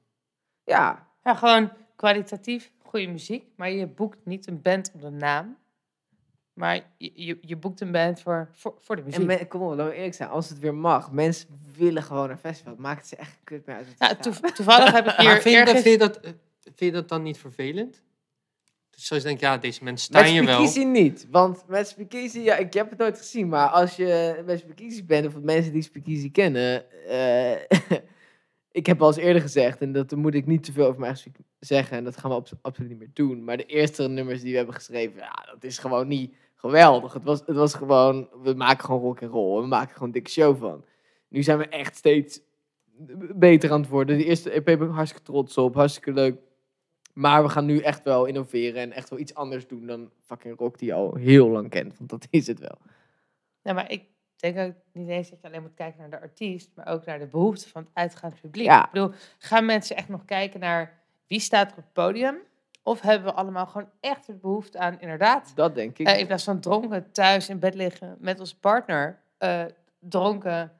Ja, 0.65 1.09
Ja, 1.25 1.35
gewoon 1.35 1.73
kwalitatief 1.97 2.73
goede 2.87 3.07
muziek, 3.07 3.45
maar 3.57 3.71
je 3.71 3.87
boekt 3.87 4.19
niet 4.25 4.47
een 4.47 4.63
band 4.63 4.91
om 4.95 5.01
de 5.01 5.11
naam. 5.11 5.57
Maar 6.53 6.75
je, 6.97 7.13
je, 7.15 7.39
je 7.41 7.57
boekt 7.57 7.81
een 7.81 7.93
band 7.93 8.21
voor, 8.21 8.49
voor, 8.53 8.75
voor 8.81 8.97
de 8.97 9.03
muziek. 9.03 9.21
en 9.21 9.27
men- 9.27 9.49
kom 9.49 9.61
op, 9.63 9.69
laten 9.69 9.87
we 9.87 9.95
eerlijk 9.95 10.15
zijn. 10.15 10.29
Als 10.29 10.49
het 10.49 10.59
weer 10.59 10.75
mag, 10.75 11.13
mensen 11.13 11.49
willen 11.77 12.03
gewoon 12.03 12.31
een 12.31 12.39
festival. 12.39 12.73
Het 12.73 12.81
maakt 12.83 13.07
ze 13.07 13.17
echt 13.17 13.39
kut 13.45 13.67
meer 13.67 13.77
uit. 13.77 13.87
wat 13.87 13.97
ja, 13.99 14.31
gaan. 14.33 14.53
toevallig 14.55 14.93
heb 14.93 15.07
ik 15.07 15.15
hier 15.17 15.25
Maar 15.25 15.41
vind 15.41 15.55
je, 15.57 15.65
dat, 15.65 15.75
vind, 15.83 15.85
je 15.85 15.99
dat, 15.99 16.17
eh, 16.17 16.31
vind 16.63 16.79
je 16.79 16.91
dat 16.93 17.09
dan 17.09 17.23
niet 17.23 17.39
vervelend? 17.39 18.03
Dus 18.91 19.07
zoals 19.07 19.23
je 19.23 19.29
denkt, 19.29 19.43
ja, 19.45 19.59
deze 19.59 19.85
mensen 19.85 20.07
staan 20.07 20.23
Met 20.23 20.31
hier 20.31 20.45
wel. 20.45 20.67
Speakeasy 20.67 21.01
niet. 21.01 21.27
Want 21.31 21.65
met 21.69 21.89
Speakeasy, 21.89 22.39
ja, 22.39 22.57
ik 22.57 22.73
heb 22.73 22.91
het 22.91 22.99
nooit 22.99 23.19
gezien. 23.19 23.49
Maar 23.49 23.69
als 23.69 23.97
je 23.97 24.43
met 24.47 24.59
Speakeasy 24.59 25.05
bent, 25.05 25.27
of 25.27 25.41
mensen 25.41 25.73
die 25.73 25.83
Speakeasy 25.83 26.31
kennen... 26.31 26.91
eh, 27.09 27.79
ik 28.77 28.87
heb 28.87 29.03
al 29.03 29.07
eens 29.07 29.17
eerder 29.17 29.43
gezegd, 29.43 29.81
en 29.81 29.93
dat 29.93 30.15
moet 30.15 30.35
ik 30.35 30.47
niet 30.47 30.65
te 30.65 30.73
veel 30.73 30.87
over 30.87 31.01
mijn 31.01 31.15
eigen 31.15 31.33
zeggen. 31.59 31.97
En 31.97 32.05
dat 32.05 32.17
gaan 32.17 32.31
we 32.31 32.37
abso- 32.37 32.59
absoluut 32.63 32.91
niet 32.91 32.99
meer 32.99 33.11
doen. 33.13 33.45
Maar 33.45 33.57
de 33.57 33.65
eerste 33.65 34.09
nummers 34.09 34.41
die 34.41 34.51
we 34.51 34.57
hebben 34.57 34.75
geschreven, 34.75 35.19
ja, 35.19 35.47
dat 35.53 35.65
is 35.65 35.79
gewoon 35.79 36.09
niet 36.09 36.35
geweldig. 36.55 37.13
Het 37.13 37.25
was, 37.25 37.43
het 37.47 37.57
was 37.57 37.75
gewoon, 37.75 38.29
we 38.43 38.55
maken 38.55 38.85
gewoon 38.85 39.01
rock 39.01 39.21
en 39.21 39.29
roll. 39.29 39.61
We 39.61 39.67
maken 39.67 39.93
gewoon 39.93 40.09
een 40.09 40.15
dikke 40.15 40.31
show 40.31 40.59
van. 40.59 40.85
Nu 41.29 41.43
zijn 41.43 41.59
we 41.59 41.69
echt 41.69 41.97
steeds 41.97 42.41
beter 43.35 43.73
aan 43.73 43.81
het 43.81 43.91
worden. 43.91 44.19
De 44.19 44.25
eerste 44.25 44.51
EP 44.51 44.65
ben 44.65 44.83
ik 44.83 44.91
hartstikke 44.91 45.27
trots 45.27 45.59
op, 45.59 45.75
hartstikke 45.75 46.13
leuk. 46.13 46.39
Maar 47.13 47.43
we 47.43 47.49
gaan 47.49 47.65
nu 47.67 47.79
echt 47.79 48.05
wel 48.05 48.25
innoveren 48.25 48.83
en 48.83 48.93
echt 48.93 49.09
wel 49.09 49.19
iets 49.19 49.35
anders 49.35 49.67
doen 49.67 49.87
dan 49.87 50.11
fucking 50.23 50.59
rock 50.59 50.79
die 50.79 50.89
je 50.89 50.95
al 50.95 51.15
heel 51.15 51.49
lang 51.49 51.71
kent. 51.71 51.99
Want 51.99 52.11
dat 52.11 52.27
is 52.31 52.47
het 52.47 52.59
wel. 52.59 52.79
Ja, 53.63 53.73
maar 53.73 53.91
ik 53.91 54.05
denk 54.37 54.59
ook 54.59 54.75
niet 54.93 55.09
eens 55.09 55.31
dat 55.31 55.41
je 55.41 55.47
alleen 55.47 55.63
moet 55.63 55.75
kijken 55.75 56.01
naar 56.01 56.11
de 56.11 56.21
artiest, 56.21 56.71
maar 56.75 56.87
ook 56.87 57.05
naar 57.05 57.19
de 57.19 57.27
behoeften 57.27 57.71
van 57.71 57.83
het 57.83 57.91
uitgaand 57.95 58.41
publiek. 58.41 58.67
Ja. 58.67 58.85
Ik 58.85 58.91
bedoel, 58.93 59.11
gaan 59.39 59.65
mensen 59.65 59.97
echt 59.97 60.09
nog 60.09 60.25
kijken 60.25 60.61
naar 60.61 60.99
wie 61.27 61.41
staat 61.41 61.71
op 61.71 61.77
het 61.77 61.93
podium? 61.93 62.37
Of 62.83 63.01
hebben 63.01 63.29
we 63.29 63.35
allemaal 63.35 63.67
gewoon 63.67 63.89
echt 64.01 64.27
de 64.27 64.35
behoefte 64.35 64.79
aan, 64.79 65.01
inderdaad, 65.01 65.53
Dat 65.55 65.75
denk 65.75 65.99
ik. 65.99 66.07
eh, 66.07 66.19
in 66.19 66.27
plaats 66.27 66.45
van 66.45 66.61
dronken 66.61 67.13
thuis 67.13 67.49
in 67.49 67.59
bed 67.59 67.75
liggen 67.75 68.17
met 68.21 68.41
onze 68.41 68.59
partner, 68.59 69.19
eh, 69.39 69.65
dronken 69.99 70.73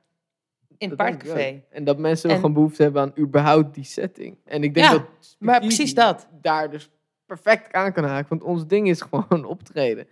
in 0.79 0.91
het 0.91 1.01
ik 1.01 1.29
ook. 1.31 1.37
En 1.71 1.85
dat 1.85 1.99
mensen 1.99 2.31
En- 2.31 2.37
gewoon 2.37 2.53
behoefte 2.53 2.83
hebben 2.83 3.03
aan 3.03 3.13
überhaupt 3.19 3.75
die 3.75 3.85
setting. 3.85 4.37
En 4.45 4.63
ik 4.63 4.75
denk 4.75 4.87
Ja, 4.87 4.93
dat 4.93 5.37
maar 5.39 5.61
precies 5.61 5.95
dat. 5.95 6.29
daar 6.41 6.71
dus 6.71 6.91
perfect 7.27 7.73
aan 7.73 7.93
kan 7.93 8.05
haken. 8.05 8.29
Want 8.29 8.43
ons 8.43 8.67
ding 8.67 8.89
is 8.89 9.01
gewoon 9.01 9.45
optreden. 9.55 10.09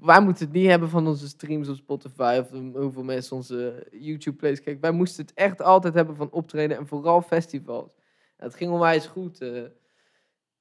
Wij 0.00 0.20
moeten 0.20 0.44
het 0.44 0.54
niet 0.54 0.66
hebben 0.68 0.88
van 0.88 1.06
onze 1.06 1.28
streams 1.28 1.68
op 1.68 1.76
Spotify 1.76 2.38
of 2.40 2.50
hoeveel 2.74 3.02
mensen 3.02 3.36
onze 3.36 3.86
YouTube 3.90 4.36
plays 4.36 4.60
kijken. 4.60 4.82
Wij 4.82 4.90
moesten 4.90 5.24
het 5.24 5.34
echt 5.34 5.62
altijd 5.62 5.94
hebben 5.94 6.16
van 6.16 6.30
optreden 6.30 6.76
en 6.76 6.86
vooral 6.86 7.22
festivals. 7.22 7.92
En 8.36 8.46
het 8.46 8.54
ging 8.54 8.70
onwijs 8.70 9.06
goed. 9.06 9.40
eh. 9.40 9.48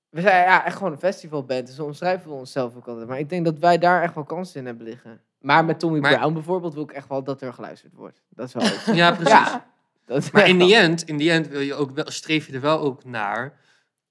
we 0.10 0.22
zijn 0.22 0.44
ja, 0.46 0.66
echt 0.66 0.78
gewoon 0.78 0.92
een 0.92 0.98
festivalband, 1.00 1.66
dus 1.68 1.76
zo 1.76 1.84
omschrijven 1.86 2.30
we 2.30 2.36
onszelf 2.36 2.76
ook 2.76 2.88
altijd. 2.88 3.08
Maar 3.08 3.20
ik 3.20 3.30
denk 3.30 3.46
dat 3.46 3.60
wij 3.60 3.78
daar 3.78 4.02
echt 4.02 4.16
wel 4.16 4.24
kansen 4.24 4.60
in 4.60 4.66
hebben 4.66 4.86
liggen. 4.86 5.22
Maar 5.42 5.66
met 5.66 5.80
Tommy 5.80 6.00
Maar- 6.00 6.18
Brown 6.18 6.34
bijvoorbeeld 6.34 6.74
wil 6.74 6.84
ik 6.84 6.92
echt 6.92 7.08
wel 7.08 7.24
dat 7.24 7.42
er 7.42 7.54
geluisterd 7.54 7.94
wordt. 7.94 8.22
Dat 8.30 8.48
is 8.48 8.54
wel 8.54 8.64
iets. 8.74 8.86
Ja, 8.86 9.12
precies. 9.12 9.34
Ja, 9.34 9.72
dat 10.06 10.18
is 10.18 10.32
Maar 10.32 10.48
in 10.48 10.58
die 10.60 10.76
end, 10.76 11.04
in 11.04 11.18
die 11.18 11.32
end 11.32 11.48
wil 11.48 11.60
je 11.60 11.74
ook 11.74 11.92
wel, 11.92 12.12
streef 12.12 12.48
je 12.48 12.54
er 12.54 12.62
wel 12.62 12.80
ook 12.80 13.04
naar. 13.04 13.60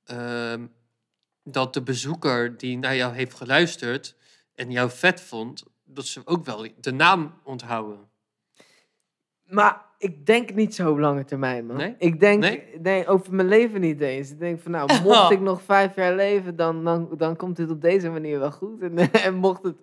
ehm, 0.05 0.66
dat 1.45 1.75
de 1.75 1.83
bezoeker 1.83 2.57
die 2.57 2.79
naar 2.79 2.97
jou 2.97 3.14
heeft 3.14 3.35
geluisterd 3.35 4.16
en 4.62 4.70
jou 4.70 4.90
vet 4.90 5.20
vond, 5.20 5.64
dat 5.84 6.06
ze 6.06 6.20
ook 6.24 6.44
wel 6.44 6.66
de 6.80 6.92
naam 6.92 7.34
onthouden. 7.44 8.10
Maar 9.44 9.84
ik 9.98 10.26
denk 10.26 10.54
niet 10.54 10.74
zo 10.74 10.90
op 10.90 10.98
lange 10.98 11.24
termijn, 11.24 11.66
man. 11.66 11.76
Nee? 11.76 11.94
Ik 11.98 12.20
denk 12.20 12.40
Nee? 12.40 12.78
nee? 12.80 13.06
over 13.06 13.34
mijn 13.34 13.48
leven 13.48 13.80
niet 13.80 14.00
eens. 14.00 14.30
Ik 14.30 14.38
denk 14.38 14.60
van, 14.60 14.70
nou, 14.70 14.90
mocht 15.02 15.30
ik 15.30 15.40
nog 15.40 15.62
vijf 15.62 15.94
jaar 15.94 16.14
leven, 16.14 16.56
dan, 16.56 16.84
dan, 16.84 17.08
dan 17.16 17.36
komt 17.36 17.56
dit 17.56 17.70
op 17.70 17.80
deze 17.80 18.10
manier 18.10 18.38
wel 18.38 18.50
goed. 18.50 18.82
En, 18.82 18.98
en 19.26 19.34
mocht, 19.34 19.62
het, 19.62 19.76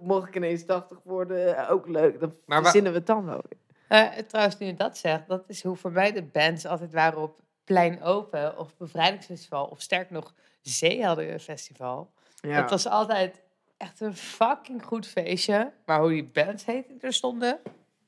mocht 0.00 0.28
ik 0.28 0.36
ineens 0.36 0.64
80 0.64 1.00
worden, 1.04 1.56
eh, 1.56 1.70
ook 1.70 1.88
leuk. 1.88 2.20
Dan 2.20 2.34
Maar 2.46 2.62
verzinnen 2.62 2.92
we 2.92 2.98
het 2.98 3.06
dan 3.06 3.24
wel. 3.24 3.42
Eh, 3.88 4.08
trouwens, 4.08 4.58
nu 4.58 4.66
je 4.66 4.74
dat 4.74 4.98
zegt, 4.98 5.28
dat 5.28 5.44
is 5.46 5.62
hoe 5.62 5.76
voor 5.76 5.92
mij 5.92 6.12
de 6.12 6.22
bands 6.22 6.66
altijd 6.66 6.92
waren 6.92 7.18
op 7.18 7.40
Plein 7.64 8.02
Open 8.02 8.58
of 8.58 8.76
Bevrijdingsfestival. 8.76 9.64
Of 9.64 9.80
sterk 9.80 10.10
nog, 10.10 10.34
Zeeheldenfestival. 10.60 12.12
Ja. 12.40 12.60
Dat 12.60 12.70
was 12.70 12.86
altijd 12.86 13.42
echt 13.82 14.00
een 14.00 14.16
fucking 14.16 14.84
goed 14.84 15.06
feestje. 15.06 15.72
Maar 15.86 16.00
hoe 16.00 16.08
die 16.10 16.24
bands 16.24 16.64
die 16.64 16.84
er 17.00 17.12
stonden. 17.12 17.58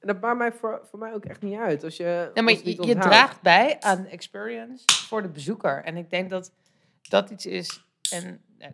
En 0.01 0.07
dat 0.13 0.21
maakt 0.21 0.39
mij 0.39 0.53
voor, 0.53 0.81
voor 0.91 0.99
mij 0.99 1.15
ook 1.15 1.25
echt 1.25 1.43
niet 1.43 1.59
uit. 1.59 1.85
Als 1.85 1.97
je, 1.97 2.31
Ja, 2.35 2.43
maar 2.43 2.53
het 2.53 2.63
je, 2.65 2.71
je 2.71 2.79
onthoudt. 2.81 3.03
draagt 3.03 3.43
bij 3.43 3.77
aan 3.81 4.03
de 4.03 4.09
experience 4.09 4.85
voor 5.09 5.23
de 5.23 5.29
bezoeker. 5.29 5.85
En 5.85 5.97
ik 5.97 6.11
denk 6.11 6.31
dat 6.31 6.53
dat 7.03 7.31
iets 7.31 7.47
is. 7.47 7.85
En 8.11 8.43
eh, 8.59 8.69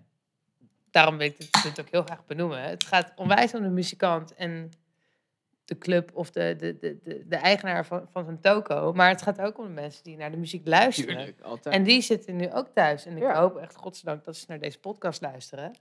daarom 0.90 1.16
wil 1.16 1.26
ik 1.26 1.38
dit, 1.38 1.62
dit 1.62 1.80
ook 1.80 1.90
heel 1.90 2.02
graag 2.02 2.26
benoemen. 2.26 2.62
Het 2.62 2.84
gaat 2.84 3.12
onwijs 3.16 3.54
om 3.54 3.62
de 3.62 3.68
muzikant 3.68 4.34
en 4.34 4.70
de 5.64 5.78
club 5.78 6.10
of 6.14 6.30
de, 6.30 6.54
de, 6.58 6.78
de, 6.78 6.98
de, 7.02 7.24
de 7.28 7.36
eigenaar 7.36 7.86
van, 7.86 8.08
van 8.12 8.24
zo'n 8.24 8.40
toko. 8.40 8.92
Maar 8.92 9.08
het 9.08 9.22
gaat 9.22 9.40
ook 9.40 9.58
om 9.58 9.64
de 9.66 9.72
mensen 9.72 10.04
die 10.04 10.16
naar 10.16 10.30
de 10.30 10.36
muziek 10.36 10.66
luisteren. 10.66 11.16
Tuurlijk, 11.16 11.40
altijd. 11.40 11.74
En 11.74 11.82
die 11.82 12.00
zitten 12.00 12.36
nu 12.36 12.52
ook 12.52 12.68
thuis. 12.74 13.06
En 13.06 13.16
ik 13.16 13.22
Ja. 13.22 13.40
hoop 13.40 13.56
echt, 13.56 13.76
godzijdank, 13.76 14.24
dat 14.24 14.36
ze 14.36 14.44
naar 14.48 14.58
deze 14.60 14.78
podcast 14.78 15.20
luisteren. 15.20 15.72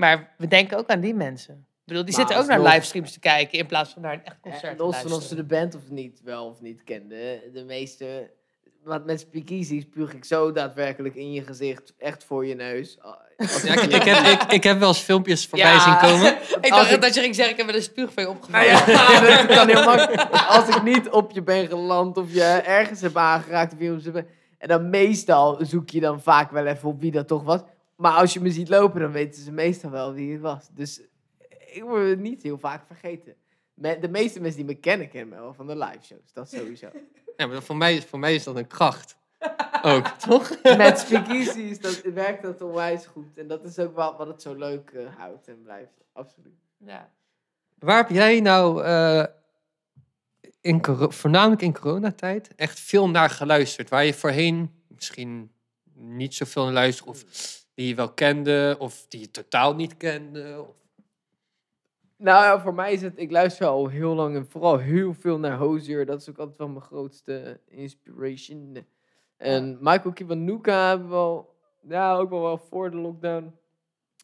Maar 0.00 0.34
we 0.36 0.48
denken 0.48 0.78
ook 0.78 0.88
aan 0.88 1.00
die 1.00 1.14
mensen. 1.14 1.54
Ik 1.54 1.96
bedoel, 1.96 2.04
die 2.04 2.16
Maar 2.16 2.26
zitten 2.26 2.42
ook 2.42 2.48
naar 2.48 2.72
livestreams 2.72 3.12
te 3.12 3.18
kijken 3.20 3.58
in 3.58 3.66
plaats 3.66 3.92
van 3.92 4.02
naar 4.02 4.12
een 4.12 4.24
echt 4.24 4.36
Ja, 4.42 4.50
concert 4.50 4.76
te 4.76 4.82
los 4.82 4.96
van 4.96 5.12
of 5.12 5.22
ze 5.22 5.34
de 5.34 5.44
band 5.44 5.74
of 5.74 5.80
niet 5.88 6.20
wel 6.24 6.46
of 6.46 6.60
niet 6.60 6.84
kenden. 6.84 7.40
De 7.52 7.64
meeste... 7.64 8.30
Want 8.84 9.04
met 9.04 9.20
speakeasy 9.20 9.80
spuug 9.80 10.14
ik 10.14 10.24
zo 10.24 10.52
daadwerkelijk 10.52 11.14
in 11.14 11.32
je 11.32 11.42
gezicht. 11.42 11.92
Echt 11.98 12.24
voor 12.24 12.46
je 12.46 12.54
neus. 12.54 12.98
Als 13.36 13.62
Ja, 13.62 13.72
ik, 13.72 13.82
ik, 13.82 14.02
heb, 14.02 14.26
ik, 14.42 14.52
ik 14.52 14.62
heb 14.62 14.78
wel 14.78 14.88
eens 14.88 14.98
filmpjes 14.98 15.46
voorbij 15.46 15.72
Ja. 15.72 15.80
zien 15.80 16.10
komen. 16.10 16.32
Ik 16.60 16.70
Als 16.70 16.80
dacht 16.80 16.92
ik- 16.92 17.00
dat 17.00 17.14
je 17.14 17.20
ging 17.20 17.34
zeggen, 17.34 17.52
ik 17.58 17.66
heb 17.66 17.74
met 17.74 17.94
een 18.16 18.38
Nou 18.48 18.64
ja, 18.64 18.84
dat 19.46 19.56
kan 19.56 19.68
heel 19.68 19.84
makkelijk. 19.84 20.28
Als 20.48 20.68
ik 20.76 20.82
niet 20.82 21.08
op 21.10 21.30
je 21.30 21.42
ben 21.42 21.66
geland 21.68 22.16
of 22.16 22.32
je 22.32 22.42
ergens 22.44 23.00
heb 23.00 23.16
aangeraakt. 23.16 23.72
Of 23.72 23.78
je 23.80 24.24
en 24.58 24.68
dan 24.68 24.90
meestal 24.90 25.58
zoek 25.60 25.90
je 25.90 26.00
dan 26.00 26.20
vaak 26.20 26.50
wel 26.50 26.66
even 26.66 26.88
op 26.88 27.00
wie 27.00 27.10
dat 27.10 27.28
toch 27.28 27.42
was. 27.42 27.60
Maar 28.00 28.12
als 28.12 28.32
je 28.32 28.40
me 28.40 28.50
ziet 28.50 28.68
lopen, 28.68 29.00
dan 29.00 29.12
weten 29.12 29.42
ze 29.42 29.52
meestal 29.52 29.90
wel 29.90 30.12
wie 30.12 30.32
het 30.32 30.40
was. 30.40 30.68
Dus 30.72 31.00
ik 31.66 31.82
word 31.82 32.08
het 32.08 32.18
niet 32.18 32.42
heel 32.42 32.58
vaak 32.58 32.86
vergeten. 32.86 33.34
De 33.74 34.08
meeste 34.10 34.40
mensen 34.40 34.66
die 34.66 34.74
me 34.74 34.80
kennen, 34.80 35.08
kennen 35.08 35.28
me 35.28 35.42
wel 35.42 35.54
van 35.54 35.66
de 35.66 35.76
live 35.76 36.04
shows. 36.04 36.32
Dat 36.32 36.50
sowieso. 36.50 36.88
Ja, 37.36 37.46
maar 37.46 37.62
voor 37.62 37.76
mij, 37.76 38.02
voor 38.02 38.18
mij 38.18 38.34
is 38.34 38.44
dat 38.44 38.56
een 38.56 38.66
kracht. 38.66 39.16
Ook, 39.82 40.06
toch? 40.28 40.62
Met 40.62 40.98
speakeasy 40.98 41.58
is 41.58 41.80
dat, 41.80 42.00
werkt 42.14 42.42
dat 42.42 42.62
onwijs 42.62 43.06
goed. 43.06 43.38
En 43.38 43.48
dat 43.48 43.64
is 43.64 43.78
ook 43.78 43.96
wel 43.96 44.16
wat 44.16 44.26
het 44.26 44.42
zo 44.42 44.54
leuk 44.54 44.90
eh, 44.90 45.16
houdt 45.16 45.48
en 45.48 45.62
blijft. 45.62 46.04
Absoluut. 46.12 46.58
Ja. 46.76 47.10
Waar 47.78 47.96
heb 47.96 48.10
jij 48.10 48.40
nou, 48.40 48.84
eh, 48.84 49.24
in, 50.60 50.84
voornamelijk 51.08 51.62
in 51.62 51.72
coronatijd, 51.72 52.54
echt 52.56 52.80
veel 52.80 53.08
naar 53.08 53.30
geluisterd? 53.30 53.88
Waar 53.88 54.04
je 54.04 54.14
voorheen 54.14 54.82
misschien 54.88 55.52
niet 55.94 56.34
zoveel 56.34 56.64
naar 56.64 56.72
luisterde, 56.72 57.10
of 57.10 57.24
die 57.74 57.88
je 57.88 57.94
wel 57.94 58.12
kende, 58.12 58.76
of 58.78 59.06
die 59.08 59.20
je 59.20 59.30
totaal 59.30 59.74
niet 59.74 59.96
kende? 59.96 60.64
Of... 60.68 60.74
Nou 62.16 62.44
ja, 62.44 62.60
voor 62.60 62.74
mij 62.74 62.92
is 62.92 63.02
het, 63.02 63.12
ik 63.16 63.30
luister 63.30 63.66
al 63.66 63.88
heel 63.88 64.14
lang 64.14 64.36
en 64.36 64.46
vooral 64.46 64.78
heel 64.78 65.14
veel 65.14 65.38
naar 65.38 65.56
Hozier. 65.56 66.06
Dat 66.06 66.20
is 66.20 66.30
ook 66.30 66.38
altijd 66.38 66.58
wel 66.58 66.68
mijn 66.68 66.80
grootste 66.80 67.60
inspiration. 67.68 68.86
En 69.36 69.78
Michael 69.80 70.12
Kiwanuka 70.12 70.88
hebben 70.88 71.08
we 71.08 71.14
al, 71.14 71.54
ja, 71.88 72.16
ook 72.16 72.30
wel, 72.30 72.42
wel 72.42 72.58
voor 72.58 72.90
de 72.90 72.96
lockdown 72.96 73.52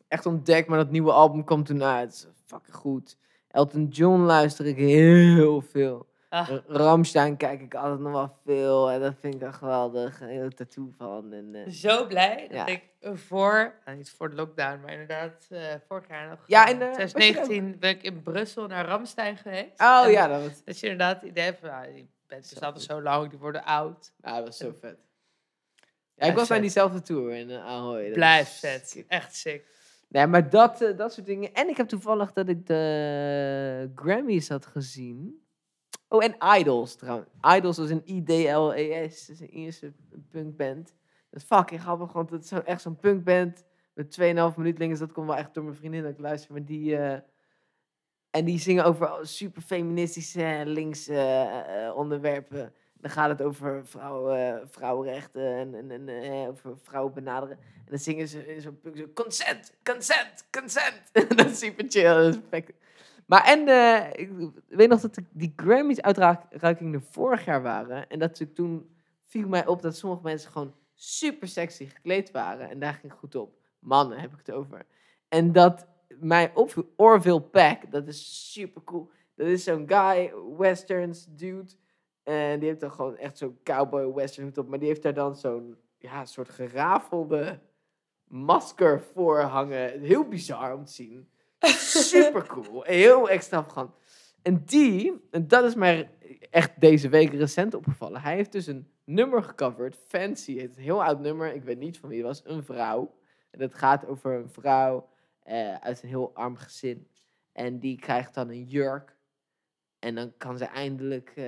echt 0.08 0.26
ontdekt. 0.26 0.68
Maar 0.68 0.78
dat 0.78 0.90
nieuwe 0.90 1.12
album 1.12 1.44
komt 1.44 1.66
toen 1.66 1.82
uit. 1.82 2.28
Fucking 2.44 2.76
goed. 2.76 3.18
Elton 3.48 3.86
John 3.86 4.20
luister 4.20 4.66
ik 4.66 4.76
heel 4.76 5.60
veel. 5.60 6.06
Ah, 6.36 6.48
R- 6.48 6.62
Rammstein 6.72 7.36
kijk 7.36 7.60
ik 7.60 7.74
altijd 7.74 8.00
nog 8.00 8.12
wel 8.12 8.30
veel. 8.44 8.90
En 8.90 9.00
dat 9.00 9.14
vind 9.20 9.34
ik 9.34 9.42
echt 9.42 9.56
geweldig. 9.56 10.20
Een 10.20 10.54
tattoo 10.54 10.90
van. 10.98 11.32
En, 11.32 11.54
eh, 11.54 11.70
zo 11.72 12.06
blij 12.06 12.36
dat 12.48 12.56
Ja. 12.56 12.66
ik 12.66 12.82
voor, 13.14 13.74
nou, 13.84 13.96
niet 13.96 14.10
voor 14.10 14.30
de 14.30 14.36
lockdown, 14.36 14.80
maar 14.80 14.92
inderdaad 14.92 15.46
eh, 15.50 15.60
vorig 15.88 16.08
jaar 16.08 16.28
nog, 16.28 16.38
Ja, 16.46 16.64
eh, 16.66 16.72
in 16.72 16.78
de- 16.78 16.84
was 16.84 16.96
je 16.96 17.02
er 17.02 17.08
2019, 17.08 17.78
ben 17.78 17.90
ik 17.90 18.02
in 18.02 18.22
Brussel 18.22 18.66
naar 18.66 18.86
Ramstein 18.86 19.36
geweest. 19.36 19.80
oh 19.80 20.02
En 20.04 20.10
ja, 20.10 20.26
dat 20.28 20.42
was, 20.42 20.64
Dat 20.64 20.80
je 20.80 20.86
inderdaad 20.88 21.20
het 21.20 21.30
idee 21.30 21.44
hebt 21.44 21.58
van, 21.60 21.70
ah, 21.70 21.82
die 21.94 22.10
al 22.60 22.72
goed. 22.72 22.82
zo 22.82 23.02
lang, 23.02 23.30
die 23.30 23.38
worden 23.38 23.64
oud. 23.64 24.12
ja, 24.22 24.36
dat 24.36 24.44
was 24.46 24.56
zo 24.56 24.72
vet. 24.80 24.98
Ja, 26.14 26.26
ik 26.26 26.34
was 26.34 26.48
bij 26.48 26.60
diezelfde 26.60 27.02
tour 27.02 27.32
in 27.34 27.50
uh, 27.50 27.64
Ahoy. 27.66 28.10
Blijf 28.10 28.58
vet. 28.58 28.88
sick. 28.88 29.04
Echt 29.08 29.34
sick. 29.34 29.64
Nee, 30.08 30.26
maar 30.26 30.50
dat, 30.50 30.92
dat 30.96 31.12
soort 31.12 31.26
dingen. 31.26 31.52
En 31.54 31.68
ik 31.68 31.76
heb 31.76 31.88
toevallig 31.88 32.32
dat 32.32 32.48
ik 32.48 32.66
de 32.66 33.90
Grammys 33.94 34.48
had 34.48 34.66
gezien. 34.66 35.45
Oh, 36.08 36.24
en 36.24 36.58
Idols 36.58 36.96
trouwens. 36.96 37.28
Idols 37.56 37.76
was 37.76 37.90
een 37.90 38.02
I-D-L-E-S. 38.06 39.26
Dat 39.26 39.34
is 39.36 39.40
een 39.40 39.54
Ierse 39.54 39.92
punkband. 40.30 40.94
Dat 41.30 41.40
is 41.40 41.46
fucking 41.46 41.80
grappig, 41.80 42.12
want 42.12 42.30
het 42.30 42.42
is 42.42 42.48
zo, 42.48 42.58
echt 42.58 42.80
zo'n 42.80 42.96
punkband 42.96 43.64
met 43.94 44.18
2,5 44.20 44.56
minuutlingens. 44.56 45.00
Dat 45.00 45.12
komt 45.12 45.26
wel 45.26 45.36
echt 45.36 45.54
door 45.54 45.64
mijn 45.64 45.76
vriendin 45.76 46.02
dat 46.02 46.12
ik 46.12 46.18
luister. 46.18 46.52
Maar 46.52 46.64
die... 46.64 46.96
eh, 46.96 47.18
en 48.36 48.44
die 48.44 48.58
zingen 48.58 48.84
over 48.84 49.18
super 49.22 49.62
feministische 49.62 50.42
en 50.42 50.68
linkse 50.68 51.12
eh, 51.14 51.86
eh, 51.86 51.96
onderwerpen. 51.96 52.72
Dan 53.00 53.10
gaat 53.10 53.28
het 53.28 53.42
over 53.42 53.86
vrouwen, 53.86 54.68
vrouwenrechten 54.70 55.56
en, 55.56 55.74
en, 55.74 55.90
en 55.90 56.08
eh, 56.08 56.48
over 56.48 56.78
vrouwen 56.82 57.14
benaderen. 57.14 57.58
En 57.58 57.84
dan 57.90 57.98
zingen 57.98 58.28
ze 58.28 58.54
in 58.54 58.60
zo'n 58.60 58.80
punk 58.80 58.96
zo, 58.96 59.06
consent, 59.14 59.72
consent, 59.82 60.48
consent. 60.50 61.02
dat 61.36 61.46
is 61.46 61.58
super 61.58 61.84
chill. 61.88 62.14
Dat 62.14 62.38
is. 62.50 62.60
Maar 63.26 63.44
en, 63.44 63.68
eh, 63.68 64.10
ik 64.12 64.30
weet 64.68 64.88
nog 64.88 65.00
dat 65.00 65.14
de- 65.14 65.24
die 65.32 65.52
Grammys 65.56 66.02
uitreikingen 66.02 67.02
vorig 67.02 67.44
jaar 67.44 67.62
waren. 67.62 68.08
En 68.08 68.18
dat 68.18 68.40
ik 68.40 68.54
toen 68.54 68.90
viel 69.24 69.48
mij 69.48 69.66
op 69.66 69.82
dat 69.82 69.96
sommige 69.96 70.22
mensen 70.22 70.50
gewoon 70.52 70.74
super 70.94 71.48
sexy 71.48 71.86
gekleed 71.86 72.30
waren. 72.30 72.70
En 72.70 72.78
daar 72.78 72.94
ging 72.94 73.12
goed 73.12 73.34
op. 73.34 73.58
Mannen 73.78 74.18
heb 74.18 74.32
ik 74.32 74.38
het 74.38 74.50
over. 74.52 74.86
En 75.28 75.52
dat 75.52 75.86
mij 76.20 76.54
opviel, 76.54 76.92
Orville 76.96 77.42
Peck, 77.42 77.90
dat 77.90 78.06
is 78.06 78.52
super 78.52 78.84
cool. 78.84 79.10
Dat 79.34 79.46
is 79.46 79.64
zo'n 79.64 79.84
guy, 79.88 80.32
westerns 80.58 81.26
dude. 81.30 81.70
En 82.22 82.58
die 82.58 82.68
heeft 82.68 82.80
dan 82.80 82.92
gewoon 82.92 83.16
echt 83.16 83.38
zo'n 83.38 83.58
cowboy 83.64 84.12
western 84.12 84.46
hoed 84.46 84.58
op. 84.58 84.68
Maar 84.68 84.78
die 84.78 84.88
heeft 84.88 85.02
daar 85.02 85.14
dan 85.14 85.36
zo'n 85.36 85.76
ja, 85.98 86.24
soort 86.24 86.48
gerafelde 86.48 87.58
masker 88.24 89.00
voor 89.00 89.40
hangen. 89.40 90.00
Heel 90.00 90.28
bizar 90.28 90.74
om 90.74 90.84
te 90.84 90.92
zien. 90.92 91.28
Super 91.60 92.46
cool. 92.46 92.82
Heel 92.82 93.28
extravagant. 93.28 93.94
En 94.42 94.62
die, 94.64 95.26
en 95.30 95.48
dat 95.48 95.64
is 95.64 95.74
mij 95.74 96.10
echt 96.50 96.80
deze 96.80 97.08
week 97.08 97.32
recent 97.32 97.74
opgevallen. 97.74 98.20
Hij 98.20 98.34
heeft 98.34 98.52
dus 98.52 98.66
een 98.66 98.90
nummer 99.04 99.42
gecoverd. 99.42 99.96
Fancy 100.08 100.58
het. 100.58 100.76
Een 100.76 100.82
heel 100.82 101.04
oud 101.04 101.20
nummer. 101.20 101.54
Ik 101.54 101.62
weet 101.62 101.78
niet 101.78 101.98
van 101.98 102.08
wie 102.08 102.18
het 102.18 102.26
was. 102.26 102.42
Een 102.44 102.64
vrouw. 102.64 103.14
En 103.50 103.60
het 103.60 103.74
gaat 103.74 104.06
over 104.06 104.32
een 104.32 104.50
vrouw 104.50 105.08
eh, 105.42 105.74
uit 105.74 106.02
een 106.02 106.08
heel 106.08 106.34
arm 106.34 106.56
gezin. 106.56 107.08
En 107.52 107.78
die 107.78 107.98
krijgt 107.98 108.34
dan 108.34 108.48
een 108.48 108.64
jurk. 108.64 109.16
En 109.98 110.14
dan 110.14 110.32
kan 110.36 110.58
ze 110.58 110.64
eindelijk... 110.64 111.32
eh, 111.34 111.44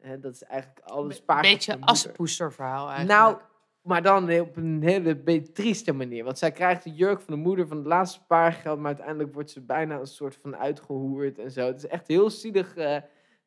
hè, 0.00 0.20
dat 0.20 0.34
is 0.34 0.42
eigenlijk 0.42 0.80
alles 0.86 1.22
Een 1.26 1.40
beetje 1.40 1.80
aspoester 1.80 2.52
verhaal 2.52 2.88
eigenlijk. 2.88 3.20
Nou, 3.20 3.40
maar 3.86 4.02
dan 4.02 4.40
op 4.40 4.56
een 4.56 4.82
hele 4.82 5.42
trieste 5.52 5.92
manier. 5.92 6.24
Want 6.24 6.38
zij 6.38 6.52
krijgt 6.52 6.84
de 6.84 6.90
jurk 6.90 7.20
van 7.20 7.34
de 7.34 7.40
moeder 7.40 7.68
van 7.68 7.76
het 7.76 7.86
laatste 7.86 8.20
spaargeld. 8.20 8.78
Maar 8.78 8.86
uiteindelijk 8.86 9.34
wordt 9.34 9.50
ze 9.50 9.60
bijna 9.60 9.98
een 9.98 10.06
soort 10.06 10.36
van 10.36 10.56
uitgehoerd 10.56 11.38
en 11.38 11.50
zo. 11.50 11.66
Het 11.66 11.76
is 11.76 11.86
echt 11.86 12.08
heel 12.08 12.30
zielig. 12.30 12.76
eh, 12.76 12.96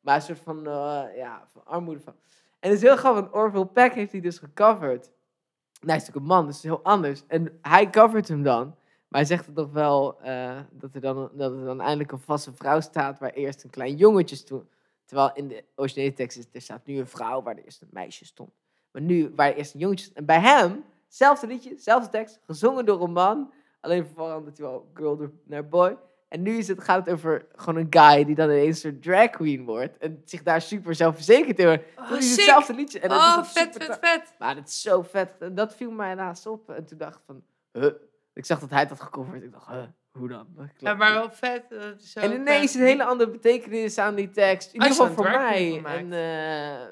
maar 0.00 0.14
een 0.14 0.22
soort 0.22 0.40
van, 0.40 0.66
eh, 0.66 1.02
ja, 1.16 1.46
van 1.52 1.64
armoede. 1.64 2.00
Van. 2.00 2.14
En 2.60 2.70
het 2.70 2.78
is 2.78 2.84
heel 2.84 2.96
grappig, 2.96 3.22
want 3.22 3.34
Orville 3.34 3.66
Peck 3.66 3.92
heeft 3.92 4.12
hij 4.12 4.20
dus 4.20 4.38
gecoverd. 4.38 5.04
Hij 5.06 5.96
is 5.96 6.06
natuurlijk 6.06 6.16
een 6.16 6.22
man, 6.22 6.46
dus 6.46 6.54
het 6.54 6.64
is 6.64 6.70
heel 6.70 6.82
anders. 6.82 7.26
En 7.26 7.58
hij 7.62 7.90
covert 7.90 8.28
hem 8.28 8.42
dan. 8.42 8.66
Maar 9.08 9.20
hij 9.20 9.24
zegt 9.24 9.46
het 9.46 9.54
nog 9.54 9.72
wel 9.72 10.20
eh, 10.20 10.60
dat, 10.70 10.94
er 10.94 11.00
dan, 11.00 11.30
dat 11.32 11.52
er 11.52 11.64
dan 11.64 11.80
eindelijk 11.80 12.12
een 12.12 12.18
vaste 12.18 12.52
vrouw 12.52 12.80
staat 12.80 13.18
waar 13.18 13.30
eerst 13.30 13.64
een 13.64 13.70
klein 13.70 13.96
jongetje 13.96 14.36
stond. 14.36 14.68
Terwijl 15.04 15.30
in 15.34 15.48
de 15.48 15.64
originele 15.74 16.12
tekst 16.12 16.38
is, 16.38 16.46
er 16.52 16.60
staat 16.60 16.86
nu 16.86 16.98
een 16.98 17.06
vrouw 17.06 17.42
waar 17.42 17.56
er 17.56 17.64
eerst 17.64 17.82
een 17.82 17.88
meisje 17.90 18.24
stond. 18.24 18.50
Maar 18.92 19.02
nu, 19.02 19.32
waar 19.36 19.52
eerst 19.52 19.74
een 19.74 19.80
jongetje. 19.80 20.10
En 20.14 20.24
bij 20.24 20.40
hem, 20.40 20.84
zelfde 21.08 21.46
liedje, 21.46 21.74
zelfde 21.76 22.10
tekst, 22.10 22.40
gezongen 22.46 22.84
door 22.84 23.02
een 23.02 23.12
man. 23.12 23.52
Alleen 23.80 24.06
verandert 24.06 24.58
hij 24.58 24.66
wel 24.66 24.90
girl 24.94 25.30
naar 25.44 25.68
boy. 25.68 25.96
En 26.28 26.42
nu 26.42 26.56
is 26.56 26.68
het, 26.68 26.84
gaat 26.84 27.06
het 27.06 27.14
over 27.14 27.46
gewoon 27.54 27.80
een 27.80 27.86
guy 27.90 28.24
die 28.24 28.34
dan 28.34 28.50
ineens 28.50 28.82
een 28.82 29.00
drag 29.00 29.30
queen 29.30 29.64
wordt. 29.64 29.98
En 29.98 30.22
zich 30.24 30.42
daar 30.42 30.60
super 30.60 30.94
zelfverzekerd 30.94 31.58
in 31.58 31.66
wordt. 31.66 31.84
Oh, 31.96 32.08
Toen 32.08 32.18
is 32.18 32.36
hetzelfde 32.36 32.74
liedje. 32.74 33.00
En 33.00 33.10
oh, 33.10 33.36
het 33.36 33.46
vet, 33.46 33.76
vet, 33.76 33.98
vet. 34.00 34.34
Maar 34.38 34.54
dat 34.54 34.68
is 34.68 34.80
zo 34.80 35.02
vet. 35.02 35.36
En 35.38 35.54
dat 35.54 35.74
viel 35.74 35.90
mij 35.90 36.16
laatst 36.16 36.46
op. 36.46 36.70
En 36.70 36.86
toen 36.86 36.98
dacht 36.98 37.14
ik 37.14 37.22
van, 37.24 37.42
huh? 37.72 37.92
Ik 38.32 38.44
zag 38.44 38.60
dat 38.60 38.70
hij 38.70 38.80
het 38.80 38.88
had 38.88 39.00
gecoverd. 39.00 39.42
Ik 39.42 39.52
dacht, 39.52 39.66
huh, 39.66 39.82
hoe 40.10 40.28
dan? 40.28 40.46
Dat 40.56 40.66
Ja, 40.78 40.94
maar 40.94 41.12
wel 41.12 41.30
vet. 41.30 41.68
dat 41.68 42.02
zo 42.02 42.20
En 42.20 42.32
ineens 42.32 42.72
vet. 42.72 42.80
een 42.80 42.86
hele 42.86 43.04
andere 43.04 43.30
betekenis 43.30 43.98
aan 43.98 44.14
die 44.14 44.30
tekst. 44.30 44.68
In 44.68 44.74
ieder 44.74 44.88
geval 44.88 45.12
voor 45.12 45.28
het 45.28 45.36
mij. 45.36 45.82
En 45.84 46.12
eh, 46.12 46.82
eh, 46.82 46.88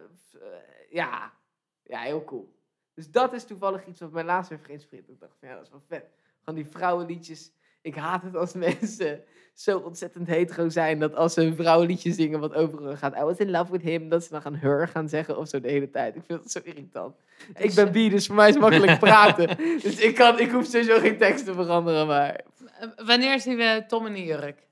ja. 0.91 1.33
Ja, 1.89 2.01
heel 2.01 2.25
cool. 2.25 2.57
Dus 2.95 3.11
dat 3.11 3.33
is 3.33 3.45
toevallig 3.45 3.87
iets 3.87 4.01
wat 4.01 4.13
mij 4.13 4.25
laatst 4.25 4.51
heeft 4.51 4.65
geïnspireerd. 4.65 5.09
Ik 5.09 5.21
dacht 5.21 5.37
van 5.41 5.49
ja, 5.49 5.55
dat 5.55 5.65
is 5.65 5.71
wel 5.71 5.83
vet. 5.89 6.05
Van 6.45 6.55
die 6.55 6.67
vrouwenliedjes. 6.67 7.53
Ik 7.83 7.95
haat 7.95 8.23
het 8.23 8.37
als 8.37 8.53
mensen 8.69 9.21
zo 9.55 9.79
ontzettend 9.79 10.27
hetero 10.29 10.69
zijn. 10.69 10.99
Dat 10.99 11.15
als 11.15 11.35
ze 11.35 11.43
een 11.43 11.57
vrouwenliedje 11.57 12.13
zingen 12.13 12.41
wat 12.41 12.55
over 12.55 12.83
hun 12.83 12.97
gaat. 12.97 13.17
I 13.17 13.21
was 13.23 13.37
in 13.37 13.51
love 13.51 13.73
with 13.73 13.83
him. 13.83 14.09
Dat 14.09 14.25
ze 14.25 14.31
dan 14.31 14.43
gaan 14.43 14.55
her 14.55 14.89
gaan 14.89 15.09
zeggen 15.09 15.39
of 15.39 15.49
zo 15.49 15.61
de 15.61 15.69
hele 15.69 15.91
tijd. 15.91 16.17
Ik 16.17 16.23
vind 16.27 16.43
dat 16.43 16.51
zo 16.51 16.61
irritant. 16.63 17.17
ik 17.57 17.75
ben 17.75 17.93
bi, 17.93 18.09
dus 18.09 18.27
voor 18.27 18.35
mij 18.37 18.49
is 18.49 18.55
het 18.55 18.63
makkelijk 18.63 18.99
praten. 19.09 19.57
dus 19.57 19.99
ik, 19.99 20.15
kan, 20.15 20.39
ik 20.41 20.51
hoef 20.51 20.67
sowieso 20.67 20.99
geen 20.99 21.17
tekst 21.19 21.45
te 21.45 21.53
veranderen. 21.55 22.07
Maar 22.07 22.41
Eh, 22.81 22.89
Wanneer 23.07 23.41
zien 23.41 23.57
we 23.57 23.85
Tom 23.87 24.07
in 24.07 24.13
de 24.13 24.25
jurk? 24.25 24.67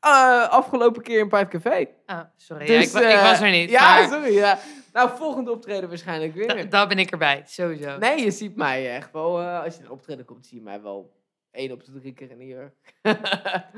Eh, 0.00 0.48
afgelopen 0.48 1.02
keer 1.02 1.18
in 1.18 1.28
Pride 1.28 1.48
Café. 1.48 1.86
Oh, 2.06 2.20
sorry. 2.36 2.66
Dus, 2.66 2.92
ja, 2.92 2.98
ik, 3.00 3.04
wa- 3.04 3.10
ik 3.10 3.16
eh, 3.16 3.22
was 3.30 3.40
er 3.40 3.50
niet. 3.50 3.70
Ja, 3.70 3.98
maar 3.98 4.08
sorry. 4.08 4.32
Ja. 4.32 4.58
Nou, 4.94 5.16
volgende 5.16 5.50
optreden 5.50 5.88
waarschijnlijk 5.88 6.46
da- 6.46 6.54
weer. 6.54 6.68
daar 6.70 6.88
ben 6.88 6.98
ik 6.98 7.10
erbij, 7.10 7.42
sowieso. 7.46 7.98
Nee, 7.98 8.20
je 8.24 8.30
ziet 8.30 8.56
mij 8.56 8.94
echt 8.94 9.12
wel. 9.12 9.40
eh, 9.40 9.62
als 9.62 9.76
je 9.76 9.82
een 9.82 9.90
optreden 9.90 10.24
komt, 10.24 10.46
zie 10.46 10.56
je 10.58 10.62
mij 10.64 10.82
wel 10.82 11.22
één 11.50 11.72
op 11.72 11.84
de 11.84 11.92
drie 11.92 12.12
keer 12.12 12.30
in 12.30 12.38
de 12.38 12.46
jurk. 12.46 12.74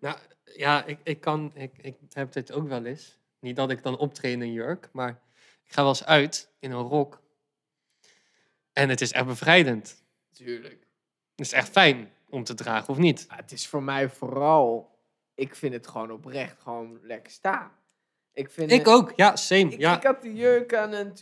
Nou, 0.00 0.18
ja, 0.44 0.84
ik, 0.84 0.98
ik, 1.02 1.20
kan, 1.20 1.50
ik, 1.54 1.72
ik 1.80 1.96
heb 2.10 2.32
dit 2.32 2.52
ook 2.52 2.68
wel 2.68 2.84
eens. 2.84 3.18
Niet 3.40 3.56
dat 3.56 3.70
ik 3.70 3.82
dan 3.82 3.98
optreed 3.98 4.32
in 4.32 4.40
een 4.40 4.52
jurk, 4.52 4.88
maar 4.92 5.20
ik 5.64 5.72
ga 5.72 5.80
wel 5.80 5.90
eens 5.90 6.04
uit 6.04 6.52
in 6.58 6.70
een 6.70 6.82
rok. 6.82 7.22
En 8.72 8.88
het 8.88 9.00
is 9.00 9.12
echt 9.12 9.26
bevrijdend. 9.26 10.04
Tuurlijk. 10.32 10.86
Het 11.36 11.46
is 11.46 11.52
echt 11.52 11.68
fijn 11.68 12.12
om 12.28 12.44
te 12.44 12.54
dragen, 12.54 12.88
of 12.88 12.98
niet? 12.98 13.26
het 13.28 13.52
is 13.52 13.66
voor 13.68 13.82
mij 13.82 14.08
vooral. 14.08 14.98
Ik 15.34 15.54
vind 15.54 15.74
het 15.74 15.86
gewoon 15.86 16.10
oprecht 16.10 16.60
gewoon 16.60 16.98
lekker 17.02 17.32
staan. 17.32 17.72
Ik, 18.34 18.50
vind 18.50 18.70
Ik 18.70 18.78
het- 18.78 18.88
ook, 18.94 19.12
ja, 19.16 19.36
same. 19.36 19.60
Ik, 19.60 19.78
ja. 19.78 19.96
ik 19.96 20.02
had 20.02 20.22
die 20.22 20.34
jurk 20.34 20.74
aan 20.74 20.92
en 20.92 21.12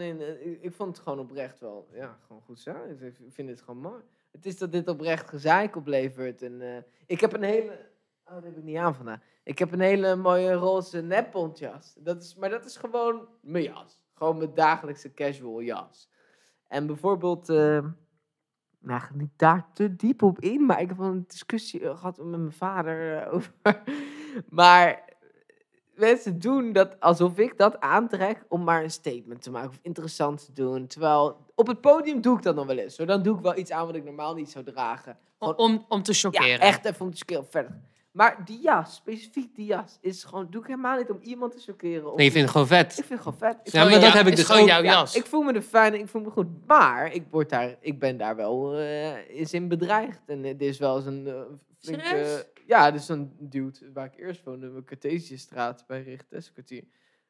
in, 0.00 0.20
eh, 0.20 0.46
ik, 0.46 0.62
ik 0.62 0.72
vond 0.72 0.96
het 0.96 1.04
gewoon 1.04 1.18
oprecht 1.18 1.60
wel. 1.60 1.88
Ja, 1.92 2.18
gewoon 2.26 2.42
goed 2.42 2.60
zo. 2.60 2.70
Ik, 3.00 3.14
vind 3.30 3.48
het 3.48 3.60
gewoon 3.60 3.80
mooi. 3.80 4.02
Het 4.30 4.46
is 4.46 4.58
dat 4.58 4.72
dit 4.72 4.88
oprecht 4.88 5.28
gezeik 5.28 5.76
oplevert. 5.76 6.42
En, 6.42 6.60
eh, 6.62 6.82
ik 7.06 7.20
heb 7.20 7.32
een 7.32 7.42
hele. 7.42 7.88
Oh, 8.28 8.34
dat 8.34 8.44
heb 8.44 8.56
ik 8.56 8.62
niet 8.62 8.76
aan 8.76 8.94
vandaag. 8.94 9.20
Ik 9.42 9.58
heb 9.58 9.72
een 9.72 9.80
hele 9.80 10.16
mooie 10.16 10.52
roze 10.52 11.00
neppontjas. 11.02 11.94
Dat 11.98 12.22
is, 12.22 12.34
maar 12.34 12.50
dat 12.50 12.64
is 12.64 12.76
gewoon 12.76 13.28
mijn 13.40 13.64
jas. 13.64 14.00
Gewoon 14.14 14.36
mijn 14.36 14.54
dagelijkse 14.54 15.14
casual 15.14 15.62
jas. 15.62 16.10
En 16.68 16.86
bijvoorbeeld. 16.86 17.48
eh, 17.48 17.84
nou, 18.78 19.02
niet 19.14 19.30
daar 19.36 19.66
te 19.72 19.96
diep 19.96 20.22
op 20.22 20.38
in, 20.40 20.66
maar 20.66 20.80
ik 20.80 20.88
heb 20.88 20.96
wel 20.96 21.08
een 21.08 21.24
discussie 21.28 21.80
eh, 21.88 21.96
gehad 21.98 22.16
met 22.16 22.26
mijn 22.40 22.52
vader 22.52 23.16
eh, 23.22 23.32
over. 23.34 23.52
Maar 24.48 25.05
mensen 25.96 26.38
doen 26.38 26.72
dat 26.72 27.00
alsof 27.00 27.38
ik 27.38 27.58
dat 27.58 27.80
aantrek 27.80 28.44
om 28.48 28.64
maar 28.64 28.82
een 28.82 28.90
statement 28.90 29.42
te 29.42 29.50
maken 29.50 29.68
of 29.68 29.78
interessant 29.82 30.44
te 30.44 30.52
doen. 30.52 30.86
Terwijl 30.86 31.36
op 31.54 31.66
het 31.66 31.80
podium 31.80 32.20
doe 32.20 32.36
ik 32.36 32.42
dat 32.42 32.54
nog 32.54 32.66
wel 32.66 32.78
eens. 32.78 32.96
Hoor. 32.96 33.06
Dan 33.06 33.22
doe 33.22 33.36
ik 33.36 33.42
wel 33.42 33.56
iets 33.58 33.70
aan 33.70 33.86
wat 33.86 33.94
ik 33.94 34.04
normaal 34.04 34.34
niet 34.34 34.50
zou 34.50 34.64
dragen. 34.64 35.18
Om, 35.38 35.52
om, 35.56 35.84
om 35.88 36.02
te 36.02 36.12
chockeren. 36.12 36.48
Ja, 36.48 36.58
echt 36.58 36.84
even 36.84 37.04
om 37.06 37.10
te 37.10 37.16
chockeren. 37.16 37.46
Verder. 37.50 37.80
Maar 38.12 38.44
die 38.44 38.60
jas, 38.62 38.94
specifiek 38.94 39.54
die 39.54 39.66
jas, 39.66 39.98
is 40.00 40.24
gewoon, 40.24 40.46
doe 40.50 40.60
ik 40.60 40.66
helemaal 40.66 40.98
niet 40.98 41.10
om 41.10 41.18
iemand 41.22 41.52
te 41.52 41.58
chockeren. 41.58 42.16
Nee, 42.16 42.24
je 42.26 42.32
vindt 42.32 42.34
het 42.34 42.50
gewoon 42.50 42.66
Ik 42.66 42.72
vet. 42.72 42.94
vind 42.94 43.08
het 43.08 43.18
gewoon 43.18 43.38
vet. 43.38 43.56
Ik 43.64 43.72
Ja, 43.72 43.82
maar 43.84 43.92
me- 43.92 43.98
dat 43.98 44.12
heb 44.12 44.26
ik 44.26 44.36
dus 44.36 44.44
gewoon 44.44 44.64
jouw 44.66 44.82
ja, 44.82 44.92
jas. 44.92 45.16
ik 45.16 45.26
voel 45.26 45.42
me 45.42 45.52
er 45.52 45.62
fijn, 45.62 45.94
ik 45.94 46.08
voel 46.08 46.22
me 46.22 46.30
goed. 46.30 46.46
Maar 46.66 47.12
ik, 47.12 47.24
word 47.30 47.50
daar, 47.50 47.76
ik 47.80 47.98
ben 47.98 48.16
daar 48.16 48.36
wel 48.36 48.76
eh 48.78 49.28
is 49.28 49.52
in 49.52 49.68
bedreigd. 49.68 50.20
En 50.26 50.44
er 50.44 50.62
is 50.62 50.78
wel 50.78 50.96
eens 50.96 51.06
een 51.06 51.26
uh, 51.26 51.40
flinke... 51.78 52.46
Ja, 52.66 52.90
dus 52.90 53.08
een 53.08 53.36
dude 53.38 53.92
waar 53.92 54.06
ik 54.06 54.16
eerst 54.16 54.44
woonde, 54.44 54.66
in 54.66 54.84
Cartesiusstraat 54.84 55.84
bij 55.86 56.02
Richteskwartier. 56.02 56.84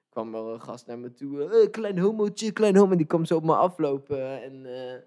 kwam 0.08 0.34
er 0.34 0.40
een 0.40 0.60
gast 0.60 0.86
naar 0.86 0.98
me 0.98 1.12
toe. 1.12 1.44
eh, 1.44 1.70
klein 1.70 1.98
homootje, 1.98 2.52
klein 2.52 2.76
homo. 2.76 2.90
En 2.90 2.96
die 2.96 3.06
kwam 3.06 3.24
zo 3.24 3.36
op 3.36 3.44
me 3.44 3.56
aflopen. 3.56 4.42
En 4.42 4.66
eh, 4.66 5.02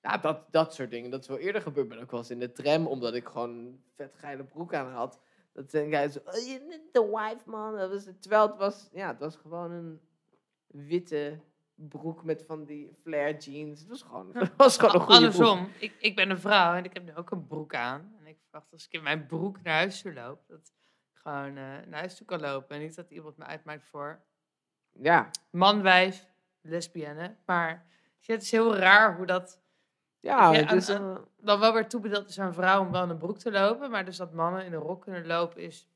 ja, 0.00 0.16
dat, 0.16 0.52
dat 0.52 0.74
soort 0.74 0.90
dingen. 0.90 1.10
Dat 1.10 1.20
is 1.20 1.28
wel 1.28 1.38
eerder 1.38 1.62
gebeurd. 1.62 1.88
Ben 1.88 2.00
ook 2.00 2.10
wel 2.10 2.20
eens 2.20 2.30
in 2.30 2.38
de 2.38 2.52
tram, 2.52 2.86
omdat 2.86 3.14
ik 3.14 3.26
gewoon 3.26 3.50
een 3.50 3.82
vet 3.94 4.14
geile 4.14 4.44
broek 4.44 4.74
aan 4.74 4.90
had. 4.90 5.20
Dat 5.52 5.70
denk 5.70 5.92
hij 5.92 6.08
zo, 6.08 6.18
oh, 6.18 6.34
je 6.34 6.80
de 6.92 7.06
wife, 7.06 7.50
man. 7.50 7.76
Dat 7.76 7.90
was, 7.90 8.08
terwijl 8.20 8.48
het 8.48 8.56
was, 8.56 8.88
ja, 8.92 9.08
het 9.08 9.18
was 9.18 9.36
gewoon 9.36 9.70
een 9.70 10.00
witte 10.66 11.38
broek 11.76 12.24
met 12.24 12.44
van 12.46 12.64
die 12.64 12.96
flare 13.02 13.36
jeans. 13.36 13.80
Het 13.80 13.88
was 13.88 14.02
gewoon, 14.02 14.30
het 14.32 14.56
was 14.56 14.78
gewoon 14.78 14.94
een 14.94 15.00
goede 15.00 15.28
broek. 15.28 15.46
Andersom, 15.46 15.72
ik, 15.78 15.94
ik 15.98 16.16
ben 16.16 16.30
een 16.30 16.38
vrouw 16.38 16.74
en 16.74 16.84
ik 16.84 16.92
heb 16.92 17.04
nu 17.04 17.14
ook 17.14 17.30
een 17.30 17.46
broek 17.46 17.74
aan. 17.74 18.14
En 18.20 18.26
ik 18.26 18.38
verwacht 18.42 18.72
als 18.72 18.86
ik 18.86 18.92
in 18.92 19.02
mijn 19.02 19.26
broek 19.26 19.62
naar 19.62 19.74
huis 19.74 20.02
toe 20.02 20.12
loop, 20.12 20.44
dat 20.48 20.58
ik 20.58 20.90
gewoon 21.12 21.48
eh, 21.48 21.54
naar 21.86 21.98
huis 21.98 22.16
toe 22.16 22.26
kan 22.26 22.40
lopen. 22.40 22.76
En 22.76 22.82
niet 22.82 22.94
dat 22.96 23.10
iemand 23.10 23.36
me 23.36 23.44
uitmaakt 23.44 23.84
voor 23.84 24.20
Ja, 24.92 25.30
man, 25.50 25.82
wijf, 25.82 26.28
lesbienne. 26.60 27.36
Maar 27.46 27.86
het 28.20 28.42
is 28.42 28.50
heel 28.50 28.76
raar 28.76 29.16
hoe 29.16 29.26
dat 29.26 29.60
ja, 30.20 30.54
eh, 30.54 31.16
dan 31.36 31.60
wel 31.60 31.72
weer 31.72 31.88
toebedeeld 31.88 32.28
is 32.28 32.40
aan 32.40 32.54
vrouwen 32.54 32.86
om 32.86 32.92
wel 32.92 33.02
in 33.02 33.10
een 33.10 33.18
broek 33.18 33.38
te 33.38 33.50
lopen. 33.50 33.90
Maar 33.90 34.04
dus 34.04 34.16
dat 34.16 34.32
mannen 34.32 34.64
in 34.64 34.72
een 34.72 34.80
rok 34.80 35.02
kunnen 35.02 35.26
lopen 35.26 35.62
is... 35.62 35.88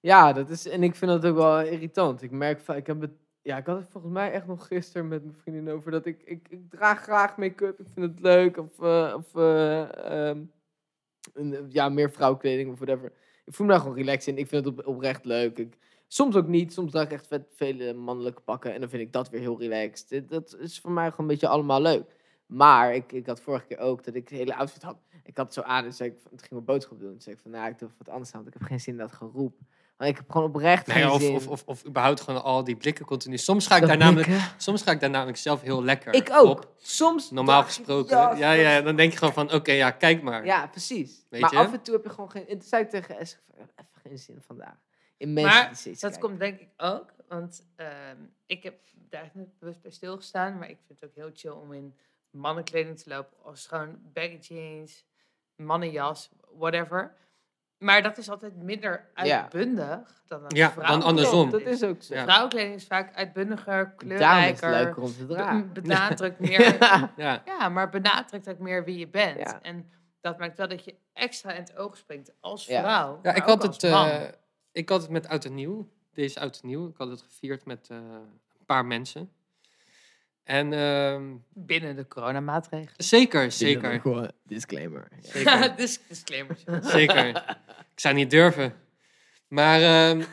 Ja, 0.00 0.32
dat 0.32 0.50
is, 0.50 0.66
en 0.68 0.82
ik 0.82 0.94
vind 0.94 1.10
dat 1.10 1.26
ook 1.26 1.36
wel 1.36 1.60
irritant. 1.60 2.22
Ik 2.22 2.30
merk 2.30 2.68
ik 2.68 2.86
heb 2.86 3.00
het, 3.00 3.10
ja, 3.42 3.56
ik 3.56 3.66
had 3.66 3.76
het 3.76 3.90
volgens 3.90 4.12
mij 4.12 4.32
echt 4.32 4.46
nog 4.46 4.66
gisteren 4.66 5.08
met 5.08 5.24
mijn 5.24 5.36
vriendin 5.36 5.74
over 5.74 5.90
dat 5.90 6.06
ik, 6.06 6.22
ik, 6.22 6.48
ik 6.48 6.70
draag 6.70 7.02
graag 7.02 7.36
make-up, 7.36 7.80
ik 7.80 7.86
vind 7.94 8.10
het 8.10 8.20
leuk, 8.20 8.56
of, 8.56 8.80
eh, 8.80 9.14
of 9.16 9.34
eh, 9.34 10.28
ehm, 10.28 10.44
een, 11.32 11.66
ja, 11.68 11.88
meer 11.88 12.10
vrouwkleding 12.10 12.70
of 12.70 12.78
whatever. 12.78 13.12
Ik 13.44 13.54
voel 13.54 13.66
me 13.66 13.72
daar 13.72 13.80
gewoon 13.80 13.96
relaxed 13.96 14.26
in, 14.26 14.38
ik 14.38 14.48
vind 14.48 14.64
het 14.64 14.78
op, 14.78 14.86
oprecht 14.86 15.24
leuk. 15.24 15.58
Ik, 15.58 15.78
soms 16.06 16.36
ook 16.36 16.46
niet, 16.46 16.72
soms 16.72 16.90
draag 16.90 17.04
ik 17.04 17.12
echt 17.12 17.26
vet 17.26 17.46
vele 17.54 17.92
mannelijke 17.92 18.40
pakken 18.42 18.74
en 18.74 18.80
dan 18.80 18.88
vind 18.88 19.02
ik 19.02 19.12
dat 19.12 19.30
weer 19.30 19.40
heel 19.40 19.58
relaxed. 19.60 20.28
Dat 20.28 20.56
is 20.58 20.80
voor 20.80 20.92
mij 20.92 21.10
gewoon 21.10 21.20
een 21.20 21.32
beetje 21.32 21.48
allemaal 21.48 21.82
leuk. 21.82 22.16
Maar 22.46 22.94
ik, 22.94 23.12
ik 23.12 23.26
had 23.26 23.40
vorige 23.40 23.66
keer 23.66 23.78
ook 23.78 24.04
dat 24.04 24.14
ik 24.14 24.28
de 24.28 24.34
hele 24.34 24.54
outfit 24.54 24.82
had. 24.82 24.98
Ik 25.24 25.36
had 25.36 25.46
het 25.46 25.54
zo 25.54 25.60
aan 25.60 25.84
en 25.84 25.92
zei 25.92 26.10
ik, 26.10 26.18
toen 26.18 26.38
ging 26.38 26.60
ik 26.60 26.66
boodschap 26.66 27.00
doen. 27.00 27.10
Toen 27.10 27.20
zei 27.20 27.34
ik 27.34 27.40
van, 27.42 27.50
nou, 27.50 27.70
ik 27.70 27.78
doe 27.78 27.88
wat 27.98 28.08
anders 28.08 28.32
aan, 28.32 28.42
want 28.42 28.54
ik 28.54 28.60
heb 28.60 28.68
geen 28.68 28.80
zin 28.80 28.92
in 28.92 28.98
dat 28.98 29.12
geroep. 29.12 29.58
Ik 29.98 30.16
heb 30.16 30.30
gewoon 30.30 30.46
oprecht 30.48 30.86
Nee, 30.86 30.96
geen 30.96 31.10
of, 31.10 31.20
zin. 31.20 31.34
of, 31.34 31.46
of, 31.48 31.62
of 31.66 31.86
überhaupt 31.86 32.20
gewoon 32.20 32.42
al 32.42 32.64
die 32.64 32.76
blikken 32.76 33.04
continu. 33.04 33.38
Soms 33.38 33.66
ga 33.66 33.76
ik, 33.76 33.86
daar 33.86 33.96
namelijk, 33.96 34.52
soms 34.56 34.82
ga 34.82 34.90
ik 34.90 35.00
daar 35.00 35.10
namelijk 35.10 35.38
zelf 35.38 35.60
heel 35.60 35.84
lekker 35.84 36.14
Ik 36.14 36.28
ook. 36.32 36.46
op. 36.58 36.72
Soms. 36.76 37.30
Normaal 37.30 37.62
gesproken. 37.62 38.16
ja, 38.16 38.28
dat- 38.28 38.38
ja, 38.60 38.80
dan 38.80 38.96
denk 38.96 39.12
je 39.12 39.18
gewoon 39.18 39.32
van, 39.32 39.52
oké, 39.52 39.72
ja, 39.72 39.90
kijk 39.90 40.22
maar. 40.22 40.44
Ja, 40.44 40.66
precies. 40.66 41.26
Weet 41.30 41.40
maar 41.40 41.52
je? 41.52 41.58
af 41.58 41.72
en 41.72 41.82
toe 41.82 41.94
heb 41.94 42.04
je 42.04 42.10
gewoon 42.10 42.30
geen... 42.30 42.42
En 42.48 42.58
toen 42.58 42.68
zei 42.68 42.82
ik 42.82 42.90
tegen 42.90 43.18
Esk, 43.18 43.38
even 43.56 44.00
geen 44.02 44.18
zin 44.18 44.42
vandaag. 44.46 44.76
In 45.16 45.32
mensen 45.32 45.52
Maar 45.52 45.70
die 45.82 45.92
Dat 45.92 46.00
kijken. 46.00 46.20
komt 46.20 46.38
denk 46.40 46.60
ik 46.60 46.68
ook, 46.76 47.12
want 47.28 47.66
ehm, 47.76 48.16
ik 48.46 48.62
heb 48.62 48.74
daar 49.08 49.30
net 49.32 49.58
bewust 49.58 49.82
bij 49.82 49.90
stilgestaan, 49.90 50.58
maar 50.58 50.70
ik 50.70 50.78
vind 50.86 51.00
het 51.00 51.08
ook 51.10 51.14
heel 51.16 51.30
chill 51.34 51.50
om 51.62 51.72
in 51.72 51.94
mannenkleding 52.30 52.98
te 52.98 53.08
lopen, 53.08 53.36
als 53.44 53.66
gewoon 53.66 53.98
baggy 54.12 54.38
jeans, 54.40 55.04
mannenjas, 55.56 56.30
whatever. 56.58 57.14
Maar 57.78 58.02
dat 58.02 58.18
is 58.18 58.28
altijd 58.30 58.56
minder 58.62 59.08
Ja. 59.14 59.40
uitbundig 59.42 60.22
dan 60.26 60.44
een 60.44 60.56
Ja, 60.56 60.72
dan 60.76 61.02
andersom. 61.02 61.50
Dat 61.50 61.60
is 61.60 61.82
ook 61.82 62.02
zo. 62.02 62.14
Ja. 62.14 62.22
Vrouwenkleding 62.24 62.74
is 62.74 62.86
vaak 62.86 63.14
uitbundiger, 63.14 63.74
Daarom 63.74 63.96
kleurrijker, 63.96 64.70
leuker 64.70 65.02
om 65.02 65.12
te 65.12 65.26
dragen. 65.26 65.72
benadrukt 65.72 66.38
meer. 66.48 66.76
Ja. 67.16 67.42
ja, 67.44 67.68
maar 67.68 67.88
benadrukt 67.90 68.48
ook 68.50 68.58
meer 68.58 68.84
wie 68.84 68.98
je 68.98 69.08
bent. 69.08 69.38
Ja. 69.38 69.62
En 69.62 69.90
dat 70.20 70.38
maakt 70.38 70.56
wel 70.56 70.68
dat 70.68 70.84
je 70.84 70.94
extra 71.12 71.52
in 71.52 71.60
het 71.60 71.76
oog 71.76 71.96
springt 71.96 72.32
als 72.40 72.66
Ja. 72.66 72.80
vrouw. 72.82 73.18
Ja, 73.22 73.34
ik 73.34 73.42
had, 73.42 73.62
het, 73.62 73.82
eh, 73.82 74.20
ik 74.72 74.88
had 74.88 75.02
het 75.02 75.10
met 75.10 75.28
Oud 75.28 75.44
en 75.44 75.54
Nieuw. 75.54 75.88
Deze 76.12 76.40
Oud 76.40 76.58
en 76.62 76.68
Nieuw. 76.68 76.88
Ik 76.88 76.96
had 76.96 77.08
het 77.08 77.22
gevierd 77.22 77.64
met 77.64 77.88
eh, 77.90 77.96
een 78.58 78.64
paar 78.66 78.86
mensen. 78.86 79.32
En 80.48 80.72
ehm, 80.72 81.36
Binnen 81.52 81.96
de 81.96 82.06
coronamaatregelen. 82.06 82.94
zeker, 82.96 83.52
zeker. 83.52 84.00
Gewoon 84.00 84.30
disclaimer. 84.44 85.08
Dis 85.76 86.00
disclaimer. 86.08 86.56
Zeker. 86.82 87.26
Ik 87.94 88.00
zou 88.00 88.14
niet 88.14 88.30
durven. 88.30 88.74
Maar 89.48 89.80
ehm, 89.80 90.24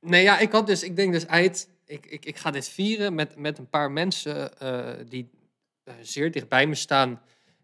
nee, 0.00 0.22
ja, 0.22 0.38
ik 0.38 0.52
had 0.52 0.66
dus, 0.66 0.82
ik 0.82 0.96
denk 0.96 1.12
dus 1.12 1.26
uit, 1.26 1.68
ik, 1.84 2.06
ik, 2.06 2.24
ik 2.24 2.36
ga 2.36 2.50
dit 2.50 2.68
vieren 2.68 3.14
met, 3.14 3.36
met 3.36 3.58
een 3.58 3.68
paar 3.68 3.90
mensen 3.90 4.58
eh, 4.58 5.06
die 5.08 5.30
eh, 5.84 5.94
zeer 6.00 6.30
dicht 6.30 6.48
bij 6.48 6.66
me 6.66 6.74
staan 6.74 7.22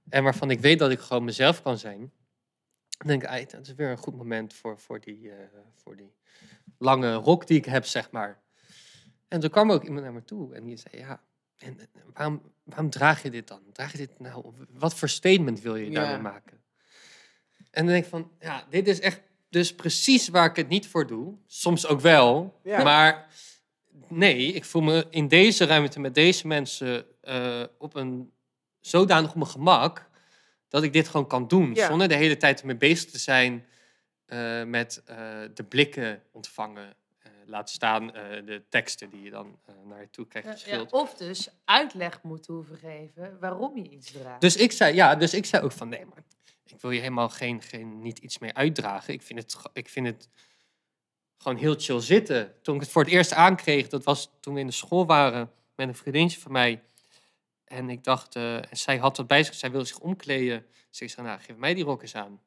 en 0.08 0.22
waarvan 0.22 0.50
ik 0.50 0.60
weet 0.60 0.78
dat 0.78 0.90
ik 0.90 1.00
gewoon 1.00 1.24
mezelf 1.24 1.62
kan 1.62 1.78
zijn. 1.78 2.12
Dan 2.98 3.08
denk 3.08 3.22
ik, 3.22 3.28
uit, 3.28 3.50
dat 3.50 3.66
is 3.66 3.74
weer 3.74 3.90
een 3.90 3.96
goed 3.96 4.16
moment 4.16 4.54
voor, 4.54 4.78
voor, 4.78 5.00
die, 5.00 5.30
eh, 5.30 5.36
voor 5.74 5.96
die 5.96 6.14
lange 6.78 7.14
rok 7.14 7.46
die 7.46 7.58
ik 7.58 7.64
heb, 7.64 7.84
zeg 7.84 8.10
maar. 8.10 8.40
En 9.28 9.40
toen 9.40 9.50
kwam 9.50 9.72
ook 9.72 9.84
iemand 9.84 10.02
naar 10.04 10.12
me 10.12 10.24
toe 10.24 10.54
en 10.54 10.64
die 10.64 10.76
zei, 10.76 11.02
ja, 11.02 11.20
en, 11.62 11.78
eh, 11.80 11.86
waarom, 12.14 12.42
waarom 12.62 12.90
draag 12.90 13.22
je 13.22 13.30
dit 13.30 13.48
dan? 13.48 13.60
Draag 13.72 13.92
je 13.92 13.98
dit 13.98 14.18
nou? 14.18 14.44
Wat 14.70 14.94
voor 14.94 15.08
statement 15.08 15.60
wil 15.60 15.76
je 15.76 15.90
Ja. 15.90 16.00
daarmee 16.00 16.22
maken? 16.32 16.60
En 17.70 17.84
dan 17.84 17.92
denk 17.92 18.04
ik 18.04 18.10
van, 18.10 18.30
ja, 18.40 18.66
dit 18.70 18.88
is 18.88 19.00
echt 19.00 19.20
dus 19.48 19.74
precies 19.74 20.28
waar 20.28 20.46
ik 20.50 20.56
het 20.56 20.68
niet 20.68 20.86
voor 20.86 21.06
doe. 21.06 21.34
Soms 21.46 21.86
ook 21.86 22.00
wel, 22.00 22.60
Ja. 22.62 22.82
maar 22.82 23.26
nee, 24.08 24.52
ik 24.52 24.64
voel 24.64 24.82
me 24.82 25.06
in 25.10 25.28
deze 25.28 25.64
ruimte 25.64 26.00
met 26.00 26.14
deze 26.14 26.46
mensen 26.46 27.06
eh, 27.20 27.62
op 27.78 27.94
een 27.94 28.32
zodanig 28.80 29.30
op 29.30 29.36
mijn 29.36 29.50
gemak 29.50 30.10
dat 30.68 30.82
ik 30.82 30.92
dit 30.92 31.08
gewoon 31.08 31.26
kan 31.26 31.48
doen. 31.48 31.74
Ja. 31.74 31.86
Zonder 31.88 32.08
de 32.08 32.14
hele 32.14 32.36
tijd 32.36 32.60
ermee 32.60 32.76
bezig 32.76 33.10
te 33.10 33.18
zijn 33.18 33.66
eh, 34.26 34.64
met 34.64 35.02
de 35.54 35.64
blikken 35.68 36.22
ontvangen. 36.32 36.94
Eh, 37.42 37.48
laat 37.48 37.70
staan 37.70 38.14
eh, 38.14 38.46
de 38.46 38.62
teksten 38.68 39.10
die 39.10 39.22
je 39.22 39.30
dan 39.30 39.58
eh, 39.64 39.74
naar 39.84 40.00
je 40.00 40.10
toe 40.10 40.26
krijgt 40.26 40.62
Ja, 40.62 40.86
of 40.90 41.14
dus 41.14 41.48
uitleg 41.64 42.22
moeten 42.22 42.54
hoeven 42.54 42.76
geven 42.76 43.38
waarom 43.40 43.76
je 43.76 43.88
iets 43.88 44.12
draagt. 44.12 44.40
Dus 44.40 44.56
ik 44.56 44.72
zei, 44.72 44.94
ja, 44.94 45.14
dus 45.16 45.34
ik 45.34 45.46
zei 45.46 45.64
ook 45.64 45.72
van 45.72 45.88
nee, 45.88 46.04
maar 46.04 46.22
ik 46.64 46.80
wil 46.80 46.90
je 46.90 47.00
helemaal 47.00 47.28
geen, 47.28 47.62
geen, 47.62 48.02
niet 48.02 48.18
iets 48.18 48.38
meer 48.38 48.54
uitdragen. 48.54 49.14
Ik 49.14 49.22
vind, 49.22 49.38
het, 49.38 49.56
ik 49.72 49.88
vind 49.88 50.06
het 50.06 50.28
gewoon 51.36 51.58
heel 51.58 51.74
chill 51.78 52.00
zitten. 52.00 52.54
Toen 52.62 52.74
ik 52.74 52.80
het 52.80 52.90
voor 52.90 53.02
het 53.02 53.12
eerst 53.12 53.32
aankreeg, 53.32 53.88
dat 53.88 54.04
was 54.04 54.30
toen 54.40 54.54
we 54.54 54.60
in 54.60 54.66
de 54.66 54.72
school 54.72 55.06
waren 55.06 55.50
met 55.74 55.88
een 55.88 55.94
vriendinnetje 55.94 56.40
van 56.40 56.52
mij. 56.52 56.82
En 57.64 57.90
ik 57.90 58.04
dacht, 58.04 58.36
en 58.36 58.66
zij 58.70 58.96
had 58.96 59.16
wat 59.16 59.26
bij 59.26 59.44
zich, 59.44 59.54
zij 59.54 59.70
wilde 59.70 59.86
zich 59.86 59.98
omkleden. 59.98 60.66
Dus 60.90 61.00
ik 61.00 61.10
zei, 61.10 61.26
nou, 61.26 61.40
geef 61.40 61.56
mij 61.56 61.74
die 61.74 61.84
rok 61.84 62.02
eens 62.02 62.14
aan. 62.14 62.40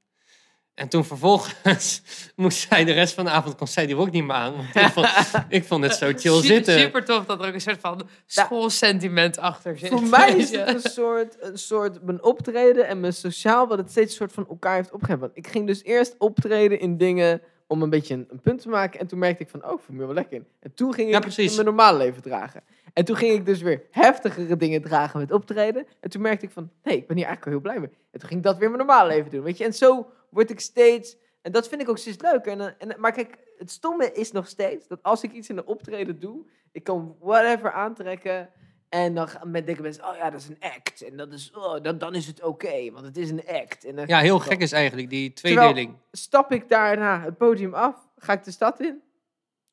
En 0.76 0.88
toen 0.88 1.06
vervolgens 1.06 2.02
moest 2.36 2.68
zij 2.70 2.84
de 2.86 2.92
rest 2.92 3.14
van 3.14 3.26
de 3.26 3.32
avond, 3.32 3.56
kon 3.56 3.68
zij 3.68 3.86
die 3.86 3.96
rok 3.96 4.12
niet 4.12 4.24
meer 4.24 4.36
aan. 4.36 4.54
Want 4.54 4.76
ik 4.76 4.92
vond, 4.92 5.08
ik 5.50 5.64
vond 5.64 5.84
het 5.84 5.96
zo 5.96 6.12
chill 6.16 6.42
zitten. 6.42 6.80
Super 6.80 7.06
tof 7.06 7.26
dat 7.26 7.42
er 7.42 7.48
ook 7.48 7.54
een 7.54 7.62
soort 7.62 7.80
van 7.80 8.08
schoolsentiment 8.26 9.38
achter 9.38 9.78
zit. 9.78 9.90
Voor 9.90 10.04
mij 10.04 10.36
is 10.38 10.52
het 10.52 10.68
een 10.68 10.92
soort, 10.92 11.38
een 11.40 11.58
soort 11.58 12.04
mijn 12.04 12.24
optreden 12.24 12.88
en 12.88 13.00
mijn 13.00 13.14
sociaal, 13.14 13.68
wat 13.68 13.78
het 13.78 13.90
steeds 13.92 14.12
een 14.12 14.18
soort 14.18 14.34
van 14.34 14.48
elkaar 14.50 14.76
heeft 14.76 14.92
opgegeven. 14.92 15.22
Want 15.22 15.38
ik 15.38 15.48
ging 15.48 15.68
dus 15.68 15.84
eerst 15.84 16.16
optreden 16.18 16.80
in 16.80 16.98
dingen 16.98 17.42
om 17.68 17.82
een 17.82 17.90
beetje 17.90 18.14
een, 18.14 18.28
een 18.30 18.42
punt 18.42 18.62
te 18.62 18.70
maken. 18.70 19.00
En 19.00 19.08
toen 19.08 19.20
merkte 19.20 19.44
ik 19.44 19.50
van, 19.50 19.66
oh, 19.66 19.74
ik 19.74 19.80
voel 19.86 19.96
me 19.96 20.02
er 20.02 20.08
wel 20.08 20.16
lekker 20.16 20.38
in. 20.38 20.46
En 20.60 20.74
toen 20.74 20.94
ging 20.94 21.10
Ja, 21.10 21.16
ik 21.16 21.22
precies. 21.22 21.54
mijn 21.54 21.66
normale 21.68 21.98
leven 21.98 22.22
dragen. 22.22 22.62
En 22.94 23.06
toen 23.06 23.16
ging 23.16 23.34
ik 23.34 23.46
dus 23.46 23.62
weer 23.62 23.84
heftigere 23.92 24.58
dingen 24.58 24.82
dragen 24.82 25.20
met 25.20 25.32
optreden. 25.32 25.88
En 26.00 26.10
toen 26.10 26.22
merkte 26.22 26.46
ik 26.46 26.52
van, 26.52 26.70
nee, 26.84 26.98
ik 26.98 27.08
ben 27.08 27.18
hier 27.18 27.26
eigenlijk 27.26 27.44
wel 27.44 27.54
heel 27.54 27.62
blij 27.62 27.80
mee. 27.80 27.98
En 28.12 28.20
toen 28.20 28.30
ging 28.30 28.40
ik 28.40 28.46
dat 28.46 28.58
weer 28.58 28.70
in 28.70 28.76
mijn 28.76 28.88
normale 28.88 29.10
leven 29.10 29.32
doen, 29.32 29.44
weet 29.44 29.58
je. 29.58 29.64
En 29.64 29.74
zo 29.74 30.08
word 30.36 30.50
ik 30.50 30.60
steeds, 30.60 31.18
en 31.42 31.52
dat 31.52 31.68
vind 31.68 31.82
ik 31.82 31.90
ook 31.90 31.98
steeds 31.98 32.22
leuker. 32.22 32.60
En, 32.60 32.80
en, 32.80 33.00
maar 33.00 33.12
kijk, 33.12 33.38
het 33.58 33.72
stomme 33.72 34.12
is 34.12 34.32
nog 34.32 34.48
steeds 34.48 34.88
dat 34.88 35.04
als 35.04 35.24
ik 35.24 35.32
iets 35.32 35.50
in 35.50 35.58
een 35.58 35.66
optreden 35.66 36.20
doe, 36.20 36.46
ik 36.72 36.84
kan 36.84 37.16
whatever 37.20 37.72
aantrekken. 37.72 38.50
En 38.90 39.16
dan 39.16 39.30
denken 39.52 39.82
mensen, 39.82 40.08
oh 40.10 40.16
ja, 40.16 40.30
dat 40.30 40.40
is 40.40 40.48
een 40.48 40.60
act. 40.60 41.02
En 41.02 41.18
dat 41.18 41.34
is, 41.34 41.52
oh, 41.54 41.82
dan, 41.82 41.98
dan 41.98 42.16
is 42.16 42.28
het 42.28 42.44
oké, 42.44 42.92
want 42.92 43.06
het 43.06 43.18
is 43.18 43.30
een 43.30 43.48
act. 43.48 43.86
En 43.86 44.08
Ja, 44.08 44.20
heel 44.20 44.40
gek 44.40 44.62
is 44.62 44.72
eigenlijk 44.72 45.10
die 45.10 45.34
Terwijl- 45.34 45.56
tweedeling. 45.72 45.98
stap 46.12 46.52
ik 46.52 46.70
daarna 46.70 47.22
het 47.22 47.38
podium 47.38 47.74
af, 47.74 48.10
ga 48.18 48.34
ik 48.34 48.44
de 48.44 48.52
stad 48.52 48.80
in. 48.80 49.02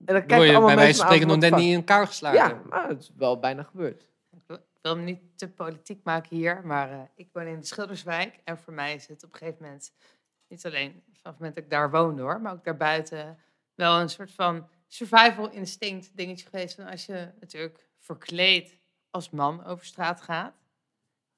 En 0.05 0.15
dan 0.15 0.27
kijken 0.27 0.41
je 0.47 0.51
allemaal 0.51 0.67
bij 0.67 0.77
wijze 0.77 0.93
van 0.97 1.07
aan 1.07 1.13
spreken 1.13 1.29
nog 1.41 1.51
net 1.51 1.61
niet 1.61 1.71
in 1.71 1.77
elkaar 1.77 2.07
geslagen. 2.07 2.39
Ja, 2.39 2.63
maar 2.69 2.89
het 2.89 3.01
is 3.01 3.13
wel 3.17 3.39
bijna 3.39 3.63
gebeurd. 3.63 4.09
Ik 4.31 4.41
wil 4.83 4.95
hem 4.97 5.05
niet 5.05 5.21
te 5.37 5.49
politiek 5.49 6.01
maken 6.05 6.37
hier, 6.37 6.61
maar 6.65 6.91
eh, 6.91 6.99
ik 7.15 7.29
woon 7.33 7.47
in 7.47 7.61
de 7.61 7.67
Schilderswijk. 7.67 8.39
En 8.45 8.59
voor 8.59 8.73
mij 8.73 8.95
is 8.95 9.07
het 9.07 9.25
op 9.25 9.33
een 9.33 9.39
gegeven 9.39 9.63
moment, 9.65 9.93
niet 10.53 10.66
alleen 10.66 10.93
vanaf 10.93 11.23
het 11.23 11.39
moment 11.39 11.55
dat 11.55 11.65
ik 11.65 11.70
daar 11.70 11.91
woonde 11.91 12.23
hoor, 12.23 12.41
maar 12.41 12.53
ook 12.53 12.65
daarbuiten, 12.65 13.39
wel 13.74 14.01
een 14.01 14.09
soort 14.11 14.33
van 14.33 14.69
survival 14.87 15.51
instinct 15.51 16.16
dingetje 16.16 16.47
geweest. 16.49 16.74
Van 16.74 16.87
als 16.87 17.07
je 17.07 17.29
natuurlijk 17.41 17.89
verkleed 17.99 18.79
als 19.11 19.31
man 19.31 19.65
over 19.65 19.87
straat 19.87 20.20
gaat, 20.20 20.55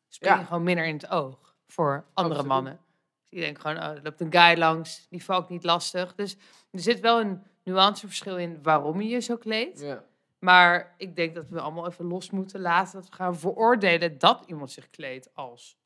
spring 0.09 0.35
je 0.35 0.41
Ja. 0.41 0.47
gewoon 0.47 0.63
minder 0.63 0.85
in 0.85 0.95
het 0.95 1.09
oog 1.09 1.57
voor 1.67 2.05
andere 2.15 2.41
Absoluut. 2.41 2.47
mannen. 2.47 2.73
Dus 3.21 3.29
die 3.29 3.41
denken 3.41 3.61
gewoon, 3.63 3.77
oh, 3.77 3.85
er 3.97 4.03
loopt 4.03 4.21
een 4.21 4.33
guy 4.33 4.59
langs, 4.59 5.07
die 5.11 5.25
valt 5.25 5.49
niet 5.49 5.65
lastig. 5.65 6.15
Dus 6.15 6.37
er 6.71 6.81
zit 6.81 7.01
wel 7.01 7.21
een 7.21 7.43
nuanceverschil 7.63 8.39
in 8.39 8.63
waarom 8.63 9.01
je 9.01 9.09
je 9.09 9.21
zo 9.21 9.37
kleedt. 9.37 9.81
Ja. 9.81 10.05
Maar 10.39 10.95
ik 10.97 11.17
denk 11.17 11.35
dat 11.35 11.49
we 11.49 11.61
allemaal 11.61 11.87
even 11.89 12.05
los 12.05 12.31
moeten 12.31 12.61
laten. 12.61 13.01
Dat 13.01 13.09
we 13.09 13.15
gaan 13.17 13.37
veroordelen 13.39 14.19
dat 14.19 14.45
iemand 14.47 14.71
zich 14.71 14.91
kleedt 14.91 15.35
als 15.35 15.79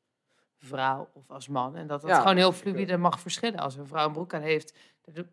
vrouw 0.59 1.09
of 1.13 1.29
als 1.31 1.47
man. 1.47 1.75
En 1.75 1.87
dat 1.87 2.01
dat 2.01 2.09
Ja, 2.09 2.19
gewoon 2.19 2.35
heel 2.37 2.51
fluïde 2.51 2.97
mag 2.97 3.19
verschillen. 3.19 3.59
Als 3.59 3.75
een 3.75 3.87
vrouw 3.87 4.05
een 4.07 4.13
broek 4.13 4.33
aan 4.33 4.41
heeft, 4.41 4.77
daar, 5.01 5.15
do- 5.15 5.29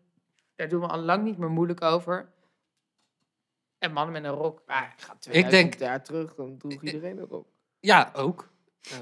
daar 0.55 0.69
doen 0.69 0.81
we 0.81 0.87
al 0.87 0.99
lang 0.99 1.23
niet 1.23 1.37
meer 1.37 1.49
moeilijk 1.49 1.81
over. 1.81 2.31
En 3.77 3.91
mannen 3.93 4.13
met 4.21 4.31
een 4.31 4.37
rok. 4.37 4.61
Maar 4.65 4.93
gaat 4.97 5.15
Ik 5.15 5.21
2000 5.31 5.51
denk- 5.71 5.79
jaar 5.89 6.03
terug, 6.03 6.35
dan 6.35 6.57
droeg 6.57 6.81
iedereen 6.81 7.19
erop. 7.19 7.47
Ja, 7.79 8.11
ook. 8.13 8.49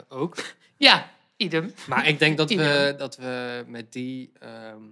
Ook. 0.09 0.35
Ja, 0.77 1.11
idem. 1.35 1.73
Maar 1.87 2.07
ik 2.07 2.19
denk 2.19 2.37
dat 2.37 2.49
we, 2.49 2.93
dat 2.97 3.15
we 3.17 3.63
met 3.67 3.93
die. 3.93 4.31
ehm, 4.39 4.83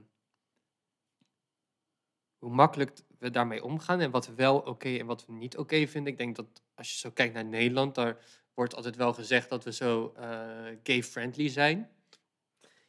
hoe 2.38 2.52
makkelijk 2.52 2.92
we 3.20 3.30
daarmee 3.30 3.64
omgaan 3.64 4.00
en 4.00 4.12
wat 4.12 4.28
we 4.28 4.34
wel 4.34 4.60
oké 4.60 4.98
en 4.98 5.06
wat 5.06 5.26
we 5.26 5.34
niet 5.34 5.58
oké 5.58 5.88
vinden. 5.88 6.12
Ik 6.12 6.18
denk 6.18 6.36
dat 6.36 6.46
als 6.76 6.92
je 6.92 6.98
zo 6.98 7.12
kijkt 7.12 7.34
naar 7.34 7.46
Nederland, 7.46 7.96
daar 7.96 8.18
wordt 8.54 8.76
altijd 8.76 8.96
wel 8.96 9.14
gezegd 9.14 9.50
dat 9.50 9.64
we 9.64 9.74
zo 9.74 10.14
eh, 10.16 10.30
gay-friendly 10.84 11.50
zijn. 11.50 11.90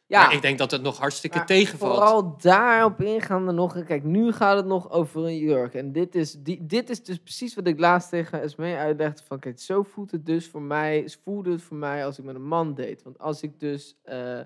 Ja, 0.06 0.22
Maar 0.24 0.34
ik 0.34 0.42
denk 0.42 0.58
dat 0.58 0.70
het 0.70 0.82
nog 0.82 0.98
hartstikke 0.98 1.36
maar 1.36 1.46
tegenvalt. 1.46 1.94
Vooral 1.94 2.36
daarop 2.38 3.00
ingaande 3.00 3.52
nog. 3.52 3.84
Kijk, 3.84 4.04
nu 4.04 4.32
gaat 4.32 4.56
het 4.56 4.66
nog 4.66 4.90
over 4.90 5.24
een 5.24 5.38
jurk. 5.38 5.74
En 5.74 5.92
dit 5.92 6.14
is, 6.14 6.32
die, 6.32 6.66
dit 6.66 6.90
is 6.90 7.04
dus 7.04 7.18
precies 7.18 7.54
wat 7.54 7.66
ik 7.66 7.78
laatst 7.78 8.08
tegen 8.08 8.40
Esmee 8.40 8.76
uitlegde. 8.76 9.22
Van 9.26 9.38
kijk, 9.38 9.60
zo 9.60 9.82
voelt 9.82 10.10
het 10.10 10.26
dus 10.26 10.48
voor 10.48 10.62
mij. 10.62 11.08
Voelde 11.22 11.50
het 11.50 11.62
voor 11.62 11.76
mij 11.76 12.04
als 12.04 12.18
ik 12.18 12.24
met 12.24 12.34
een 12.34 12.46
man 12.46 12.74
deed. 12.74 13.02
Want 13.02 13.18
als 13.18 13.42
ik 13.42 13.60
dus 13.60 13.96
eh, 14.02 14.40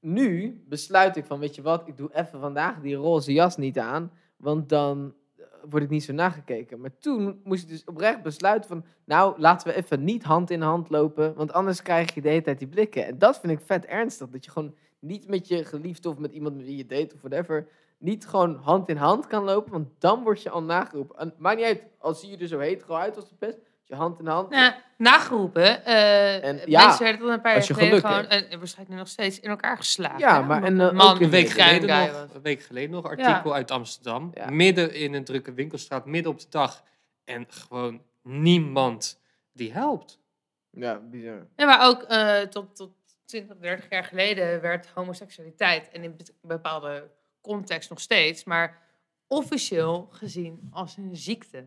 nu 0.00 0.62
besluit 0.68 1.16
ik 1.16 1.24
van, 1.24 1.38
weet 1.38 1.54
je 1.54 1.62
wat, 1.62 1.88
ik 1.88 1.96
doe 1.96 2.14
even 2.14 2.40
vandaag 2.40 2.80
die 2.80 2.94
roze 2.94 3.32
jas 3.32 3.56
niet 3.56 3.78
aan. 3.78 4.12
Want 4.36 4.68
dan 4.68 5.14
word 5.70 5.82
ik 5.82 5.90
niet 5.90 6.04
zo 6.04 6.12
nagekeken. 6.12 6.80
Maar 6.80 6.98
toen 6.98 7.40
moest 7.44 7.62
ik 7.62 7.68
dus 7.68 7.84
oprecht 7.84 8.22
besluiten 8.22 8.68
van, 8.68 8.84
nou, 9.04 9.40
laten 9.40 9.68
we 9.68 9.74
even 9.74 10.04
niet 10.04 10.22
hand 10.22 10.50
in 10.50 10.62
hand 10.62 10.90
lopen. 10.90 11.34
Want 11.34 11.52
anders 11.52 11.82
krijg 11.82 12.14
je 12.14 12.20
de 12.20 12.28
hele 12.28 12.42
tijd 12.42 12.58
die 12.58 12.68
blikken. 12.68 13.06
En 13.06 13.18
dat 13.18 13.40
vind 13.40 13.52
ik 13.52 13.66
vet 13.66 13.84
ernstig. 13.84 14.28
Dat 14.28 14.44
je 14.44 14.50
gewoon 14.50 14.74
niet 14.98 15.28
met 15.28 15.48
je 15.48 15.64
geliefde 15.64 16.08
of 16.08 16.18
met 16.18 16.32
iemand 16.32 16.56
met 16.56 16.64
wie 16.64 16.76
je 16.76 16.86
date 16.86 17.14
of 17.14 17.20
whatever, 17.20 17.68
niet 17.98 18.26
gewoon 18.26 18.54
hand 18.54 18.88
in 18.88 18.96
hand 18.96 19.26
kan 19.26 19.44
lopen, 19.44 19.72
want 19.72 19.88
dan 19.98 20.22
word 20.22 20.42
je 20.42 20.50
al 20.50 20.62
nageroepen. 20.62 21.18
En 21.18 21.34
maakt 21.38 21.56
niet 21.56 21.66
uit, 21.66 21.82
als 21.98 22.20
zie 22.20 22.30
je 22.30 22.36
er 22.36 22.46
zo 22.46 22.58
hetero 22.58 22.94
uit 22.94 23.16
als 23.16 23.28
de 23.28 23.34
pest, 23.34 23.58
je 23.86 23.94
hand 23.94 24.18
in 24.18 24.26
hand... 24.26 24.50
Nou, 24.50 24.72
nageroepen. 24.96 25.84
eh 25.84 26.44
En 26.44 26.60
ja, 26.66 26.84
mensen 26.86 27.04
werden 27.04 27.20
dan 27.22 27.30
een 27.30 27.40
paar 27.40 27.52
jaar 27.52 27.62
geleden 27.62 28.00
gewoon, 28.00 28.26
en, 28.26 28.50
en 28.50 28.58
waarschijnlijk 28.58 28.90
nu 28.90 28.96
nog 28.96 29.08
steeds, 29.08 29.40
in 29.40 29.50
elkaar 29.50 29.76
geslagen. 29.76 30.18
Ja, 30.18 30.40
maar 30.40 30.62
en, 30.64 30.78
een 30.78 30.88
eh, 30.90 30.96
man 30.96 31.22
Een 31.22 31.30
week, 31.30 31.48
geleden 31.48 31.88
nog, 31.88 32.12
was. 32.22 32.34
een 32.34 32.42
week 32.42 32.62
geleden 32.62 32.90
nog, 32.90 33.04
artikel 33.04 33.54
uit 33.54 33.70
Amsterdam. 33.70 34.30
Ja. 34.34 34.50
Midden 34.50 34.94
in 34.94 35.14
een 35.14 35.24
drukke 35.24 35.52
winkelstraat, 35.52 36.06
midden 36.06 36.32
op 36.32 36.38
de 36.40 36.46
dag. 36.50 36.82
En 37.24 37.46
gewoon 37.48 38.02
niemand 38.22 39.20
die 39.52 39.72
helpt. 39.72 40.18
Ja, 40.70 40.98
bizar. 41.10 41.46
Ja, 41.56 41.66
maar 41.66 41.86
ook 41.88 42.02
eh, 42.02 42.40
tot, 42.40 42.76
tot 42.76 42.90
20, 43.24 43.56
30 43.56 43.90
jaar 43.90 44.04
geleden 44.04 44.60
werd 44.60 44.86
homoseksualiteit, 44.94 45.88
en 45.90 46.02
in 46.02 46.16
be- 46.16 46.34
bepaalde 46.42 47.10
context 47.40 47.90
nog 47.90 48.00
steeds, 48.00 48.44
maar 48.44 48.82
officieel 49.26 50.08
gezien 50.10 50.68
als 50.72 50.96
een 50.96 51.16
ziekte, 51.16 51.66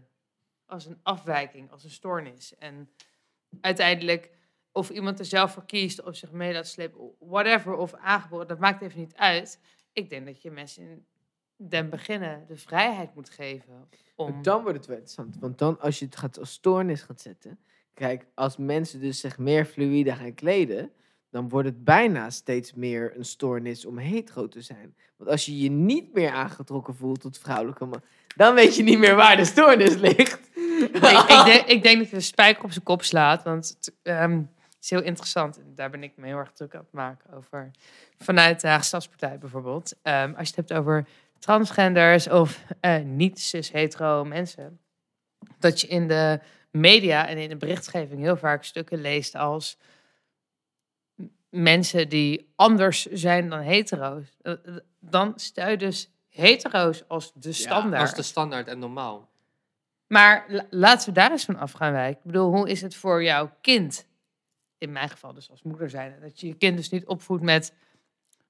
als 0.69 0.85
een 0.85 0.99
afwijking, 1.03 1.71
als 1.71 1.83
een 1.83 1.89
stoornis. 1.89 2.55
En 2.57 2.89
uiteindelijk, 3.61 4.31
of 4.71 4.89
iemand 4.89 5.19
er 5.19 5.25
zelf 5.25 5.53
voor 5.53 5.65
kiest, 5.65 6.03
of 6.03 6.15
zich 6.15 6.31
mee 6.31 6.53
laat 6.53 6.67
slepen, 6.67 7.11
whatever, 7.19 7.75
of 7.75 7.93
aangeboren, 7.93 8.47
dat 8.47 8.59
maakt 8.59 8.81
even 8.81 8.99
niet 8.99 9.15
uit. 9.15 9.59
Ik 9.93 10.09
denk 10.09 10.25
dat 10.25 10.41
je 10.41 10.51
mensen 10.51 10.83
in 10.83 11.05
den 11.55 11.89
beginnen 11.89 12.45
de 12.47 12.57
vrijheid 12.57 13.15
moet 13.15 13.29
geven 13.29 13.89
om... 14.15 14.41
Dan 14.41 14.61
wordt 14.61 14.77
het 14.77 14.87
wel 14.87 14.97
interessant, 14.97 15.37
want 15.39 15.57
dan 15.57 15.79
als 15.79 15.99
je 15.99 16.05
het 16.05 16.15
gaat 16.15 16.39
als 16.39 16.51
stoornis 16.51 17.01
gaat 17.01 17.21
zetten, 17.21 17.59
kijk, 17.93 18.25
als 18.33 18.57
mensen 18.57 18.99
dus 18.99 19.19
zich 19.19 19.37
meer 19.37 19.65
fluïde 19.65 20.15
gaan 20.15 20.33
kleden, 20.33 20.91
dan 21.29 21.49
wordt 21.49 21.67
het 21.67 21.83
bijna 21.83 22.29
steeds 22.29 22.73
meer 22.73 23.17
een 23.17 23.25
stoornis 23.25 23.85
om 23.85 23.97
hetero 23.97 24.47
te 24.47 24.61
zijn. 24.61 24.95
Want 25.17 25.29
als 25.29 25.45
je 25.45 25.59
je 25.59 25.69
niet 25.69 26.13
meer 26.13 26.31
aangetrokken 26.31 26.95
voelt 26.95 27.21
tot 27.21 27.37
vrouwelijke 27.37 27.85
man, 27.85 28.01
dan 28.35 28.55
weet 28.55 28.75
je 28.75 28.83
niet 28.83 28.99
meer 28.99 29.15
waar 29.15 29.37
de 29.37 29.45
stoornis 29.45 29.95
ligt. 30.07 30.48
Ik, 30.81 30.95
ik, 31.37 31.45
denk, 31.45 31.65
ik 31.65 31.83
denk 31.83 31.97
dat 31.97 32.09
je 32.09 32.15
de 32.15 32.21
spijker 32.21 32.63
op 32.63 32.71
zijn 32.71 32.83
kop 32.83 33.03
slaat. 33.03 33.43
Want 33.43 33.67
het 33.67 33.93
ehm, 34.03 34.41
het 34.79 34.91
is 34.91 34.97
heel 34.97 35.07
interessant. 35.07 35.57
En 35.57 35.75
daar 35.75 35.89
ben 35.89 36.03
ik 36.03 36.13
me 36.15 36.25
heel 36.25 36.37
erg 36.37 36.51
druk 36.51 36.75
aan 36.75 36.81
het 36.81 36.91
maken 36.91 37.33
over. 37.33 37.71
Vanuit 38.17 38.61
de 38.61 38.67
Haagse 38.67 38.87
Stadspartij 38.87 39.37
bijvoorbeeld. 39.37 39.95
Ehm, 40.01 40.33
als 40.37 40.49
je 40.49 40.55
het 40.55 40.55
hebt 40.55 40.73
over 40.73 41.07
transgenders 41.39 42.27
of 42.27 42.63
eh, 42.79 43.01
niet-cis-hetero 43.01 44.25
mensen. 44.25 44.79
Dat 45.59 45.81
je 45.81 45.87
in 45.87 46.07
de 46.07 46.39
media 46.71 47.27
en 47.27 47.37
in 47.37 47.49
de 47.49 47.55
berichtgeving 47.55 48.21
heel 48.21 48.37
vaak 48.37 48.63
stukken 48.63 49.01
leest 49.01 49.35
als 49.35 49.77
mensen 51.49 52.09
die 52.09 52.51
anders 52.55 53.05
zijn 53.05 53.49
dan 53.49 53.59
hetero's. 53.59 54.37
Eh, 54.41 54.53
eh, 54.53 54.75
Dan 54.99 55.33
stel 55.35 55.69
je 55.69 55.77
dus 55.77 56.11
hetero's 56.27 57.03
als 57.07 57.31
de 57.33 57.51
standaard. 57.51 58.01
Als 58.01 58.13
de 58.13 58.23
standaard 58.23 58.67
en 58.67 58.79
normaal. 58.79 59.28
Maar 60.09 60.45
la- 60.47 60.65
laten 60.69 61.07
we 61.07 61.13
daar 61.13 61.31
eens 61.31 61.45
van 61.45 61.57
af 61.57 61.71
gaan 61.71 61.91
wijken. 61.91 62.19
Ik 62.19 62.25
bedoel, 62.31 62.49
hoe 62.55 62.69
is 62.69 62.81
het 62.81 62.95
voor 62.95 63.23
jouw 63.23 63.51
kind? 63.61 64.07
In 64.77 64.91
mijn 64.91 65.09
geval 65.09 65.33
dus 65.33 65.49
als 65.49 65.61
moeder 65.63 65.89
zijn. 65.89 66.19
Dat 66.21 66.39
je 66.39 66.47
je 66.47 66.53
kind 66.53 66.77
dus 66.77 66.89
niet 66.89 67.05
opvoedt 67.05 67.43
met 67.43 67.73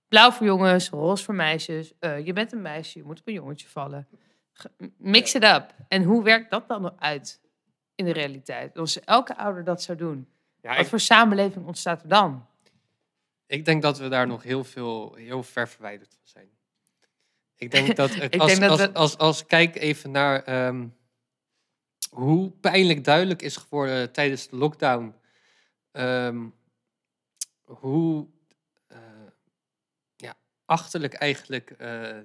blauw 0.07 0.31
voor 0.31 0.45
jongens, 0.45 0.89
roze 0.89 1.23
voor 1.23 1.35
meisjes. 1.35 1.93
eh, 1.99 2.25
je 2.25 2.33
bent 2.33 2.51
een 2.51 2.61
meisje, 2.61 2.97
je 2.99 3.03
moet 3.05 3.19
op 3.19 3.27
een 3.27 3.33
jongetje 3.33 3.67
vallen. 3.67 4.07
Mix 4.97 5.35
it 5.35 5.43
up. 5.43 5.75
En 5.87 6.03
hoe 6.03 6.23
werkt 6.23 6.49
dat 6.51 6.67
dan 6.67 7.01
uit 7.01 7.41
in 7.95 8.05
de 8.05 8.13
realiteit? 8.13 8.77
Als 8.77 8.99
elke 8.99 9.37
ouder 9.37 9.63
dat 9.63 9.81
zou 9.81 9.97
doen. 9.97 10.27
Ja, 10.61 10.69
Wat 10.69 10.79
ik, 10.79 10.87
voor 10.87 10.99
samenleving 10.99 11.65
ontstaat 11.65 12.01
er 12.01 12.07
dan? 12.09 12.45
Ik 13.47 13.65
denk 13.65 13.81
dat 13.81 13.97
we 13.97 14.07
daar 14.07 14.27
nog 14.27 14.43
heel 14.43 14.63
veel, 14.63 15.13
heel 15.13 15.43
ver 15.43 15.67
verwijderd 15.67 16.09
van 16.13 16.21
zijn. 16.23 16.49
Ik 17.55 17.71
denk 17.71 17.95
dat, 17.95 18.09
Ik 18.29 18.35
als, 18.35 18.49
denk 18.49 18.61
dat 18.61 18.69
als, 18.69 18.79
we- 18.81 18.93
als, 18.93 19.17
als, 19.17 19.45
kijk 19.45 19.75
even 19.75 20.11
naar 20.11 20.43
ehm, 20.43 20.87
hoe 22.09 22.49
pijnlijk 22.51 23.03
duidelijk 23.03 23.41
is 23.41 23.55
geworden 23.57 24.11
tijdens 24.11 24.47
de 24.49 24.55
lockdown. 24.55 25.13
ehm, 25.91 26.45
hoe 27.65 28.27
eh, 28.87 28.97
ja, 30.15 30.35
achterlijk 30.65 31.13
eigenlijk 31.13 31.69
eh, 31.71 31.77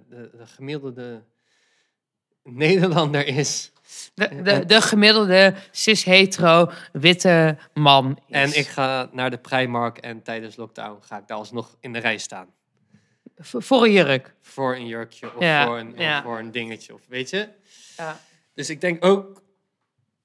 de, 0.08 0.30
de 0.36 0.46
gemiddelde 0.46 1.22
Nederlander 2.42 3.26
is. 3.26 3.72
De, 4.14 4.42
de, 4.42 4.66
de 4.66 4.80
gemiddelde 4.82 5.54
cis-hetero 5.70 6.70
witte 6.92 7.56
man. 7.74 8.18
Is. 8.26 8.34
En 8.34 8.58
ik 8.58 8.66
ga 8.66 9.08
naar 9.12 9.30
de 9.30 9.38
Primark 9.38 9.98
en 9.98 10.22
tijdens 10.22 10.56
lockdown 10.56 11.02
ga 11.02 11.18
ik 11.18 11.26
daar 11.26 11.36
alsnog 11.38 11.76
in 11.80 11.92
de 11.92 11.98
rij 11.98 12.18
staan. 12.18 12.48
V- 13.38 13.54
Voor 13.58 13.82
een 13.84 13.92
jurk. 13.92 14.34
Voor 14.40 14.74
een 14.74 14.86
jurkje 14.86 15.34
of 15.34 15.40
Ja, 15.42 15.66
voor, 15.66 15.78
een, 15.78 15.98
of 15.98 16.22
voor 16.22 16.38
een 16.38 16.50
dingetje. 16.50 16.94
Of 16.94 17.00
weet 17.08 17.30
je? 17.30 17.48
Ja. 17.96 18.20
Dus 18.54 18.70
ik 18.70 18.80
denk 18.80 19.04
ook 19.04 19.42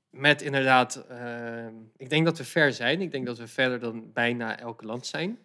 met 0.09 0.41
inderdaad, 0.41 1.05
ehm, 1.09 1.73
ik 1.97 2.09
denk 2.09 2.25
dat 2.25 2.37
we 2.37 2.43
ver 2.43 2.73
zijn. 2.73 3.01
Ik 3.01 3.11
denk 3.11 3.25
dat 3.25 3.37
we 3.37 3.47
verder 3.47 3.79
dan 3.79 4.11
bijna 4.13 4.59
elk 4.59 4.83
land 4.83 5.05
zijn. 5.05 5.39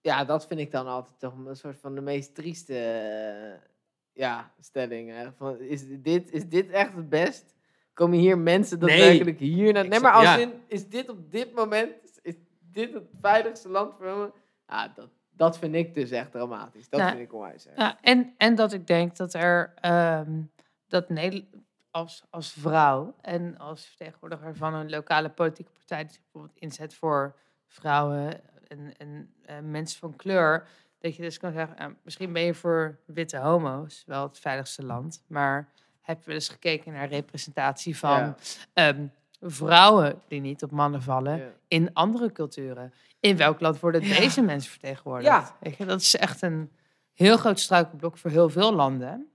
Ja, 0.00 0.24
dat 0.24 0.46
vind 0.46 0.60
ik 0.60 0.70
dan 0.70 0.86
altijd 0.86 1.18
toch 1.18 1.34
een 1.46 1.56
soort 1.56 1.78
van 1.78 1.94
de 1.94 2.00
meest 2.00 2.34
trieste 2.34 2.78
eh, 2.78 3.68
ja, 4.12 4.52
stelling. 4.60 5.10
Hè. 5.10 5.32
Van, 5.32 5.60
is, 5.60 5.84
dit, 5.88 6.30
is 6.32 6.48
dit 6.48 6.70
echt 6.70 6.94
het 6.94 7.08
best? 7.08 7.54
Komen 7.92 8.18
hier 8.18 8.38
mensen 8.38 8.78
Nee. 8.78 8.88
daadwerkelijk 8.98 9.38
hier 9.38 9.72
naar... 9.72 9.88
Nee, 9.88 10.00
maar 10.00 10.12
als 10.12 10.24
ja. 10.24 10.36
in, 10.36 10.52
is 10.66 10.88
dit 10.88 11.08
op 11.08 11.30
dit 11.30 11.54
moment, 11.54 11.92
is 12.22 12.34
dit 12.72 12.94
het 12.94 13.04
veiligste 13.20 13.68
land 13.68 13.94
voor 13.94 14.16
me? 14.16 14.30
Ja, 14.68 14.88
dat, 14.94 15.08
dat 15.30 15.58
vind 15.58 15.74
ik 15.74 15.94
dus 15.94 16.10
echt 16.10 16.30
dramatisch. 16.32 16.88
Dat 16.88 17.00
Nou, 17.00 17.12
vind 17.12 17.22
ik 17.22 17.34
onwijs. 17.34 17.64
hè. 17.64 17.82
Ja, 17.84 17.98
en, 18.00 18.34
en 18.36 18.54
dat 18.54 18.72
ik 18.72 18.86
denk 18.86 19.16
dat 19.16 19.34
er 19.34 19.72
ehm, 19.80 20.40
dat 20.88 21.08
Nederland 21.08 21.48
als, 21.96 22.22
als 22.30 22.52
vrouw 22.52 23.14
en 23.20 23.58
als 23.58 23.86
vertegenwoordiger 23.86 24.56
van 24.56 24.74
een 24.74 24.90
lokale 24.90 25.28
politieke 25.30 25.70
partij 25.72 26.04
die 26.04 26.18
bijvoorbeeld 26.22 26.58
inzet 26.58 26.94
voor 26.94 27.36
vrouwen 27.66 28.40
en, 28.68 28.96
en 28.98 29.34
eh, 29.44 29.56
mensen 29.62 29.98
van 29.98 30.16
kleur, 30.16 30.66
dat 30.98 31.16
je 31.16 31.22
dus 31.22 31.38
kan 31.38 31.52
zeggen, 31.52 31.76
eh, 31.78 31.86
misschien 32.02 32.32
ben 32.32 32.42
je 32.42 32.54
voor 32.54 32.98
witte 33.06 33.38
homo's 33.38 34.02
wel 34.06 34.22
het 34.22 34.38
veiligste 34.38 34.84
land, 34.84 35.24
maar 35.26 35.68
heb 36.00 36.18
je 36.18 36.24
wel 36.26 36.34
eens 36.34 36.48
gekeken 36.48 36.92
naar 36.92 37.08
representatie 37.08 37.98
van 37.98 38.18
Ja. 38.18 38.34
ehm, 38.72 39.06
vrouwen 39.40 40.20
die 40.28 40.40
niet 40.40 40.62
op 40.62 40.70
mannen 40.70 41.02
vallen 41.02 41.38
Ja. 41.38 41.48
in 41.68 41.92
andere 41.94 42.32
culturen. 42.32 42.92
In 43.20 43.36
welk 43.36 43.60
land 43.60 43.80
worden 43.80 44.02
Ja. 44.02 44.14
deze 44.18 44.42
mensen 44.42 44.70
vertegenwoordigd? 44.70 45.26
Ja. 45.28 45.56
Weet 45.60 45.76
je, 45.76 45.84
dat 45.84 46.00
is 46.00 46.16
echt 46.16 46.42
een 46.42 46.72
heel 47.12 47.36
groot 47.36 47.60
struikelblok 47.60 48.18
voor 48.18 48.30
heel 48.30 48.48
veel 48.48 48.72
landen. 48.74 49.30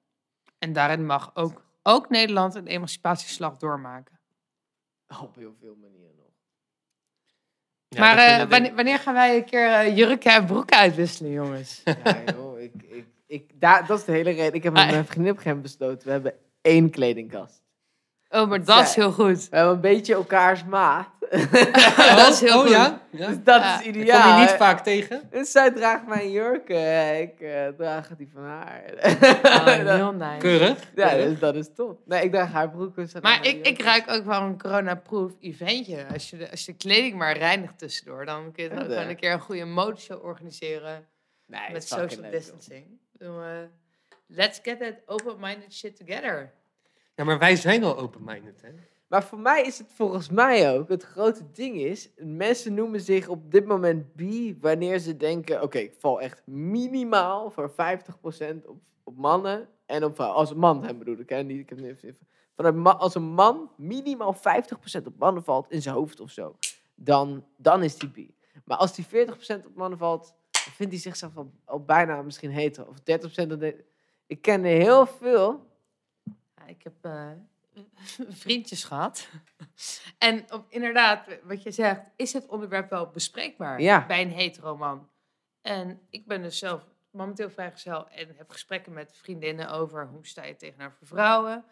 En 0.59 0.73
daarin 0.73 1.05
mag 1.05 1.31
ook, 1.35 1.63
ook 1.83 2.09
Nederland 2.09 2.55
een 2.55 2.67
emancipatieslag 2.67 3.57
doormaken. 3.57 4.19
Op 5.21 5.35
heel 5.35 5.55
veel 5.59 5.75
manieren 5.75 6.15
nog. 6.17 6.25
Ja, 7.87 7.99
maar 7.99 8.17
eh, 8.17 8.49
wanneer, 8.49 8.75
wanneer 8.75 8.99
gaan 8.99 9.13
wij 9.13 9.35
een 9.37 9.45
keer 9.45 9.67
eh, 9.71 9.97
jurken 9.97 10.33
en 10.33 10.45
broeken 10.45 10.77
uitwisselen, 10.77 11.31
jongens? 11.31 11.81
Ja, 11.83 12.23
joh, 12.35 12.59
ik, 12.59 12.73
ik, 12.83 13.05
ik, 13.25 13.51
daar, 13.61 13.85
dat 13.87 13.99
is 13.99 14.05
de 14.05 14.11
hele 14.11 14.31
reden. 14.31 14.53
Ik 14.53 14.63
heb 14.63 14.73
met 14.73 14.81
Ah. 14.83 14.89
mijn 14.89 15.05
vriendin 15.05 15.31
op 15.31 15.37
een 15.37 15.43
gegeven 15.43 15.57
moment 15.57 15.77
besloten, 15.77 16.05
we 16.05 16.11
hebben 16.11 16.33
één 16.61 16.89
kledingkast. 16.89 17.61
Oh, 18.31 18.49
maar 18.49 18.63
dat 18.63 18.81
is 18.83 18.95
heel 18.95 19.11
goed. 19.11 19.49
We 19.49 19.55
hebben 19.55 19.73
een 19.75 19.81
beetje 19.81 20.13
elkaars 20.13 20.63
maat. 20.65 21.07
dat 22.15 22.29
is 22.29 22.39
heel 22.39 22.55
oh, 22.55 22.61
goed. 22.61 22.69
ja? 22.69 23.01
ja? 23.09 23.27
Dus 23.27 23.37
dat 23.43 23.61
Ja. 23.61 23.79
is 23.79 23.85
ideaal. 23.85 24.21
kom 24.31 24.39
je 24.41 24.47
niet 24.47 24.57
vaak 24.57 24.83
tegen. 24.83 25.21
Dus 25.31 25.51
zij 25.51 25.71
draagt 25.71 26.07
mijn 26.07 26.31
jurken, 26.31 27.21
ik 27.21 27.39
eh, 27.39 27.67
draag 27.67 28.09
die 28.17 28.29
van 28.33 28.43
haar. 28.43 28.83
Oh, 29.43 29.65
Dat- 29.85 29.95
heel 29.95 30.11
nice. 30.11 30.37
Keurig. 30.37 30.79
ja, 30.95 31.07
keurig. 31.07 31.29
dus 31.29 31.39
dat 31.39 31.55
is 31.55 31.69
top. 31.75 31.99
Nee, 32.05 32.23
ik 32.23 32.31
draag 32.31 32.51
haar 32.51 32.71
draagt 32.71 33.21
Maar 33.21 33.47
ik, 33.47 33.67
ik 33.67 33.81
ruik 33.81 34.09
ook 34.09 34.25
wel 34.25 34.41
een 34.41 34.57
coronaproof 34.61 35.31
eventje. 35.39 36.05
Als 36.13 36.29
je, 36.29 36.37
de, 36.37 36.51
als 36.51 36.65
je 36.65 36.71
de 36.71 36.77
kleding 36.77 37.15
maar 37.15 37.37
reinigt 37.37 37.77
tussendoor, 37.77 38.25
dan 38.25 38.51
kun 38.51 38.63
je 38.63 38.69
gewoon 38.69 38.89
een 38.91 39.15
keer 39.15 39.31
een 39.31 39.39
goede 39.39 39.65
modeshow 39.65 40.23
organiseren. 40.25 41.05
Nee, 41.45 41.71
met 41.71 41.87
social 41.87 42.31
distancing. 42.31 42.85
Eh, 43.19 43.27
let's 44.27 44.59
get 44.63 44.79
that 44.79 44.93
open-minded 45.05 45.73
shit 45.73 45.95
together. 45.97 46.53
Ja, 47.21 47.27
maar 47.27 47.39
wij 47.39 47.55
zijn 47.55 47.83
al 47.83 47.97
open-minded, 47.97 48.61
hè? 48.61 48.69
Maar 49.07 49.23
voor 49.23 49.39
mij 49.39 49.61
is 49.61 49.77
het 49.77 49.87
volgens 49.93 50.29
mij 50.29 50.77
ook, 50.77 50.89
het 50.89 51.03
grote 51.03 51.51
ding 51.51 51.75
is, 51.75 52.09
mensen 52.17 52.73
noemen 52.73 53.01
zich 53.01 53.27
op 53.27 53.51
dit 53.51 53.65
moment 53.65 54.15
bi 54.15 54.57
wanneer 54.61 54.99
ze 54.99 55.17
denken, 55.17 55.61
oké, 55.61 55.77
ik 55.77 55.93
val 55.97 56.21
echt 56.21 56.41
minimaal 56.45 57.51
voor 57.51 57.71
50% 57.71 57.73
op, 58.65 58.77
op 59.03 59.17
mannen 59.17 59.67
en 59.85 60.03
op 60.03 60.15
vrouwen. 60.15 60.39
Als 60.39 60.49
een 60.49 60.57
man, 60.57 60.83
hè, 60.83 60.95
bedoel 60.95 61.19
ik, 61.19 61.29
hè, 61.29 61.43
niet, 61.43 61.59
ik 61.59 61.69
heb 61.69 61.79
nu 61.79 61.89
even, 61.89 62.17
vanuit 62.55 62.99
als 62.99 63.15
een 63.15 63.33
man 63.33 63.71
minimaal 63.77 64.35
50% 64.35 65.05
op 65.05 65.17
mannen 65.17 65.43
valt 65.43 65.71
in 65.71 65.81
zijn 65.81 65.95
hoofd 65.95 66.19
of 66.19 66.31
zo, 66.31 66.55
dan, 66.95 67.45
dan 67.57 67.83
is 67.83 67.97
die 67.97 68.09
bi. 68.09 68.35
Maar 68.65 68.77
als 68.77 68.95
die 68.95 69.05
40% 69.05 69.09
op 69.65 69.75
mannen 69.75 69.97
valt, 69.97 70.33
vindt 70.51 70.93
hij 70.93 71.01
zichzelf 71.01 71.31
al, 71.65 71.83
bijna 71.83 72.21
misschien 72.21 72.51
hetero. 72.51 72.89
Of 72.89 72.97
30% 73.43 73.47
dan 73.47 73.73
ik 74.27 74.41
ken 74.41 74.63
er 74.63 74.81
heel 74.81 75.05
veel. 75.05 75.69
Ik 76.71 76.83
heb 76.83 77.05
eh, 77.05 77.31
vriendjes 78.43 78.83
gehad. 78.83 79.27
en 80.17 80.53
op, 80.53 80.65
inderdaad, 80.69 81.39
wat 81.43 81.63
je 81.63 81.71
zegt, 81.71 82.01
is 82.15 82.33
het 82.33 82.47
onderwerp 82.47 82.89
wel 82.89 83.09
bespreekbaar 83.09 83.81
Ja. 83.81 84.05
bij 84.05 84.21
een 84.21 84.31
hetero 84.31 84.77
man? 84.77 85.09
En 85.61 86.01
ik 86.09 86.27
ben 86.27 86.41
dus 86.41 86.57
zelf 86.57 86.83
momenteel 87.11 87.49
vrijgezel 87.49 88.09
en 88.09 88.35
heb 88.35 88.49
gesprekken 88.49 88.93
met 88.93 89.17
vriendinnen 89.17 89.69
over 89.69 90.07
hoe 90.07 90.27
sta 90.27 90.43
je 90.43 90.55
tegenover 90.55 91.07
vrouwen. 91.07 91.57
Ik 91.57 91.63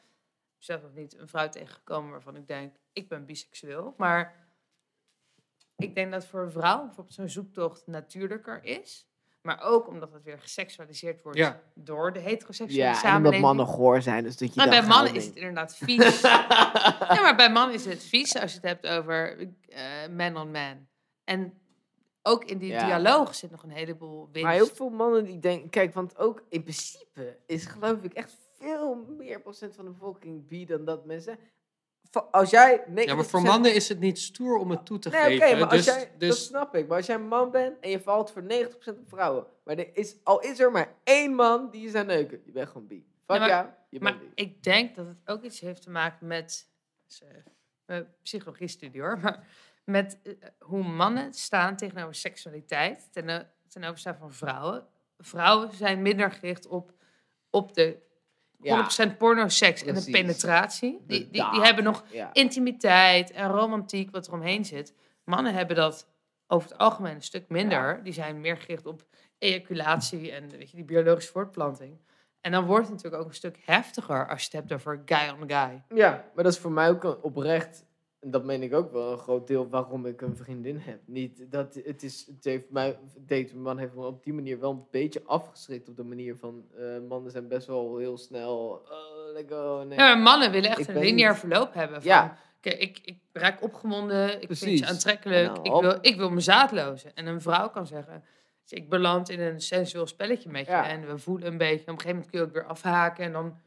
heb 0.55 0.63
zelf 0.63 0.81
nog 0.81 0.93
niet 0.93 1.17
een 1.17 1.27
vrouw 1.27 1.49
tegengekomen 1.49 2.11
waarvan 2.11 2.35
ik 2.35 2.47
denk, 2.47 2.76
ik 2.93 3.09
ben 3.09 3.26
biseksueel. 3.26 3.93
Maar 3.97 4.47
ik 5.76 5.95
denk 5.95 6.11
dat 6.11 6.26
voor 6.26 6.41
een 6.41 6.51
vrouw 6.51 6.85
bijvoorbeeld 6.85 7.15
zo'n 7.15 7.30
zoektocht 7.30 7.88
natuurlijker 7.88 8.63
is. 8.63 9.07
Maar 9.41 9.61
ook 9.61 9.88
omdat 9.88 10.14
het 10.14 10.24
weer 10.24 10.40
geseksualiseerd 10.40 11.22
wordt 11.22 11.38
Ja. 11.38 11.61
door 11.74 12.14
de 12.14 12.20
heteroseksuele 12.20 12.84
Ja, 12.84 12.88
en 12.90 12.94
omdat 12.95 13.11
samenleving. 13.11 13.44
mannen 13.44 13.66
goor 13.66 14.02
zijn, 14.02 14.24
dus 14.24 14.38
dat 14.38 14.53
je 14.53 14.56
Maar 14.56 14.70
dan 14.70 14.80
bij 14.80 14.88
mannen 14.90 15.14
is 15.16 15.26
het 15.26 15.36
inderdaad 15.36 15.76
vies. 15.78 16.22
ja, 17.16 17.22
maar 17.22 17.36
bij 17.36 17.52
mannen 17.52 17.76
is 17.76 17.86
het 17.86 18.03
vies 18.03 18.36
als 18.38 18.52
je 18.53 18.60
het 18.61 18.68
hebt 18.68 18.88
over 18.88 19.38
eh, 19.68 19.84
man 20.16 20.38
on 20.38 20.52
man. 20.52 20.88
En 21.24 21.53
ook 22.22 22.44
in 22.45 22.57
die 22.57 22.72
Ja. 22.72 22.86
dialoog 22.86 23.36
zit 23.36 23.52
nog 23.52 23.64
een 23.64 23.70
heleboel 23.70 24.26
winst. 24.32 24.41
Maar 24.44 24.53
heel 24.53 24.66
veel 24.68 24.90
mannen 24.90 25.24
die 25.26 25.40
denken, 25.40 25.70
kijk, 25.70 25.94
want 25.94 26.18
ook 26.18 26.44
in 26.49 26.61
principe 26.64 27.38
is 27.45 27.66
geloof 27.66 28.03
ik 28.03 28.14
echt 28.14 28.38
veel 28.57 28.95
meer 29.18 29.41
procent 29.41 29.76
van 29.76 29.86
de 29.86 29.91
bevolking 29.91 30.48
bi 30.48 30.66
dan 30.66 30.86
dat 30.86 31.06
mensen. 31.06 31.40
Als 32.31 32.49
jij 32.49 32.84
90%... 32.88 32.93
Ja, 32.93 33.15
maar 33.15 33.26
voor 33.26 33.41
mannen 33.41 33.73
is 33.73 33.89
het 33.89 33.99
niet 33.99 34.19
stoer 34.19 34.57
om 34.57 34.69
het 34.69 34.85
toe 34.85 34.99
te 34.99 35.09
Nee, 35.09 35.35
oké, 35.35 35.45
geven. 35.45 35.59
maar 35.59 35.69
dus, 35.69 35.88
als 35.88 35.95
jij, 35.97 36.09
dat 36.11 36.19
dus 36.19 36.45
snap 36.45 36.76
ik. 36.76 36.88
Maar 36.88 36.97
als 36.97 37.05
jij 37.05 37.15
een 37.15 37.27
man 37.27 37.51
bent 37.51 37.80
en 37.80 37.89
je 37.89 37.99
valt 38.01 38.31
voor 38.31 38.41
90% 38.43 38.45
op 38.88 38.97
vrouwen, 39.07 39.45
maar 39.63 39.77
er 39.77 39.89
is, 39.97 40.15
al 40.23 40.39
is 40.41 40.59
er 40.59 40.71
maar 40.71 40.93
één 41.03 41.34
man 41.35 41.69
die 41.69 41.81
je 41.81 41.89
zou 41.89 42.05
neuken, 42.05 42.41
je 42.45 42.51
bent 42.51 42.67
gewoon 42.67 42.88
bi. 42.88 43.05
Fuck 43.26 43.35
Ja, 43.35 43.39
maar- 43.39 43.47
jou, 43.49 43.67
je 43.89 43.99
maar 43.99 44.17
bent 44.17 44.35
bi. 44.35 44.41
ik 44.43 44.63
denk 44.63 44.95
dat 44.95 45.05
het 45.05 45.17
ook 45.26 45.43
iets 45.43 45.59
heeft 45.59 45.81
te 45.81 45.89
maken 45.89 46.27
met 46.27 46.67
eh, 47.19 47.27
mijn 47.85 48.07
psychologie-studie 48.23 49.01
hoor, 49.01 49.19
maar 49.19 49.47
met 49.84 50.19
eh, 50.23 50.34
hoe 50.59 50.84
mannen 50.84 51.34
staan 51.34 51.76
tegenover 51.76 52.15
seksualiteit 52.15 53.07
ten, 53.11 53.49
ten 53.67 53.84
overstaan 53.84 54.17
van 54.17 54.34
vrouwen. 54.34 54.88
Vrouwen 55.17 55.73
zijn 55.73 56.01
minder 56.01 56.31
gericht 56.31 56.67
op, 56.67 56.93
op 57.49 57.73
de 57.73 58.07
100% 58.64 59.18
porno-seks 59.18 59.80
en 59.81 59.88
de 59.88 59.91
Precies. 59.94 60.11
penetratie. 60.11 60.99
Die, 61.07 61.30
die, 61.31 61.44
hebben 61.44 61.84
nog 61.84 62.03
Ja. 62.11 62.30
intimiteit 62.34 63.31
en 63.31 63.48
romantiek 63.49 64.11
wat 64.11 64.27
er 64.27 64.34
omheen 64.34 64.65
zit. 64.65 64.94
Mannen 65.23 65.53
hebben 65.53 65.76
dat 65.76 66.07
over 66.48 66.69
het 66.69 66.77
algemeen 66.77 67.15
een 67.15 67.22
stuk 67.22 67.49
minder. 67.49 68.03
Die 68.03 68.14
zijn 68.14 68.41
meer 68.41 68.57
gericht 68.57 68.86
op 68.86 69.06
ejaculatie 69.38 70.31
en 70.31 70.49
weet 70.49 70.69
je, 70.69 70.76
die 70.76 70.86
biologische 70.86 71.31
voortplanting. 71.31 71.98
En 72.41 72.52
dan 72.52 72.65
wordt 72.65 72.86
het 72.88 72.95
natuurlijk 72.95 73.22
ook 73.23 73.30
een 73.30 73.36
stuk 73.36 73.57
heftiger 73.65 74.27
als 74.30 74.40
je 74.41 74.45
het 74.45 74.53
hebt 74.53 74.73
over 74.73 75.02
guy 75.06 75.30
on 75.41 75.49
guy. 75.49 75.84
Ja, 75.99 76.26
maar 76.36 76.44
dat 76.44 76.53
is 76.53 76.60
voor 76.60 76.72
mij 76.72 76.90
ook 76.90 77.03
een 77.03 77.18
oprecht, 77.22 77.86
en 78.20 78.32
dat 78.32 78.44
meen 78.44 78.64
ik 78.64 78.74
ook 78.74 78.91
wel, 78.91 79.12
een 79.12 79.18
groot 79.18 79.48
deel 79.48 79.70
waarom 79.70 80.06
ik 80.06 80.22
een 80.22 80.36
vriendin 80.36 80.78
heb. 80.78 81.00
Niet 81.06 81.52
dat 81.52 81.80
het 81.84 82.04
is, 82.04 82.26
het 82.36 82.44
heeft 82.44 82.70
mij, 82.70 83.00
deze 83.18 83.58
man 83.58 83.78
heeft 83.78 83.94
me 83.94 84.06
op 84.06 84.24
die 84.24 84.34
manier 84.34 84.60
wel 84.60 84.72
een 84.72 84.86
beetje 84.91 85.22
afgeschrikt 85.26 85.90
op 85.90 85.96
de 85.98 86.04
manier 86.04 86.36
van, 86.38 86.66
eh, 86.78 86.86
mannen 87.08 87.32
zijn 87.32 87.48
best 87.48 87.68
wel 87.68 87.98
heel 87.98 88.18
snel, 88.18 88.82
go, 89.48 89.84
nee. 89.88 89.98
Ja, 89.98 90.16
mannen 90.16 90.52
willen 90.52 90.70
echt 90.70 90.80
Ik 90.80 90.88
een 90.88 91.00
lineair 91.00 91.30
niet. 91.32 91.40
verloop 91.40 91.74
hebben. 91.74 92.02
Van, 92.02 92.12
Ja. 92.12 92.38
Kijk, 92.62 92.80
ik, 92.80 93.00
ik 93.04 93.18
raak 93.34 93.64
opgewonden, 93.64 94.41
ik 94.41 94.50
vind 94.58 94.80
je 94.80 94.86
aantrekkelijk, 94.88 95.46
Nou, 95.48 95.62
ik, 95.64 95.74
op. 95.74 95.82
wil, 95.82 95.98
ik 96.02 96.16
wil 96.18 96.30
me 96.30 96.40
zaadlozen. 96.40 97.16
En 97.16 97.26
een 97.28 97.41
vrouw 97.41 97.70
kan 97.70 97.88
zeggen, 97.88 98.24
ik 98.68 98.90
beland 98.90 99.30
in 99.30 99.40
een 99.40 99.62
sensueel 99.62 100.08
spelletje 100.08 100.50
met 100.50 100.66
je 100.66 100.72
Ja. 100.72 100.88
en 100.88 101.08
we 101.08 101.18
voelen 101.18 101.48
een 101.48 101.58
beetje. 101.58 101.82
Op 101.82 101.88
een 101.88 101.94
gegeven 102.00 102.10
moment 102.16 102.30
kun 102.32 102.40
je 102.40 102.46
ook 102.46 102.54
weer 102.54 102.66
afhaken 102.66 103.26
en 103.26 103.32
dan 103.32 103.58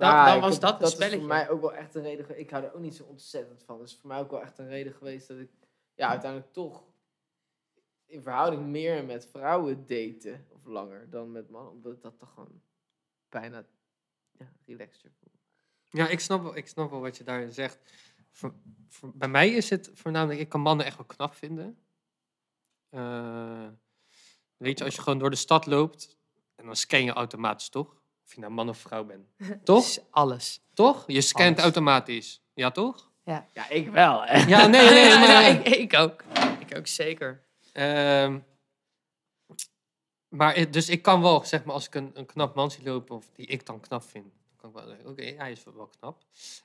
dan 0.00 0.34
ik 0.36 0.40
was 0.40 0.52
heb- 0.52 0.60
dat 0.62 0.72
een 0.72 0.98
dat 0.98 1.00
is 1.10 1.14
voor 1.14 1.26
mij 1.26 1.50
ook 1.50 1.60
wel 1.60 1.74
echt 1.74 1.94
een 1.94 2.02
reden. 2.02 2.38
Ik 2.38 2.50
hou 2.50 2.64
er 2.64 2.74
ook 2.74 2.80
niet 2.80 2.94
zo 2.94 3.04
ontzettend 3.04 3.62
van. 3.64 3.78
Dat 3.78 3.86
is 3.88 3.96
voor 3.96 4.08
mij 4.08 4.18
ook 4.18 4.30
wel 4.30 4.40
echt 4.40 4.58
een 4.58 4.68
reden 4.68 4.92
geweest 4.92 5.28
dat 5.28 5.38
ik 5.38 5.50
ja, 5.94 6.08
uiteindelijk 6.08 6.52
toch 6.52 6.84
in 8.06 8.22
verhouding 8.22 8.66
meer 8.66 9.04
met 9.04 9.26
vrouwen 9.26 9.86
daten. 9.86 10.46
Of 10.50 10.64
langer 10.64 11.10
dan 11.10 11.32
met 11.32 11.50
mannen. 11.50 11.72
Omdat 11.72 11.92
ik 11.92 12.02
dat 12.02 12.18
toch 12.18 12.32
gewoon 12.34 12.62
bijna 13.28 13.64
ja, 14.32 14.52
relaxter 14.66 15.10
voelt. 15.20 15.38
Ja, 15.88 16.08
ik 16.08 16.20
snap, 16.20 16.42
wel, 16.42 16.56
ik 16.56 16.66
snap 16.66 16.90
wel 16.90 17.00
wat 17.00 17.16
je 17.16 17.24
daarin 17.24 17.52
zegt. 17.52 17.92
Voor, 18.30 18.54
voor- 18.88 19.12
bij 19.16 19.28
mij 19.28 19.50
is 19.50 19.70
het 19.70 19.90
voornamelijk, 19.94 20.40
ik 20.40 20.48
kan 20.48 20.60
mannen 20.60 20.86
echt 20.86 20.96
wel 20.96 21.06
knap 21.06 21.34
vinden. 21.34 21.78
Eh, 22.88 23.68
weet 24.56 24.78
je, 24.78 24.84
als 24.84 24.94
je 24.94 25.02
gewoon 25.02 25.18
door 25.18 25.30
de 25.30 25.36
stad 25.36 25.66
loopt, 25.66 26.18
en 26.54 26.66
dan 26.66 26.76
scan 26.76 27.04
je 27.04 27.12
automatisch, 27.12 27.68
toch? 27.68 27.99
Of 28.30 28.36
je 28.36 28.42
nou 28.42 28.52
man 28.52 28.68
of 28.68 28.78
vrouw 28.78 29.04
bent. 29.04 29.26
Toch? 29.64 29.84
Dus 29.84 30.00
alles. 30.10 30.60
Toch? 30.74 31.04
Je 31.06 31.20
scant 31.20 31.50
Alles. 31.50 31.62
automatisch. 31.62 32.42
Ja, 32.54 32.70
toch? 32.70 33.10
Ja, 33.24 33.68
ik 33.68 33.88
wel. 33.88 34.22
Hè? 34.24 34.38
Ja, 34.46 34.66
nee, 34.66 34.90
nee, 34.90 35.04
Ja, 35.08 35.18
maar... 35.18 35.48
ik, 35.50 35.68
ik 35.68 35.94
ook. 35.94 36.24
Ik 36.58 36.76
ook 36.76 36.86
zeker. 36.86 37.42
Ehm, 37.72 38.38
maar 40.28 40.70
dus 40.70 40.88
ik 40.88 41.02
kan 41.02 41.22
wel, 41.22 41.44
zeg 41.44 41.64
maar, 41.64 41.74
als 41.74 41.86
ik 41.86 41.94
een, 41.94 42.10
een 42.14 42.26
knap 42.26 42.54
man 42.54 42.70
zie 42.70 42.84
lopen, 42.84 43.16
of 43.16 43.30
die 43.32 43.46
ik 43.46 43.66
dan 43.66 43.80
knap 43.80 44.02
vind, 44.02 44.24
dan 44.24 44.56
kan 44.56 44.68
ik 44.70 44.74
wel 44.76 44.86
zeggen, 44.86 45.06
oké, 45.10 45.22
hij 45.22 45.50
is 45.52 45.64
wel- 45.64 45.74
wel 45.74 45.90
knap. 45.98 46.22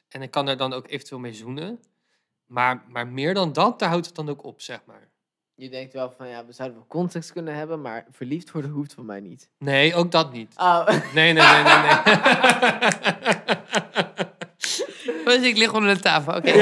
En 0.09 0.21
ik 0.21 0.31
kan 0.31 0.47
er 0.47 0.57
dan 0.57 0.73
ook 0.73 0.87
eventueel 0.89 1.19
mee 1.19 1.33
zoenen. 1.33 1.79
Maar, 2.45 2.83
maar 2.87 3.07
meer 3.07 3.33
dan 3.33 3.53
dat, 3.53 3.79
daar 3.79 3.89
houdt 3.89 4.05
het 4.05 4.15
dan 4.15 4.29
ook 4.29 4.43
op, 4.43 4.61
zeg 4.61 4.81
maar. 4.85 5.09
Je 5.57 5.69
denkt 5.69 5.93
wel 5.93 6.11
van, 6.17 6.27
ja, 6.27 6.45
we 6.45 6.51
zouden 6.53 6.77
wel 6.77 6.87
context 6.87 7.31
kunnen 7.31 7.55
hebben, 7.55 7.81
maar 7.81 8.05
verliefd 8.11 8.51
worden 8.51 8.71
hoeft 8.71 8.93
van 8.93 9.05
mij 9.05 9.19
niet. 9.19 9.49
Nee, 9.57 9.95
ook 9.95 10.11
dat 10.11 10.31
niet. 10.31 10.53
Oh, 10.57 10.87
Nee, 11.13 11.33
nee, 11.33 11.43
nee, 11.43 11.63
nee, 11.63 11.77
nee. 11.77 11.95
Dus 15.39 15.41
ik 15.41 15.57
lig 15.57 15.73
onder 15.73 15.93
de 15.95 15.99
tafel. 16.01 16.33
Oké, 16.35 16.49
Ja, 16.51 16.55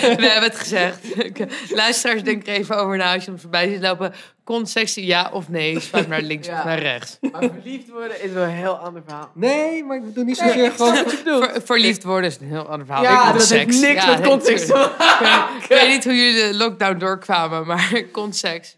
we 0.00 0.26
hebben 0.26 0.42
het 0.50 0.56
gezegd. 0.58 0.98
Luisteraars, 1.74 2.22
denk 2.22 2.46
er 2.46 2.52
even 2.54 2.76
over 2.78 2.96
na 2.96 3.14
als 3.14 3.24
je 3.24 3.30
hem 3.30 3.40
voorbij 3.40 3.68
ziet 3.68 3.80
lopen. 3.80 4.12
Context, 4.44 4.96
ja 4.96 5.30
of 5.32 5.48
nee? 5.48 5.80
Swipe 5.80 6.08
naar 6.08 6.20
links 6.22 6.46
Ja. 6.46 6.58
of 6.58 6.64
naar 6.64 6.78
rechts. 6.78 7.18
maar 7.32 7.42
verliefd 7.42 7.88
worden 7.88 8.22
is 8.22 8.30
wel 8.32 8.42
een 8.44 8.48
heel 8.50 8.76
ander 8.78 9.02
verhaal. 9.06 9.30
Nee, 9.34 9.84
maar 9.84 9.96
ik 9.96 10.04
bedoel 10.04 10.24
niet 10.24 10.36
zozeer 10.36 10.64
ik 10.64 10.72
gewoon... 10.72 10.94
wat 11.04 11.10
je 11.10 11.16
bedoelt. 11.16 11.44
Ver- 11.44 11.62
verliefd 11.64 12.02
worden 12.04 12.30
is 12.30 12.38
een 12.40 12.48
heel 12.48 12.68
ander 12.68 12.86
verhaal. 12.86 13.02
Ik 13.04 13.08
Ja, 13.10 13.32
dat 13.32 13.48
heeft 13.48 13.80
niks 13.80 14.04
Ja, 14.04 14.06
met 14.16 14.20
context 14.26 14.66
te 14.66 14.72
tuurlijk. 14.72 14.98
maken. 14.98 15.56
Ik 15.62 15.66
weet 15.68 15.88
niet 15.88 16.04
hoe 16.04 16.14
jullie 16.16 16.50
de 16.50 16.56
lockdown 16.56 16.98
doorkwamen, 16.98 17.66
maar 17.66 18.04
context. 18.12 18.76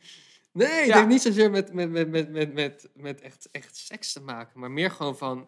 Nee, 0.53 0.87
Ja. 0.87 0.95
heeft 0.97 1.07
niet 1.09 1.23
zozeer 1.23 1.51
met, 1.51 1.73
met, 1.73 1.91
met, 1.91 2.11
met, 2.11 2.33
met, 2.33 2.55
met, 2.55 2.89
met 2.95 3.21
echt, 3.21 3.49
echt 3.53 3.77
seks 3.89 4.13
te 4.13 4.21
maken, 4.21 4.61
maar 4.61 4.71
meer 4.71 4.91
gewoon 4.91 5.17
van 5.17 5.47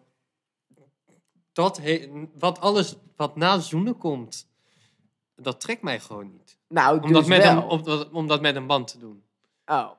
dat 1.55 1.77
he- 1.77 2.27
wat 2.37 2.59
alles 2.59 2.95
wat 3.15 3.35
na 3.35 3.59
zoenen 3.59 3.97
komt, 3.97 4.47
dat 5.35 5.59
trekt 5.61 5.81
mij 5.81 5.99
gewoon 5.99 6.31
niet. 6.31 6.57
Nou, 6.67 7.01
Om 7.01 7.13
dat, 7.13 7.27
met 7.27 7.43
wel. 7.43 7.51
een, 7.57 7.63
om, 7.63 7.83
dat- 7.83 8.11
om 8.11 8.27
dat 8.27 8.41
met 8.41 8.55
een 8.55 8.67
band 8.67 8.87
te 8.87 8.97
doen. 8.99 9.23
Oh. 9.65 9.89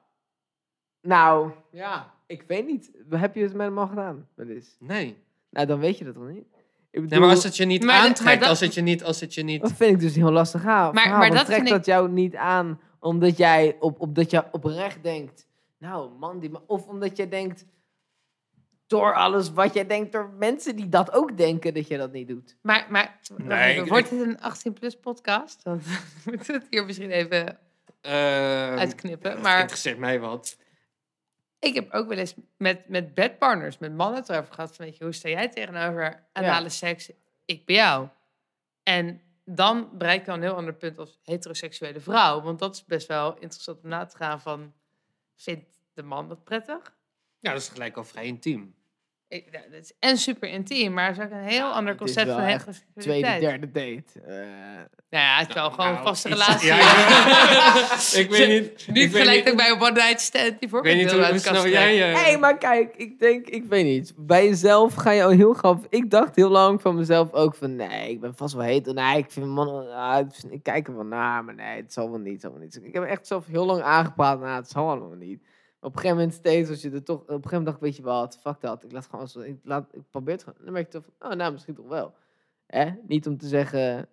Nou, 1.01 1.51
ja, 1.71 2.15
ik 2.27 2.45
weet 2.47 2.67
niet. 2.67 2.91
Heb 3.11 3.35
je 3.35 3.43
het 3.43 3.53
met 3.55 3.67
hem 3.67 3.79
al 3.79 3.87
gedaan? 3.87 4.29
Wel 4.35 4.47
eens? 4.49 4.77
Nee. 4.79 5.17
Nou, 5.51 5.67
dan 5.67 5.79
weet 5.79 5.99
je 5.99 6.05
dat 6.05 6.15
toch 6.15 6.29
niet? 6.29 6.45
Ik 6.91 7.03
bedoel, 7.03 7.09
nee 7.09 7.21
maar 7.21 7.29
als 7.37 7.45
het 7.45 7.57
je 7.57 7.65
niet 7.65 7.83
Maar 7.85 7.95
de- 7.95 7.99
maar 8.01 8.09
aantrekt, 8.09 8.41
dat- 8.41 8.49
als 8.49 8.61
het 8.61 8.75
je 8.75 8.81
niet, 8.81 9.05
als 9.05 9.21
het 9.21 9.35
je 9.35 9.43
niet... 9.43 9.61
dat 9.61 9.73
vind 9.73 9.93
ik 9.93 10.01
dus 10.01 10.15
heel 10.15 10.31
lastig 10.33 10.65
aan. 10.67 10.95
Maar- 10.95 11.03
verhaal, 11.03 11.19
maar 11.19 11.31
dat 11.31 11.47
trekt 11.47 11.63
ik- 11.63 11.69
dat 11.69 11.87
jou 11.87 12.09
niet 12.11 12.35
aan 12.37 12.81
omdat 13.01 13.37
jij 13.37 13.77
op, 13.81 14.01
op 14.01 14.15
dat 14.15 14.31
je 14.31 14.45
oprecht 14.53 15.03
denkt, 15.03 15.47
nou 15.79 16.11
man, 16.19 16.39
die 16.39 16.51
of 16.67 16.87
omdat 16.87 17.17
je 17.17 17.29
denkt 17.29 17.65
door 18.87 19.15
alles 19.15 19.53
wat 19.53 19.75
jij 19.75 19.87
denkt 19.87 20.13
door 20.13 20.29
mensen 20.39 20.77
die 20.77 20.89
dat 20.89 21.13
ook 21.13 21.37
denken 21.37 21.75
dat 21.75 21.89
je 21.89 21.97
dat 21.97 22.13
niet 22.13 22.29
doet. 22.29 22.57
Maar, 22.63 22.87
maar 22.91 23.19
wacht 23.29 23.43
Nee, 23.45 23.71
even, 23.71 23.83
ik- 23.85 23.89
wordt 23.91 24.11
dit 24.11 24.21
een 24.21 24.39
18-plus 24.39 25.01
podcast? 25.01 25.65
Dan 25.65 25.81
moeten 26.25 26.47
we 26.47 26.53
het 26.53 26.67
hier 26.71 26.85
misschien 26.85 27.11
even 27.11 27.59
Ehm, 28.01 28.79
uitknippen. 28.79 29.41
Maar 29.41 29.61
interesseert 29.61 29.99
mij 29.99 30.21
wat. 30.21 30.59
ik 31.59 31.75
heb 31.75 31.93
ook 31.93 32.09
wel 32.09 32.19
eens 32.19 32.35
met, 32.57 32.89
met 32.89 33.15
bedpartners, 33.15 33.79
met 33.79 33.95
mannen 33.95 34.19
het 34.21 34.29
erover 34.29 34.53
gehad. 34.55 34.77
Weet 34.77 34.97
je, 34.97 35.05
hoe 35.05 35.13
sta 35.13 35.29
jij 35.29 35.49
tegenover 35.49 36.27
anale 36.33 36.69
seks? 36.69 37.11
Ik 37.45 37.65
bij 37.67 37.75
jou. 37.75 38.09
En 38.83 39.21
dan 39.45 39.89
bereik 39.93 40.25
je 40.25 40.31
al 40.31 40.37
een 40.37 40.43
heel 40.43 40.57
ander 40.57 40.75
punt 40.75 40.99
als 40.99 41.19
heteroseksuele 41.23 42.01
vrouw. 42.01 42.43
Want 42.43 42.59
dat 42.59 42.75
is 42.75 42.85
best 42.85 43.07
wel 43.07 43.35
interessant 43.39 43.83
om 43.83 43.89
na 43.89 44.05
te 44.05 44.17
gaan 44.17 44.41
van... 44.41 44.73
Vindt 45.37 45.81
de 45.95 46.03
man 46.03 46.29
dat 46.29 46.45
prettig? 46.45 46.96
Ja, 47.47 47.53
dat 47.53 47.61
is 47.61 47.69
gelijk 47.69 47.97
al 47.97 48.05
vrij 48.05 48.25
intiem. 48.25 48.75
Ik, 49.29 49.53
dat 49.53 49.81
is 49.81 49.93
en 49.99 50.17
super 50.17 50.49
intiem, 50.49 50.93
maar 50.93 51.07
het 51.07 51.17
is 51.19 51.25
ook 51.25 51.31
een 51.31 51.45
heel 51.45 51.67
ander 51.73 51.95
concept 51.97 52.31
van 52.31 52.41
heteroseksualiteit. 52.41 53.41
Tweede, 53.41 53.41
derde 53.41 53.71
date. 53.71 54.21
Eh, 54.27 54.37
Nou 55.11 55.25
ja, 55.25 55.39
het 55.39 55.49
is 55.49 55.55
wel 55.55 55.71
gewoon 55.71 55.87
een 55.87 55.93
Nou, 55.93 56.07
vaste 56.07 56.29
iets- 56.29 56.39
relatie. 56.47 56.67
Ja, 56.69 57.95
ik, 57.95 58.19
ik 58.25 58.31
weet 58.31 58.49
niet... 58.49 58.87
Weet 59.13 59.17
gelijk 59.23 59.49
ook 59.49 59.57
bij 59.57 59.69
een 59.71 59.81
one 59.81 59.91
night 59.93 60.21
stand 60.21 60.45
die 60.61 60.69
Ik 60.77 60.83
weet 60.83 60.97
niet 60.97 61.13
hoe, 61.13 61.69
jij... 61.71 62.13
eh, 62.13 62.23
hey, 62.23 62.39
maar 62.39 62.59
kijk, 62.59 62.97
ik 62.97 63.19
denk, 63.19 63.47
ik 63.47 63.65
weet 63.65 63.85
niet. 63.85 64.13
Bij 64.17 64.45
jezelf 64.45 64.95
ga 64.95 65.11
je 65.11 65.25
al 65.25 65.31
heel 65.31 65.53
grappig. 65.55 65.87
Ik 65.91 66.11
dacht 66.11 66.37
heel 66.37 66.51
lang 66.51 66.81
van 66.83 66.95
mezelf 66.95 67.33
ook 67.33 67.55
van, 67.55 67.77
nee, 67.77 68.11
ik 68.11 68.21
ben 68.21 68.35
vast 68.35 68.55
wel 68.55 68.65
heet. 68.65 68.93
Nee, 68.95 69.19
ik 69.19 69.31
vind 69.31 69.47
mannen, 69.47 69.95
ah, 69.95 70.27
ik 70.51 70.63
kijk 70.63 70.89
er 70.89 70.95
wel 70.97 71.05
naar, 71.05 71.45
maar 71.45 71.55
nee, 71.55 71.77
het 71.77 71.93
zal 71.93 72.11
wel 72.11 72.19
niet, 72.21 72.33
het 72.33 72.41
zal 72.43 72.51
wel 72.51 72.61
niet. 72.61 72.81
Ik 72.83 72.95
heb 72.95 73.03
echt 73.05 73.27
zelf 73.27 73.47
heel 73.47 73.67
lang 73.67 73.83
aangepraat, 73.83 74.41
nou, 74.41 74.57
het 74.57 74.71
zal 74.71 74.89
allemaal 74.89 75.15
niet. 75.19 75.43
Op 75.81 75.93
een 75.93 76.01
gegeven 76.01 76.17
moment 76.17 76.35
steeds, 76.35 76.71
als 76.71 76.83
je 76.83 76.91
er 76.91 77.03
toch, 77.03 77.21
op 77.21 77.29
een 77.29 77.35
gegeven 77.35 77.57
moment 77.57 77.67
dacht 77.67 77.77
ik, 77.77 77.83
weet 77.83 77.97
je 77.97 78.03
wat, 78.03 78.39
fuck 78.41 78.61
dat. 78.61 78.85
Ik 78.85 78.93
laat 78.93 79.07
gewoon, 79.07 79.29
zo, 79.29 79.41
ik, 79.41 79.59
laat, 79.63 79.95
ik 79.95 80.03
probeer 80.11 80.35
het 80.35 80.43
gewoon. 80.43 80.59
Dan 80.65 80.73
merk 80.73 80.87
ik 80.87 80.93
toch 80.93 81.05
van, 81.19 81.31
oh, 81.31 81.37
nou, 81.37 81.53
misschien 81.53 81.75
toch 81.75 81.89
wel. 81.89 82.15
Hè? 82.67 82.91
Niet 83.07 83.27
om 83.27 83.37
te 83.37 83.49
zeggen 83.49 84.09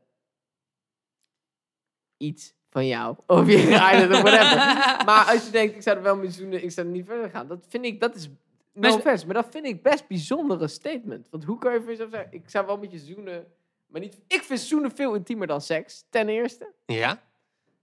iets 2.17 2.53
van 2.69 2.87
jou. 2.87 3.17
Of 3.27 3.47
je 3.47 3.57
rijdt 3.57 4.13
of 4.13 4.21
whatever. 4.21 4.55
Maar 5.05 5.25
als 5.25 5.45
je 5.45 5.51
denkt, 5.51 5.75
ik 5.75 5.81
zou 5.81 5.97
er 5.97 6.03
wel 6.03 6.15
mee 6.15 6.31
zoenen, 6.31 6.63
ik 6.63 6.71
zou 6.71 6.87
er 6.87 6.93
niet 6.93 7.05
verder 7.05 7.29
gaan. 7.29 7.47
Dat 7.47 7.65
vind 7.69 7.85
ik, 7.85 7.99
dat 7.99 8.15
is 8.15 8.29
Maar 8.73 8.89
no 8.89 8.95
offense, 8.95 9.25
maar 9.25 9.35
dat 9.35 9.47
vind 9.49 9.65
ik 9.65 9.83
best 9.83 10.07
bijzondere 10.07 10.67
statement. 10.67 11.29
Want 11.29 11.43
hoe 11.43 11.57
kan 11.57 11.73
je 11.73 11.79
voor 11.79 11.89
jezelf 11.89 12.09
zeggen, 12.09 12.33
ik 12.33 12.49
zou 12.49 12.65
wel 12.65 12.77
met 12.77 12.91
je 12.91 12.99
zoenen, 12.99 13.47
maar 13.87 14.01
niet... 14.01 14.21
Ik 14.27 14.41
vind 14.41 14.59
zoenen 14.59 14.91
veel 14.91 15.13
intiemer 15.13 15.47
dan 15.47 15.61
seks, 15.61 16.05
ten 16.09 16.29
eerste. 16.29 16.71
Ja? 16.85 17.21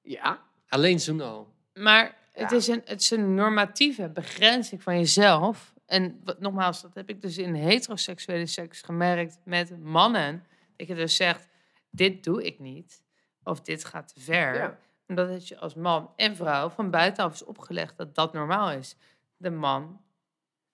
Ja. 0.03 0.43
Alleen 0.69 1.01
zoen 1.01 1.21
al. 1.21 1.55
Maar 1.75 2.20
het, 2.41 2.53
is 2.53 2.67
een, 2.67 2.83
het 2.85 3.01
is 3.01 3.11
een 3.11 3.35
normatieve 3.35 4.09
begrenzing 4.09 4.83
van 4.83 4.99
jezelf. 4.99 5.75
En 5.87 6.21
wat, 6.25 6.41
nogmaals, 6.41 6.83
dat 6.83 6.95
heb 6.95 7.09
ik 7.09 7.21
dus 7.21 7.39
in 7.39 7.55
heteroseksuele 7.55 8.47
seks 8.47 8.83
gemerkt 8.83 9.39
met 9.45 9.83
mannen. 9.83 10.47
Dat 10.77 10.87
je 10.87 10.95
dus 10.95 11.17
zegt, 11.17 11.49
dit 11.91 12.25
doe 12.25 12.45
ik 12.45 12.59
niet. 12.59 13.03
Of 13.43 13.61
dit 13.61 13.85
gaat 13.85 14.15
te 14.15 14.21
ver. 14.21 14.55
Ja. 14.55 14.79
Omdat 15.07 15.29
het 15.29 15.49
je 15.49 15.59
als 15.59 15.75
man 15.75 16.13
en 16.17 16.37
vrouw 16.37 16.69
van 16.69 16.91
buitenaf 16.91 17.33
is 17.33 17.45
opgelegd 17.45 17.97
dat 17.97 18.15
dat 18.15 18.33
normaal 18.33 18.71
is. 18.71 18.97
De 19.37 19.51
man 19.51 20.01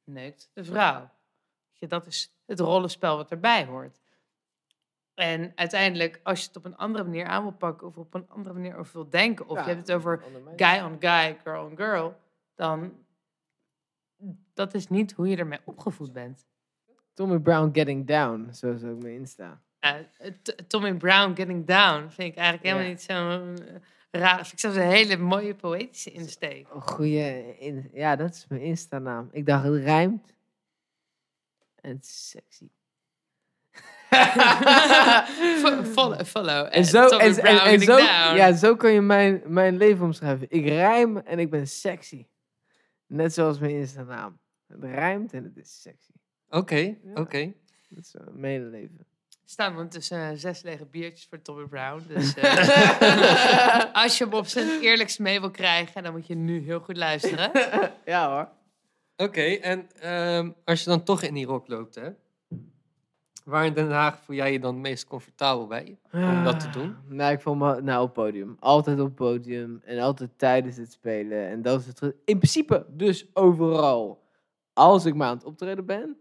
neukt 0.05 0.51
de 0.53 0.65
vrouw. 0.65 1.11
Dat 1.79 2.07
is 2.07 2.33
het 2.47 2.61
rollenspel 2.61 3.17
wat 3.17 3.31
erbij 3.31 3.65
hoort. 3.65 4.01
En 5.17 5.53
uiteindelijk, 5.55 6.21
als 6.23 6.41
je 6.41 6.47
het 6.47 6.57
op 6.57 6.65
een 6.65 6.77
andere 6.77 7.05
manier 7.05 7.27
aan 7.27 7.43
wil 7.43 7.53
pakken... 7.53 7.87
of 7.87 7.97
op 7.97 8.15
een 8.15 8.29
andere 8.29 8.55
manier 8.55 8.77
over 8.77 8.93
wil 8.93 9.11
denken... 9.11 9.49
of 9.49 9.57
Ja, 9.57 9.63
je 9.63 9.69
hebt 9.69 9.87
het 9.87 9.97
over 9.97 10.23
guy 10.57 10.81
on 10.81 10.97
guy, 11.01 11.37
girl 11.45 11.65
on 11.65 11.77
girl... 11.77 12.17
dan 12.55 12.93
dat 14.55 14.75
is 14.75 14.89
niet 14.89 15.13
hoe 15.13 15.29
je 15.29 15.37
ermee 15.37 15.59
opgevoed 15.65 16.13
bent. 16.13 16.47
Tommy 17.15 17.39
Brown 17.39 17.71
getting 17.73 18.07
down, 18.07 18.49
zo 18.53 18.73
is 18.73 18.85
ook 18.85 19.03
mijn 19.03 19.15
Insta. 19.15 19.61
Ja, 19.81 20.07
Tommy 20.67 20.95
Brown 20.95 21.35
Getting 21.35 21.67
Down 21.67 22.09
vind 22.09 22.33
ik 22.33 22.37
eigenlijk 22.37 22.63
helemaal 22.63 22.85
Ja. 22.85 22.89
niet 22.89 23.03
zo'n 23.03 23.69
eh, 23.69 24.21
raar... 24.21 24.37
Vind 24.37 24.53
ik 24.53 24.59
zelfs 24.59 24.77
een 24.77 24.83
hele 24.83 25.17
mooie 25.17 25.55
poëtische 25.55 26.11
insteek. 26.11 26.69
Een 26.71 26.81
goeie, 26.81 27.59
in, 27.59 27.91
ja, 27.93 28.17
dat 28.17 28.35
is 28.35 28.47
mijn 28.49 28.61
Insta 28.61 28.99
naam. 28.99 29.29
Ik 29.33 29.47
dacht, 29.47 29.65
het 29.65 29.83
rijmt. 29.83 30.35
En 31.81 31.91
het 31.97 32.05
is 32.05 32.31
sexy. 32.31 32.69
Fo- 35.63 35.83
follow, 35.85 36.25
follow. 36.25 36.67
En 36.71 36.85
zo, 36.85 37.07
en, 37.09 37.35
zo, 37.81 37.97
Down. 37.97 38.37
ja, 38.37 38.53
zo 38.53 38.77
kan 38.77 38.93
je 38.93 39.01
mijn, 39.01 39.43
mijn 39.47 39.77
leven 39.77 40.05
omschrijven. 40.05 40.47
Ik 40.51 40.67
rijm 40.67 41.17
en 41.19 41.39
ik 41.39 41.51
ben 41.51 41.67
sexy. 41.69 42.27
Net 43.07 43.35
zoals 43.35 43.59
mijn 43.59 43.73
Insta 43.75 44.03
naam. 44.03 44.39
Het 44.69 44.85
rijmt 44.85 45.33
en 45.33 45.45
het 45.45 45.57
is 45.57 45.81
sexy. 45.83 46.11
Oké, 46.49 46.77
Ja. 46.77 46.95
oké. 47.15 47.53
Dat 47.89 48.05
is 48.05 48.15
eh, 48.15 48.23
mijn 48.33 48.53
hele 48.53 48.65
leven. 48.71 49.07
Staan 49.45 49.71
ondertussen 49.73 50.31
eh, 50.31 50.37
zes 50.37 50.63
lege 50.63 50.85
biertjes 50.87 51.27
voor 51.29 51.43
Tommy 51.43 51.65
Brown. 51.67 52.03
Dus 52.09 52.35
eh, 52.35 53.95
als 54.03 54.19
je 54.19 54.25
hem 54.25 54.33
op 54.33 54.47
zijn 54.47 54.81
eerlijkst 54.81 55.19
mee 55.19 55.41
wil 55.41 55.51
krijgen... 55.51 56.03
dan 56.03 56.13
moet 56.13 56.27
je 56.27 56.35
nu 56.35 56.65
heel 56.65 56.81
goed 56.81 56.97
luisteren. 56.97 57.51
ja 58.05 58.31
hoor. 58.31 58.49
Oké, 59.17 59.41
en 59.43 59.87
ehm, 60.01 60.51
als 60.65 60.83
je 60.85 60.91
dan 60.91 61.03
toch 61.05 61.23
in 61.23 61.35
die 61.35 61.47
rok 61.47 61.69
loopt, 61.69 61.95
hè? 61.95 62.09
Waar 63.47 63.67
in 63.67 63.75
Den 63.75 63.91
Haag 63.91 64.19
voel 64.19 64.37
jij 64.37 64.53
je 64.53 64.61
dan 64.61 64.75
het 64.75 64.83
meest 64.83 65.07
comfortabel 65.07 65.67
bij? 65.67 65.99
Om 66.13 66.45
dat 66.45 66.61
te 66.61 66.71
doen? 66.71 66.97
Nou, 67.09 67.33
ik 67.33 67.41
voel 67.41 67.55
me 67.55 67.81
nou 67.81 68.03
op 68.03 68.13
podium. 68.13 68.57
Altijd 68.61 69.01
op 69.01 69.15
podium. 69.15 69.81
En 69.85 69.99
altijd 69.99 70.31
tijdens 70.37 70.77
het 70.77 70.93
spelen. 70.93 71.49
En 71.49 71.63
dat 71.63 71.81
is 71.81 71.87
het. 71.87 72.01
In 72.01 72.39
principe 72.39 72.87
dus 72.89 73.27
overal. 73.33 74.23
Als 74.73 75.05
ik 75.05 75.15
maar 75.15 75.29
aan 75.29 75.37
het 75.37 75.45
optreden 75.45 75.87
ben. 75.87 76.17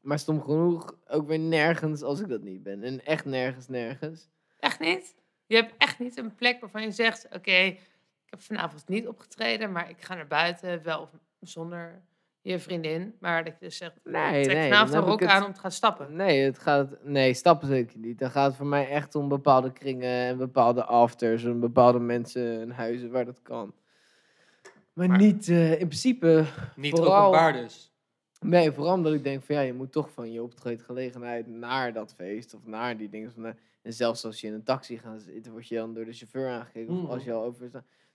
Maar 0.00 0.18
stom 0.18 0.42
genoeg 0.42 0.96
ook 1.08 1.26
weer 1.26 1.38
nergens 1.38 2.02
als 2.02 2.20
ik 2.20 2.28
dat 2.28 2.42
niet 2.42 2.62
ben. 2.62 2.82
En 2.82 3.04
echt 3.04 3.24
nergens, 3.24 3.68
nergens. 3.68 4.28
Echt 4.58 4.80
niet? 4.80 5.14
Je 5.46 5.56
hebt 5.56 5.74
echt 5.78 5.98
niet 5.98 6.16
een 6.16 6.34
plek 6.34 6.60
waarvan 6.60 6.82
je 6.82 6.90
zegt... 6.90 7.26
Oké, 7.32 7.56
ik 7.60 7.80
heb 8.26 8.40
vanavond 8.40 8.88
niet 8.88 9.08
opgetreden, 9.08 9.72
maar 9.72 9.90
ik 9.90 10.02
ga 10.02 10.14
naar 10.14 10.26
buiten, 10.26 10.82
wel 10.82 11.10
zonder 11.40 12.02
je 12.42 12.58
vriendin. 12.58 13.14
Maar 13.20 13.44
dat 13.44 13.52
je 13.58 13.64
dus 13.64 13.76
zegt, 13.76 13.92
Nee, 14.04 14.42
trek 14.42 14.56
nee, 14.56 14.62
vanavond 14.68 14.92
een 14.94 15.00
rok 15.10 15.20
het- 15.20 15.28
aan 15.28 15.44
om 15.46 15.52
te 15.52 15.60
gaan 15.60 15.70
stappen. 15.70 16.16
Nee, 16.16 16.40
het 16.40 16.58
gaat, 16.58 16.96
nee, 17.04 17.34
stappen 17.34 17.68
zeker 17.68 17.98
niet. 17.98 18.18
Dan 18.18 18.30
gaat 18.30 18.46
het 18.46 18.56
voor 18.56 18.66
mij 18.66 18.88
echt 18.88 19.14
om 19.14 19.28
bepaalde 19.28 19.72
kringen 19.72 20.08
en 20.26 20.36
bepaalde 20.38 20.84
afters 20.84 21.44
en 21.44 21.60
bepaalde 21.60 21.98
mensen 21.98 22.60
en 22.60 22.70
huizen 22.70 23.10
waar 23.10 23.24
dat 23.24 23.42
kan. 23.42 23.74
Maar, 24.92 25.08
Maar- 25.08 25.18
niet 25.18 25.48
eh, 25.48 25.70
in 25.70 25.76
principe. 25.86 26.44
Niet 26.76 26.96
Vooral- 26.96 27.20
openbaar 27.26 27.52
dus. 27.52 27.90
Nee, 28.40 28.72
vooral 28.72 28.94
omdat 28.94 29.12
ik 29.14 29.24
denk 29.24 29.42
van 29.42 29.54
ja, 29.54 29.60
je 29.60 29.72
moet 29.72 29.92
toch 29.92 30.10
van 30.10 30.32
je 30.32 30.42
optreedgelegenheid 30.42 31.46
naar 31.46 31.92
dat 31.92 32.14
feest 32.14 32.54
of 32.54 32.66
naar 32.66 32.96
die 32.96 33.08
dingen. 33.08 33.32
Van, 33.32 33.46
eh, 33.46 33.52
en 33.82 33.92
zelfs 33.92 34.24
als 34.24 34.40
je 34.40 34.46
in 34.46 34.52
een 34.52 34.62
taxi 34.62 34.98
gaat 34.98 35.22
zitten, 35.22 35.52
word 35.52 35.68
je 35.68 35.74
dan 35.76 35.94
door 35.94 36.04
de 36.04 36.12
chauffeur 36.12 36.48
aangekeken. 36.48 36.94
Of 37.02 37.08
als 37.08 37.20
Mhm. 37.20 37.28
je 37.30 37.32
al 37.36 37.44
over. 37.44 37.70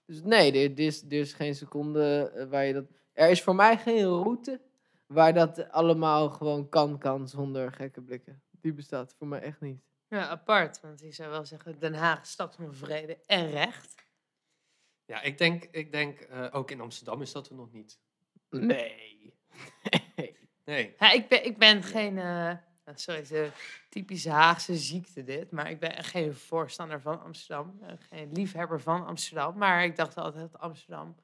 Dus 0.05 0.21
nee, 0.23 0.51
er, 0.51 0.71
er 0.71 0.79
is, 0.79 1.01
er 1.03 1.11
is 1.13 1.33
geen 1.33 1.55
seconde 1.55 2.31
eh, 2.35 2.45
waar 2.49 2.65
je 2.65 2.73
dat. 2.73 2.85
Er 3.17 3.29
is 3.29 3.43
voor 3.43 3.55
mij 3.55 3.77
geen 3.77 4.03
route 4.03 4.61
waar 5.05 5.33
dat 5.33 5.69
allemaal 5.71 6.29
gewoon 6.29 6.69
kan, 6.69 6.97
kan 6.97 7.27
zonder 7.27 7.71
gekke 7.71 8.01
blikken. 8.01 8.41
Die 8.49 8.73
bestaat 8.73 9.13
voor 9.17 9.27
mij 9.27 9.41
echt 9.41 9.61
niet. 9.61 9.81
Ja, 10.07 10.27
apart. 10.27 10.81
Want 10.81 10.99
je 10.99 11.11
zou 11.11 11.29
wel 11.29 11.45
zeggen, 11.45 11.79
Den 11.79 11.93
Haag, 11.93 12.25
stad 12.25 12.55
van 12.55 12.75
vrede 12.75 13.17
en 13.25 13.49
recht. 13.49 13.95
Ja, 15.05 15.21
ik 15.21 15.37
denk, 15.37 15.63
ik 15.71 15.91
denk 15.91 16.19
eh, 16.19 16.47
ook 16.51 16.71
in 16.71 16.81
Amsterdam 16.81 17.21
is 17.21 17.31
dat 17.31 17.49
er 17.49 17.55
nog 17.55 17.71
niet. 17.71 17.99
Nee. 18.49 19.33
Nee. 20.63 20.95
Ja, 20.99 21.11
ik, 21.11 21.27
ben, 21.27 21.45
ik 21.45 21.57
ben 21.57 21.83
geen, 21.83 22.17
eh, 22.17 22.23
nou, 22.85 22.97
sorry, 22.97 23.23
de 23.27 23.49
typische 23.89 24.29
Haagse 24.29 24.75
ziekte 24.75 25.23
dit, 25.23 25.51
maar 25.51 25.69
ik 25.69 25.79
ben 25.79 25.95
echt 25.95 26.09
geen 26.09 26.33
voorstander 26.33 27.01
van 27.01 27.21
Amsterdam. 27.21 27.79
geen 28.09 28.31
liefhebber 28.31 28.81
van 28.81 29.05
Amsterdam, 29.05 29.57
maar 29.57 29.83
ik 29.83 29.95
dacht 29.95 30.17
altijd 30.17 30.51
dat 30.51 30.61
Amsterdam 30.61 31.15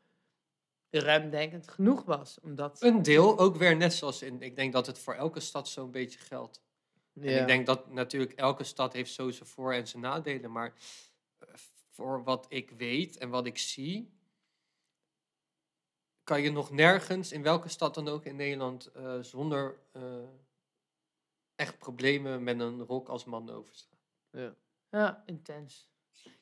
ruimdenkend 0.99 1.68
genoeg 1.70 2.03
was. 2.03 2.40
Omdat, 2.41 2.82
Een 2.82 3.02
deel, 3.02 3.40
ook 3.40 3.56
weer 3.56 3.76
net 3.76 3.94
zoals 3.94 4.22
in. 4.22 4.41
Ik 4.41 4.56
denk 4.56 4.74
dat 4.74 4.88
het 4.88 4.99
voor 4.99 5.14
elke 5.14 5.40
stad 5.40 5.68
zo'n 5.68 5.91
beetje 5.91 6.20
geldt. 6.20 6.61
En 7.14 7.30
Ja. 7.30 7.40
ik 7.41 7.48
denk 7.48 7.65
dat 7.65 7.91
natuurlijk 7.91 8.32
elke 8.32 8.64
stad 8.64 8.94
heeft 8.94 9.14
zo 9.14 9.30
zijn 9.32 9.49
voor- 9.49 9.74
en 9.74 9.88
zijn 9.88 10.02
nadelen. 10.03 10.52
Maar 10.52 10.74
eh, 11.40 11.48
voor 11.90 12.24
wat 12.24 12.45
ik 12.49 12.70
weet 12.72 13.18
en 13.18 13.30
wat 13.30 13.45
ik 13.45 13.57
zie, 13.57 14.11
kan 16.24 16.41
je 16.41 16.52
nog 16.52 16.72
nergens, 16.72 17.32
in 17.32 17.41
welke 17.44 17.70
stad 17.70 17.94
dan 17.95 18.07
ook 18.07 18.26
in 18.26 18.36
Nederland, 18.36 18.86
eh, 18.86 19.18
zonder 19.22 19.80
eh, 19.91 20.02
echt 21.56 21.78
problemen 21.78 22.44
met 22.44 22.60
een 22.60 22.82
rok 22.84 23.07
als 23.10 23.26
man 23.26 23.49
overstaan. 23.49 23.99
ja, 24.90 25.24
intens. 25.26 25.88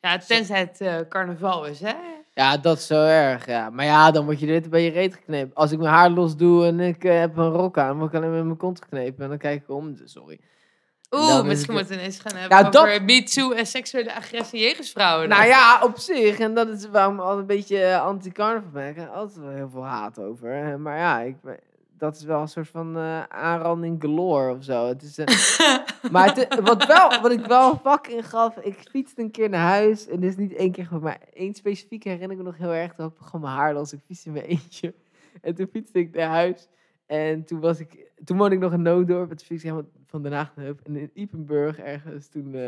Ja, 0.01 0.17
tenzij 0.17 0.59
het 0.59 1.07
carnaval 1.09 1.65
is, 1.65 1.79
hè? 1.79 2.10
Ja, 2.33 2.57
dat 2.57 2.77
is 2.77 2.87
zo 2.87 3.03
erg, 3.05 3.45
ja. 3.45 3.69
Maar 3.69 3.85
ja, 3.85 4.11
dan 4.11 4.25
word 4.25 4.39
je 4.39 4.45
dit 4.45 4.69
bij 4.69 4.83
je 4.83 4.89
reet 4.91 5.13
geknepen. 5.13 5.53
Als 5.55 5.71
ik 5.71 5.79
mijn 5.79 5.93
haar 5.93 6.09
los 6.09 6.35
doe 6.35 6.65
en 6.65 6.79
ik 6.79 7.03
eh, 7.03 7.19
heb 7.19 7.37
een 7.37 7.49
rok 7.51 7.77
aan, 7.77 7.97
word 7.97 8.13
ik 8.13 8.17
alleen 8.19 8.31
met 8.35 8.43
mijn 8.45 8.57
kont 8.57 8.81
geknepen. 8.81 9.23
En 9.23 9.29
dan 9.29 9.37
kijk 9.37 9.61
ik 9.61 9.69
om, 9.69 9.95
sorry. 10.05 10.39
Oeh, 11.11 11.43
misschien 11.43 11.45
het- 11.45 11.67
moeten 11.77 11.87
we 11.87 11.93
ineens 12.01 12.19
gaan 12.19 12.35
hebben 12.37 12.57
Nou, 12.59 12.71
dat- 12.71 12.81
over 12.81 13.03
MeToo 13.03 13.51
en 13.51 13.65
seksuele 13.65 14.15
agressie 14.15 14.59
jegens 14.59 14.91
vrouwen. 14.91 15.29
Nou 15.29 15.45
ja, 15.45 15.81
op 15.83 15.97
zich. 15.97 16.39
En 16.39 16.53
dat 16.53 16.67
is 16.67 16.89
waarom 16.89 17.13
ik 17.15 17.19
altijd 17.21 17.39
een 17.39 17.45
beetje 17.45 17.83
eh, 17.83 18.01
anti-carnaval 18.01 18.69
ben. 18.71 18.87
Ik 18.87 18.95
heb 18.95 19.09
altijd 19.13 19.39
wel 19.39 19.49
heel 19.53 19.69
veel 19.69 19.85
haat 19.85 20.19
over. 20.19 20.79
Maar 20.79 20.97
ja, 20.97 21.19
ik, 21.19 21.41
ben- 21.41 21.59
dat 22.01 22.15
is 22.15 22.23
wel 22.23 22.41
een 22.41 22.47
soort 22.47 22.67
van 22.67 22.97
eh, 22.97 23.23
aanranding 23.23 24.01
galore 24.01 24.55
of 24.55 24.63
zo. 24.63 24.87
Het 24.87 25.01
is, 25.01 25.17
eh, 25.17 25.77
maar 26.11 26.35
het, 26.35 26.59
wat, 26.61 26.85
wel, 26.85 27.21
wat 27.21 27.31
ik 27.31 27.45
wel 27.45 27.77
fucking 27.77 28.29
gaf, 28.29 28.57
ik 28.57 28.75
fietste 28.89 29.21
een 29.21 29.31
keer 29.31 29.49
naar 29.49 29.67
huis. 29.67 30.07
En 30.07 30.19
dit 30.19 30.29
is 30.29 30.35
niet 30.35 30.53
één 30.53 30.71
keer, 30.71 30.83
gebeurd, 30.83 31.03
maar 31.03 31.19
één 31.33 31.53
specifiek 31.53 32.03
herinner 32.03 32.31
ik 32.31 32.37
me 32.37 32.43
nog 32.43 32.57
heel 32.57 32.73
erg. 32.73 32.93
Toen 32.93 33.05
ik 33.05 33.13
gewoon 33.17 33.41
mijn 33.41 33.53
haar 33.53 33.73
los. 33.73 33.93
Ik 33.93 33.99
fietste 34.05 34.27
in 34.27 34.33
mijn 34.33 34.45
eentje. 34.45 34.93
En 35.41 35.55
toen 35.55 35.67
fietste 35.67 35.99
ik 35.99 36.15
naar 36.15 36.29
huis. 36.29 36.67
En 37.05 37.45
toen 37.45 37.59
was 37.59 37.79
ik, 37.79 38.11
toen 38.23 38.37
woonde 38.37 38.55
ik 38.55 38.61
nog 38.61 38.73
in 38.73 38.81
Noodorp. 38.81 39.29
En 39.29 39.37
toen 39.37 39.47
fietste 39.47 39.67
ik 39.67 39.73
helemaal 39.73 39.91
van 40.05 40.23
Den 40.23 40.31
Haag 40.31 40.55
naar 40.55 40.65
Heup. 40.65 40.79
En 40.83 40.95
in 40.95 41.11
Ipenburg 41.13 41.79
ergens, 41.79 42.27
toen 42.27 42.45
eh, 42.45 42.61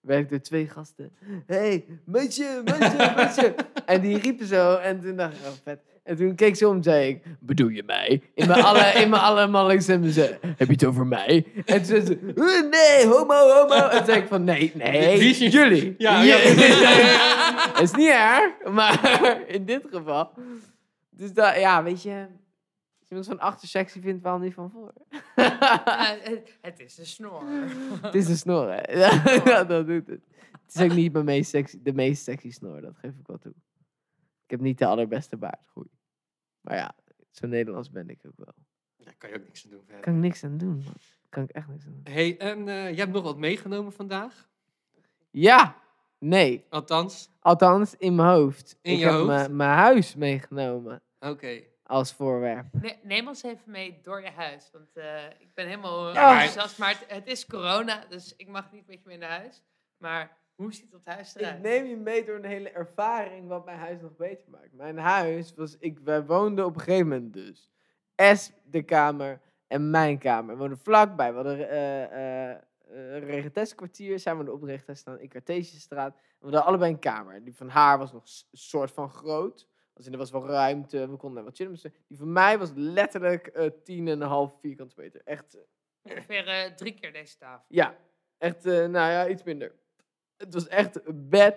werd 0.00 0.22
ik 0.22 0.28
door 0.28 0.40
twee 0.40 0.68
gasten. 0.68 1.12
hey, 1.46 1.84
meisje, 2.04 2.62
meisje, 2.64 3.12
meisje. 3.16 3.54
en 3.86 4.00
die 4.00 4.18
riepen 4.18 4.46
zo. 4.46 4.76
En 4.76 5.00
toen 5.00 5.16
dacht 5.16 5.34
ik, 5.34 5.46
oh 5.46 5.52
vet. 5.62 5.80
En 6.06 6.16
toen 6.16 6.34
keek 6.34 6.56
ze 6.56 6.68
om 6.68 6.76
en 6.76 6.82
zei 6.82 7.08
ik, 7.08 7.22
bedoel 7.40 7.68
je 7.68 7.82
mij? 7.82 8.22
In 8.34 8.46
mijn 8.46 8.62
alle, 8.62 8.80
in 9.02 9.10
mijn 9.10 9.22
alle 9.22 9.46
mannelijke 9.46 9.82
stemmen 9.82 10.10
ze, 10.12 10.38
heb 10.40 10.66
je 10.66 10.72
het 10.72 10.84
over 10.84 11.06
mij? 11.06 11.46
En 11.64 11.76
toen 11.76 11.84
zei 11.84 12.04
ze, 12.04 12.18
"Eh, 12.18 12.70
nee, 12.70 13.06
homo, 13.06 13.34
homo. 13.34 13.74
En 13.74 13.96
toen 13.96 14.06
zei 14.06 14.20
ik 14.20 14.28
van, 14.28 14.44
nee, 14.44 14.72
nee, 14.74 15.48
jullie. 15.48 15.94
Ja. 15.98 16.20
Het 16.20 17.82
is 17.90 17.92
niet 17.92 18.08
erg, 18.08 18.72
maar 18.72 19.20
in 19.56 19.64
dit 19.64 19.82
geval. 19.90 20.30
Dus 21.10 21.32
dat, 21.32 21.56
ja, 21.56 21.82
weet 21.82 22.02
je, 22.02 22.26
als 22.98 23.08
iemand 23.08 23.26
van 23.26 23.38
achter 23.38 23.68
sexy 23.68 24.00
vindt, 24.00 24.22
waarom 24.22 24.42
niet 24.42 24.54
van 24.54 24.70
voor? 24.70 24.92
Ja, 25.36 26.16
het, 26.30 26.58
het 26.60 26.80
is 26.80 26.98
een 26.98 27.06
snor. 27.06 27.42
Het 28.02 28.14
is 28.14 28.28
een 28.28 28.36
snor, 28.36 28.72
hè? 28.72 28.92
Ja, 29.44 29.64
dat 29.64 29.86
doet 29.86 30.06
het. 30.06 30.20
Het 30.66 30.74
is 30.74 30.82
ook 30.82 30.96
niet 30.96 31.12
mijn 31.12 31.24
meest 31.24 31.50
sexy, 31.50 31.78
de 31.82 31.92
meest 31.92 32.22
sexy 32.22 32.50
snor, 32.50 32.80
dat 32.80 32.94
geef 32.96 33.10
ik 33.10 33.26
wel 33.26 33.38
toe. 33.38 33.54
Ik 34.44 34.50
heb 34.52 34.60
niet 34.60 34.78
de 34.78 34.86
allerbeste 34.86 35.36
baardgroei. 35.36 35.88
Maar 36.66 36.76
ja, 36.76 36.94
zo 37.30 37.46
Nederlands 37.46 37.90
ben 37.90 38.08
ik 38.10 38.20
ook 38.26 38.36
wel. 38.36 38.54
Daar 38.96 39.14
kan 39.18 39.30
je 39.30 39.36
ook 39.36 39.44
niks 39.44 39.64
aan 39.64 39.70
doen 39.70 39.82
verder. 39.84 40.00
Kan 40.02 40.14
ik 40.14 40.20
niks 40.20 40.44
aan 40.44 40.58
doen, 40.58 40.82
man. 40.84 40.94
Kan 41.28 41.42
ik 41.42 41.50
echt 41.50 41.68
niks 41.68 41.86
aan 41.86 41.92
doen. 42.04 42.12
hey, 42.14 42.38
en 42.38 42.68
eh, 42.68 42.90
je 42.90 42.96
hebt 42.96 43.12
nog 43.12 43.22
wat 43.22 43.36
meegenomen 43.38 43.92
vandaag? 43.92 44.48
Ja, 45.30 45.76
nee. 46.18 46.64
Althans, 46.68 47.28
Althans, 47.40 47.94
in 47.96 48.14
mijn 48.14 48.28
hoofd. 48.28 48.78
In 48.82 48.92
ik 48.92 48.98
je 48.98 49.04
heb 49.04 49.14
hoofd? 49.14 49.26
mijn- 49.26 49.56
mijn 49.56 49.70
huis 49.78 50.14
meegenomen 50.14 51.02
oké. 51.20 51.60
als 51.82 52.12
voorwerp. 52.12 52.66
Ne- 52.72 52.96
neem 53.02 53.28
ons 53.28 53.42
even 53.42 53.70
mee 53.70 53.98
door 54.02 54.20
je 54.22 54.30
huis. 54.30 54.68
Want 54.72 54.96
eh, 54.96 55.24
ik 55.38 55.54
ben 55.54 55.66
helemaal 55.66 56.12
Ja, 56.12 56.30
enthousiast. 56.32 56.78
Maar 56.78 56.88
het, 56.90 57.04
het 57.08 57.26
is 57.26 57.46
corona, 57.46 58.04
dus 58.08 58.34
ik 58.36 58.48
mag 58.48 58.72
niet 58.72 58.86
met 58.86 58.96
je 59.02 59.08
mee 59.08 59.18
naar 59.18 59.30
huis. 59.38 59.62
Maar 59.96 60.36
hoe 60.56 60.72
ziet 60.74 60.92
het 60.92 61.04
huis 61.06 61.34
Ik 61.34 61.40
eruit? 61.40 61.62
neem 61.62 61.84
je 61.86 61.96
mee 61.96 62.24
door 62.24 62.36
een 62.36 62.44
hele 62.44 62.70
ervaring 62.70 63.48
wat 63.48 63.64
mijn 63.64 63.78
huis 63.78 64.00
nog 64.00 64.16
beter 64.16 64.50
maakt. 64.50 64.72
Mijn 64.72 64.98
huis 64.98 65.54
was, 65.54 65.76
ik, 65.78 65.98
wij 65.98 66.24
woonden 66.24 66.64
op 66.64 66.74
een 66.74 66.80
gegeven 66.80 67.08
moment 67.08 67.32
dus. 67.32 67.70
S, 68.34 68.52
de 68.64 68.82
kamer 68.82 69.40
en 69.66 69.90
mijn 69.90 70.18
kamer. 70.18 70.54
We 70.54 70.60
woonden 70.60 70.78
vlakbij. 70.78 71.30
We 71.30 71.34
hadden 71.36 71.68
eh 71.70 72.50
eh, 72.52 72.58
Regenteskwartier, 73.18 74.18
zijn 74.18 74.38
we 74.38 74.44
de 74.44 74.66
Regentesstraat, 74.66 75.20
in 75.20 75.28
Cartesiusstraat. 75.28 76.14
We 76.14 76.20
hadden 76.44 76.64
allebei 76.64 76.92
een 76.92 76.98
kamer. 76.98 77.44
Die 77.44 77.56
van 77.56 77.68
haar 77.68 77.98
was 77.98 78.12
nog 78.12 78.28
s- 78.28 78.48
soort 78.52 78.90
van 78.90 79.10
groot. 79.10 79.68
Als 79.94 80.06
in, 80.06 80.12
er 80.12 80.18
was 80.18 80.30
wel 80.30 80.46
ruimte, 80.46 81.08
we 81.10 81.16
konden 81.16 81.44
wat 81.44 81.56
chillen. 81.56 81.78
Die 82.08 82.18
van 82.18 82.32
mij 82.32 82.58
was 82.58 82.70
letterlijk 82.74 83.46
eh 83.46 83.70
10,5 84.50 84.60
vierkante 84.60 84.94
meter. 84.96 85.20
Echt, 85.24 85.58
Ongeveer 86.02 86.72
drie 86.76 86.94
keer 86.94 87.12
deze 87.12 87.36
tafel. 87.38 87.64
ja, 87.68 87.96
echt, 88.38 88.66
eh, 88.66 88.72
nou 88.72 89.10
ja, 89.10 89.28
iets 89.28 89.42
minder. 89.42 89.74
Het 90.36 90.54
was 90.54 90.68
echt 90.68 91.00
bed, 91.28 91.56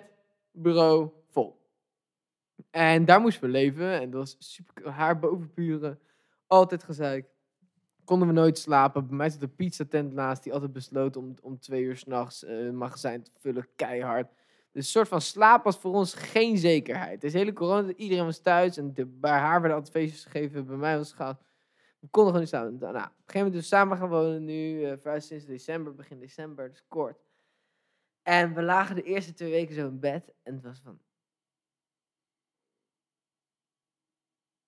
bureau, 0.52 1.10
vol. 1.28 1.60
En 2.70 3.04
daar 3.04 3.20
moesten 3.20 3.42
we 3.42 3.48
leven. 3.48 4.00
En 4.00 4.10
dat 4.10 4.20
was 4.20 4.36
super, 4.38 4.88
haar 4.88 5.18
bovenburen. 5.18 5.98
Altijd 6.46 6.82
gezeik. 6.82 7.28
Konden 8.04 8.28
we 8.28 8.34
nooit 8.34 8.58
slapen. 8.58 9.06
Bij 9.06 9.16
mij 9.16 9.30
zat 9.30 9.42
een 9.42 9.54
pizzatent 9.54 10.12
naast 10.12 10.42
die 10.42 10.52
altijd 10.52 10.72
besloot 10.72 11.16
om, 11.16 11.34
om 11.42 11.58
twee 11.58 11.82
uur 11.82 11.96
s'nachts 11.96 12.44
uh, 12.44 12.50
een 12.50 12.76
magazijn 12.76 13.22
te 13.22 13.30
vullen. 13.38 13.68
Keihard. 13.76 14.28
Dus 14.72 14.84
een 14.84 14.90
soort 14.90 15.08
van 15.08 15.20
slaap 15.20 15.64
was 15.64 15.78
voor 15.78 15.92
ons 15.92 16.14
geen 16.14 16.58
zekerheid. 16.58 17.20
Deze 17.20 17.36
hele 17.36 17.52
corona, 17.52 17.92
iedereen 17.92 18.24
was 18.24 18.40
thuis. 18.40 18.76
En 18.76 18.94
bij 19.20 19.38
haar 19.38 19.60
werden 19.60 19.78
altijd 19.78 19.96
feestjes 19.96 20.24
gegeven. 20.24 20.66
Bij 20.66 20.76
mij 20.76 20.96
was 20.96 21.14
het. 21.16 21.36
We 21.98 22.08
konden 22.10 22.32
gewoon 22.32 22.40
niet 22.40 22.48
samen. 22.48 22.78
Nou, 22.78 22.94
op 22.94 22.96
een 22.96 23.02
gegeven 23.02 23.34
moment 23.34 23.52
dus 23.52 23.68
samen 23.68 23.96
gaan 23.96 24.08
wonen 24.08 24.44
nu. 24.44 24.86
verhuisd 24.98 25.28
sinds 25.28 25.44
december, 25.44 25.94
begin 25.94 26.18
december. 26.18 26.68
Dus 26.68 26.84
kort. 26.88 27.18
En 28.30 28.54
we 28.54 28.62
lagen 28.62 28.94
de 28.94 29.02
eerste 29.02 29.32
twee 29.32 29.50
weken 29.50 29.74
zo 29.74 29.86
in 29.86 30.00
bed. 30.00 30.32
En 30.42 30.54
het 30.54 30.64
was 30.64 30.80
van... 30.84 30.98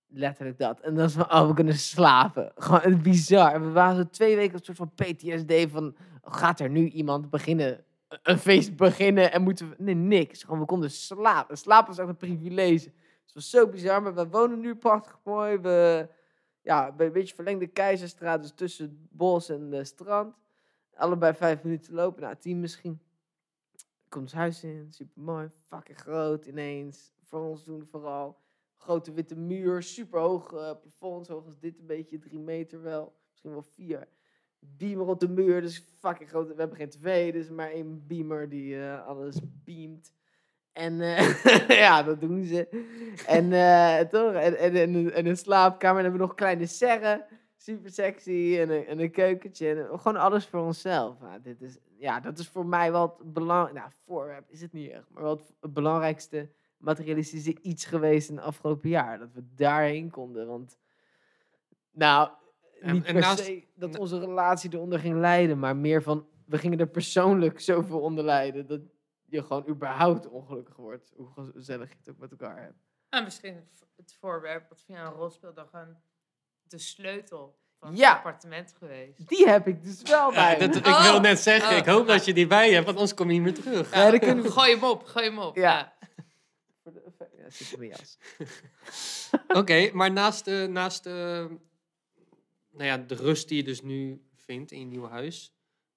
Letterlijk 0.07 0.59
dat. 0.59 0.81
En 0.81 0.95
dat 0.95 1.15
was 1.15 1.27
van, 1.27 1.41
oh, 1.41 1.49
we 1.49 1.55
kunnen 1.55 1.75
slapen. 1.75 2.53
Gewoon 2.55 2.81
het 2.81 3.03
bizar. 3.03 3.63
We 3.63 3.71
waren 3.71 3.97
zo 3.97 4.09
twee 4.11 4.37
weken 4.37 4.55
een 4.55 4.65
soort 4.65 4.77
van 4.77 4.95
PTSD 4.95 5.71
van... 5.71 5.97
Gaat 6.23 6.61
er 6.61 6.71
nu 6.71 6.89
iemand 6.89 7.31
beginnen, 7.31 7.85
een 8.23 8.39
feest 8.39 8.77
beginnen 8.77 9.33
en 9.33 9.43
moeten 9.43 9.69
we... 9.69 9.75
Nee, 9.79 9.95
niks. 9.95 10.43
Gewoon, 10.43 10.61
we 10.61 10.67
konden 10.67 10.91
slapen. 10.91 11.59
Slapen 11.59 11.89
was 11.89 12.01
ook 12.01 12.09
een 12.09 12.17
privilege. 12.17 12.93
Het 13.25 13.35
was 13.35 13.51
zo 13.51 13.69
bizar, 13.69 14.03
maar 14.03 14.15
we 14.15 14.29
wonen 14.29 14.61
nu 14.61 14.75
prachtig 14.75 15.19
mooi. 15.25 15.59
We, 15.59 16.09
ja, 16.63 16.95
een 16.97 17.13
beetje 17.13 17.35
verlengde 17.35 17.67
Keizerstraat, 17.67 18.43
dus 18.43 18.53
tussen 18.53 18.85
het 18.85 18.95
bos 19.11 19.49
en 19.49 19.71
de 19.71 19.85
strand. 19.85 20.35
Allebei 20.95 21.35
vijf 21.35 21.63
minuten 21.63 21.95
lopen, 21.95 22.23
nou 22.23 22.37
tien 22.39 22.61
misschien. 22.61 23.01
Komt 24.13 24.31
het 24.31 24.39
huis 24.39 24.65
in, 24.65 24.87
super 24.91 25.23
mooi, 25.23 25.51
fucking 25.69 25.99
groot 25.99 26.47
ineens. 26.47 27.13
Voor 27.23 27.41
ons 27.41 27.65
doen 27.65 27.87
vooral. 27.91 28.39
Grote 28.77 29.13
witte 29.13 29.37
muur, 29.37 29.83
super 29.83 30.21
hoog 30.21 30.53
uh, 30.53 30.71
plafond, 30.81 31.27
zo 31.27 31.33
hoog 31.33 31.47
als 31.47 31.59
dit 31.59 31.79
een 31.79 31.87
beetje, 31.87 32.19
drie 32.19 32.39
meter 32.39 32.83
wel. 32.83 33.17
Misschien 33.31 33.51
wel 33.51 33.63
vier. 33.63 34.09
Beamer 34.59 35.07
op 35.07 35.21
de 35.21 35.29
muur, 35.29 35.61
dus 35.61 35.85
fucking 35.99 36.29
groot. 36.29 36.49
We 36.49 36.55
hebben 36.55 36.77
geen 36.77 36.91
tv, 36.91 37.33
dus 37.33 37.51
maar 37.51 37.71
één 37.71 38.07
beamer 38.07 38.49
die 38.49 38.75
uh, 38.75 39.07
alles 39.07 39.41
beamt. 39.65 40.13
En 40.73 41.01
eh, 41.01 41.69
ja, 41.85 42.03
dat 42.03 42.21
doen 42.21 42.45
ze. 42.45 42.69
En 43.27 43.53
eh, 43.53 44.09
toch? 44.09 44.33
En, 44.33 44.57
en, 44.57 45.13
en 45.13 45.27
een 45.27 45.37
slaapkamer. 45.37 45.99
En 45.99 46.03
hebben 46.03 46.21
we 46.21 46.27
nog 46.27 46.37
kleine 46.37 46.67
serren. 46.67 47.25
Super 47.63 47.91
sexy. 47.91 48.57
En 48.61 48.71
een, 48.71 48.87
en 48.87 48.99
een 49.01 49.11
keukentje. 49.11 49.75
En 49.75 49.99
gewoon 50.01 50.17
alles 50.17 50.47
voor 50.47 50.61
onszelf. 50.61 51.17
Ja, 51.21 51.39
dit 51.39 51.63
is, 51.63 51.79
ja, 51.99 52.21
dat 52.21 52.39
is 52.39 52.49
voor 52.49 52.67
mij 52.67 52.93
wel 52.93 53.15
het 53.19 53.33
belangrijk. 53.33 53.75
Nou, 53.79 53.91
voorwerp 54.05 54.51
is 54.51 54.61
het 54.61 54.73
niet 54.73 54.91
echt. 54.91 55.05
Maar 55.11 55.23
wel 55.23 55.37
het, 55.61 55.73
belangrijkste 55.73 56.51
materialistische 56.77 57.61
iets 57.61 57.85
geweest 57.85 58.29
in 58.29 58.37
het 58.37 58.45
afgelopen 58.45 58.89
jaar. 58.89 59.19
Dat 59.19 59.33
we 59.33 59.45
daarheen 59.55 60.11
konden. 60.11 60.47
Want, 60.47 60.79
nou, 61.91 62.31
En- 62.81 62.93
niet 62.95 63.05
en 63.05 63.13
per 63.13 63.23
naast- 63.23 63.45
se 63.45 63.65
dat 63.75 63.99
onze 63.99 64.19
relatie 64.19 64.75
eronder 64.75 64.99
ging 64.99 65.19
lijden. 65.19 65.59
Maar 65.59 65.77
meer 65.77 66.03
van, 66.03 66.27
we 66.47 66.59
gingen 66.59 66.79
er 66.79 66.89
persoonlijk 66.89 67.61
zoveel 67.61 68.01
onder 68.01 68.25
lijden. 68.25 68.67
Dat 68.67 68.81
je 69.25 69.43
gewoon 69.43 69.69
überhaupt 69.69 70.29
ongelukkig 70.29 70.77
wordt. 70.77 71.13
Hoe 71.17 71.29
gezellig 71.53 71.89
je 71.91 71.97
het 71.99 72.09
ook 72.11 72.19
met 72.19 72.31
elkaar 72.31 72.63
hebt. 72.63 72.79
En 73.09 73.25
misschien 73.25 73.55
het 73.55 73.69
vo- 73.75 73.87
het 73.97 74.15
voorwerp 74.21 74.69
wat 74.69 74.85
jou 74.87 75.07
een 75.07 75.13
rol 75.13 75.31
speelt, 75.31 75.57
dan 75.57 75.67
gewoon 75.69 75.97
de 76.73 76.79
sleutel 76.79 77.59
van 77.79 77.97
Ja. 77.97 78.09
het 78.09 78.17
appartement 78.17 78.75
geweest. 78.79 79.29
Die 79.29 79.49
heb 79.49 79.67
ik 79.67 79.83
dus 79.83 80.03
wel 80.03 80.33
Ja, 80.33 80.35
bij 80.57 80.59
dat, 80.59 80.71
me. 80.71 80.77
ik 80.77 80.85
wil 80.85 81.15
Oh. 81.15 81.21
net 81.21 81.39
zeggen, 81.39 81.71
Oh. 81.71 81.77
ik 81.77 81.85
hoop 81.87 82.07
dat 82.07 82.25
je 82.25 82.33
die 82.35 82.47
bij 82.47 82.67
je 82.69 82.73
hebt, 82.73 82.85
want 82.85 82.97
anders 82.97 83.17
kom 83.17 83.27
je 83.31 83.33
niet 83.33 83.43
meer 83.43 83.55
terug. 83.65 83.95
Ja, 83.95 84.11
dan 84.11 84.19
kunnen 84.21 84.45
we- 84.45 84.51
Gooi 84.51 84.71
hem 84.75 84.85
op, 84.85 85.05
gooi 85.05 85.25
hem 85.27 85.39
op. 85.39 85.57
Ja. 85.57 85.63
Ja. 85.63 85.93
Voor 86.83 86.93
de 86.93 87.01
effect- 87.07 87.31
Ja, 87.39 87.51
zit 87.51 87.73
in 87.73 87.79
mijn 87.79 87.91
jas. 87.91 88.19
Oké, 89.49 89.91
maar 89.93 90.13
naast, 90.13 90.45
de, 90.45 90.67
naast 90.71 91.05
de, 91.05 91.49
nou 92.71 92.85
ja, 92.85 92.97
de 92.99 93.15
rust 93.15 93.49
die 93.49 93.57
je 93.57 93.63
dus 93.65 93.83
nu 93.83 94.23
vindt 94.37 94.71
in 94.73 94.79
je 94.79 94.85
nieuwe 94.87 95.09
huis, 95.09 95.53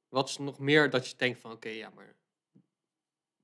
wat 0.10 0.30
is 0.30 0.38
nog 0.38 0.60
meer 0.60 0.90
dat 0.90 1.10
je 1.10 1.16
denkt 1.18 1.40
van, 1.40 1.52
oké, 1.52 1.70
ja, 1.70 1.90
maar 1.96 2.16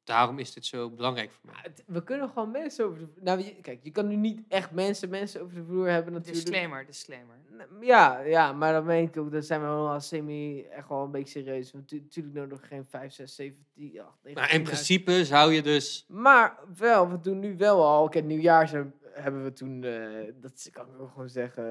daarom 0.03 0.39
is 0.39 0.53
dit 0.53 0.65
zo 0.65 0.89
belangrijk 0.89 1.31
voor 1.31 1.39
mij? 1.45 1.55
Ja, 1.55 1.61
het- 1.69 1.83
We 1.87 2.03
kunnen 2.03 2.29
gewoon 2.29 2.51
mensen 2.51 2.85
over 2.85 2.99
de 2.99 3.07
vloer... 3.07 3.23
Nou, 3.23 3.39
je- 3.39 3.55
kijk, 3.61 3.79
je 3.83 3.91
kan 3.91 4.07
nu 4.07 4.15
niet 4.15 4.41
echt 4.47 4.71
mensen, 4.71 5.09
mensen 5.09 5.41
over 5.41 5.55
de 5.55 5.63
vloer 5.63 5.87
hebben 5.89 6.13
natuurlijk. 6.13 6.45
Disclaimer, 6.45 6.85
disclaimer. 6.85 7.35
Ja, 7.81 8.19
ja, 8.19 8.53
maar 8.53 8.73
dan 8.73 8.85
meen 8.85 9.07
ik 9.07 9.17
ook, 9.17 9.31
dat 9.31 9.45
zijn 9.45 9.61
we 9.61 9.65
wel 9.67 9.89
als 9.89 10.07
semi 10.07 10.61
echt 10.63 10.89
wel 10.89 11.03
een 11.03 11.11
beetje 11.11 11.41
serieus. 11.43 11.71
Want 11.71 11.87
tu- 11.87 11.99
natuurlijk 11.99 12.35
nodig 12.35 12.67
geen 12.67 12.85
5, 12.85 13.13
6, 13.13 13.35
7, 13.35 13.65
10, 13.73 14.01
8, 14.01 14.17
9, 14.23 14.41
Maar 14.41 14.51
in 14.53 14.59
10.000. 14.59 14.63
principe 14.63 15.25
zou 15.25 15.53
je 15.53 15.61
dus, 15.61 16.05
Maar 16.07 16.59
wel, 16.77 17.09
we 17.09 17.19
doen 17.19 17.39
nu 17.39 17.57
wel 17.57 17.85
al. 17.85 18.09
Kijk, 18.09 18.25
nieuwjaar 18.25 18.67
zijn, 18.67 18.93
hebben 19.13 19.43
we 19.43 19.53
toen, 19.53 19.83
eh, 19.83 20.31
dat 20.35 20.69
kan 20.71 20.87
ik 20.87 21.01
ook 21.01 21.11
gewoon 21.11 21.29
zeggen. 21.29 21.63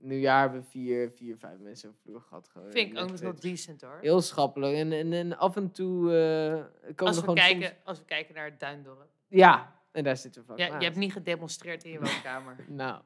Eh, 0.00 0.06
nieuwjaar 0.06 0.40
hebben 0.40 0.60
we 0.60 0.66
vier, 0.66 1.10
vier, 1.10 1.36
vijf 1.36 1.58
mensen 1.58 1.90
de 1.90 1.96
vloer 2.02 2.20
gehad. 2.20 2.48
Gewoon, 2.48 2.70
Vind 2.70 2.90
ik 2.92 2.98
ook 2.98 3.10
nog 3.10 3.20
wel 3.20 3.34
twee- 3.34 3.50
decent 3.52 3.80
hoor. 3.80 3.98
Heel 4.00 4.20
schappelijk. 4.20 4.74
En, 4.76 4.92
en, 4.92 5.12
en 5.12 5.38
af 5.38 5.56
en 5.56 5.70
toe 5.70 6.16
eh, 6.16 6.52
komen 6.94 6.96
Als 7.06 7.14
we, 7.16 7.20
gewoon 7.20 7.34
kijken, 7.34 7.62
soms- 7.62 7.74
als 7.84 7.98
we 7.98 8.04
kijken 8.04 8.34
naar 8.34 8.44
het 8.44 8.60
Duindorp. 8.60 9.08
Ja, 9.28 9.74
en 9.92 10.04
daar 10.04 10.16
zitten 10.16 10.40
we 10.40 10.46
vlak 10.46 10.58
Ja, 10.58 10.78
je 10.78 10.84
hebt 10.84 10.96
niet 10.96 11.12
gedemonstreerd 11.12 11.84
in 11.84 11.90
je 11.90 11.98
woonkamer. 12.00 12.56
Nou. 12.68 13.00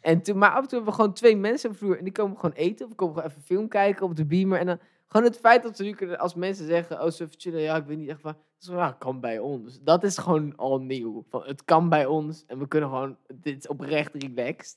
En 0.00 0.22
toen, 0.22 0.38
maar 0.38 0.50
af 0.50 0.62
en 0.62 0.68
toe 0.68 0.70
hebben 0.76 0.88
we 0.88 1.00
gewoon 1.00 1.14
twee 1.14 1.36
mensen 1.36 1.68
op 1.70 1.74
de 1.78 1.84
vloer. 1.84 1.98
En 1.98 2.04
die 2.04 2.12
komen 2.12 2.38
gewoon 2.38 2.54
eten. 2.56 2.84
Of 2.84 2.90
we 2.90 2.96
komen 2.96 3.14
gewoon 3.14 3.30
even 3.30 3.42
film 3.42 3.68
kijken 3.68 4.06
op 4.06 4.16
de 4.16 4.24
beamer. 4.26 4.58
En 4.58 4.66
dan 4.66 4.78
gewoon 5.06 5.26
het 5.26 5.38
feit 5.38 5.62
dat 5.62 5.78
we 5.78 5.84
nu 5.84 5.92
kunnen, 5.94 6.18
als 6.18 6.34
mensen 6.34 6.66
zeggen... 6.66 7.02
Oh, 7.02 7.10
zo 7.10 7.24
even 7.24 7.40
chillen. 7.40 7.60
Ja, 7.60 7.76
ik 7.76 7.84
weet 7.84 7.98
niet 7.98 8.08
echt 8.08 8.18
is 8.18 8.66
gewoon, 8.66 8.80
ja, 8.80 8.92
kan 8.92 9.20
bij 9.20 9.38
ons. 9.38 9.80
Dat 9.82 10.04
is 10.04 10.18
gewoon 10.18 10.56
al 10.56 10.80
nieuw. 10.80 11.24
Van, 11.28 11.42
het 11.44 11.64
kan 11.64 11.88
bij 11.88 12.06
ons. 12.06 12.44
En 12.46 12.58
we 12.58 12.68
kunnen 12.68 12.88
gewoon... 12.88 13.16
Dit 13.34 13.56
is 13.56 13.66
oprecht 13.68 14.14
relaxed. 14.14 14.76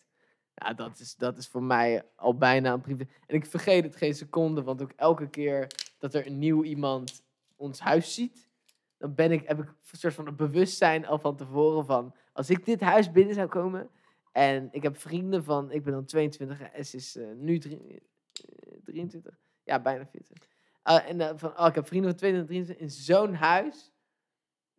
Ja, 0.53 0.73
dat 0.73 0.99
is, 0.99 1.15
dat 1.15 1.37
is 1.37 1.47
voor 1.47 1.63
mij 1.63 2.03
al 2.15 2.37
bijna 2.37 2.73
een 2.73 2.81
privé... 2.81 3.07
En 3.27 3.35
ik 3.35 3.45
vergeet 3.45 3.83
het 3.83 3.95
geen 3.95 4.15
seconde. 4.15 4.63
Want 4.63 4.81
ook 4.81 4.93
elke 4.95 5.29
keer 5.29 5.67
dat 5.97 6.13
er 6.13 6.27
een 6.27 6.39
nieuw 6.39 6.63
iemand 6.63 7.23
ons 7.55 7.79
huis 7.79 8.13
ziet... 8.13 8.49
Dan 8.97 9.15
ben 9.15 9.31
ik, 9.31 9.47
heb 9.47 9.59
ik 9.59 9.67
een 9.67 9.97
soort 9.97 10.13
van 10.13 10.27
een 10.27 10.35
bewustzijn 10.35 11.05
al 11.05 11.19
van 11.19 11.35
tevoren 11.35 11.85
van... 11.85 12.15
Als 12.33 12.49
ik 12.49 12.65
dit 12.65 12.81
huis 12.81 13.11
binnen 13.11 13.35
zou 13.35 13.47
komen... 13.47 13.89
En 14.31 14.67
ik 14.71 14.83
heb 14.83 14.97
vrienden 14.97 15.43
van, 15.43 15.71
ik 15.71 15.83
ben 15.83 15.93
dan 15.93 16.05
22 16.05 16.61
en 16.61 16.85
S 16.85 16.93
is 16.93 17.15
eh, 17.15 17.31
nu 17.35 17.57
drie- 17.57 17.79
eh, 17.87 18.77
23. 18.83 19.39
Ja, 19.63 19.81
bijna 19.81 20.05
40. 20.05 20.37
Eh, 20.83 21.09
en 21.09 21.21
eh, 21.21 21.31
van, 21.35 21.59
oh, 21.59 21.67
ik 21.67 21.75
heb 21.75 21.87
vrienden 21.87 22.09
van 22.09 22.19
22 22.19 22.45
23 22.45 22.77
in 22.77 23.03
zo'n 23.03 23.33
huis. 23.33 23.91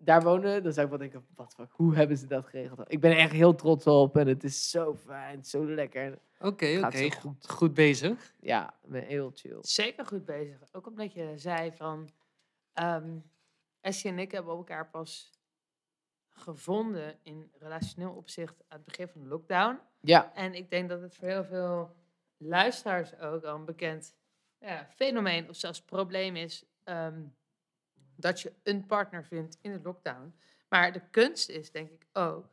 Daar 0.04 0.22
wonen, 0.22 0.62
dan 0.62 0.72
zou 0.72 0.84
ik 0.84 0.90
wel 0.90 1.00
denken, 1.00 1.26
wat 1.34 1.54
fuck, 1.54 1.70
hoe 1.72 1.94
hebben 1.94 2.16
ze 2.16 2.26
dat 2.26 2.46
geregeld? 2.46 2.92
Ik 2.92 3.00
ben 3.00 3.10
er 3.10 3.18
echt 3.18 3.32
heel 3.32 3.54
trots 3.54 3.86
op 3.86 4.16
en 4.16 4.26
het 4.26 4.44
is 4.44 4.70
zo 4.70 4.94
fijn, 4.94 5.44
zo 5.44 5.66
lekker. 5.66 6.18
oké, 6.38 6.80
oké, 6.84 7.10
goed, 7.10 7.48
goed 7.48 7.74
bezig. 7.74 8.34
Ja, 8.40 8.74
ben 8.84 9.02
heel 9.04 9.30
chill. 9.34 9.58
Zeker 9.60 10.06
goed 10.06 10.24
bezig. 10.24 10.58
Ook 10.72 10.86
omdat 10.86 11.12
je 11.12 11.32
zei 11.36 11.72
van... 11.72 12.10
ehm 12.72 13.18
Essie 13.80 14.10
en 14.10 14.18
ik 14.18 14.30
hebben 14.30 14.54
elkaar 14.54 14.90
pas 14.90 15.30
gevonden 16.28 17.18
in 17.22 17.50
relationeel 17.58 18.10
opzicht 18.12 18.62
aan 18.68 18.76
het 18.76 18.84
begin 18.84 19.08
van 19.08 19.22
de 19.22 19.28
lockdown. 19.28 19.80
Ja, 20.00 20.34
En 20.34 20.54
ik 20.54 20.70
denk 20.70 20.88
dat 20.88 21.00
het 21.00 21.16
voor 21.16 21.28
heel 21.28 21.44
veel 21.44 21.96
luisteraars 22.36 23.18
ook 23.18 23.44
al 23.44 23.54
een 23.54 23.64
bekend 23.64 24.14
ja, 24.58 24.86
fenomeen 24.94 25.48
of 25.48 25.56
zelfs 25.56 25.82
probleem 25.82 26.36
is 26.36 26.64
ehm, 26.84 27.22
dat 28.16 28.40
je 28.40 28.52
een 28.62 28.86
partner 28.86 29.24
vindt 29.24 29.58
in 29.60 29.72
de 29.72 29.80
lockdown. 29.82 30.34
Maar 30.68 30.92
de 30.92 31.02
kunst 31.10 31.48
is 31.48 31.70
denk 31.70 31.90
ik 31.90 32.06
ook 32.12 32.46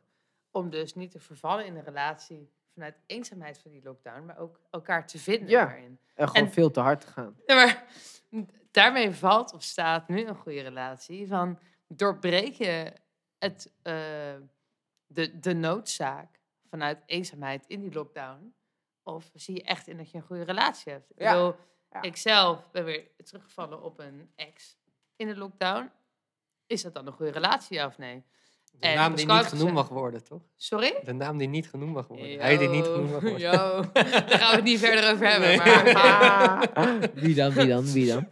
om 0.50 0.70
dus 0.70 0.94
niet 0.94 1.10
te 1.10 1.20
vervallen 1.20 1.66
in 1.66 1.76
een 1.76 1.84
relatie 1.84 2.50
vanuit 2.72 2.94
eenzaamheid 3.06 3.58
van 3.58 3.70
die 3.70 3.82
lockdown, 3.82 4.24
maar 4.24 4.38
ook 4.38 4.60
elkaar 4.70 5.06
te 5.06 5.18
vinden 5.18 5.48
Ja. 5.48 5.64
daarin. 5.64 5.98
en 6.14 6.28
gewoon 6.28 6.46
En- 6.46 6.52
veel 6.52 6.70
te 6.70 6.80
hard 6.80 7.00
te 7.00 7.06
gaan. 7.06 7.36
Ja, 7.46 7.54
maar 7.54 7.86
daarmee 8.70 9.10
valt 9.10 9.52
of 9.52 9.62
staat 9.62 10.08
nu 10.08 10.24
een 10.26 10.34
goede 10.36 10.60
relatie. 10.60 11.26
Van 11.28 11.58
doorbreek 11.88 12.52
je 12.54 12.92
het, 13.38 13.72
eh, 13.82 13.92
de, 15.06 15.38
de 15.40 15.54
noodzaak 15.54 16.40
vanuit 16.68 17.02
eenzaamheid 17.06 17.64
in 17.66 17.80
die 17.80 17.92
lockdown? 17.92 18.54
Of 19.02 19.30
zie 19.34 19.54
je 19.54 19.62
echt 19.62 19.86
in 19.88 19.96
dat 19.96 20.10
je 20.10 20.16
een 20.18 20.24
goede 20.24 20.42
relatie 20.42 20.92
hebt? 20.92 21.10
Ik 21.10 21.18
Ja, 21.20 21.32
bedoel, 21.32 21.56
ja. 21.90 22.02
ik 22.02 22.16
zelf 22.16 22.70
ben 22.70 22.84
weer 22.84 23.10
teruggevallen 23.24 23.82
op 23.82 23.98
een 23.98 24.32
ex 24.36 24.78
in 25.20 25.26
de 25.28 25.36
lockdown. 25.36 25.90
Is 26.66 26.82
dat 26.82 26.94
dan 26.94 27.06
een 27.06 27.12
goede 27.12 27.32
relatie, 27.32 27.76
ja 27.76 27.86
of 27.86 27.98
nee? 27.98 28.22
De 28.72 28.86
En 28.86 28.94
naam 28.94 29.14
die 29.14 29.26
niet 29.26 29.46
genoemd 29.46 29.72
mag 29.72 29.88
worden, 29.88 30.24
toch? 30.24 30.42
Sorry? 30.56 30.94
De 31.04 31.12
naam 31.12 31.38
die 31.38 31.48
niet 31.48 31.68
genoemd 31.68 31.92
mag 31.94 32.06
worden. 32.06 32.40
Hij 32.40 32.56
die 32.56 32.68
niet 32.68 32.84
genoemd 32.84 33.10
mag 33.10 33.20
worden. 33.20 33.38
yo. 33.40 33.82
Daar 33.92 34.04
gaan 34.28 34.50
we 34.50 34.56
het 34.56 34.64
niet 34.64 34.78
verder 34.86 35.12
over 35.12 35.26
hebben. 35.28 35.48
Nee. 35.48 35.94
Maar, 35.94 36.70
Ah, 36.74 37.02
wie 37.14 37.34
dan, 37.34 37.52
wie 37.52 37.66
dan, 37.66 37.92
wie 37.92 38.06
dan? 38.06 38.28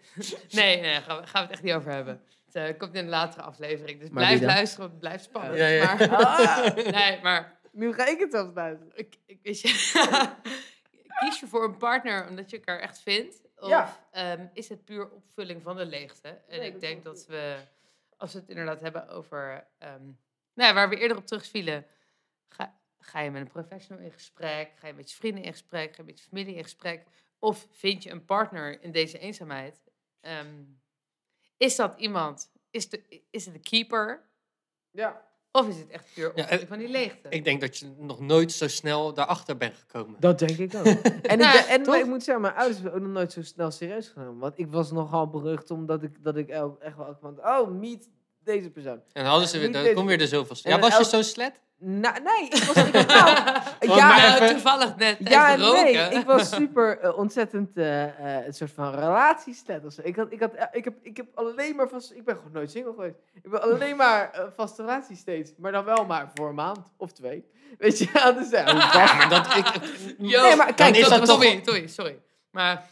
Nee, 0.50 0.80
nee, 0.80 1.00
gaan 1.00 1.20
we, 1.20 1.26
gaan 1.26 1.42
we 1.42 1.48
het 1.48 1.50
echt 1.50 1.62
niet 1.62 1.72
over 1.72 1.92
hebben. 1.92 2.22
Het 2.46 2.54
eh, 2.54 2.78
komt 2.78 2.94
in 2.94 3.02
een 3.04 3.08
latere 3.08 3.42
aflevering. 3.42 4.00
Dus 4.00 4.08
Maar 4.10 4.24
blijf 4.26 4.40
luisteren, 4.40 4.78
want 4.80 4.90
het 4.90 5.00
blijft 5.00 5.24
spannend. 5.24 5.58
Ja, 5.58 5.66
ja. 5.66 5.94
Maar, 5.94 6.10
Ah, 6.26 6.74
nee, 6.74 7.18
maar 7.22 7.58
nu 7.72 7.92
ga 7.92 8.06
ik 8.06 8.18
het 8.18 8.30
zelfs 8.30 8.54
luisteren. 8.54 8.92
ik, 8.94 9.16
ik, 9.26 9.38
weet 9.42 9.60
je, 9.60 9.68
kies 11.20 11.40
je 11.40 11.46
voor 11.46 11.64
een 11.64 11.76
partner 11.76 12.28
omdat 12.28 12.50
je 12.50 12.56
elkaar 12.56 12.78
echt 12.78 13.00
vindt? 13.00 13.36
Of 13.60 13.68
Ja. 13.68 14.06
ehm, 14.10 14.46
is 14.52 14.68
het 14.68 14.84
puur 14.84 15.10
opvulling 15.10 15.62
van 15.62 15.76
de 15.76 15.86
leegte? 15.86 16.28
En 16.28 16.58
Nee, 16.58 16.68
ik 16.72 16.80
denk 16.80 17.04
dat 17.04 17.26
we, 17.26 17.58
als 18.16 18.32
we 18.32 18.38
het 18.38 18.48
inderdaad 18.48 18.80
hebben 18.80 19.08
over, 19.08 19.66
ehm, 19.78 20.04
nou 20.54 20.68
ja, 20.68 20.74
waar 20.74 20.88
we 20.88 20.96
eerder 20.96 21.16
op 21.16 21.26
terugvielen, 21.26 21.86
ga, 22.48 22.80
ga 22.98 23.20
je 23.20 23.30
met 23.30 23.40
een 23.40 23.48
professional 23.48 24.04
in 24.04 24.12
gesprek? 24.12 24.72
Ga 24.76 24.86
je 24.86 24.92
met 24.94 25.10
je 25.10 25.16
vrienden 25.16 25.44
in 25.44 25.52
gesprek? 25.52 25.90
Ga 25.94 26.02
je 26.02 26.08
met 26.08 26.18
je 26.18 26.28
familie 26.28 26.54
in 26.54 26.62
gesprek? 26.62 27.06
Of 27.38 27.66
vind 27.70 28.02
je 28.02 28.10
een 28.10 28.24
partner 28.24 28.82
in 28.82 28.92
deze 28.92 29.18
eenzaamheid? 29.18 29.80
Ehm, 30.20 30.64
is 31.56 31.76
dat 31.76 31.98
iemand, 32.00 32.52
is, 32.70 32.88
de, 32.88 33.22
is 33.30 33.44
het 33.44 33.54
de 33.54 33.60
keeper? 33.60 34.28
Ja. 34.90 35.27
Of 35.58 35.68
is 35.68 35.76
het 35.78 35.88
echt 35.90 36.04
puur 36.14 36.28
opvulling 36.28 36.60
en- 36.60 36.66
van 36.68 36.78
die 36.78 36.88
leegte? 36.88 37.28
Ik 37.28 37.44
denk 37.44 37.60
dat 37.60 37.78
je 37.78 37.92
nog 37.98 38.20
nooit 38.20 38.52
zo 38.52 38.68
snel 38.68 39.14
daarachter 39.14 39.56
bent 39.56 39.74
gekomen. 39.76 40.16
Dat 40.20 40.38
denk 40.38 40.58
ik 40.58 40.74
ook. 40.74 40.84
En, 41.22 41.38
Nou, 41.38 41.58
ik, 41.58 41.64
en 41.64 41.82
toch? 41.82 41.94
ik 41.96 42.06
moet 42.06 42.22
zeggen, 42.22 42.42
mijn 42.42 42.54
ouders 42.54 42.76
hebben 42.82 42.94
ook 43.00 43.06
nog 43.06 43.12
nooit 43.14 43.32
zo 43.32 43.42
snel 43.42 43.70
serieus 43.70 44.08
genomen. 44.08 44.38
Want 44.38 44.58
ik 44.58 44.66
was 44.70 44.92
nogal 44.92 45.28
berucht 45.28 45.70
omdat 45.70 46.02
ik, 46.02 46.22
dat 46.24 46.36
ik 46.36 46.48
echt 46.48 46.96
wel 46.96 47.18
maand, 47.20 47.38
oh, 47.38 47.70
meet 47.70 48.08
deze 48.44 48.70
persoon. 48.70 48.92
En 49.12 49.22
dan 49.22 49.24
hadden 49.24 49.48
ze 49.48 49.58
weer, 49.58 49.72
dan 49.72 49.94
kom 49.94 50.06
weer 50.06 50.18
de 50.18 50.26
zoveelste. 50.26 50.68
En 50.68 50.74
Ja, 50.74 50.80
was 50.80 50.98
je 50.98 51.04
zo 51.04 51.22
slet? 51.22 51.60
Nou, 51.80 52.14
nee, 52.22 52.48
ik 52.48 52.62
was 52.64 52.76
ik, 52.84 52.92
nou, 52.92 53.06
ja, 53.98 54.08
maar 54.08 54.16
Nou, 54.20 54.34
even- 54.34 54.48
toevallig 54.48 54.96
net 54.96 55.16
ja, 55.18 55.52
even 55.54 55.64
roken. 55.66 55.82
nee, 55.84 55.94
ik 56.10 56.26
was 56.26 56.48
super 56.50 56.98
eh, 57.00 57.18
ontzettend 57.18 57.76
eh, 57.76 58.04
eh, 58.38 58.46
een 58.46 58.52
soort 58.54 58.70
van 58.74 58.94
relatieslet 58.94 59.84
of 59.84 59.92
zo. 59.92 60.00
Ik, 60.04 60.16
had, 60.16 60.26
ik, 60.32 60.40
had, 60.40 60.52
eh, 60.54 60.64
ik, 60.72 60.84
heb, 60.84 60.94
ik 61.02 61.16
heb 61.16 61.26
alleen 61.34 61.76
maar 61.76 61.88
vast, 61.88 62.12
ik 62.12 62.24
ben 62.24 62.36
gewoon 62.36 62.52
nooit 62.52 62.70
single 62.70 62.92
geweest. 62.92 63.14
Ik 63.42 63.50
ben 63.50 63.62
alleen 63.62 63.96
maar 63.96 64.30
eh, 64.30 64.44
vaste 64.56 64.82
relatie 64.82 65.16
steeds, 65.16 65.52
maar 65.58 65.72
dan 65.72 65.84
wel 65.84 66.04
maar 66.04 66.30
voor 66.34 66.48
een 66.48 66.54
maand 66.54 66.78
of 66.96 67.12
twee. 67.12 67.44
Weet 67.78 67.98
je, 67.98 68.08
ja, 68.14 68.32
dus 68.32 68.50
ja, 68.50 69.28
dat, 69.28 69.54
ik, 69.56 69.66
Yo, 70.18 70.42
Nee, 70.42 70.56
maar 70.56 70.74
kijk, 70.74 70.96
is 70.96 71.08
dat 71.08 71.18
dat 71.18 71.28
sorry, 71.28 71.60
sorry, 71.64 71.86
sorry. 71.86 72.18
Maar 72.50 72.84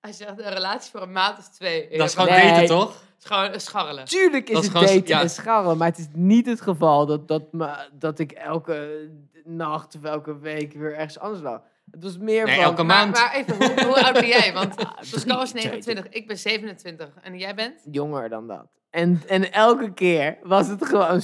als 0.00 0.18
je 0.18 0.26
een 0.26 0.52
relatie 0.52 0.90
voor 0.90 1.02
een 1.02 1.12
maand 1.12 1.38
of 1.38 1.48
twee... 1.48 1.88
dat 1.98 2.08
is 2.08 2.14
gewoon 2.14 2.28
Nee. 2.30 2.50
daten, 2.50 2.66
toch? 2.66 3.02
Gewoon 3.26 3.60
scharrelen. 3.60 4.04
Tuurlijk 4.04 4.48
is 4.48 4.54
Dat 4.54 4.62
het 4.62 4.72
gewoon- 4.72 4.86
daten 4.86 5.06
ja. 5.08 5.20
en 5.20 5.30
scharrelen, 5.30 5.76
maar 5.76 5.88
het 5.88 5.98
is 5.98 6.06
niet 6.12 6.46
het 6.46 6.60
geval 6.60 7.06
dat, 7.06 7.28
dat, 7.28 7.52
me, 7.52 7.88
dat 7.92 8.18
ik 8.18 8.32
elke 8.32 9.08
nacht 9.44 9.96
of 9.96 10.02
elke 10.04 10.38
week 10.38 10.72
weer 10.72 10.94
ergens 10.94 11.18
anders 11.18 11.42
lag. 11.42 11.60
Het 11.90 12.02
was 12.02 12.18
meer 12.18 12.44
Nee, 12.44 12.54
van... 12.54 12.64
elke 12.64 12.82
maand. 12.82 13.12
maar 13.14 13.34
even, 13.34 13.56
hoe, 13.56 13.84
hoe 13.84 14.04
oud 14.04 14.12
ben 14.12 14.26
jij? 14.26 14.52
Want 14.52 14.74
Pascal 15.10 15.42
is 15.42 15.50
23. 15.50 15.54
29, 15.54 16.08
ik 16.12 16.26
ben 16.26 16.38
27. 16.38 17.08
En 17.22 17.38
jij 17.38 17.54
bent? 17.54 17.80
jonger 17.90 18.28
dan 18.28 18.46
dat. 18.46 18.66
En, 18.90 19.22
en 19.26 19.52
elke 19.52 19.92
keer 19.92 20.38
was 20.42 20.68
het 20.68 20.86
gewoon 20.86 21.20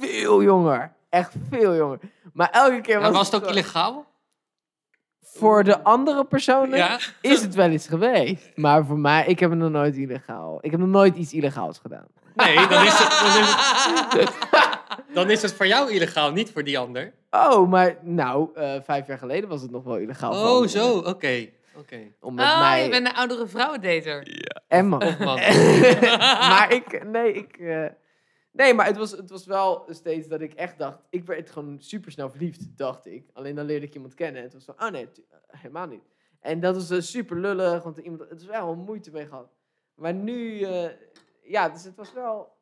veel 0.00 0.42
jonger. 0.42 0.92
Echt 1.08 1.34
veel 1.50 1.74
jonger. 1.76 1.98
Maar 2.32 2.50
elke 2.50 2.80
keer 2.80 3.00
was, 3.00 3.12
was 3.12 3.26
het 3.26 3.34
ook 3.34 3.40
gewoon- 3.40 3.56
illegaal? 3.58 4.06
Voor 5.34 5.64
de 5.64 5.82
andere 5.82 6.24
personen 6.24 6.78
Ja. 6.78 6.98
is 7.20 7.40
het 7.42 7.54
wel 7.54 7.70
eens 7.70 7.86
geweest. 7.86 8.50
Maar 8.54 8.84
voor 8.86 8.98
mij, 8.98 9.24
ik 9.26 9.38
heb 9.40 9.50
het 9.50 9.58
nog 9.58 9.70
nooit 9.70 9.96
illegaal. 9.96 10.58
Ik 10.60 10.70
heb 10.70 10.80
nog 10.80 10.88
nooit 10.88 11.16
iets 11.16 11.32
illegaals 11.32 11.78
gedaan. 11.78 12.06
Nee, 12.34 12.54
dan 12.68 12.84
is, 12.84 12.98
het, 12.98 13.10
dan, 13.20 14.20
is 14.20 14.26
het, 14.26 14.32
dan 15.14 15.30
is 15.30 15.42
het 15.42 15.52
voor 15.52 15.66
jou 15.66 15.90
illegaal, 15.90 16.32
niet 16.32 16.50
voor 16.52 16.64
die 16.64 16.78
ander. 16.78 17.12
Oh, 17.30 17.68
maar 17.70 17.96
nou, 18.02 18.48
eh, 18.54 18.74
vijf 18.84 19.06
jaar 19.06 19.18
geleden 19.18 19.48
was 19.48 19.62
het 19.62 19.70
nog 19.70 19.84
wel 19.84 19.96
illegaal. 19.98 20.32
Oh, 20.32 20.66
zo, 20.66 20.96
oké. 20.98 21.46
oké. 21.76 21.98
Om 22.20 22.34
met 22.34 22.44
oh, 22.44 22.60
mij 22.60 22.84
je 22.84 22.90
bent 22.90 23.06
een 23.06 23.14
oudere 23.14 23.46
vrouwendater. 23.46 24.26
en 24.68 24.86
man. 24.88 25.14
Man. 25.18 25.40
maar 26.52 26.72
ik, 26.72 27.04
nee, 27.06 27.32
ik, 27.32 27.56
eh, 27.56 27.84
nee, 28.52 28.74
maar 28.74 28.86
het 28.86 28.96
was, 28.96 29.10
het 29.10 29.30
was 29.30 29.46
wel 29.46 29.84
steeds 29.88 30.28
dat 30.28 30.40
ik 30.40 30.52
echt 30.54 30.78
dacht, 30.78 30.98
ik 31.10 31.24
werd 31.24 31.50
gewoon 31.50 31.80
super 31.80 32.12
snel 32.12 32.30
verliefd, 32.30 32.76
dacht 32.76 33.06
ik. 33.06 33.30
Alleen 33.32 33.54
dan 33.54 33.64
leerde 33.66 33.86
ik 33.86 33.94
iemand 33.94 34.14
kennen 34.14 34.36
en 34.36 34.42
het 34.42 34.52
was 34.52 34.64
van, 34.64 34.82
oh 34.82 34.90
nee, 34.90 35.10
tu- 35.10 35.24
helemaal 35.46 35.86
niet. 35.86 36.02
En 36.40 36.60
dat 36.60 36.74
was 36.74 36.90
eh, 36.90 37.00
super 37.00 37.36
lullig, 37.40 37.82
want 37.82 37.98
iemand, 37.98 38.20
het 38.20 38.30
was 38.30 38.44
wel 38.44 38.74
moeite 38.74 39.10
mee 39.10 39.26
gehad. 39.26 39.52
Maar 39.94 40.14
nu, 40.14 40.60
eh, 40.60 40.90
ja, 41.42 41.68
dus 41.68 41.84
het 41.84 41.96
was 41.96 42.12
wel, 42.12 42.52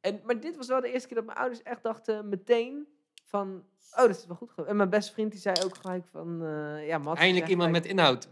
en, 0.00 0.20
maar 0.24 0.40
dit 0.40 0.56
was 0.56 0.66
wel 0.68 0.80
de 0.80 0.92
eerste 0.92 1.06
keer 1.08 1.16
dat 1.16 1.26
mijn 1.26 1.38
ouders 1.38 1.62
echt 1.62 1.82
dachten 1.82 2.28
meteen 2.28 2.88
van, 3.24 3.64
oh, 3.90 3.96
dat 3.96 4.10
is 4.10 4.26
wel 4.26 4.36
goed. 4.36 4.66
En 4.66 4.76
mijn 4.76 4.90
beste 4.90 5.12
vriend 5.12 5.30
die 5.32 5.40
zei 5.40 5.54
ook 5.64 5.76
gelijk 5.76 6.06
van, 6.06 6.42
eh, 6.44 6.86
ja, 6.86 6.98
Mats. 6.98 7.20
Eindelijk 7.20 7.50
iemand 7.50 7.68
gelijk- 7.68 7.84
met 7.84 7.92
inhoud. 7.98 8.28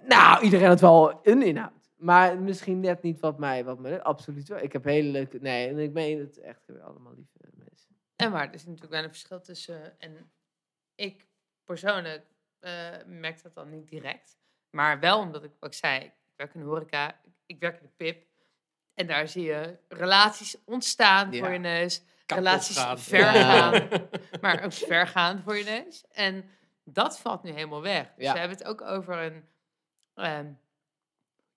nou, 0.00 0.44
iedereen 0.44 0.68
had 0.68 0.80
wel 0.80 1.20
een 1.22 1.42
inhoud. 1.42 1.81
Maar 2.02 2.38
misschien 2.38 2.80
net 2.80 3.02
niet 3.02 3.20
wat 3.20 3.38
mij, 3.38 3.64
wat 3.64 3.78
me 3.78 4.02
absoluut 4.02 4.48
wel. 4.48 4.58
Ik 4.58 4.72
heb 4.72 4.84
hele 4.84 5.08
leuke, 5.08 5.38
nee, 5.38 5.68
en 5.68 5.78
ik 5.78 5.92
meen 5.92 6.18
het 6.18 6.38
echt 6.40 6.80
allemaal 6.80 7.14
lieve 7.14 7.38
mensen. 7.54 7.96
En 8.16 8.30
maar 8.30 8.48
er 8.48 8.54
is 8.54 8.64
natuurlijk 8.66 8.92
wel 8.92 9.02
een 9.02 9.08
verschil 9.08 9.40
tussen. 9.40 10.00
En 10.00 10.32
ik 10.94 11.26
persoonlijk 11.64 12.26
eh, 12.58 12.90
merk 13.06 13.42
dat 13.42 13.54
dan 13.54 13.68
niet 13.70 13.88
direct. 13.88 14.38
Maar 14.70 15.00
wel 15.00 15.18
omdat 15.18 15.44
ik, 15.44 15.50
wat 15.58 15.70
ik 15.72 15.78
zei, 15.78 16.00
ik 16.04 16.12
werk 16.36 16.54
in 16.54 16.60
de 16.60 16.66
horeca, 16.66 17.20
ik 17.46 17.60
werk 17.60 17.76
in 17.80 17.86
de 17.86 17.92
PIP. 17.96 18.26
En 18.94 19.06
daar 19.06 19.28
zie 19.28 19.42
je 19.44 19.78
relaties 19.88 20.56
ontstaan 20.64 21.32
Ja. 21.32 21.38
voor 21.38 21.52
je 21.52 21.58
neus. 21.58 22.02
Kapot 22.26 22.44
relaties 22.44 22.76
gaan. 22.78 22.98
ver 22.98 23.18
Ja. 23.20 23.32
gaan, 23.72 23.88
maar 24.40 24.64
ook 24.64 24.72
ver 24.72 25.06
gaan 25.06 25.42
voor 25.42 25.56
je 25.56 25.64
neus. 25.64 26.04
En 26.10 26.44
dat 26.84 27.18
valt 27.20 27.42
nu 27.42 27.50
helemaal 27.50 27.82
weg. 27.82 28.14
Dus 28.14 28.24
Ja. 28.24 28.32
we 28.32 28.38
hebben 28.38 28.58
het 28.58 28.66
ook 28.66 28.80
over 28.82 29.18
een, 29.18 29.44
ehm, 30.14 30.52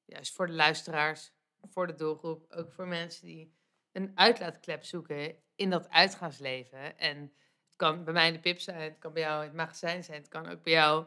juist 0.06 0.34
voor 0.34 0.48
de 0.48 0.54
luisteraars, 0.54 1.32
voor 1.62 1.88
de 1.88 1.96
doelgroep, 1.96 2.52
ook 2.52 2.72
voor 2.72 2.88
mensen 2.88 3.26
die 3.26 3.54
een 3.92 4.12
uitlaatklep 4.16 4.84
zoeken 4.84 5.36
in 5.56 5.70
dat 5.70 5.90
uitgaansleven. 5.90 6.98
En 6.98 7.18
het 7.66 7.76
kan 7.76 8.04
bij 8.04 8.14
mij 8.14 8.28
in 8.28 8.34
de 8.34 8.40
pip 8.40 8.60
zijn, 8.60 8.82
het 8.82 8.98
kan 9.00 9.14
bij 9.14 9.22
jou 9.22 9.42
in 9.42 9.48
het 9.48 9.58
magazijn 9.58 10.04
zijn, 10.04 10.18
het 10.18 10.28
kan 10.28 10.48
ook 10.48 10.64
bij 10.64 10.74
jou 10.74 11.06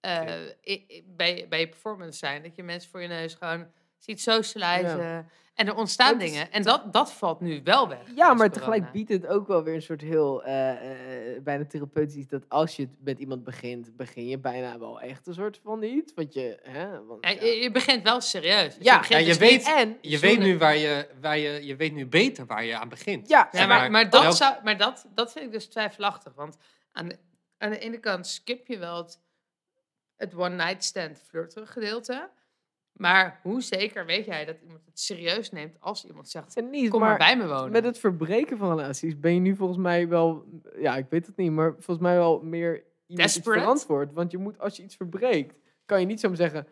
eh, 0.00 0.24
bij, 1.04 1.48
bij 1.48 1.60
je 1.60 1.68
performance 1.68 2.18
zijn. 2.18 2.42
Dat 2.42 2.56
je 2.56 2.62
mensen 2.62 2.90
voor 2.90 3.00
je 3.00 3.08
neus 3.08 3.34
gewoon 3.34 3.72
ziet 4.04 4.20
socializen. 4.20 5.28
En 5.54 5.66
er 5.66 5.74
ontstaan 5.74 6.20
is- 6.20 6.30
dingen. 6.30 6.52
En 6.52 6.62
dat, 6.62 6.92
dat 6.92 7.12
valt 7.12 7.40
nu 7.40 7.60
wel 7.64 7.88
weg. 7.88 7.98
Ja, 8.14 8.34
maar 8.34 8.50
tegelijk 8.50 8.82
corona. 8.82 8.90
biedt 9.06 9.08
het 9.22 9.26
ook 9.26 9.46
wel 9.46 9.62
weer 9.62 9.74
een 9.74 9.82
soort 9.82 10.00
heel, 10.00 10.44
eh, 10.44 10.70
eh, 11.36 11.42
bijna 11.42 11.64
therapeutisch, 11.66 12.28
dat 12.28 12.42
als 12.48 12.76
je 12.76 12.82
het 12.82 12.90
met 13.04 13.18
iemand 13.18 13.44
begint, 13.44 13.96
begin 13.96 14.28
je 14.28 14.38
bijna 14.38 14.78
wel 14.78 15.00
echt 15.00 15.26
een 15.26 15.34
soort 15.34 15.60
van 15.62 15.82
iets. 15.82 16.12
Want 16.14 16.32
je, 16.34 16.58
hè, 16.62 17.04
want, 17.04 17.24
Ja, 17.24 17.30
ja. 17.30 17.40
je, 17.44 17.56
je 17.56 17.70
begint 17.70 18.02
wel 18.02 18.20
serieus. 18.20 18.74
Dus 18.76 18.84
Ja, 18.84 19.04
ja, 19.08 19.18
je 19.18 19.24
dus 19.26 19.38
weet- 19.38 19.66
En, 19.76 19.98
Je 20.00 20.18
weet 20.18 20.38
nu 20.38 20.58
waar 20.58 20.76
je, 20.76 21.08
waar 21.20 21.38
je, 21.38 21.66
je 21.66 21.76
weet 21.76 21.92
nu 21.92 22.06
beter 22.06 22.46
waar 22.46 22.64
je 22.64 22.78
aan 22.78 22.88
begint. 22.88 23.28
ja, 23.28 23.48
Ja, 23.52 23.66
maar, 23.66 23.90
maar, 23.90 24.10
dat, 24.10 24.36
zou, 24.36 24.54
maar 24.64 24.76
dat, 24.76 25.06
dat 25.14 25.32
vind 25.32 25.44
ik 25.44 25.52
dus 25.52 25.66
twijfelachtig. 25.66 26.34
Want 26.34 26.56
aan 26.92 27.08
de, 27.08 27.18
aan 27.58 27.70
de 27.70 27.78
ene 27.78 27.98
kant 27.98 28.26
skip 28.26 28.66
je 28.66 28.78
wel 28.78 28.96
het, 28.96 29.18
het 30.16 30.34
one-night 30.34 30.84
stand 30.84 31.22
flirten 31.28 31.66
gedeelte. 31.66 32.30
Maar 32.94 33.40
hoe 33.42 33.62
zeker 33.62 34.06
weet 34.06 34.24
jij 34.24 34.44
dat 34.44 34.56
iemand 34.62 34.84
het 34.86 35.00
serieus 35.00 35.50
neemt 35.50 35.76
als 35.80 36.04
iemand 36.04 36.28
zegt... 36.28 36.56
en 36.56 36.70
niet, 36.70 36.90
Kom 36.90 37.00
maar, 37.00 37.08
maar 37.08 37.18
bij 37.18 37.36
me 37.36 37.46
wonen. 37.46 37.70
met 37.72 37.84
het 37.84 37.98
verbreken 37.98 38.58
van 38.58 38.68
relaties 38.68 39.20
ben 39.20 39.34
je 39.34 39.40
nu 39.40 39.56
volgens 39.56 39.78
mij 39.78 40.08
wel, 40.08 40.44
ja, 40.78 40.96
ik 40.96 41.06
weet 41.10 41.26
het 41.26 41.36
niet, 41.36 41.50
maar 41.50 41.70
volgens 41.72 41.98
mij 41.98 42.16
wel 42.16 42.40
meer 42.42 42.84
iemand 43.06 43.36
iets 43.36 43.46
verantwoord. 43.48 44.12
Want 44.12 44.30
je 44.30 44.38
moet, 44.38 44.58
als 44.58 44.76
je 44.76 44.82
iets 44.82 44.96
verbreekt, 44.96 45.56
kan 45.86 46.00
je 46.00 46.06
niet 46.06 46.20
zomaar 46.20 46.36
zeggen, 46.36 46.66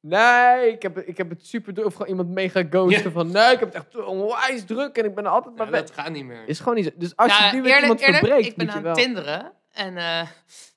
nee, 0.00 0.72
ik 0.72 0.82
heb, 0.82 0.98
ik 0.98 1.16
heb 1.16 1.30
het 1.30 1.46
super 1.46 1.74
druk. 1.74 1.86
Of 1.86 1.92
gewoon 1.94 2.08
iemand 2.08 2.28
mega 2.28 2.62
ghosten 2.70 3.02
Ja. 3.02 3.10
van, 3.10 3.30
nee, 3.30 3.52
ik 3.52 3.58
heb 3.60 3.74
het 3.74 3.74
echt 3.74 4.04
onwijs 4.06 4.64
druk 4.64 4.96
en 4.96 5.04
ik 5.04 5.14
ben 5.14 5.24
er 5.24 5.30
altijd 5.30 5.56
maar 5.56 5.66
Ja, 5.66 5.72
weg. 5.72 5.80
dat 5.80 5.90
gaat 5.90 6.10
niet 6.12 6.24
meer. 6.24 6.48
Is 6.48 6.58
gewoon 6.58 6.74
niet 6.74 6.84
zo. 6.84 6.90
Dus 6.96 7.16
als 7.16 7.36
je 7.36 7.42
Nou, 7.42 7.54
nu 7.54 7.62
met 7.62 7.80
iemand 7.80 8.00
eerlijk, 8.00 8.18
verbreekt, 8.18 8.46
ik 8.46 8.56
ben 8.56 8.70
aan 8.70 8.84
het 8.84 8.94
tinderen. 8.94 9.52
En 9.72 9.96
eh, 9.96 10.28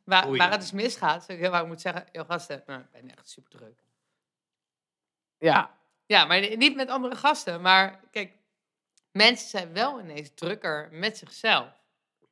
waar, 0.04 0.28
Oei. 0.28 0.38
waar 0.38 0.52
het 0.52 0.60
dus 0.60 0.72
misgaat, 0.72 1.24
zou 1.24 1.40
ik 1.40 1.68
moet 1.68 1.82
zeggen... 1.82 2.06
Yo, 2.12 2.24
gasten, 2.24 2.64
nou, 2.66 2.80
ik 2.82 2.88
ben 2.92 3.16
echt 3.16 3.30
super 3.30 3.52
druk. 3.52 3.86
Ja, 5.40 5.72
Ja, 6.06 6.26
maar 6.26 6.58
niet 6.58 6.76
met 6.76 6.90
andere 6.90 7.16
gasten. 7.16 7.62
Maar 7.62 8.00
kijk, 8.12 8.32
mensen 9.12 9.50
zijn 9.50 9.74
wel 9.74 10.00
ineens 10.00 10.32
drukker 10.36 10.88
met 10.92 11.18
zichzelf. 11.18 11.68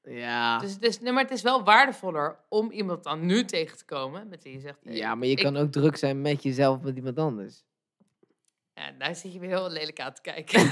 ja. 0.04 0.58
Dus, 0.60 0.78
dus, 0.78 1.00
nee, 1.00 1.12
maar 1.12 1.24
het 1.24 1.32
is 1.32 1.42
wel 1.42 1.64
waardevoller 1.64 2.40
om 2.50 2.72
iemand 2.72 3.04
dan 3.04 3.26
nu 3.26 3.46
tegen 3.46 3.78
te 3.78 3.86
komen. 3.86 4.30
Met 4.30 4.44
wie 4.44 4.54
je 4.54 4.60
zegt... 4.60 4.78
hey, 4.84 4.94
ja, 4.96 5.16
maar 5.16 5.28
je 5.28 5.36
ik- 5.36 5.44
kan 5.44 5.58
ook 5.58 5.72
druk 5.72 5.98
zijn 5.98 6.22
met 6.22 6.44
jezelf, 6.44 6.82
met 6.82 6.96
iemand 6.96 7.18
anders. 7.20 7.64
Ja, 8.74 8.92
daar 8.92 9.16
zit 9.16 9.34
je 9.34 9.40
weer 9.40 9.50
heel 9.50 9.70
lelijk 9.70 10.00
aan 10.00 10.14
te 10.14 10.22
kijken. 10.22 10.62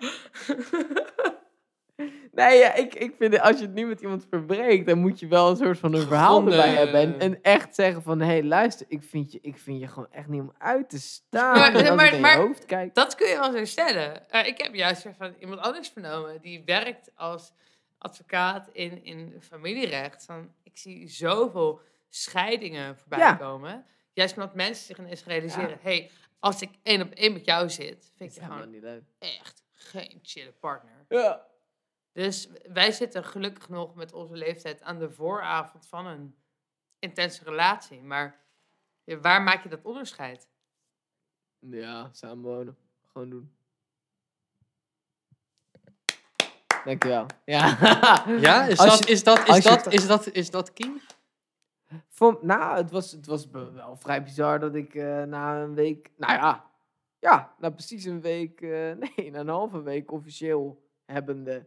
Nee, 2.32 2.58
ja, 2.58 2.74
ik, 2.74 2.94
ik 2.94 3.14
vind 3.18 3.40
als 3.40 3.56
je 3.58 3.64
het 3.64 3.74
nu 3.74 3.86
met 3.86 4.00
iemand 4.00 4.26
verbreekt, 4.30 4.86
dan 4.86 4.98
moet 4.98 5.20
je 5.20 5.26
wel 5.26 5.50
een 5.50 5.56
soort 5.56 5.78
van 5.78 5.94
een 5.94 6.06
verhaal 6.06 6.38
erbij 6.38 6.74
hebben. 6.74 7.00
En, 7.00 7.18
en 7.18 7.42
echt 7.42 7.74
zeggen 7.74 8.02
van, 8.02 8.20
hé, 8.20 8.26
hey, 8.26 8.44
luister, 8.44 8.86
ik 8.88 9.02
vind, 9.02 9.32
je, 9.32 9.38
ik 9.42 9.58
vind 9.58 9.80
je 9.80 9.86
gewoon 9.88 10.10
echt 10.10 10.28
niet 10.28 10.40
om 10.40 10.52
uit 10.58 10.88
te 10.90 11.00
staan. 11.00 11.58
Maar- 11.58 11.74
als 11.74 11.94
maar- 11.96 12.20
maar- 12.20 12.36
hoofd. 12.36 12.94
Dat 12.94 13.14
kun 13.14 13.28
je 13.28 13.36
wel 13.38 13.52
zo 13.52 13.64
stellen. 13.64 14.30
Eh, 14.30 14.46
ik 14.46 14.62
heb 14.62 14.74
juist 14.74 15.02
weer 15.02 15.14
van 15.14 15.34
iemand 15.38 15.60
anders 15.60 15.88
vernomen. 15.88 16.40
Die 16.40 16.62
werkt 16.64 17.10
als 17.14 17.52
advocaat 17.98 18.68
in, 18.72 19.04
in 19.04 19.34
familierecht. 19.40 20.24
Van, 20.24 20.52
ik 20.62 20.76
zie 20.78 21.08
zoveel 21.08 21.80
scheidingen 22.08 22.96
voorbij 22.98 23.18
Ja. 23.18 23.34
komen. 23.34 23.84
Juist 24.12 24.36
omdat 24.36 24.54
mensen 24.54 24.84
zich 24.84 24.98
ineens 24.98 25.24
realiseren... 25.24 25.68
Ja. 25.68 25.76
hey, 25.80 26.10
als 26.38 26.62
ik 26.62 26.70
één 26.82 27.02
op 27.02 27.10
één 27.12 27.32
met 27.32 27.44
jou 27.44 27.68
zit... 27.70 28.12
Vind 28.16 28.30
ik 28.36 28.38
je 28.42 28.44
gewoon 28.46 28.70
niet 28.70 28.82
leuk. 28.82 29.02
echt 29.18 29.62
geen 29.72 30.18
chille 30.22 30.52
partner. 30.60 30.92
Ja. 31.08 31.48
Dus 32.12 32.48
wij 32.72 32.92
zitten 32.92 33.24
gelukkig 33.24 33.68
nog 33.68 33.94
met 33.94 34.12
onze 34.12 34.34
leeftijd 34.34 34.82
aan 34.82 34.98
de 34.98 35.10
vooravond 35.10 35.86
van 35.86 36.06
een 36.06 36.34
intense 36.98 37.44
relatie. 37.44 38.02
Maar 38.02 38.40
waar 39.20 39.42
maak 39.42 39.62
je 39.62 39.68
dat 39.68 39.84
onderscheid? 39.84 40.48
ja, 41.58 42.08
samenwonen. 42.12 42.76
Gewoon 43.12 43.30
doen. 43.30 43.54
Dankjewel. 46.84 47.26
Ja. 47.44 47.76
Ja, 48.40 48.64
is 48.66 48.76
dat, 48.76 48.98
je- 48.98 49.12
is, 49.12 49.22
dat, 49.24 49.48
is, 49.48 49.62
dat, 49.64 49.92
is, 49.92 50.06
dat, 50.06 50.26
is 50.26 50.50
dat 50.50 50.72
key? 50.72 50.92
Voor, 52.08 52.38
nou, 52.42 52.76
het 52.76 52.90
was, 52.90 53.10
het 53.12 53.26
was 53.26 53.50
wel 53.50 53.96
vrij 53.96 54.22
bizar 54.22 54.58
dat 54.60 54.74
ik 54.74 54.94
eh, 54.94 55.22
na 55.22 55.62
een 55.62 55.74
week, 55.74 56.10
nou 56.16 56.32
ja, 56.32 56.70
ja, 57.18 57.54
na 57.58 57.70
precies 57.70 58.04
een 58.04 58.20
week, 58.20 58.60
eh, 58.60 58.92
nee, 59.16 59.30
na 59.30 59.38
een 59.40 59.48
halve 59.48 59.82
week 59.82 60.10
officieel 60.12 60.88
hebbende, 61.04 61.66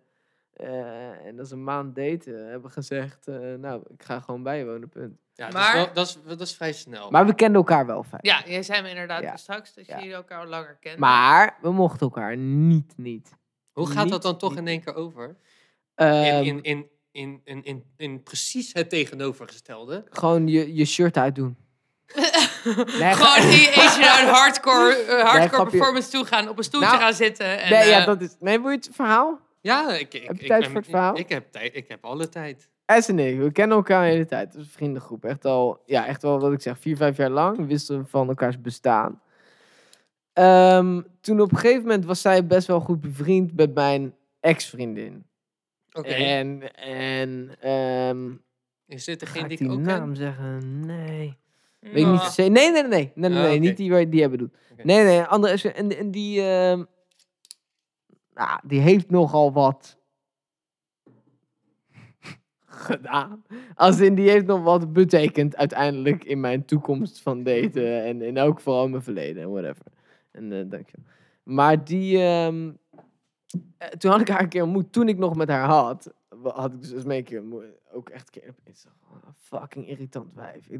eh, 0.54 1.26
en 1.26 1.36
dat 1.36 1.46
is 1.46 1.52
een 1.52 1.64
maand 1.64 1.96
daten, 1.96 2.50
hebben 2.50 2.72
gezegd, 2.72 3.28
eh, 3.28 3.36
nou, 3.58 3.82
ik 3.98 4.04
ga 4.04 4.20
gewoon 4.20 4.44
bij 4.44 4.58
je 4.58 4.66
wonen, 4.66 4.90
punt. 4.90 5.18
Ja, 5.34 5.50
Maar- 5.52 5.54
dat, 5.54 5.68
is 5.68 5.74
wel, 5.74 5.94
dat, 5.94 6.08
is, 6.08 6.18
dat 6.38 6.42
is 6.42 6.54
vrij 6.56 6.74
snel. 6.74 7.12
Maar 7.12 7.26
we 7.26 7.36
kenden 7.36 7.56
elkaar 7.58 7.86
wel 7.86 8.04
fijn. 8.04 8.22
Ja, 8.24 8.42
jij 8.46 8.64
zei 8.64 8.82
me 8.82 8.90
inderdaad 8.90 9.22
Ja. 9.24 9.32
dus 9.32 9.42
straks 9.42 9.74
dat 9.74 9.86
Ja. 9.86 9.98
jullie 10.00 10.14
elkaar 10.14 10.40
al 10.40 10.46
langer 10.48 10.78
kennen. 10.80 11.00
Maar 11.00 11.58
we 11.62 11.72
mochten 11.72 12.00
elkaar 12.00 12.38
niet, 12.38 12.94
niet. 12.98 13.30
Hoe 13.72 13.88
gaat 13.88 14.04
niet- 14.04 14.12
dat 14.12 14.22
dan 14.22 14.38
toch 14.38 14.50
niet- 14.50 14.60
in 14.60 14.68
één 14.68 14.84
keer 14.84 14.96
over? 14.96 15.36
Ehm, 15.96 16.14
In, 16.44 16.44
in, 16.46 16.64
in, 16.64 16.90
in, 17.12 17.42
in, 17.44 17.64
in, 17.64 17.84
in 17.98 18.24
precies 18.24 18.74
het 18.74 18.90
tegenovergestelde. 18.90 20.04
Gewoon 20.10 20.48
je, 20.48 20.74
je 20.76 20.86
shirt 20.86 21.18
uitdoen. 21.18 21.58
Nee, 23.00 23.14
Gewoon 23.14 23.50
die 23.50 23.70
naar 24.00 24.24
een 24.24 24.34
hardcore, 24.34 24.94
eh, 24.96 25.24
hardcore 25.30 25.70
performance 25.70 26.10
toe 26.10 26.26
gaan, 26.26 26.50
op 26.50 26.58
een 26.58 26.64
stoeltje 26.64 26.90
Nou, 26.90 27.02
gaan 27.02 27.14
zitten. 27.14 27.60
En, 27.62 27.72
nee, 27.72 27.90
ja, 27.90 28.00
eh, 28.00 28.06
dat 28.06 28.22
is, 28.22 28.36
nee, 28.40 28.60
wil 28.62 28.70
je 28.70 28.76
het 28.76 28.90
verhaal? 28.92 29.40
Ja, 29.64 29.94
ik, 29.94 30.14
ik, 30.14 30.24
Heb 30.28 30.36
je 30.36 30.42
ik 30.42 30.48
tijd 30.48 30.66
voor 30.68 30.76
het 30.76 30.86
verhaal? 30.86 31.18
Ik, 31.18 31.30
heb 31.30 31.52
tijd, 31.52 31.76
ik 31.76 31.88
heb 31.88 32.06
alle 32.06 32.30
tijd. 32.30 32.70
S 33.00 33.08
en 33.08 33.20
ik, 33.20 33.40
we 33.40 33.52
kennen 33.52 33.78
elkaar 33.78 34.06
de 34.06 34.12
hele 34.12 34.26
tijd. 34.26 34.48
Het 34.48 34.56
is 34.62 34.68
een 34.68 34.72
vriendengroep. 34.72 35.26
Echt 35.26 35.46
al, 35.46 35.82
ja, 35.86 36.06
echt 36.06 36.22
wel 36.22 36.40
wat 36.40 36.52
ik 36.54 36.62
zeg, 36.62 36.80
vier, 36.80 36.98
vijf 36.98 37.18
jaar 37.18 37.30
lang. 37.30 37.58
We 37.58 37.66
wisten 37.66 38.08
van 38.08 38.28
elkaars 38.28 38.62
bestaan. 38.62 39.22
Ehm, 40.34 41.02
toen 41.22 41.42
op 41.42 41.52
een 41.52 41.58
gegeven 41.58 41.82
moment 41.82 42.06
was 42.06 42.22
zij 42.22 42.48
best 42.48 42.68
wel 42.68 42.80
goed 42.80 43.02
bevriend 43.02 43.56
met 43.56 43.74
mijn 43.74 44.16
ex-vriendin. 44.40 45.26
Oké. 45.92 46.08
En, 46.08 46.76
en 46.76 47.50
ehm, 47.60 48.32
Is 48.88 49.04
dit 49.04 49.20
degene 49.20 49.48
die 49.48 49.58
die 49.58 49.68
ik 49.68 49.74
ook 49.74 49.80
naam 49.80 50.06
ken? 50.08 50.16
zeggen? 50.16 50.80
Nee. 50.86 51.38
Weet 51.80 51.96
ik 51.98 52.06
niet. 52.06 52.22
zeker. 52.22 52.52
Nee, 52.52 52.72
nee, 52.72 52.82
nee, 52.82 52.90
nee. 52.90 53.12
Nee, 53.16 53.30
nee, 53.30 53.40
Ah, 53.40 53.46
nee, 53.46 53.60
niet 53.60 53.78
die 53.78 53.92
waar 53.92 54.10
die 54.10 54.22
hebben 54.22 54.40
doet. 54.40 54.56
Nee, 54.84 55.04
nee, 55.04 55.22
andere 55.22 55.54
is 55.54 55.66
en, 55.66 55.98
en 55.98 56.12
die, 56.12 56.42
ehm, 56.42 56.84
nou, 58.34 58.60
die 58.64 58.80
heeft 58.80 59.10
nogal 59.10 59.54
wat 59.54 59.98
gedaan. 62.74 63.44
Als 63.76 64.00
in, 64.00 64.16
die 64.16 64.30
heeft 64.30 64.46
nog 64.46 64.64
wat 64.64 64.94
betekend 64.94 65.56
uiteindelijk 65.56 66.24
in 66.24 66.40
mijn 66.40 66.66
toekomst 66.66 67.22
van 67.22 67.44
daten. 67.44 68.04
En 68.04 68.22
in 68.22 68.40
ook 68.40 68.60
vooral 68.60 68.84
in 68.86 68.92
mijn 68.92 69.04
verleden 69.04 69.44
en 69.44 69.52
whatever. 69.52 69.86
En 70.32 70.52
eh 70.52 70.70
dank 70.70 70.90
je. 70.90 70.98
Maar 71.44 71.84
die, 71.84 72.22
ehm, 72.22 72.72
eh, 73.78 73.88
toen 73.88 74.12
had 74.12 74.22
ik 74.22 74.28
haar 74.28 74.42
een 74.42 74.50
keer 74.50 74.64
ontmoet, 74.64 74.92
toen 74.92 75.08
ik 75.08 75.18
nog 75.18 75.36
met 75.36 75.50
haar 75.50 75.68
had, 75.68 76.14
had 76.44 76.74
ik 76.74 76.82
dus 76.82 76.92
eens 76.92 77.04
een 77.06 77.24
keer 77.24 77.44
ook 77.92 78.10
echt 78.10 78.36
een 78.36 78.42
keer 78.42 78.50
op 78.50 78.60
Instagram. 78.64 79.22
Een 79.26 79.34
fucking 79.34 79.88
irritant 79.88 80.34
wijf. 80.34 80.68
Ik 80.68 80.80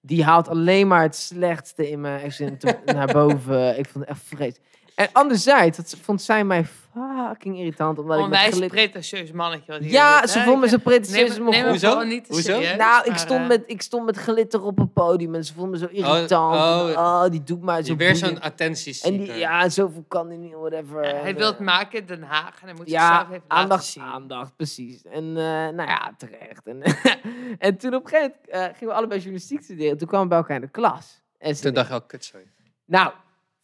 die 0.00 0.24
haalt 0.24 0.48
alleen 0.48 0.88
maar 0.88 1.02
het 1.02 1.16
slechtste 1.16 1.90
in 1.90 2.00
mijn 2.00 2.20
ex 2.20 2.38
naar 2.84 3.12
boven. 3.12 3.78
Ik 3.78 3.88
vond 3.88 4.04
het 4.04 4.14
echt 4.14 4.22
vrees. 4.22 4.60
En 4.98 5.08
anderzijds 5.12 5.76
dat, 5.76 5.96
vond 6.02 6.22
zij 6.22 6.44
mij 6.44 6.64
fucking 6.64 7.58
irritant. 7.58 7.98
Omdat 7.98 8.14
ik 8.18 8.22
met 8.22 8.32
Onwijs 8.32 8.54
gelid- 8.54 8.70
pretentieus 8.70 9.32
mannetje. 9.32 9.72
wat 9.72 9.80
hier 9.80 9.90
Ja, 9.90 10.18
zit, 10.20 10.30
ze 10.30 10.40
vond 10.42 10.60
me 10.60 10.68
zo 10.68 10.76
pretentieus. 10.78 11.38
Neem, 11.38 11.48
neem 11.48 11.66
Hoezo? 11.66 12.02
niet 12.02 12.24
te 12.24 12.32
Hoezo? 12.32 12.52
serieus, 12.52 12.76
Nou, 12.76 13.00
ik 13.04 13.08
maar, 13.10 13.18
stond, 13.18 13.46
met, 13.48 13.62
ik 13.66 13.82
stond 13.82 14.04
met 14.04 14.16
glitter 14.16 14.62
op 14.62 14.78
een 14.78 14.92
podium 14.92 15.34
en 15.34 15.44
ze 15.44 15.54
vonden 15.54 15.70
me 15.70 15.78
zo 15.78 15.86
irritant. 15.92 16.54
oh. 16.54 16.90
oh, 16.96 17.24
die 17.30 17.42
doet 17.42 17.62
mij 17.62 17.82
zo 17.82 17.92
Je 17.92 17.98
weer 17.98 18.16
zo'n 18.16 18.40
attenties. 18.40 19.00
En 19.00 19.16
die, 19.16 19.32
ja, 19.32 19.68
zoveel 19.68 20.04
kan 20.08 20.28
die 20.28 20.38
niet, 20.38 20.52
whatever. 20.54 21.04
ja, 21.04 21.14
hij 21.20 21.30
eh, 21.30 21.36
wil 21.36 21.46
het 21.46 21.58
maken 21.60 21.98
in 21.98 22.06
Den 22.06 22.22
Haag 22.22 22.60
en 22.60 22.66
hij 22.66 22.74
moet 22.76 22.90
Ja, 22.90 23.06
zichzelf 23.08 23.28
even 23.28 23.42
laten 23.48 23.62
aandacht, 23.62 23.84
zien. 23.84 24.02
aandacht, 24.02 24.56
precies. 24.56 25.02
En 25.02 25.24
eh, 25.24 25.42
nou 25.44 25.82
ja, 25.88 26.14
terecht. 26.16 26.66
En, 26.66 26.82
en 27.68 27.76
toen 27.76 27.94
op 27.94 28.02
een 28.04 28.08
gegeven 28.08 28.34
moment 28.44 28.48
eh, 28.48 28.62
gingen 28.76 28.88
we 28.88 28.92
allebei 28.92 29.18
journalistiek 29.20 29.62
studeren. 29.62 29.98
Toen 29.98 30.08
kwamen 30.08 30.26
we 30.26 30.32
bij 30.32 30.38
elkaar 30.42 30.56
in 30.56 30.62
de 30.62 30.68
klas. 30.70 31.22
En 31.38 31.60
Toen 31.60 31.74
dacht 31.74 31.86
ik 31.88 31.92
al, 31.94 32.00
kut, 32.02 32.24
sorry. 32.24 32.46
nou, 32.86 33.12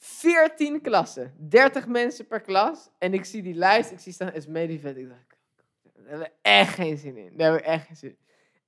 14 0.06 0.80
klassen. 0.80 1.34
30 1.38 1.86
mensen 1.86 2.26
per 2.26 2.40
klas. 2.40 2.90
En 2.98 3.14
ik 3.14 3.24
zie 3.24 3.42
die 3.42 3.54
lijst. 3.54 3.90
Ik 3.90 3.98
zie 3.98 4.12
staan 4.12 4.32
Esme 4.32 4.66
die 4.66 4.80
vet. 4.80 4.96
Ik 4.96 5.08
dacht, 5.08 5.36
daar 5.82 6.04
hebben 6.06 6.26
we 6.26 6.32
echt 6.42 6.74
geen 6.74 6.96
zin 6.96 7.16
in. 7.16 7.36
Daar 7.36 7.50
hebben 7.50 7.60
we 7.60 7.66
echt 7.66 7.86
geen 7.86 7.96
zin 7.96 8.08
in. 8.08 8.23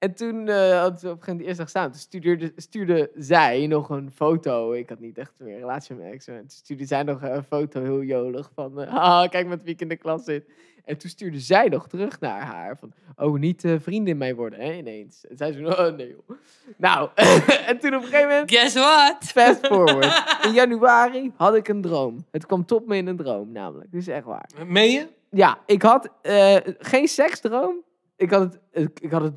En 0.07 0.15
toen 0.15 0.47
uh, 0.47 0.81
hadden 0.81 1.01
we 1.01 1.11
op 1.11 1.17
een 1.17 1.23
gegeven 1.23 1.27
moment 1.27 1.39
de 1.39 1.45
eerste 1.45 1.63
dag 1.63 1.69
staan. 1.69 1.91
Toen 1.91 2.01
stuurde, 2.01 2.53
stuurde 2.57 3.11
zij 3.15 3.67
nog 3.67 3.91
een 3.91 4.11
foto. 4.15 4.73
Ik 4.73 4.89
had 4.89 5.01
niet 5.01 5.19
echt 5.19 5.33
meer 5.39 5.55
een 5.55 5.61
relatie 5.61 5.95
met 5.95 6.13
ex. 6.13 6.25
Toen 6.25 6.45
stuurde 6.47 6.85
zij 6.85 7.03
nog 7.03 7.23
een 7.23 7.45
foto, 7.45 7.83
heel 7.83 8.03
jolig. 8.03 8.51
Van, 8.55 8.81
eh, 8.81 8.95
ah, 9.03 9.29
kijk 9.31 9.47
met 9.47 9.63
wie 9.63 9.73
ik 9.73 9.81
in 9.81 9.89
de 9.89 9.97
klas 9.97 10.25
zit. 10.25 10.49
En 10.85 10.97
toen 10.99 11.11
stuurde 11.11 11.41
zij 11.41 11.69
nog 11.69 11.89
terug 11.89 12.21
naar 12.21 12.41
haar. 12.41 12.77
Van, 12.79 12.93
oh, 13.17 13.39
niet 13.39 13.65
eh, 13.65 13.75
vriendin 13.81 14.17
mee 14.17 14.35
worden, 14.35 14.61
hè, 14.61 14.73
ineens. 14.73 15.27
En 15.27 15.37
zij 15.37 15.53
zei, 15.53 15.67
oh, 15.67 15.97
nee 15.97 16.09
joh. 16.09 16.39
Nou, 16.77 17.11
en 17.69 17.79
toen 17.79 17.95
op 17.95 18.03
een 18.03 18.09
gegeven 18.09 18.29
moment... 18.29 18.51
Guess 18.51 18.75
what? 18.75 19.17
Fast 19.25 19.67
forward. 19.67 20.25
In 20.47 20.53
januari 20.53 21.33
had 21.37 21.55
ik 21.55 21.69
een 21.69 21.81
droom. 21.81 22.25
Het 22.31 22.47
kwam 22.47 22.65
tot 22.65 22.87
me 22.87 22.97
in 22.97 23.07
een 23.07 23.17
droom, 23.17 23.53
namelijk. 23.53 23.93
Is 23.93 24.09
echt 24.09 24.25
waar. 24.25 24.49
Meen 24.67 24.91
je? 24.91 25.09
Ja, 25.31 25.59
ik 25.67 25.83
had 25.83 26.09
eh, 26.23 26.57
geen 26.79 27.09
seksdroom. 27.09 27.85
Ik 28.17 28.31
had 28.31 28.59
het, 28.71 29.03
ik, 29.03 29.11
had 29.11 29.23
het, 29.23 29.35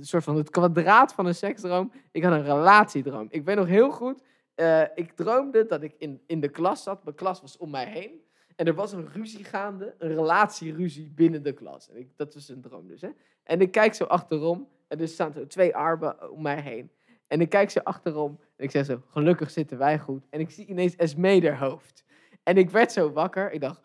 soort 0.00 0.24
van 0.24 0.36
het 0.36 0.50
kwadraat 0.50 1.12
van 1.12 1.26
een 1.26 1.34
seksdroom. 1.34 1.92
Ik 2.10 2.22
had 2.22 2.32
een 2.32 2.44
relatiedroom. 2.44 3.26
Ik 3.30 3.44
weet 3.44 3.56
nog 3.56 3.66
heel 3.66 3.90
goed. 3.90 4.22
eh, 4.54 4.82
ik 4.94 5.12
droomde 5.12 5.66
dat 5.66 5.82
ik 5.82 5.94
in, 5.98 6.20
in 6.26 6.40
de 6.40 6.48
klas 6.48 6.82
zat. 6.82 7.04
Mijn 7.04 7.16
klas 7.16 7.40
was 7.40 7.56
om 7.56 7.70
mij 7.70 7.86
heen. 7.86 8.20
En 8.56 8.66
er 8.66 8.74
was 8.74 8.92
een 8.92 9.08
ruzie 9.08 9.44
gaande. 9.44 9.94
Een 9.98 10.08
relatieruzie 10.08 11.10
binnen 11.10 11.42
de 11.42 11.52
klas. 11.52 11.90
En 11.90 11.96
ik, 11.96 12.08
dat 12.16 12.34
was 12.34 12.48
een 12.48 12.60
droom 12.60 12.86
dus. 12.88 13.00
Hè? 13.00 13.08
En 13.42 13.60
ik 13.60 13.70
kijk 13.70 13.94
zo 13.94 14.04
achterom. 14.04 14.68
En 14.88 15.00
er 15.00 15.08
staan 15.08 15.32
zo 15.32 15.46
twee 15.46 15.76
armen 15.76 16.30
om 16.30 16.42
mij 16.42 16.60
heen. 16.60 16.90
En 17.26 17.40
ik 17.40 17.48
kijk 17.48 17.70
zo 17.70 17.78
achterom. 17.78 18.38
En 18.56 18.64
ik 18.64 18.70
zeg 18.70 18.86
zo, 18.86 19.02
gelukkig 19.06 19.50
zitten 19.50 19.78
wij 19.78 19.98
goed. 19.98 20.26
En 20.30 20.40
ik 20.40 20.50
zie 20.50 20.66
ineens 20.66 20.96
Esme 20.96 21.48
haar 21.48 21.58
hoofd. 21.58 22.04
En 22.42 22.56
ik 22.56 22.70
werd 22.70 22.92
zo 22.92 23.12
wakker. 23.12 23.52
Ik 23.52 23.60
dacht, 23.60 23.82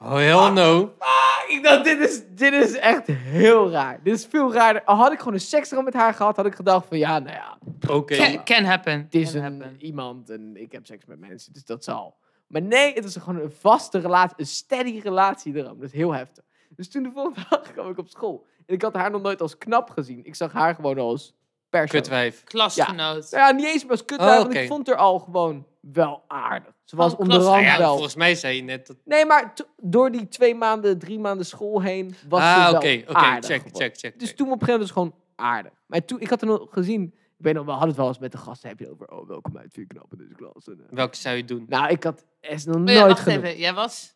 Oh, 0.00 0.14
hell 0.14 0.50
no. 0.50 0.94
ah, 0.98 1.08
ik 1.48 1.62
dacht, 1.62 1.84
dit 1.84 1.98
is, 1.98 2.22
dit 2.34 2.52
is 2.52 2.72
echt 2.76 3.06
heel 3.06 3.70
raar. 3.70 4.00
Dit 4.02 4.14
is 4.14 4.26
veel 4.26 4.52
raarder. 4.52 4.84
Al 4.84 4.96
had 4.96 5.12
ik 5.12 5.18
gewoon 5.18 5.34
een 5.34 5.40
seksdroom 5.40 5.84
met 5.84 5.94
haar 5.94 6.14
gehad, 6.14 6.36
had 6.36 6.46
ik 6.46 6.54
gedacht 6.54 6.86
van, 6.86 6.98
ja, 6.98 7.18
nou 7.18 7.34
ja, 7.36 7.58
Oké. 7.90 8.16
Can, 8.16 8.44
can 8.44 8.64
happen. 8.64 8.92
het 8.92 9.14
is 9.14 9.32
Can 9.32 9.42
een, 9.44 9.60
happen. 9.60 9.80
iemand 9.80 10.30
en 10.30 10.56
ik 10.56 10.72
heb 10.72 10.86
seks 10.86 11.04
met 11.04 11.18
mensen, 11.18 11.52
dus 11.52 11.64
dat 11.64 11.84
zal. 11.84 12.16
Maar 12.46 12.62
nee, 12.62 12.94
het 12.94 13.04
was 13.04 13.16
gewoon 13.16 13.40
een 13.42 13.52
vaste 13.52 13.98
relatie, 13.98 14.34
een 14.38 14.46
steady 14.46 15.00
relatiedroom. 15.00 15.78
Dat 15.78 15.86
is 15.88 15.92
heel 15.92 16.12
heftig. 16.14 16.44
Dus 16.76 16.88
toen 16.90 17.02
de 17.02 17.10
volgende 17.14 17.46
dag 17.50 17.72
kwam 17.72 17.90
ik 17.90 17.98
op 17.98 18.08
school. 18.08 18.46
En 18.66 18.74
ik 18.74 18.82
had 18.82 18.94
haar 18.94 19.10
nog 19.10 19.22
nooit 19.22 19.40
als 19.40 19.58
knap 19.58 19.90
gezien. 19.90 20.20
Ik 20.24 20.34
zag 20.34 20.52
haar 20.52 20.74
gewoon 20.74 20.98
als 20.98 21.34
persoon. 21.70 21.88
Kutwijf. 22.00 22.44
Klasgenoot. 22.44 23.30
Ja, 23.30 23.50
niet 23.50 23.66
eens 23.66 23.88
als 23.88 24.04
kut, 24.04 24.18
Oh, 24.20 24.26
want 24.26 24.54
ik 24.54 24.66
vond 24.66 24.86
haar 24.86 24.96
al 24.96 25.18
gewoon 25.18 25.66
wel 25.80 26.24
aardig. 26.28 26.76
Ze 26.84 26.96
was 26.96 27.10
Gewoon 27.10 27.30
onderhand 27.30 27.62
ja, 27.64 27.78
wel. 27.78 27.92
volgens 27.92 28.14
mij 28.14 28.34
zei 28.34 28.56
je 28.56 28.62
net 28.62 28.86
dat... 28.86 28.96
Nee, 29.04 29.24
maar 29.26 29.52
door 29.76 30.10
die 30.10 30.28
twee 30.28 30.54
maanden, 30.54 30.98
drie 30.98 31.18
maanden 31.18 31.46
school 31.46 31.82
heen 31.82 32.14
was 32.28 32.40
ah, 32.40 32.68
ze 32.68 32.76
oké, 32.76 32.86
wel 32.88 33.00
oké. 33.00 33.12
aardig 33.14 33.50
Check, 33.50 33.56
geworden. 33.62 33.80
check, 33.80 33.98
check. 33.98 34.18
Dus 34.18 34.34
toen 34.34 34.52
op 34.52 34.60
een 34.60 34.66
gegeven 34.66 34.80
moment 34.80 34.94
was 34.94 35.04
het 35.12 35.14
gewoon 35.36 35.48
aardig. 35.54 35.72
Maar 35.86 36.04
toen, 36.04 36.20
ik 36.20 36.28
had 36.30 36.40
er 36.40 36.46
nog 36.46 36.66
gezien, 36.70 37.14
ik 37.38 37.44
weet 37.44 37.54
nog, 37.54 37.64
we 37.64 37.70
hadden 37.70 37.88
het 37.88 37.96
wel 37.96 38.06
eens 38.08 38.18
met 38.18 38.32
de 38.32 38.38
gasten, 38.38 38.68
heb 38.68 38.78
je 38.78 38.90
over, 38.90 39.08
oh, 39.10 39.28
welkom 39.28 39.56
uit, 39.58 39.72
vind 39.72 39.88
je 39.92 39.94
knap 39.98 40.12
in 40.12 40.18
deze 40.18 40.34
klas. 40.34 40.66
En, 40.66 40.80
eh, 40.88 40.94
Welke 40.94 41.16
zou 41.16 41.36
je 41.36 41.44
doen? 41.44 41.64
nou, 41.68 41.88
ik 41.90 42.02
had 42.02 42.24
echt 42.40 42.66
nog 42.66 42.74
Oh 42.74 42.80
nooit 42.82 42.98
ja, 42.98 43.06
wacht 43.06 43.20
genoeg. 43.20 43.44
even. 43.44 43.58
Jij 43.58 43.74
was 43.74 44.14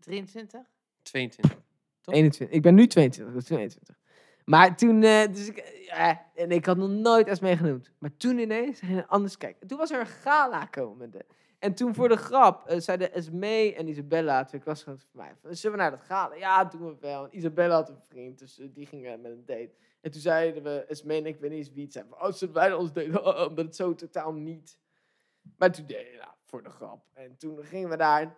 23? 0.00 0.60
22. 1.02 1.56
21. 2.04 2.56
Ik 2.56 2.62
ben 2.62 2.74
nu 2.74 2.86
22, 2.86 3.34
dus 3.34 3.44
22. 3.44 3.96
Maar 4.46 4.76
toen, 4.76 5.02
eh, 5.02 5.26
dus 5.32 5.48
ik, 5.48 5.56
eh, 5.56 6.16
en 6.34 6.50
ik 6.50 6.66
had 6.66 6.76
nog 6.76 6.90
nooit 6.90 7.26
eens 7.26 7.40
meegenoemd. 7.40 7.90
Maar 7.98 8.16
toen 8.16 8.38
ineens 8.38 8.80
anders 9.06 9.36
kijken. 9.36 9.66
Toen 9.66 9.78
was 9.78 9.90
er 9.90 10.00
een 10.00 10.06
gala 10.06 10.64
komende. 10.64 11.24
En 11.58 11.74
toen 11.74 11.94
voor 11.94 12.08
de 12.08 12.16
grap 12.16 12.66
eh, 12.66 12.80
zeiden 12.80 13.12
Esme 13.12 13.74
en 13.74 13.88
Isabella, 13.88 14.44
twee 14.44 14.60
klasgenoten 14.60 15.06
van 15.12 15.20
mij, 15.20 15.54
zullen 15.54 15.76
we 15.76 15.82
naar 15.82 15.90
dat 15.90 16.02
gala? 16.02 16.34
Ja, 16.34 16.64
doen 16.64 16.86
we 16.86 16.96
wel. 17.00 17.28
Isabella 17.30 17.74
had 17.74 17.88
een 17.88 18.02
vriend, 18.08 18.38
dus 18.38 18.60
die 18.72 18.86
ging 18.86 19.02
met 19.02 19.32
een 19.32 19.44
date. 19.46 19.74
En 20.00 20.10
toen 20.10 20.20
zeiden 20.20 20.62
we, 20.62 20.84
Esme 20.88 21.14
en 21.14 21.26
ik 21.26 21.40
weet 21.40 21.50
niet 21.50 21.58
eens 21.58 21.72
wie 21.72 21.84
het 21.84 21.92
zijn, 21.92 22.06
van, 22.08 22.22
oh, 22.22 22.32
zullen 22.32 22.54
wij 22.54 22.72
ons 22.72 22.92
daten? 22.92 23.24
Omdat 23.48 23.64
het 23.64 23.76
zo 23.76 23.94
totaal 23.94 24.32
niet. 24.32 24.78
Maar 25.58 25.72
toen 25.72 25.86
deden 25.86 26.12
we, 26.12 26.26
voor 26.44 26.62
de 26.62 26.70
grap. 26.70 27.06
En 27.12 27.36
toen 27.36 27.64
gingen 27.64 27.88
we 27.88 27.96
daar 27.96 28.36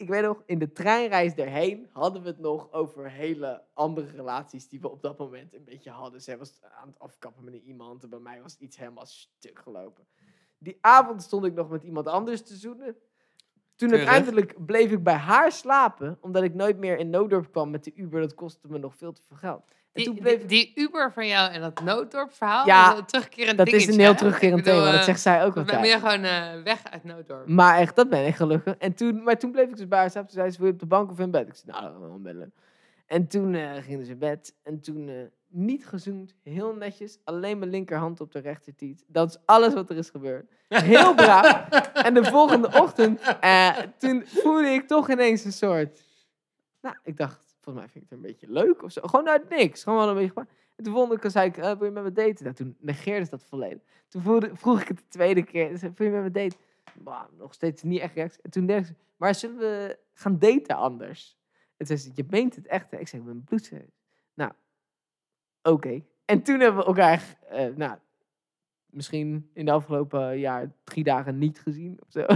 ik 0.00 0.08
weet 0.08 0.22
nog, 0.22 0.42
in 0.46 0.58
de 0.58 0.72
treinreis 0.72 1.34
daarheen 1.34 1.88
hadden 1.92 2.22
we 2.22 2.28
het 2.28 2.38
nog 2.38 2.72
over 2.72 3.10
hele 3.10 3.62
andere 3.74 4.10
relaties 4.10 4.68
die 4.68 4.80
we 4.80 4.90
op 4.90 5.02
dat 5.02 5.18
moment 5.18 5.54
een 5.54 5.64
beetje 5.64 5.90
hadden. 5.90 6.22
Zij 6.22 6.38
was 6.38 6.60
aan 6.80 6.88
het 6.88 6.98
afkappen 6.98 7.44
met 7.44 7.54
iemand 7.54 8.02
en 8.02 8.08
bij 8.08 8.18
mij 8.18 8.42
was 8.42 8.56
iets 8.58 8.76
helemaal 8.76 9.06
stuk 9.06 9.58
gelopen. 9.58 10.06
Die 10.58 10.78
avond 10.80 11.22
stond 11.22 11.44
ik 11.44 11.54
nog 11.54 11.68
met 11.68 11.82
iemand 11.82 12.06
anders 12.06 12.42
te 12.42 12.54
zoenen. 12.54 12.96
Toen 13.76 13.90
uiteindelijk 13.90 14.66
bleef 14.66 14.90
ik 14.90 15.02
bij 15.02 15.14
haar 15.14 15.52
slapen, 15.52 16.18
omdat 16.20 16.42
ik 16.42 16.54
nooit 16.54 16.78
meer 16.78 16.98
in 16.98 17.10
Noodorp 17.10 17.50
kwam 17.50 17.70
met 17.70 17.84
de 17.84 17.94
Uber. 17.94 18.20
Dat 18.20 18.34
kostte 18.34 18.68
me 18.68 18.78
nog 18.78 18.96
veel 18.96 19.12
te 19.12 19.22
veel 19.22 19.36
geld. 19.36 19.64
Die, 19.92 20.14
bleef 20.14 20.46
die, 20.46 20.60
ik... 20.60 20.74
die 20.74 20.86
Uber 20.86 21.12
van 21.12 21.26
jou 21.26 21.52
en 21.52 21.60
dat 21.60 21.80
Nooddorp 21.80 22.32
verhaal, 22.32 22.66
Ja, 22.66 22.84
dat 22.84 22.94
is 22.94 23.00
een 23.00 23.06
terugkerend 23.06 23.58
Dat 23.58 23.68
is 23.68 23.86
een 23.86 24.00
heel 24.00 24.14
terugkerend 24.14 24.58
Ik 24.58 24.64
bedoel, 24.64 24.80
thema, 24.80 24.92
dat 24.92 25.04
zegt 25.04 25.20
zij 25.20 25.44
ook 25.44 25.56
altijd. 25.56 25.80
ben 25.80 25.90
je 25.90 25.98
gewoon 25.98 26.24
eh, 26.24 26.62
weg 26.62 26.84
uit 26.84 27.04
Nooddorp. 27.04 27.46
Maar 27.46 27.78
echt, 27.78 27.96
dat 27.96 28.08
ben 28.08 28.26
ik 28.26 28.34
gelukkig. 28.34 28.74
En 28.76 28.94
toen, 28.94 29.22
maar 29.22 29.38
toen 29.38 29.52
bleef 29.52 29.68
ik 29.68 29.76
dus 29.76 29.88
bij 29.88 29.98
haar 29.98 30.10
slapen. 30.10 30.30
Toen 30.30 30.38
zei 30.38 30.50
ze, 30.50 30.58
wil 30.58 30.66
je 30.66 30.72
op 30.72 30.78
de 30.78 30.86
bank 30.86 31.10
of 31.10 31.18
in 31.18 31.30
bed? 31.30 31.48
Ik 31.48 31.54
zei, 31.54 31.80
nou, 31.80 32.00
dan 32.00 32.10
gaan 32.10 32.22
bellen. 32.22 32.52
En 33.06 33.26
toen 33.26 33.54
eh 33.54 33.82
gingen 33.82 34.04
ze 34.04 34.12
in 34.12 34.18
bed. 34.18 34.54
En 34.62 34.80
toen 34.80 35.08
eh, 35.08 35.14
niet 35.48 35.86
gezoend, 35.86 36.34
heel 36.42 36.74
netjes. 36.74 37.18
Alleen 37.24 37.58
mijn 37.58 37.70
linkerhand 37.70 38.20
op 38.20 38.32
de 38.32 38.38
rechtertiet. 38.38 39.04
Dat 39.06 39.28
is 39.28 39.36
alles 39.44 39.74
wat 39.74 39.90
er 39.90 39.96
is 39.96 40.10
gebeurd. 40.10 40.50
Heel 40.68 41.14
braaf. 41.14 41.68
en 42.06 42.14
de 42.14 42.24
volgende 42.24 42.70
ochtend, 42.80 43.20
toen 43.98 44.22
voelde 44.26 44.68
ik 44.68 44.86
toch 44.86 45.10
ineens 45.10 45.44
een 45.44 45.52
soort... 45.52 46.08
Nou, 46.80 46.96
ik 47.02 47.16
dacht, 47.16 47.49
volgens 47.60 47.84
mij 47.84 47.92
vind 47.92 48.04
ik 48.04 48.10
het 48.10 48.18
een 48.18 48.26
beetje 48.26 48.50
leuk 48.50 48.82
of 48.82 48.92
zo. 48.92 49.00
Gewoon 49.04 49.28
uit 49.28 49.48
niks. 49.48 49.82
Gewoon 49.82 49.98
wel 49.98 50.08
een 50.08 50.14
beetje... 50.14 50.46
En 50.76 50.84
toen 50.84 50.94
volgende 50.94 51.18
keer 51.20 51.30
zei 51.30 51.48
ik, 51.48 51.56
eh, 51.56 51.76
wil 51.76 51.86
je 51.86 51.92
met 51.92 52.02
me 52.02 52.12
daten? 52.12 52.44
Nou, 52.44 52.54
toen 52.54 52.76
negeerde 52.78 53.24
ze 53.24 53.30
dat 53.30 53.44
volledig. 53.44 53.82
Toen 54.08 54.22
voelde, 54.22 54.50
vroeg 54.54 54.80
ik 54.80 54.88
het 54.88 54.96
de 54.96 55.08
tweede 55.08 55.42
keer. 55.42 55.78
Zei, 55.78 55.92
wil 55.96 56.06
je 56.06 56.12
met 56.12 56.22
me 56.22 56.30
daten? 56.30 56.58
Bah, 56.94 57.24
nog 57.38 57.54
steeds 57.54 57.82
niet 57.82 58.00
echt 58.00 58.14
reactie. 58.14 58.42
En 58.42 58.50
toen 58.50 58.66
dacht 58.66 58.86
ze, 58.86 58.94
maar 59.16 59.34
zullen 59.34 59.58
we 59.58 59.98
gaan 60.12 60.38
daten 60.38 60.76
anders? 60.76 61.38
En 61.76 61.86
toen 61.86 61.98
zei 61.98 61.98
ze, 61.98 62.10
je 62.14 62.24
meent 62.30 62.56
het 62.56 62.66
echt, 62.66 62.90
hè? 62.90 62.98
Ik 62.98 63.08
zei, 63.08 63.22
ik 63.22 63.28
ben 63.28 63.44
bloedserieus. 63.44 64.00
Nou, 64.34 64.52
oké. 65.62 66.02
En 66.24 66.42
toen 66.42 66.60
hebben 66.60 66.80
we 66.80 66.86
elkaar, 66.86 67.38
eh, 67.48 67.66
nou, 67.76 67.98
misschien 68.86 69.50
in 69.52 69.64
de 69.64 69.72
afgelopen 69.72 70.38
jaar 70.38 70.72
drie 70.84 71.04
dagen 71.04 71.38
niet 71.38 71.60
gezien 71.60 71.98
of 72.00 72.10
zo. 72.10 72.26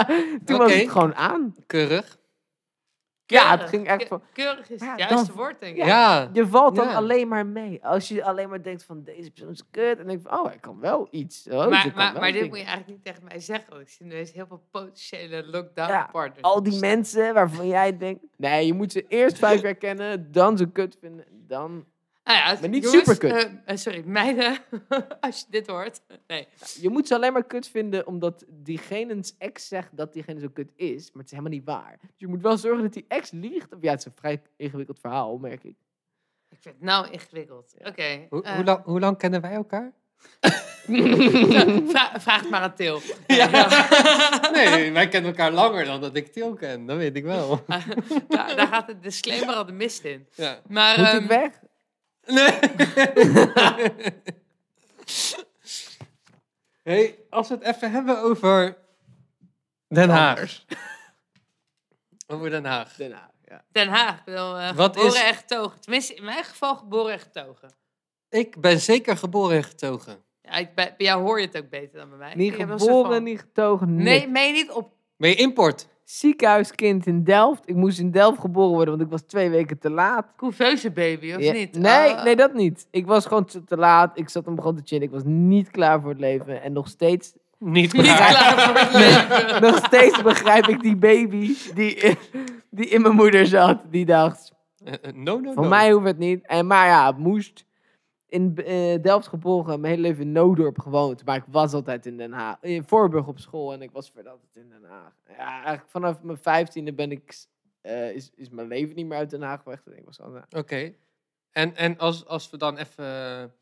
toen 0.44 0.58
was 0.58 0.70
Oké. 0.70 0.80
het 0.80 0.90
gewoon 0.90 1.14
aan. 1.14 1.54
Keurig. 1.66 2.18
Ja, 3.26 3.58
het 3.58 3.68
ging 3.68 3.86
echt 3.86 4.08
van... 4.08 4.22
Keurig 4.32 4.70
is 4.70 4.80
Ja, 4.80 4.90
het 4.90 4.98
juiste 4.98 5.26
dan- 5.26 5.36
woord, 5.36 5.60
denk 5.60 5.76
ik. 5.76 5.84
Ja. 5.84 6.30
Je 6.32 6.46
valt 6.46 6.76
dan 6.76 6.88
Ja. 6.88 6.94
alleen 6.94 7.28
maar 7.28 7.46
mee. 7.46 7.84
Als 7.84 8.08
je 8.08 8.24
alleen 8.24 8.48
maar 8.48 8.62
denkt 8.62 8.84
van 8.84 9.02
deze 9.04 9.30
persoon 9.30 9.52
is 9.52 9.62
kut. 9.70 9.98
En 9.98 10.06
denk 10.06 10.22
van, 10.22 10.38
oh, 10.38 10.46
hij 10.46 10.58
kan 10.58 10.80
wel 10.80 11.08
iets. 11.10 11.46
Oh, 11.50 11.52
maar 11.58 11.68
maar, 11.68 12.12
wel 12.12 12.20
maar 12.20 12.32
dit 12.32 12.48
moet 12.48 12.58
je 12.58 12.64
eigenlijk 12.64 12.86
niet 12.88 13.04
tegen 13.04 13.24
mij 13.24 13.40
zeggen. 13.40 13.70
Want 13.70 13.82
ik 13.82 13.88
zie 13.88 14.06
nu 14.06 14.14
eens 14.14 14.32
heel 14.32 14.46
veel 14.46 14.62
potentiële 14.70 15.46
lockdown 15.46 15.90
Ja, 15.90 16.08
partners. 16.12 16.42
Al 16.42 16.62
die 16.62 16.78
mensen 16.80 17.34
waarvan 17.34 17.66
jij 17.66 17.96
denkt... 17.96 18.24
Nee, 18.36 18.66
je 18.66 18.72
moet 18.74 18.92
ze 18.92 19.04
eerst 19.08 19.38
vijf 19.46 19.60
jaar 19.62 19.74
kennen. 19.74 20.32
Dan 20.32 20.56
ze 20.56 20.70
kut 20.70 20.96
vinden. 21.00 21.24
Dan... 21.30 21.84
Nou 22.24 22.38
ja, 22.38 22.56
Maar 22.60 22.68
niet 22.68 22.82
jongens, 22.84 23.02
superkut. 23.10 23.44
eh, 23.44 23.52
eh, 23.64 23.76
sorry, 23.76 24.02
meiden, 24.06 24.56
als 25.20 25.38
je 25.40 25.44
dit 25.50 25.66
hoort. 25.66 26.00
Nee. 26.26 26.48
Je 26.80 26.88
moet 26.88 27.06
ze 27.08 27.14
alleen 27.14 27.32
maar 27.32 27.44
kut 27.46 27.68
vinden 27.68 28.06
omdat 28.06 28.44
diegene's 28.48 29.34
ex 29.38 29.68
zegt 29.68 29.96
dat 29.96 30.12
diegene 30.12 30.40
zo 30.40 30.48
kut 30.52 30.72
is. 30.76 31.04
Maar 31.12 31.22
het 31.22 31.24
is 31.32 31.38
helemaal 31.38 31.52
niet 31.58 31.64
waar. 31.64 31.96
Dus 32.00 32.10
je 32.16 32.26
moet 32.26 32.42
wel 32.42 32.56
zorgen 32.56 32.82
dat 32.82 32.92
die 32.92 33.04
ex 33.08 33.30
liegt. 33.30 33.68
Ja, 33.80 33.90
het 33.90 33.98
is 34.00 34.04
een 34.06 34.12
vrij 34.14 34.42
ingewikkeld 34.56 34.98
verhaal, 35.00 35.38
merk 35.38 35.64
ik. 35.64 35.76
Ik 36.50 36.58
vind 36.60 36.74
het 36.74 36.84
nou 36.84 37.10
ingewikkeld. 37.10 37.74
Ja. 37.78 37.88
Oké. 37.88 38.26
Hoe, 38.30 38.42
eh, 38.42 38.54
hoe, 38.54 38.64
lang, 38.64 38.84
hoe 38.84 39.00
lang 39.00 39.18
kennen 39.18 39.40
wij 39.40 39.52
elkaar? 39.52 39.92
vra- 41.90 42.20
vraag 42.20 42.40
het 42.40 42.50
maar 42.50 42.60
aan 42.60 42.74
Til. 42.74 43.00
Nee, 44.52 44.92
wij 44.92 45.08
kennen 45.08 45.30
elkaar 45.30 45.52
langer 45.52 45.84
dan 45.84 46.00
dat 46.00 46.14
ik 46.16 46.32
Til 46.32 46.54
ken. 46.54 46.86
Dat 46.86 46.96
weet 46.96 47.16
ik 47.16 47.24
wel. 47.24 47.64
daar, 48.28 48.56
daar 48.56 48.66
gaat 48.66 48.86
de 48.86 48.98
disclaimer 49.00 49.54
al 49.54 49.66
de 49.66 49.72
mist 49.72 50.04
in. 50.04 50.26
Ja. 50.34 50.60
Maar, 50.68 50.98
Moet 50.98 51.06
ehm, 51.08 51.22
ik 51.22 51.28
weg? 51.28 51.50
Nee. 52.26 52.60
hey, 56.82 57.18
als 57.30 57.48
we 57.48 57.54
het 57.54 57.62
even 57.62 57.90
hebben 57.90 58.18
over 58.22 58.76
Den 59.88 60.10
Haag. 60.10 60.64
Over 62.26 62.50
Den 62.50 62.64
Haag. 62.64 62.96
Daarna, 62.96 63.30
ja. 63.44 63.64
Den 63.72 63.88
Haag, 63.88 64.18
ik 64.18 64.24
bedoel, 64.24 64.58
eh, 64.58 64.72
Wat 64.72 64.96
geboren 64.96 65.14
is- 65.20 65.28
en 65.28 65.34
getogen. 65.34 65.80
Tenminste, 65.80 66.14
in 66.14 66.24
mijn 66.24 66.44
geval 66.44 66.76
geboren 66.76 67.12
en 67.12 67.18
getogen. 67.18 67.70
Ik 68.28 68.60
ben 68.60 68.80
zeker 68.80 69.16
geboren 69.16 69.56
en 69.56 69.64
getogen. 69.64 70.24
Ja, 70.42 70.50
ik, 70.52 70.74
bij, 70.74 70.94
bij 70.96 71.06
jou 71.06 71.22
hoor 71.22 71.40
je 71.40 71.46
het 71.46 71.56
ook 71.56 71.68
beter 71.68 71.98
dan 71.98 72.08
bij 72.08 72.18
mij. 72.18 72.34
Niet 72.34 72.52
Ik 72.52 72.58
heb 72.58 72.70
geboren, 72.70 73.22
niet 73.22 73.40
getogen, 73.40 73.94
Nee, 73.96 74.28
meen 74.28 74.46
je 74.46 74.52
niet 74.52 74.70
op... 74.70 74.92
Ben 75.16 75.30
je 75.30 75.36
import? 75.36 75.88
Ziekenhuiskind 76.04 77.06
in 77.06 77.24
Delft. 77.24 77.62
Ik 77.68 77.74
moest 77.74 77.98
in 77.98 78.10
Delft 78.10 78.40
geboren 78.40 78.70
worden, 78.70 78.88
want 78.88 79.02
ik 79.06 79.10
was 79.10 79.22
twee 79.22 79.50
weken 79.50 79.78
te 79.78 79.90
laat. 79.90 80.26
Couveuse 80.36 80.90
baby, 80.90 81.32
of 81.34 81.40
Ja, 81.40 81.52
niet? 81.52 81.78
Nee, 81.78 82.14
Ah. 82.14 82.24
nee, 82.24 82.36
dat 82.36 82.54
niet. 82.54 82.86
Ik 82.90 83.06
was 83.06 83.26
gewoon 83.26 83.44
te, 83.44 83.62
laat. 83.76 84.18
Ik 84.18 84.28
zat 84.28 84.46
om 84.46 84.56
gewoon 84.56 84.76
te 84.76 84.82
chillen. 84.84 85.04
Ik 85.04 85.10
was 85.10 85.22
niet 85.24 85.70
klaar 85.70 86.00
voor 86.00 86.10
het 86.10 86.20
leven. 86.20 86.62
En 86.62 86.72
nog 86.72 86.88
steeds, 86.88 87.32
Niet 87.58 87.92
Niet 87.92 88.02
klaar. 88.02 88.60
voor 88.60 88.78
het 88.78 88.92
leven. 88.92 89.62
nog 89.62 89.76
steeds 89.84 90.22
begrijp 90.22 90.66
ik 90.66 90.80
die 90.80 90.96
baby 90.96 91.54
die, 91.74 91.94
in- 91.94 92.16
die 92.70 92.86
in 92.88 93.02
mijn 93.02 93.14
moeder 93.14 93.46
zat. 93.46 93.80
Die 93.90 94.04
dacht, 94.04 94.52
No, 95.14 95.38
no, 95.40 95.52
Voor 95.52 95.62
no. 95.62 95.68
mij 95.68 95.90
hoeft 95.92 96.06
het 96.06 96.18
niet. 96.18 96.46
En, 96.46 96.66
maar 96.66 96.86
ja, 96.86 97.06
het 97.06 97.18
moest. 97.18 97.64
In 98.34 98.56
eh, 98.56 99.02
Delft 99.02 99.28
geboren, 99.28 99.80
mijn 99.80 99.94
hele 99.94 100.08
leven 100.08 100.22
in 100.22 100.32
Noodorp 100.32 100.78
gewoond. 100.78 101.24
Maar 101.24 101.36
ik 101.36 101.44
was 101.46 101.72
altijd 101.72 102.06
in 102.06 102.16
Den 102.16 102.32
Haag. 102.32 102.62
In 102.62 102.84
Voorburg 102.84 103.26
op 103.26 103.38
school 103.38 103.72
en 103.72 103.82
ik 103.82 103.90
was 103.90 104.10
verder 104.10 104.32
altijd 104.32 104.56
in 104.56 104.68
Den 104.68 104.84
Haag. 104.84 105.12
Ja, 105.26 105.54
eigenlijk 105.54 105.88
vanaf 105.88 106.22
mijn 106.22 106.38
vijftiende 106.38 106.92
ben 106.92 107.10
ik, 107.10 107.46
eh, 107.80 108.10
is, 108.10 108.30
is 108.34 108.48
mijn 108.48 108.68
leven 108.68 108.94
niet 108.94 109.06
meer 109.06 109.18
uit 109.18 109.30
Den 109.30 109.42
Haag 109.42 109.64
weg. 109.64 109.86
Ik 109.86 110.04
was 110.04 110.20
altijd, 110.20 110.54
Oké. 110.54 110.94
En, 111.50 111.76
en 111.76 111.98
als, 111.98 112.26
als 112.26 112.50
we 112.50 112.56
dan 112.56 112.76
even 112.76 113.54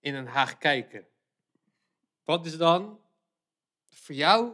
in 0.00 0.12
Den 0.12 0.26
Haag 0.26 0.58
kijken. 0.58 1.06
Wat 2.24 2.46
is 2.46 2.56
dan 2.56 3.00
voor 3.88 4.14
jou 4.14 4.52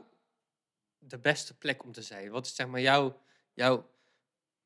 de 0.99 1.19
beste 1.19 1.59
plek 1.59 1.85
om 1.85 1.93
te 1.93 2.03
zijn? 2.03 2.31
Wat 2.31 2.47
is 2.47 2.55
zeg 2.55 2.67
maar 2.67 2.81
jouw, 2.81 3.21
jouw 3.53 3.91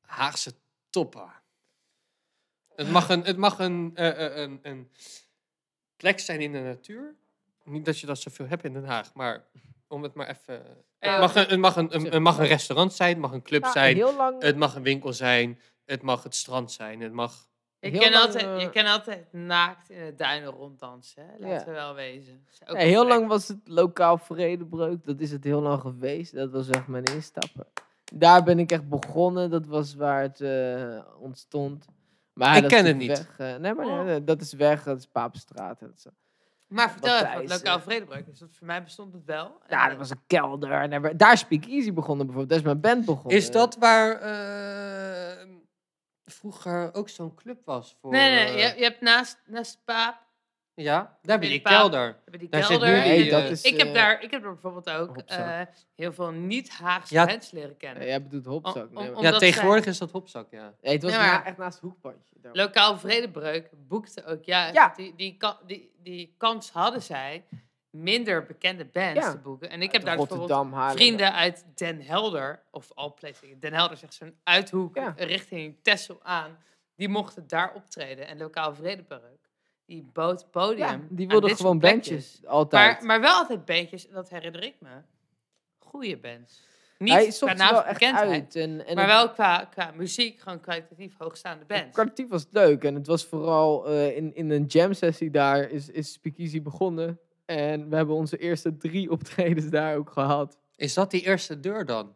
Haagse 0.01 0.53
topper? 0.89 1.38
Het 2.79 2.89
mag 2.91 3.09
een, 3.09 3.23
het 3.23 3.37
mag 3.37 3.59
een, 3.59 3.91
eh, 3.95 4.25
eh, 4.25 4.35
een, 4.37 4.59
een 4.61 4.89
plek 5.97 6.19
zijn 6.19 6.41
in 6.41 6.51
de 6.51 6.59
natuur. 6.59 7.15
Niet 7.63 7.85
dat 7.85 7.99
je 7.99 8.05
dat 8.05 8.19
zoveel 8.19 8.47
hebt 8.47 8.63
in 8.63 8.73
Den 8.73 8.85
Haag, 8.85 9.13
maar 9.13 9.45
om 9.87 10.03
het 10.03 10.13
maar 10.13 10.27
even... 10.29 10.65
Eh, 10.99 11.11
Het 11.11 11.19
mag 11.19 11.35
een, 11.35 11.45
het 11.47 11.59
mag 11.59 11.75
een, 11.75 11.95
een, 11.95 12.05
het 12.11 12.21
mag 12.21 12.37
een 12.37 12.45
restaurant 12.45 12.93
zijn, 12.93 13.09
het 13.09 13.19
mag 13.19 13.31
een 13.31 13.41
club 13.41 13.65
zijn, 13.65 13.95
heel 13.95 14.15
lang. 14.15 14.41
het 14.41 14.55
mag 14.57 14.75
een 14.75 14.83
winkel 14.83 15.13
zijn, 15.13 15.59
het 15.85 16.01
mag 16.01 16.23
het 16.23 16.35
strand 16.35 16.71
zijn, 16.71 17.01
het 17.01 17.11
mag... 17.13 17.47
Je 17.79 17.89
Heel 17.89 17.99
kan, 17.99 18.11
lang, 18.11 18.23
altijd, 18.25 18.43
eh, 18.45 18.59
je 18.61 18.69
kan 18.69 18.85
altijd 18.85 19.33
naakt 19.33 19.89
in 19.89 20.05
de 20.05 20.15
duinen 20.15 20.49
ronddansen. 20.49 21.23
Hè? 21.25 21.31
Laten 21.31 21.49
Ja. 21.49 21.65
we 21.65 21.71
wel 21.71 21.93
wezen. 21.95 22.45
Is 22.51 22.61
ook 22.61 22.75
Ja, 22.75 22.81
een 22.83 22.87
heel 22.89 23.05
plek. 23.05 23.17
lang 23.17 23.27
was 23.27 23.47
het 23.47 23.59
lokaal 23.63 24.17
vredebreuk. 24.17 25.05
Dat 25.05 25.19
is 25.19 25.31
het 25.31 25.43
heel 25.43 25.61
lang 25.61 25.81
geweest. 25.81 26.33
Dat 26.33 26.51
was 26.51 26.69
echt 26.69 26.87
mijn 26.87 27.03
instappen. 27.03 27.65
Daar 28.13 28.43
ben 28.43 28.59
ik 28.59 28.71
echt 28.71 28.89
begonnen. 28.89 29.49
Dat 29.49 29.65
was 29.65 29.95
waar 29.95 30.21
het 30.21 30.41
eh, 30.41 30.99
ontstond. 31.19 31.85
Maar 32.39 32.57
Ik 32.57 32.67
ken 32.67 32.85
het 32.85 32.97
niet. 32.97 33.07
Weg, 33.07 33.33
eh, 33.37 33.55
nee, 33.55 33.73
maar 33.73 33.85
Oh. 33.85 34.03
nee, 34.03 34.23
dat 34.23 34.41
is 34.41 34.53
weg. 34.53 34.83
Dat 34.83 34.97
is 34.97 35.05
Papenstraat. 35.07 35.79
Dat 35.79 35.89
is, 35.95 36.05
Maar 36.67 36.91
vertel 36.91 37.15
even, 37.15 37.25
wat 37.27 37.33
Matthijs, 37.37 37.59
lokaal 37.59 37.77
eh. 37.77 37.83
vredebreuk 37.83 38.27
is. 38.27 38.39
Dat 38.39 38.49
voor 38.57 38.67
mij 38.67 38.83
bestond 38.83 39.13
het 39.13 39.25
wel. 39.25 39.45
En, 39.45 39.75
Ja, 39.77 39.83
eh, 39.83 39.89
dat 39.89 39.97
was 39.97 40.09
een 40.09 40.21
kelder. 40.27 40.71
En 40.71 40.89
daar, 40.89 41.01
werd- 41.01 41.19
daar 41.19 41.33
is 41.33 41.39
Speak 41.39 41.65
Easy 41.65 41.93
begonnen 41.93 42.25
bijvoorbeeld. 42.25 42.49
Daar 42.49 42.57
is 42.59 42.63
mijn 42.81 42.93
band 42.95 43.05
begonnen. 43.05 43.37
Is 43.37 43.51
dat 43.51 43.75
waar 43.75 44.11
eh, 44.21 45.47
vroeger 46.25 46.93
ook 46.93 47.09
zo'n 47.09 47.35
club 47.35 47.61
was? 47.65 47.97
Voor, 48.01 48.11
Nee, 48.11 48.29
nee, 48.35 48.45
eh, 48.45 48.71
je, 48.73 48.77
je 48.77 48.83
hebt 48.83 49.01
naast, 49.01 49.41
naast 49.45 49.81
paap 49.85 50.27
Ja, 50.81 51.17
daar 51.21 51.35
heb 51.39 51.41
je 51.43 51.47
de 51.49 51.53
die 51.53 51.61
kelder. 51.61 52.05
heb 52.25 52.33
je 52.33 52.37
die 52.39 52.49
Daar 52.49 52.63
zit 52.63 52.81
nu 52.81 53.03
die, 53.03 53.29
dat 53.29 53.43
is, 53.43 53.61
ik, 53.63 53.77
heb 53.77 53.87
eh, 53.87 53.93
daar, 53.93 54.21
ik 54.23 54.31
heb 54.31 54.43
er 54.43 54.49
bijvoorbeeld 54.51 54.89
ook 54.89 55.17
eh, 55.17 55.61
heel 55.95 56.13
veel 56.13 56.31
niet-Haagse 56.31 57.13
Ja. 57.13 57.25
bands 57.25 57.51
leren 57.51 57.77
kennen. 57.77 58.03
Ja, 58.03 58.07
jij 58.09 58.23
bedoelt 58.23 58.45
Hopzak. 58.45 58.89
Om- 58.89 59.07
om- 59.07 59.23
Ja, 59.23 59.37
tegenwoordig 59.37 59.85
is 59.85 59.97
dat 59.97 60.11
hopzak, 60.11 60.47
ja. 60.51 60.73
Het 60.81 61.03
was 61.03 61.11
Ja, 61.11 61.17
maar- 61.17 61.27
na- 61.27 61.45
echt 61.45 61.57
naast 61.57 61.73
het 61.73 61.83
hoekpandje. 61.83 62.21
Daar- 62.41 62.55
Lokaal 62.55 62.97
Vredebreuk 62.97 63.69
boekte 63.87 64.25
ook 64.25 64.43
juist. 64.43 64.75
Ja. 64.75 64.93
Die, 64.95 65.13
die, 65.15 65.37
die, 65.65 65.91
die 66.03 66.33
kans 66.37 66.71
hadden 66.71 67.01
zij 67.01 67.43
minder 67.89 68.45
bekende 68.45 68.85
bands 68.85 69.19
Ja. 69.25 69.31
te 69.31 69.37
boeken. 69.37 69.69
En 69.69 69.81
ik 69.81 69.91
heb 69.91 69.95
Uit 69.95 70.05
daar 70.05 70.15
bijvoorbeeld 70.17 70.49
Rotterdam, 70.49 70.73
Haarlem. 70.79 70.97
vrienden 70.97 71.33
uit 71.33 71.65
Den 71.75 72.01
Helder, 72.01 72.63
of 72.71 72.91
places. 73.15 73.49
Den 73.59 73.73
Helder 73.73 73.99
echt 74.03 74.13
zo'n 74.13 74.35
uithoek 74.43 74.95
Ja. 74.95 75.13
richting 75.17 75.77
Texel 75.81 76.19
aan. 76.23 76.57
Die 76.95 77.09
mochten 77.09 77.47
daar 77.47 77.73
optreden. 77.73 78.27
En 78.27 78.37
lokaal 78.37 78.75
Vredebreuk, 78.75 79.48
die 79.89 80.09
bood 80.13 80.51
podium. 80.51 80.87
Ja, 80.87 80.99
die 81.09 81.27
wilden 81.27 81.55
gewoon 81.55 81.79
bandjes. 81.79 82.41
Altijd. 82.45 82.97
Maar, 82.97 83.05
maar 83.05 83.21
wel 83.21 83.35
altijd 83.35 83.65
bandjes, 83.65 84.07
en 84.07 84.13
dat 84.13 84.29
herinner 84.29 84.63
ik 84.63 84.75
me. 84.79 84.89
Goede 85.77 86.17
bands. 86.17 86.67
Niet 86.97 87.13
Hij 87.13 87.27
qua 87.27 88.13
uit. 88.13 88.55
En, 88.55 88.85
en 88.85 88.95
maar 88.95 89.07
wel 89.07 89.29
qua, 89.29 89.65
qua 89.65 89.91
muziek, 89.95 90.39
gewoon 90.39 90.59
kwalitatief 90.59 91.17
hoogstaande 91.17 91.65
bands. 91.65 91.91
Kwalitatief 91.91 92.29
was 92.29 92.45
leuk. 92.51 92.83
En 92.83 92.95
het 92.95 93.07
was 93.07 93.25
vooral 93.25 93.87
eh, 93.87 94.17
in, 94.17 94.35
in 94.35 94.49
een 94.49 94.65
jam 94.65 94.93
sessie 94.93 95.31
daar 95.31 95.69
is, 95.69 95.89
is 95.89 96.11
Speakeasy 96.11 96.61
begonnen. 96.61 97.19
En 97.45 97.89
we 97.89 97.95
hebben 97.95 98.15
onze 98.15 98.37
eerste 98.37 98.77
drie 98.77 99.11
optredens 99.11 99.69
daar 99.69 99.97
ook 99.97 100.09
gehad. 100.09 100.57
Is 100.75 100.93
dat 100.93 101.11
die 101.11 101.25
eerste 101.25 101.59
deur 101.59 101.85
dan? 101.85 102.15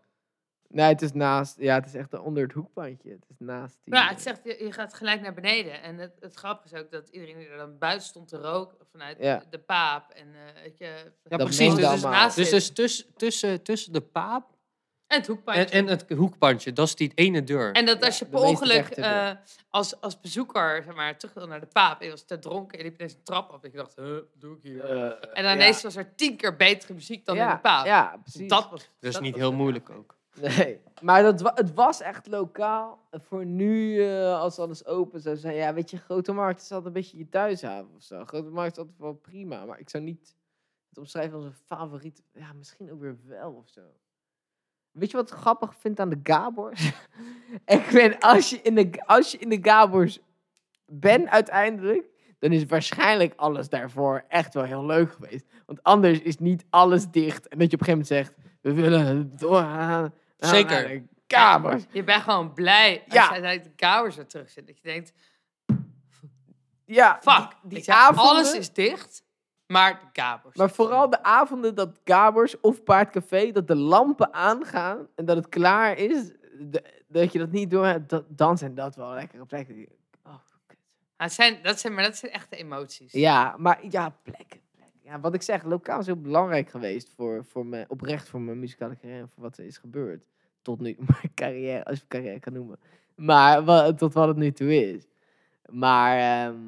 Nee, 0.73 0.87
het 0.87 1.01
is 1.01 1.11
naast. 1.11 1.55
Ja, 1.59 1.75
het 1.75 1.85
is 1.85 1.93
echt 1.93 2.19
onder 2.19 2.43
het 2.43 2.51
hoekpandje. 2.51 3.09
Het 3.09 3.25
is 3.29 3.35
naast 3.39 3.79
die. 3.83 3.93
Ja, 3.93 4.07
het 4.07 4.21
zegt, 4.21 4.43
je, 4.43 4.63
je 4.63 4.71
gaat 4.71 4.93
gelijk 4.93 5.21
naar 5.21 5.33
beneden. 5.33 5.81
En 5.81 5.97
het, 5.97 6.17
het 6.19 6.35
grappige 6.35 6.75
is 6.75 6.81
ook 6.81 6.91
dat 6.91 7.09
iedereen 7.09 7.37
die 7.37 7.47
er 7.47 7.57
dan 7.57 7.77
buiten 7.77 8.07
stond 8.07 8.27
te 8.27 8.37
roken 8.37 8.77
vanuit 8.91 9.17
Ja. 9.19 9.43
de, 9.49 9.59
paap. 9.59 10.11
En 10.11 10.27
eh 10.27 10.63
weet 10.63 10.77
je, 10.77 10.85
Ja, 11.29 11.37
Dat 11.37 11.43
precies. 11.43 11.75
Dus, 11.75 12.01
naast 12.01 12.35
dus, 12.35 12.49
dus 12.49 12.69
tussen, 12.69 13.13
tussen, 13.15 13.63
tussen 13.63 13.93
de 13.93 14.01
paap 14.01 14.51
en 15.07 15.17
het 15.17 15.27
hoekpandje. 15.27 15.65
en, 15.65 15.71
en 15.71 15.87
het 15.87 16.05
hoekbandje, 16.09 16.73
dat 16.73 16.87
is 16.87 16.95
die 16.95 17.11
ene 17.15 17.43
deur. 17.43 17.71
En 17.71 17.85
dat 17.85 18.03
als 18.03 18.19
je 18.19 18.25
per 18.25 18.39
ongeluk 18.39 18.87
eh, 18.87 19.31
als, 19.69 20.01
als 20.01 20.19
bezoeker 20.19 20.83
zeg 20.85 20.95
maar, 20.95 21.17
terug 21.17 21.33
wil 21.33 21.47
naar 21.47 21.59
de 21.59 21.65
paap 21.65 21.99
en 21.99 22.05
je 22.05 22.11
was 22.11 22.25
te 22.25 22.39
dronken 22.39 22.77
en 22.77 22.83
liep 22.83 22.95
ineens 22.95 23.13
een 23.13 23.23
trap 23.23 23.49
af. 23.51 23.63
En 23.63 23.69
je 23.71 23.77
dacht, 23.77 23.95
huh, 23.95 24.17
doe 24.33 24.57
ik 24.57 24.63
hier? 24.63 24.83
Eh, 24.85 25.29
en 25.33 25.43
dan 25.43 25.53
ineens 25.53 25.81
was 25.83 25.95
er 25.95 26.15
tien 26.15 26.35
keer 26.35 26.55
betere 26.55 26.93
muziek 26.93 27.25
dan 27.25 27.35
ja, 27.35 27.49
in 27.49 27.55
de 27.55 27.61
paap. 27.61 27.85
Ja, 27.85 28.17
precies. 28.21 28.49
dat 28.49 28.69
was, 28.69 28.89
dat 28.99 29.13
is 29.13 29.19
niet 29.19 29.35
heel 29.35 29.53
moeilijk 29.53 29.89
ook. 29.89 30.15
Nee, 30.41 30.81
maar 31.01 31.23
dat, 31.23 31.57
het 31.57 31.73
was 31.73 32.01
echt 32.01 32.27
lokaal. 32.27 33.07
Voor 33.11 33.45
nu, 33.45 34.03
eh, 34.05 34.39
als 34.39 34.59
alles 34.59 34.85
open 34.85 35.21
zou 35.21 35.35
zijn. 35.35 35.55
Ja, 35.55 35.73
weet 35.73 35.89
je, 35.89 35.97
Grote 35.97 36.31
Markt 36.31 36.61
is 36.61 36.71
altijd 36.71 36.85
een 36.85 37.01
beetje 37.01 37.17
je 37.17 37.29
thuishaven 37.29 37.95
of 37.95 38.03
zo. 38.03 38.25
Grote 38.25 38.49
Markt 38.49 38.71
is 38.71 38.77
altijd 38.77 38.97
wel 38.99 39.13
prima. 39.13 39.65
Maar 39.65 39.79
ik 39.79 39.89
zou 39.89 40.03
niet 40.03 40.35
het 40.89 40.97
omschrijven 40.97 41.35
als 41.35 41.45
een 41.45 41.53
favoriet. 41.65 42.23
Ja, 42.33 42.53
misschien 42.53 42.91
ook 42.91 42.99
weer 42.99 43.17
wel 43.25 43.51
of 43.51 43.69
zo. 43.69 43.81
Weet 44.91 45.11
je 45.11 45.17
wat 45.17 45.31
ik 45.31 45.37
grappig 45.37 45.75
vind 45.75 45.99
aan 45.99 46.09
de 46.09 46.19
Gabors? 46.23 46.91
ik 47.65 47.89
ben, 47.91 48.19
als 48.19 48.49
je, 48.49 48.61
in 48.61 48.75
de, 48.75 49.03
als 49.05 49.31
je 49.31 49.37
in 49.37 49.49
de 49.49 49.59
Gabors 49.61 50.19
bent 50.85 51.27
uiteindelijk, 51.27 52.05
dan 52.39 52.51
is 52.51 52.65
waarschijnlijk 52.65 53.33
alles 53.35 53.69
daarvoor 53.69 54.25
echt 54.27 54.53
wel 54.53 54.63
heel 54.63 54.85
leuk 54.85 55.11
geweest. 55.11 55.45
Want 55.65 55.83
anders 55.83 56.21
is 56.21 56.37
niet 56.37 56.65
alles 56.69 57.09
dicht. 57.09 57.47
En 57.47 57.59
dat 57.59 57.71
je 57.71 57.77
op 57.77 57.87
een 57.87 57.93
gegeven 57.93 58.07
moment 58.07 58.07
zegt, 58.07 58.33
we 58.61 58.73
willen 58.73 59.37
doorgaan. 59.37 60.13
Naar 60.51 60.55
Zeker. 60.55 61.03
Gabors. 61.27 61.83
Je 61.91 62.03
bent 62.03 62.21
gewoon 62.23 62.53
blij 62.53 63.03
als 63.05 63.13
Ja. 63.13 63.23
je 63.23 63.29
uiteindelijk 63.31 63.63
de 63.63 63.85
kamers 63.85 64.15
weer 64.15 64.27
terug 64.27 64.49
zit. 64.49 64.67
Dat 64.67 64.77
je 64.77 64.83
denkt, 64.83 65.13
Ja, 66.85 67.19
fuck, 67.21 67.51
die, 67.63 67.91
avonden, 67.93 68.23
alles 68.23 68.53
is 68.53 68.73
dicht, 68.73 69.23
maar 69.67 69.99
de 69.99 70.11
kamers. 70.11 70.55
Maar 70.55 70.69
vooral 70.69 71.09
de 71.09 71.23
avonden 71.23 71.75
dat 71.75 71.99
Gabors 72.03 72.59
of 72.59 72.83
Paardcafé, 72.83 73.51
dat 73.51 73.67
de 73.67 73.75
lampen 73.75 74.33
aangaan 74.33 75.07
en 75.15 75.25
dat 75.25 75.35
het 75.37 75.49
klaar 75.49 75.97
is. 75.97 76.31
de- 76.59 77.01
dat 77.07 77.31
je 77.33 77.39
dat 77.39 77.51
niet 77.51 77.71
door 77.71 77.97
dat- 78.07 78.25
dan 78.27 78.57
zijn 78.57 78.75
dat 78.75 78.95
wel 78.95 79.13
lekkere 79.13 79.45
plekken. 79.45 79.87
Oh, 80.23 80.33
kut. 80.67 80.77
Maar, 81.17 81.27
het 81.27 81.33
zijn, 81.35 81.59
dat 81.63 81.79
zijn, 81.79 81.93
maar 81.93 82.03
dat 82.03 82.15
zijn 82.17 82.31
echte 82.31 82.55
emoties. 82.55 83.11
Ja, 83.11 83.55
maar 83.57 83.79
ja, 83.89 84.09
plekken. 84.23 84.59
Ja, 85.03 85.19
wat 85.19 85.33
ik 85.33 85.41
zeg, 85.41 85.63
lokaal 85.63 85.99
is 85.99 86.05
heel 86.05 86.21
belangrijk 86.21 86.69
geweest 86.69 87.09
voor, 87.09 87.45
voor 87.45 87.65
me, 87.65 87.85
oprecht 87.87 88.29
voor 88.29 88.41
mijn 88.41 88.59
muzikale 88.59 88.95
carrière 88.97 89.27
voor 89.27 89.43
wat 89.43 89.57
er 89.57 89.65
is 89.65 89.77
gebeurd. 89.77 90.25
Tot 90.61 90.79
nu, 90.79 90.95
mijn 91.07 91.33
carrière, 91.33 91.85
als 91.85 91.99
je 91.99 92.07
carrière 92.07 92.39
kan 92.39 92.53
noemen. 92.53 92.79
Maar 93.15 93.63
wa- 93.65 93.93
tot 93.93 94.13
wat 94.13 94.27
het 94.27 94.37
nu 94.37 94.51
toe 94.51 94.73
is. 94.75 95.07
Maar 95.69 96.17
ehm, 96.17 96.59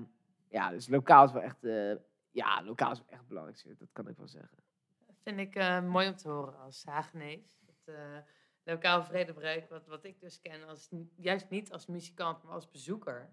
ja, 0.47 0.69
dus 0.69 0.87
lokaal 0.87 1.25
is 1.25 1.31
wel 1.31 1.41
echt, 1.41 1.63
eh, 1.63 1.93
ja, 2.31 2.63
lokaal 2.63 2.91
is 2.91 3.01
echt 3.09 3.27
belangrijk. 3.27 3.63
Dat 3.79 3.89
kan 3.93 4.07
ik 4.07 4.17
wel 4.17 4.27
zeggen. 4.27 4.57
Dat 5.05 5.15
vind 5.23 5.39
ik 5.39 5.55
eh, 5.55 5.81
mooi 5.81 6.07
om 6.07 6.15
te 6.15 6.29
horen 6.29 6.59
als 6.59 6.83
Hagenees. 6.85 7.57
Dat, 7.65 7.95
eh, 7.95 8.17
lokaal 8.63 9.03
vredebreuk, 9.03 9.69
wat, 9.69 9.87
wat 9.87 10.03
ik 10.05 10.19
dus 10.19 10.41
ken, 10.41 10.67
als, 10.67 10.89
juist 11.15 11.49
niet 11.49 11.71
als 11.71 11.85
muzikant, 11.85 12.43
maar 12.43 12.53
als 12.53 12.71
bezoeker. 12.71 13.29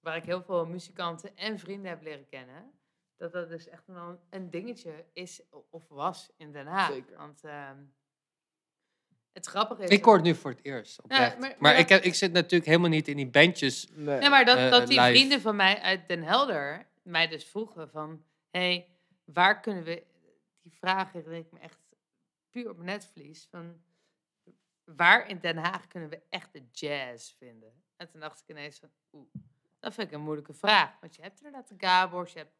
Waar 0.00 0.16
ik 0.16 0.24
heel 0.24 0.42
veel 0.42 0.66
muzikanten 0.66 1.36
en 1.36 1.58
vrienden 1.58 1.90
heb 1.90 2.02
leren 2.02 2.28
kennen. 2.28 2.70
Dat 3.20 3.32
dat 3.32 3.48
dus 3.48 3.68
echt 3.68 3.86
wel 3.86 4.20
een, 4.30 4.50
dingetje 4.50 5.04
is 5.12 5.42
of 5.70 5.88
was 5.88 6.30
in 6.36 6.52
Den 6.52 6.66
Haag. 6.66 6.92
Zeker. 6.92 7.16
Want 7.16 7.44
ehm, 7.44 7.76
het 9.32 9.46
grappige 9.46 9.82
is... 9.82 9.88
Ik 9.88 10.04
hoor 10.04 10.14
het 10.14 10.22
nu 10.24 10.34
voor 10.34 10.50
het 10.50 10.64
eerst. 10.64 11.02
Oprecht. 11.02 11.38
maar- 11.38 11.48
maar 11.48 11.56
maar 11.58 11.78
ik, 11.78 11.88
heb, 11.88 12.02
ik 12.02 12.14
zit 12.14 12.32
natuurlijk 12.32 12.64
helemaal 12.64 12.90
niet 12.90 13.08
in 13.08 13.16
die 13.16 13.26
bandjes. 13.30 13.88
Nee. 13.92 14.18
Nee, 14.18 14.28
maar 14.28 14.44
dat, 14.44 14.58
eh, 14.58 14.70
dat 14.70 14.86
die 14.88 15.00
live. 15.00 15.10
vrienden 15.12 15.40
van 15.40 15.56
mij 15.56 15.80
uit 15.80 16.08
Den 16.08 16.22
Helder 16.22 16.86
mij 17.02 17.28
dus 17.28 17.44
vroegen 17.44 17.90
van... 17.90 18.24
hey, 18.50 18.88
waar 19.24 19.60
kunnen 19.60 19.84
we... 19.84 20.06
Die 20.62 20.72
vraag 20.72 21.12
herinner 21.12 21.38
ik 21.38 21.52
me 21.52 21.58
echt 21.58 21.78
puur 22.50 22.70
op 22.70 22.76
mijn 22.76 22.88
netvlies. 22.88 23.46
Van, 23.50 23.82
waar 24.84 25.28
in 25.28 25.38
Den 25.40 25.56
Haag 25.56 25.86
kunnen 25.86 26.08
we 26.08 26.22
echt 26.28 26.52
de 26.52 26.62
jazz 26.72 27.34
vinden? 27.36 27.82
En 27.96 28.08
toen 28.10 28.20
dacht 28.20 28.40
ik 28.40 28.48
ineens 28.48 28.78
van... 28.78 28.90
Oeh, 29.12 29.26
dat 29.78 29.94
vind 29.94 30.06
ik 30.08 30.14
een 30.14 30.20
moeilijke 30.20 30.54
vraag. 30.54 31.00
Want 31.00 31.16
je 31.16 31.22
hebt 31.22 31.36
inderdaad 31.36 31.68
de 31.68 31.74
Gabors, 31.86 32.32
je 32.32 32.38
hebt 32.38 32.58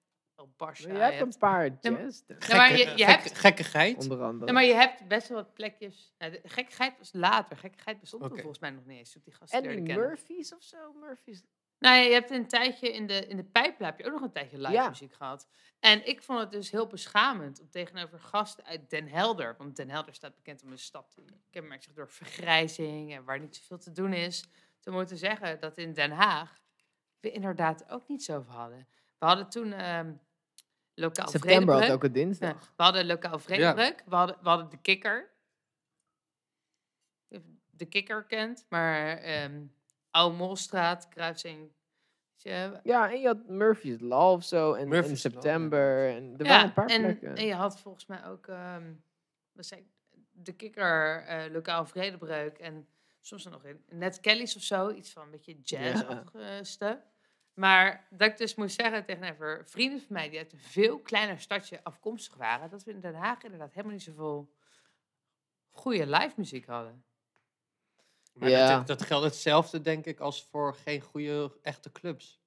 Je 0.76 0.88
hebt 0.88 1.20
een 1.20 1.38
paar 1.38 1.70
maar- 1.82 1.92
jazz, 2.00 2.22
Ja, 2.26 2.56
maar 2.56 2.70
je, 2.72 2.78
je 2.78 2.84
Gekke- 2.86 3.04
hebt... 3.04 3.38
Gekkigheid. 3.38 3.96
onder 3.96 4.22
andere. 4.22 4.52
Maar 4.52 4.64
je 4.64 4.74
hebt 4.74 5.08
best 5.08 5.28
wel 5.28 5.36
wat 5.38 5.54
plekjes. 5.54 6.14
Nou, 6.18 6.32
de 6.32 6.40
gekkigheid 6.44 6.98
was 6.98 7.12
later. 7.12 7.56
Gekkigheid 7.56 8.00
bestond 8.00 8.22
toen 8.22 8.30
Oké. 8.32 8.40
volgens 8.40 8.60
mij 8.60 8.70
nog 8.70 8.84
niet 8.86 8.98
eens. 8.98 9.12
Toen 9.12 9.22
die 9.24 9.34
gasten 9.34 9.62
en 9.62 9.84
die. 9.84 9.94
Murphys 9.96 10.54
of 10.54 10.62
zo? 10.62 10.92
Murphys. 10.92 11.42
Nou 11.78 11.96
ja, 11.96 12.02
je 12.02 12.12
hebt 12.12 12.30
een 12.30 12.46
tijdje 12.48 12.92
in 12.92 13.06
de, 13.06 13.26
in 13.26 13.36
de 13.36 13.74
heb 13.78 13.98
je 13.98 14.04
ook 14.06 14.12
nog 14.12 14.20
een 14.22 14.32
tijdje 14.32 14.56
live 14.58 14.72
Ja. 14.72 14.88
muziek 14.88 15.12
gehad. 15.14 15.48
En 15.78 16.06
ik 16.06 16.22
vond 16.22 16.38
het 16.40 16.50
dus 16.50 16.70
heel 16.70 16.86
beschamend 16.86 17.60
om 17.60 17.70
tegenover 17.70 18.20
gasten 18.20 18.64
uit 18.64 18.90
Den 18.90 19.08
Helder, 19.08 19.54
want 19.58 19.76
Den 19.76 19.90
Helder 19.90 20.14
staat 20.14 20.34
bekend 20.34 20.62
om 20.62 20.70
een 20.72 20.78
stad 20.78 21.12
die 21.14 21.40
kenmerkt 21.50 21.84
zich 21.84 21.92
door 21.92 22.08
vergrijzing 22.08 23.14
en 23.14 23.24
waar 23.24 23.40
niet 23.40 23.56
zoveel 23.56 23.78
te 23.78 23.92
doen 23.92 24.12
is, 24.12 24.44
te 24.80 24.90
moeten 24.90 25.16
zeggen 25.16 25.60
dat 25.60 25.78
in 25.78 25.92
Den 25.92 26.10
Haag 26.10 26.62
we 27.20 27.30
inderdaad 27.30 27.90
ook 27.90 28.08
niet 28.08 28.22
zoveel 28.24 28.52
hadden. 28.52 28.86
We 29.18 29.26
hadden 29.26 29.48
toen 29.48 29.72
ehm 29.72 30.12
lokaal 31.00 31.28
September 31.28 31.74
had 31.74 31.84
Vredebreuk. 31.84 31.96
ook 31.96 32.04
een 32.04 32.12
dinsdag. 32.12 32.50
Ja, 32.50 32.72
we 32.76 32.82
hadden 32.82 33.06
lokaal 33.06 33.38
Vredebreuk, 33.38 34.02
we, 34.06 34.14
hadden, 34.16 34.36
we 34.42 34.48
hadden 34.48 34.70
de 34.70 34.76
Kikker. 34.76 35.30
De 37.70 37.86
Kikker 37.86 38.24
kent, 38.24 38.66
maar 38.68 39.16
ehm 39.18 39.62
Oude 40.10 40.36
Molstraat, 40.36 41.08
Kruising. 41.08 41.72
Ja, 42.36 42.80
Ja, 42.82 43.10
en 43.10 43.20
je 43.20 43.26
had 43.26 43.48
Murphy's 43.48 44.00
Law 44.00 44.32
of 44.32 44.44
zo. 44.44 44.72
En, 44.72 44.88
Law, 44.88 45.14
September. 45.14 46.08
En 46.08 46.34
er 46.38 46.44
ja, 46.44 46.50
waren 46.50 46.66
een 46.66 46.72
paar 46.72 46.86
en, 46.86 47.00
plekken. 47.00 47.36
en 47.36 47.46
je 47.46 47.54
had 47.54 47.80
volgens 47.80 48.06
mij 48.06 48.26
ook 48.26 48.46
ehm, 48.46 48.92
wat 49.52 49.66
zei 49.66 49.86
de 50.30 50.52
Kikker, 50.52 51.24
eh, 51.26 51.52
lokaal 51.52 51.86
Vredebreuk 51.86 52.58
en 52.58 52.88
soms 53.20 53.44
nog 53.44 53.64
in 53.64 53.82
net 53.88 54.20
Kelly's 54.20 54.56
of 54.56 54.62
zo, 54.62 54.90
iets 54.90 55.12
van 55.12 55.22
een 55.22 55.30
beetje 55.30 55.60
jazz-achtige. 55.60 57.04
Maar 57.60 58.06
dat 58.10 58.30
ik 58.30 58.36
dus 58.38 58.54
moest 58.54 58.80
zeggen 58.80 59.04
tegenover 59.04 59.62
vrienden 59.66 59.98
van 59.98 60.06
mij 60.08 60.28
die 60.28 60.38
uit 60.38 60.52
een 60.52 60.58
veel 60.58 60.98
kleiner 60.98 61.40
stadje 61.40 61.80
afkomstig 61.84 62.34
waren, 62.36 62.70
dat 62.70 62.84
we 62.84 62.90
in 62.90 63.00
Den 63.00 63.14
Haag 63.14 63.42
inderdaad 63.42 63.70
helemaal 63.72 63.92
niet 63.92 64.02
zoveel 64.02 64.52
goede 65.70 66.06
live 66.06 66.32
muziek 66.36 66.66
hadden. 66.66 67.04
Maar 68.32 68.48
Ja. 68.50 68.76
dat, 68.76 68.86
dat 68.86 69.02
geldt 69.02 69.24
hetzelfde, 69.24 69.80
denk 69.80 70.06
ik, 70.06 70.20
als 70.20 70.46
voor 70.50 70.74
geen 70.74 71.00
goede, 71.00 71.52
echte 71.62 71.92
clubs. 71.92 72.40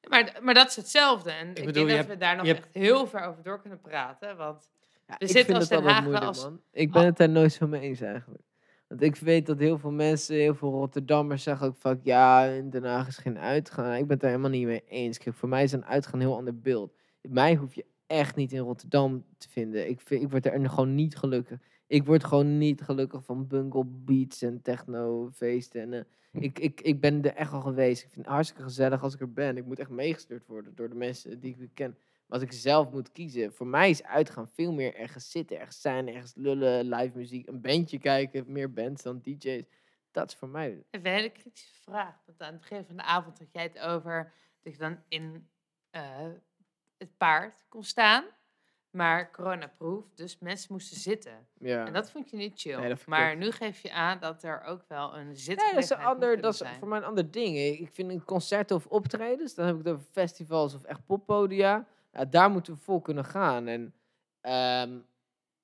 Ja, 0.00 0.08
Maar, 0.08 0.38
maar 0.42 0.54
dat 0.54 0.68
is 0.68 0.76
hetzelfde. 0.76 1.30
En 1.30 1.48
ik, 1.48 1.54
bedoel, 1.54 1.72
denk 1.72 1.88
dat 1.88 1.96
hebt- 1.96 2.08
we 2.08 2.16
daar 2.16 2.36
nog 2.36 2.46
hebt- 2.46 2.58
echt 2.64 2.74
heel 2.74 3.06
ver 3.06 3.20
over 3.24 3.42
door 3.42 3.60
kunnen 3.60 3.80
praten. 3.80 4.36
Want 4.36 4.70
Ja, 5.06 5.14
we 5.18 5.24
ik 5.24 5.30
zitten 5.30 5.44
vind 5.44 5.56
als 5.56 5.68
het 5.68 5.78
Den 5.78 5.94
altijd 5.94 6.14
Haag 6.14 6.22
als- 6.24 6.42
man. 6.42 6.62
Ik 6.70 6.90
ben 6.92 7.04
het 7.04 7.16
daar 7.16 7.28
nooit 7.28 7.52
zo 7.52 7.66
mee 7.66 7.80
eens 7.80 8.00
eigenlijk. 8.00 8.42
Want 8.90 9.02
ik 9.02 9.16
weet 9.16 9.46
dat 9.46 9.58
heel 9.58 9.78
veel 9.78 9.90
mensen, 9.90 10.36
heel 10.36 10.54
veel 10.54 10.70
Rotterdammers 10.70 11.42
zeggen 11.42 11.66
ook 11.66 11.76
vaak, 11.76 11.98
ja, 12.02 12.44
in 12.44 12.70
Den 12.70 12.84
Haag 12.84 13.08
is 13.08 13.16
geen 13.16 13.38
uitgaan. 13.38 13.92
Ik 13.92 14.00
ben 14.00 14.10
het 14.10 14.20
daar 14.20 14.30
helemaal 14.30 14.50
niet 14.50 14.66
mee 14.66 14.84
eens. 14.88 15.18
Kijk, 15.18 15.36
voor 15.36 15.48
mij 15.48 15.62
is 15.62 15.72
een 15.72 15.84
uitgaan 15.84 16.14
een 16.14 16.26
heel 16.26 16.36
ander 16.36 16.60
beeld. 16.60 16.92
Mij 17.22 17.54
hoef 17.54 17.74
je 17.74 17.84
echt 18.06 18.36
niet 18.36 18.52
in 18.52 18.58
Rotterdam 18.58 19.24
te 19.38 19.48
vinden. 19.48 19.88
Ik, 19.88 20.00
vind, 20.00 20.22
ik 20.22 20.30
word 20.30 20.46
er 20.46 20.70
gewoon 20.70 20.94
niet 20.94 21.16
gelukkig. 21.16 21.58
Ik 21.86 22.04
word 22.04 22.24
gewoon 22.24 22.58
niet 22.58 22.80
gelukkig 22.80 23.24
van 23.24 23.46
bungle 23.46 23.84
beats 23.84 24.42
en 24.42 24.62
technofeesten. 24.62 25.80
En, 25.80 25.92
eh, 25.92 26.42
ik, 26.42 26.58
ik, 26.58 26.80
ik 26.80 27.00
ben 27.00 27.22
er 27.22 27.34
echt 27.34 27.52
al 27.52 27.60
geweest. 27.60 28.02
Ik 28.02 28.10
vind 28.10 28.24
het 28.24 28.34
hartstikke 28.34 28.62
gezellig 28.62 29.02
als 29.02 29.14
ik 29.14 29.20
er 29.20 29.32
ben. 29.32 29.56
Ik 29.56 29.66
moet 29.66 29.78
echt 29.78 29.90
meegestuurd 29.90 30.46
worden 30.46 30.74
door 30.74 30.88
de 30.88 30.94
mensen 30.94 31.40
die 31.40 31.56
ik 31.58 31.70
ken. 31.74 31.96
Maar 32.30 32.38
als 32.38 32.48
ik 32.48 32.54
zelf 32.60 32.90
moet 32.90 33.12
kiezen, 33.12 33.52
voor 33.52 33.66
mij 33.66 33.90
is 33.90 34.02
uitgaan 34.02 34.48
veel 34.48 34.72
meer 34.72 34.94
ergens 34.94 35.30
zitten, 35.30 35.58
ergens 35.58 35.80
zijn, 35.80 36.08
ergens 36.08 36.34
lullen, 36.34 36.88
live 36.88 37.16
muziek, 37.16 37.48
een 37.48 37.60
bandje 37.60 37.98
kijken, 37.98 38.52
meer 38.52 38.72
bands 38.72 39.02
dan 39.02 39.20
DJ's. 39.20 39.64
Dat 40.10 40.30
is 40.30 40.36
voor 40.36 40.48
mij. 40.48 40.84
Even 40.90 41.06
een 41.06 41.12
hele 41.12 41.30
kritische 41.30 41.74
vraag. 41.82 42.22
Want 42.26 42.40
aan 42.40 42.52
het 42.52 42.60
begin 42.60 42.84
van 42.84 42.96
de 42.96 43.02
avond 43.02 43.38
had 43.38 43.52
jij 43.52 43.62
het 43.62 43.78
over 43.78 44.32
dat 44.62 44.72
je 44.72 44.78
dan 44.78 44.98
in 45.08 45.48
eh, 45.90 46.28
het 46.96 47.16
paard 47.16 47.64
kon 47.68 47.84
staan. 47.84 48.24
Maar 48.90 49.30
corona-proof, 49.32 50.04
dus 50.14 50.38
mensen 50.38 50.72
moesten 50.72 50.96
zitten. 50.96 51.48
Ja. 51.58 51.86
En 51.86 51.92
dat 51.92 52.10
vond 52.10 52.30
je 52.30 52.36
niet 52.36 52.60
chill. 52.60 52.80
Nee, 52.80 52.94
maar 53.06 53.36
nu 53.36 53.50
geef 53.50 53.80
je 53.80 53.92
aan 53.92 54.18
dat 54.20 54.42
er 54.42 54.62
ook 54.62 54.84
wel 54.88 55.16
een 55.16 55.26
Nee, 55.26 55.36
zitgelegenheid 55.36 55.88
dat 55.88 55.98
is, 55.98 56.04
een 56.04 56.10
ander, 56.10 56.40
dat 56.40 56.54
is 56.54 56.62
voor 56.78 56.88
mij 56.88 56.98
een 56.98 57.04
ander 57.04 57.30
ding. 57.30 57.56
Ik 57.56 57.90
vind 57.92 58.10
een 58.10 58.24
concerten 58.24 58.76
of 58.76 58.86
optredens, 58.86 59.54
dan 59.54 59.66
heb 59.66 59.78
ik 59.78 59.84
het 59.84 59.94
over 59.94 60.06
festivals 60.10 60.74
of 60.74 60.84
echt 60.84 61.06
poppodia. 61.06 61.86
Daar 62.30 62.50
moeten 62.50 62.72
we 62.72 62.78
vol 62.78 63.00
kunnen 63.00 63.24
gaan. 63.24 63.66
En 63.66 63.94
ehm, 64.40 64.98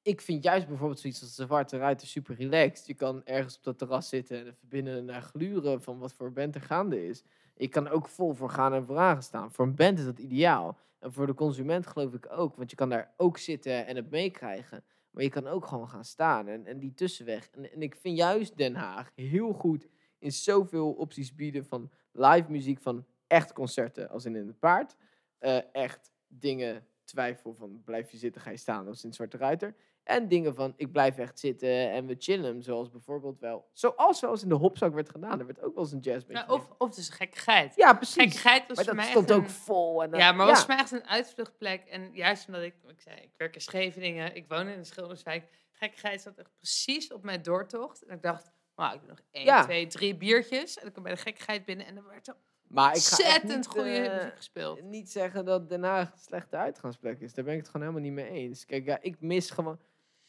ik 0.03 0.21
vind 0.21 0.43
juist 0.43 0.67
bijvoorbeeld 0.67 1.01
zoiets 1.01 1.23
als 1.23 1.35
de 1.35 1.43
Zwarte 1.43 1.79
Ruiter 1.79 2.07
super 2.07 2.35
relaxed. 2.35 2.87
Je 2.87 2.95
kan 2.95 3.25
ergens 3.25 3.57
op 3.57 3.65
dat 3.65 3.79
terras 3.79 4.09
zitten 4.09 4.39
en 4.39 4.47
even 4.47 4.69
binnen 4.69 5.05
naar 5.05 5.23
gluren 5.23 5.83
van 5.83 5.99
wat 5.99 6.13
voor 6.13 6.33
band 6.33 6.55
er 6.55 6.61
gaande 6.61 7.07
is. 7.07 7.23
Je 7.57 7.69
kan 7.69 7.89
ook 7.89 8.09
vol 8.09 8.33
voor 8.33 8.51
gaan 8.51 8.75
en 8.75 8.87
vragen 8.87 9.23
staan. 9.23 9.53
Voor 9.53 9.65
een 9.65 9.75
band 9.75 9.99
is 9.99 10.05
dat 10.05 10.19
ideaal. 10.19 10.79
En 10.99 11.13
voor 11.13 11.27
de 11.27 11.35
consument 11.35 11.87
geloof 11.87 12.15
ik 12.15 12.27
ook. 12.31 12.57
Want 12.57 12.71
je 12.71 12.77
kan 12.77 12.89
daar 12.89 13.13
ook 13.17 13.39
zitten 13.39 13.87
en 13.87 13.97
het 13.97 14.11
meekrijgen. 14.11 14.85
Maar 15.11 15.23
je 15.23 15.31
kan 15.31 15.47
ook 15.47 15.67
gewoon 15.67 15.89
gaan 15.89 16.05
staan. 16.05 16.49
En, 16.49 16.67
en 16.67 16.79
die 16.79 16.95
tussenweg. 16.95 17.49
En, 17.51 17.73
en 17.73 17.83
ik 17.83 17.97
vind 17.97 18.17
juist 18.17 18.57
Den 18.57 18.75
Haag 18.75 19.11
heel 19.15 19.53
goed 19.53 19.89
in 20.19 20.33
zoveel 20.33 20.93
opties 20.93 21.35
bieden 21.35 21.65
van 21.65 21.91
live 22.13 22.51
muziek, 22.51 22.81
van 22.81 23.07
echt 23.27 23.53
concerten, 23.53 24.09
als 24.09 24.25
in 24.25 24.37
in 24.37 24.47
het 24.47 24.59
paard. 24.59 24.97
Eh, 25.39 25.59
echt 25.73 26.13
dingen, 26.29 26.87
twijfel 27.05 27.55
van 27.55 27.83
blijf 27.85 28.11
je 28.11 28.17
zitten, 28.17 28.41
ga 28.41 28.51
je 28.51 28.57
staan, 28.57 28.87
als 28.87 29.05
in 29.05 29.13
Zwarte 29.13 29.37
Ruiter. 29.37 29.75
En 30.03 30.29
dingen 30.29 30.55
van 30.55 30.73
ik 30.77 30.93
blijf 30.93 31.19
echt 31.19 31.39
zitten 31.39 31.91
en 31.91 32.07
we 32.07 32.17
chillen, 32.19 32.63
zoals 32.63 32.91
bijvoorbeeld 32.91 33.39
wel, 33.41 33.69
zoals 33.73 34.21
wel 34.21 34.31
eens 34.31 34.43
in 34.43 34.49
de 34.49 34.55
Hopzak 34.55 34.95
werd 34.95 35.11
gedaan. 35.11 35.39
Er 35.41 35.47
werd 35.47 35.61
ook 35.63 35.75
wel 35.75 35.83
eens 35.85 35.93
een 35.93 35.99
jazzband. 35.99 36.39
Ja, 36.39 36.55
of, 36.55 36.69
of 36.79 36.95
dus 36.95 37.09
gekkigheid. 37.09 37.77
ja, 37.77 37.95
precies. 37.95 38.15
Gekkigheid 38.23 38.67
was 38.69 38.77
maar 38.77 38.85
voor 38.85 38.95
dat 38.95 39.03
mij 39.05 39.11
stond 39.13 39.33
ook 39.33 39.43
een- 39.43 39.51
vol. 39.51 40.03
En 40.03 40.11
dan- 40.11 40.21
Ja, 40.21 40.33
maar 40.33 40.47
was 40.47 40.59
voor 40.59 40.69
mij 40.69 40.77
echt 40.79 40.91
een 40.91 41.07
uitvluchtplek. 41.07 41.85
En 41.85 42.11
juist 42.13 42.47
omdat 42.47 42.63
ik, 42.63 42.75
ik 42.87 43.01
zei, 43.01 43.17
ik 43.17 43.31
werk 43.37 43.55
in 43.55 43.61
Scheveningen, 43.61 44.35
ik 44.37 44.45
woon 44.49 44.67
in 44.69 44.79
de 44.79 44.85
Schilderswijk. 44.85 45.49
Gekkigheid 45.73 46.21
zat 46.21 46.39
echt 46.39 46.51
precies 46.57 47.13
op 47.13 47.23
mijn 47.23 47.43
doortocht. 47.43 48.03
En 48.03 48.17
ik 48.17 48.23
dacht, 48.23 48.51
nou, 48.77 48.95
ik 48.95 49.01
doe 49.01 49.09
nog 49.09 49.21
één, 49.31 49.45
Ja. 49.45 49.63
twee, 49.65 49.87
drie 49.87 50.17
biertjes. 50.17 50.79
En 50.79 50.87
ik 50.87 50.93
kom 50.93 51.03
bij 51.03 51.15
de 51.15 51.21
gekkigheid 51.21 51.65
binnen 51.65 51.87
en 51.87 51.97
er 51.97 52.07
werd 52.09 52.29
er 52.29 52.37
Maar 52.69 52.97
ik 52.97 53.03
ga 53.03 53.25
echt 53.25 53.43
niet, 53.43 53.67
goede 53.67 53.91
eh, 53.91 54.17
muziek 54.17 54.37
gespeeld. 54.37 54.83
niet 54.83 55.11
zeggen 55.11 55.45
dat 55.45 55.69
Den 55.69 55.83
Haag 55.83 56.13
een 56.13 56.19
slechte 56.19 56.57
uitgangsplek 56.57 57.21
is. 57.21 57.35
Daar 57.35 57.45
ben 57.45 57.55
ik 57.55 57.61
het 57.61 57.69
gewoon 57.69 57.87
helemaal 57.87 58.11
niet 58.11 58.13
mee 58.13 58.31
eens. 58.31 58.65
Kijk, 58.65 58.87
ja, 58.87 58.99
ik 59.01 59.21
mis 59.21 59.51
gewoon... 59.51 59.79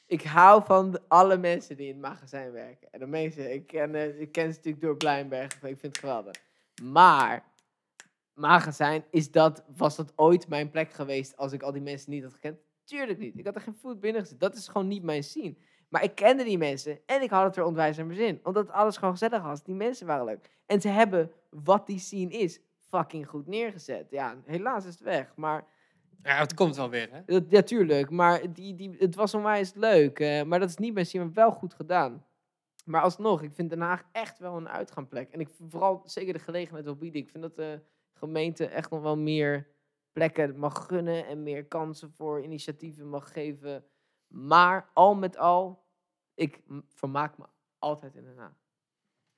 Ik 0.06 0.22
hou 0.22 0.64
van 0.64 1.00
alle 1.08 1.38
mensen 1.38 1.78
die 1.78 1.88
in 1.88 1.94
het 1.94 2.02
magazijn 2.02 2.52
werken. 2.52 2.88
En 2.92 3.00
de 3.00 3.06
meeste, 3.06 3.54
ik 3.54 3.68
ken, 3.68 3.96
eh, 3.96 4.20
ik 4.20 4.32
ken 4.32 4.50
ze 4.50 4.58
natuurlijk 4.58 4.84
door 4.84 4.98
Blijnberg. 4.98 5.54
Ik 5.54 5.60
vind 5.60 5.82
het 5.82 5.98
geweldig. 5.98 6.36
Maar, 6.84 7.44
magazijn, 8.34 9.06
is 9.10 9.32
dat, 9.32 9.64
was 9.76 9.96
dat 9.96 10.14
ooit 10.16 10.48
mijn 10.48 10.70
plek 10.70 10.92
geweest 10.92 11.38
als 11.38 11.52
ik 11.52 11.62
al 11.62 11.72
die 11.72 11.82
mensen 11.82 12.12
niet 12.12 12.24
had 12.24 12.34
gekend? 12.34 12.60
Tuurlijk 12.84 13.20
niet. 13.20 13.38
Ik 13.38 13.46
had 13.46 13.56
er 13.56 13.62
geen 13.62 13.76
voet 13.76 14.00
binnen 14.00 14.22
gezet. 14.22 14.40
Dat 14.40 14.56
is 14.56 14.68
gewoon 14.68 14.88
niet 14.88 15.04
mijn 15.04 15.24
scene. 15.24 15.56
Maar 15.88 16.04
ik 16.04 16.16
kende 16.16 16.44
die 16.44 16.58
mensen 16.58 17.00
en 17.06 17.22
ik 17.22 17.30
had 17.30 17.44
het 17.44 17.56
er 17.58 17.64
ontwijs 17.64 17.98
naar 17.98 18.06
mijn 18.06 18.18
zin. 18.20 18.40
Omdat 18.44 18.70
alles 18.72 18.98
gewoon 18.98 19.18
gezellig 19.18 19.44
was. 19.44 19.64
Die 19.64 19.76
mensen 19.76 20.08
waren 20.08 20.26
leuk. 20.26 20.50
En 20.66 20.82
ze 20.82 20.88
hebben 20.90 21.32
wat 21.50 21.88
die 21.88 22.00
scene 22.00 22.32
is 22.32 22.60
fucking 22.90 23.28
goed 23.28 23.48
neergezet. 23.48 24.10
Ja, 24.10 24.36
helaas 24.46 24.86
is 24.86 24.94
het 24.94 25.04
weg. 25.04 25.36
Maar 25.36 25.66
Ja, 26.24 26.38
het 26.38 26.54
komt 26.54 26.76
wel 26.76 26.90
weer, 26.90 27.10
hè? 27.12 27.40
ja, 27.50 27.62
tuurlijk. 27.62 28.10
Maar 28.10 28.54
die, 28.54 28.76
die, 28.76 28.96
het 29.00 29.16
was 29.16 29.34
onwijs 29.34 29.74
leuk. 29.74 30.20
eh, 30.20 30.44
maar 30.44 30.60
dat 30.60 30.70
is 30.70 30.78
niet 30.78 30.94
mijn 30.94 31.06
scene, 31.06 31.24
maar 31.24 31.34
wel 31.34 31.52
goed 31.52 31.74
gedaan. 31.74 32.26
Maar 32.86 33.02
alsnog, 33.02 33.42
ik 33.42 33.52
vind 33.54 33.70
Den 33.70 33.82
Haag 33.82 34.04
echt 34.12 34.40
wel 34.40 34.58
een 34.58 34.70
uitgaanplek. 34.70 35.30
En 35.32 35.40
ik 35.40 35.50
vind 35.50 35.72
vooral 35.72 36.02
zeker 36.06 36.34
de 36.34 36.40
gelegenheid 36.40 36.86
wil 36.86 36.96
bieden. 36.96 37.22
Ik 37.22 37.30
vind 37.30 37.44
dat 37.44 37.56
de 37.56 37.82
gemeente 38.14 38.66
echt 38.68 38.90
nog 38.92 39.02
wel 39.02 39.18
meer 39.18 39.68
plekken 40.12 40.60
mag 40.60 40.86
gunnen 40.86 41.26
en 41.28 41.44
meer 41.44 41.66
kansen 41.66 42.12
voor 42.12 42.44
initiatieven 42.44 43.10
mag 43.10 43.32
geven. 43.32 43.84
Maar 44.28 44.90
al 44.94 45.16
met 45.16 45.38
al, 45.38 45.86
ik 46.34 46.62
vermaak 46.88 47.38
me 47.38 47.45
altijd 47.80 48.16
in 48.16 48.24
Den 48.24 48.38
Haag. 48.38 48.66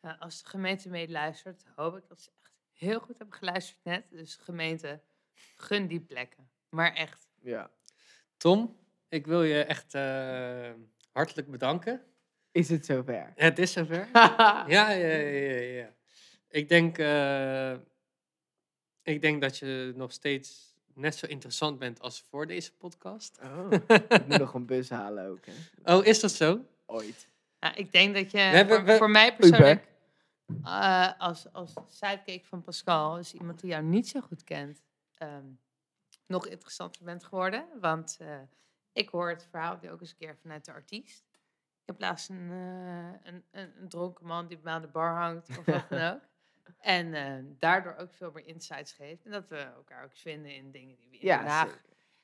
Ja, 0.01 0.15
als 0.19 0.43
de 0.43 0.49
gemeente 0.49 0.89
meeluistert, 0.89 1.65
hoop 1.75 1.97
ik 1.97 2.07
dat 2.07 2.21
ze 2.21 2.31
echt 2.41 2.53
heel 2.73 2.99
goed 2.99 3.17
hebben 3.17 3.37
geluisterd 3.37 3.83
net. 3.83 4.05
Dus 4.09 4.35
gemeente, 4.35 5.01
gun 5.55 5.87
die 5.87 6.01
plekken. 6.01 6.49
Maar 6.69 6.93
echt. 6.93 7.29
Ja. 7.41 7.71
Tom, 8.37 8.77
ik 9.07 9.27
wil 9.27 9.43
je 9.43 9.63
echt 9.63 9.93
eh, 9.93 10.71
hartelijk 11.11 11.51
bedanken. 11.51 12.03
Is 12.51 12.69
het 12.69 12.85
zover? 12.85 13.31
Het 13.35 13.59
is 13.59 13.71
zover. 13.71 14.09
Ja, 14.13 14.65
ja, 14.67 14.91
ja, 14.91 15.17
ja, 15.17 15.59
ja. 15.59 15.95
Ik 16.47 16.69
denk, 16.69 16.97
eh, 16.97 17.73
ik 19.01 19.21
denk 19.21 19.41
dat 19.41 19.57
je 19.57 19.93
nog 19.95 20.11
steeds 20.11 20.68
net 20.99 21.15
zo 21.15 21.25
interessant 21.25 21.79
bent 21.79 21.99
als 22.01 22.21
voor 22.29 22.47
deze 22.47 22.73
podcast. 22.73 23.39
Oh, 23.43 23.71
ik 24.09 24.27
moet 24.27 24.37
nog 24.39 24.53
een 24.53 24.65
bus 24.65 24.89
halen 24.89 25.27
ook. 25.27 25.45
Hè. 25.45 25.95
Oh, 25.95 26.05
is 26.05 26.19
dat 26.19 26.31
zo? 26.31 26.65
Ooit. 26.85 27.27
Nou, 27.59 27.75
ik 27.75 27.91
denk 27.91 28.15
dat 28.15 28.31
je, 28.31 28.65
voor, 28.67 28.83
we- 28.83 28.97
voor 28.97 29.09
mij 29.09 29.35
persoonlijk, 29.35 29.87
eh, 30.63 31.11
als, 31.17 31.51
als 31.53 31.73
sidekick 31.87 32.45
van 32.45 32.61
Pascal, 32.61 33.17
is 33.17 33.33
iemand 33.33 33.59
die 33.59 33.69
jou 33.69 33.83
niet 33.83 34.07
zo 34.07 34.19
goed 34.21 34.43
kent, 34.43 34.81
ehm, 35.17 35.45
nog 36.25 36.47
interessanter 36.47 37.03
bent 37.03 37.23
geworden. 37.23 37.65
Want 37.81 38.17
eh, 38.19 38.39
ik 38.93 39.09
hoor 39.09 39.29
het 39.29 39.47
verhaal 39.49 39.79
ook 39.91 40.01
eens 40.01 40.09
een 40.11 40.17
keer 40.17 40.37
vanuit 40.41 40.65
de 40.65 40.71
artiest. 40.73 41.23
Ik 41.81 41.95
heb 41.95 41.99
laatst 41.99 42.29
een, 42.29 42.49
eh, 42.51 43.31
een, 43.31 43.43
een, 43.51 43.71
een 43.81 43.89
dronken 43.89 44.25
man 44.25 44.47
die 44.47 44.55
bij 44.57 44.63
mij 44.65 44.73
aan 44.73 44.81
de 44.81 44.87
bar 44.87 45.15
hangt, 45.15 45.49
of 45.57 45.65
wat 45.65 45.85
dan 45.89 46.01
ook. 46.13 46.21
En 46.79 47.13
eh, 47.13 47.43
daardoor 47.59 47.95
ook 47.95 48.13
veel 48.13 48.31
meer 48.31 48.45
insights 48.47 48.91
geeft. 48.91 49.25
En 49.25 49.31
dat 49.31 49.47
we 49.47 49.57
elkaar 49.57 50.03
ook 50.03 50.15
vinden 50.15 50.55
in 50.55 50.71
dingen 50.71 50.95
die 50.95 51.07
we 51.09 51.15
in 51.15 51.19
Den 51.21 51.29
Ja, 51.29 51.43
Haag 51.45 51.69
zeker. 51.69 51.81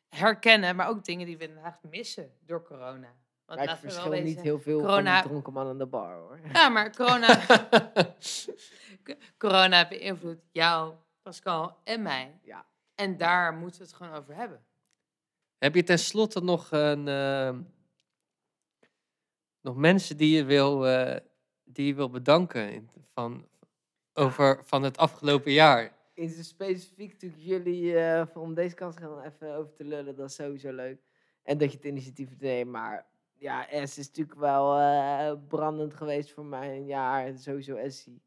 herkennen, 0.09 0.75
maar 0.75 0.87
ook 0.87 1.03
dingen 1.05 1.25
die 1.25 1.37
we 1.37 1.43
in 1.43 1.53
Den 1.53 1.63
Haag 1.63 1.77
missen 1.89 2.31
door 2.45 2.63
corona. 2.63 3.13
Want 3.45 3.59
Maar 3.59 3.61
ik 3.61 3.65
laten 3.65 3.87
we 3.87 3.93
wel 3.93 4.03
verschil 4.03 4.23
niet 4.23 4.41
heel 4.41 4.59
veel 4.59 4.79
van 4.79 4.87
corona- 4.89 5.21
dronken 5.21 5.53
man 5.53 5.67
aan 5.67 5.77
de 5.77 5.85
bar, 5.85 6.15
hoor. 6.17 6.39
Ja, 6.53 6.69
maar 6.69 6.95
corona, 6.95 7.41
corona 9.37 9.87
beïnvloedt 9.87 10.41
jou, 10.51 10.93
Pascal 11.21 11.77
en 11.83 12.01
mij. 12.01 12.39
Ja. 12.43 12.65
En 12.95 13.17
daar 13.17 13.53
moeten 13.53 13.79
we 13.81 13.85
het 13.87 13.95
gewoon 13.95 14.13
over 14.13 14.35
hebben. 14.35 14.65
Heb 15.57 15.75
je 15.75 15.83
tenslotte 15.83 16.41
nog 16.41 16.71
een, 16.71 17.07
eh, 17.07 17.55
nog 19.61 19.75
mensen 19.75 20.17
die 20.17 20.35
je 20.35 20.43
wil, 20.43 20.87
eh, 20.87 21.19
die 21.63 21.87
je 21.87 21.93
wil 21.95 22.09
bedanken 22.09 22.71
in- 22.71 22.89
van, 23.13 23.47
over, 24.15 24.59
van 24.63 24.83
het 24.83 24.97
afgelopen 24.97 25.51
jaar? 25.51 25.93
Is 26.13 26.47
specifiek 26.47 27.11
natuurlijk 27.11 27.41
jullie, 27.41 27.97
eh, 27.97 28.25
om 28.33 28.53
deze 28.53 28.75
kans 28.75 28.95
gaan 28.95 29.21
even 29.21 29.55
over 29.55 29.73
te 29.73 29.83
lullen, 29.83 30.15
dat 30.15 30.29
is 30.29 30.35
sowieso 30.35 30.71
leuk. 30.71 31.01
En 31.43 31.57
dat 31.57 31.71
je 31.71 31.77
het 31.77 31.85
initiatief 31.85 32.29
neemt, 32.39 32.71
maar 32.71 33.05
ja, 33.33 33.67
S 33.85 33.97
is 33.97 34.07
natuurlijk 34.07 34.39
wel 34.39 34.79
eh, 34.79 35.33
brandend 35.47 35.93
geweest 35.93 36.31
voor 36.31 36.45
mij 36.45 36.75
een 36.75 36.85
jaar, 36.85 37.37
sowieso 37.37 37.75
Essie. 37.75 38.21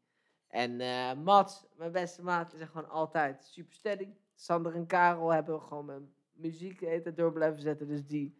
En 0.47 0.77
Mats, 1.23 1.65
mijn 1.77 1.91
beste 1.91 2.23
maat, 2.23 2.53
is 2.53 2.67
gewoon 2.67 2.89
altijd 2.89 3.43
super 3.43 3.73
steady. 3.73 4.07
Sander 4.35 4.75
en 4.75 4.85
Karel 4.85 5.29
hebben 5.29 5.61
gewoon 5.61 5.85
mijn 5.85 6.13
muziek 6.33 6.81
eten 6.81 7.15
door 7.15 7.31
blijven 7.31 7.59
zetten, 7.59 7.87
dus 7.87 8.05
die. 8.05 8.37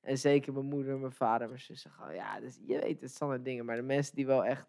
En 0.00 0.18
zeker 0.18 0.52
mijn 0.52 0.66
moeder, 0.66 0.98
mijn 0.98 1.12
vader, 1.12 1.48
mijn 1.48 1.60
zussen. 1.60 1.90
Gewoon, 1.90 2.14
ja, 2.14 2.40
dus 2.40 2.58
je 2.66 2.80
weet 2.80 3.00
het, 3.00 3.10
standaard 3.10 3.44
dingen. 3.44 3.64
Maar 3.64 3.76
de 3.76 3.82
mensen 3.82 4.14
die 4.14 4.26
wel 4.26 4.44
echt 4.44 4.68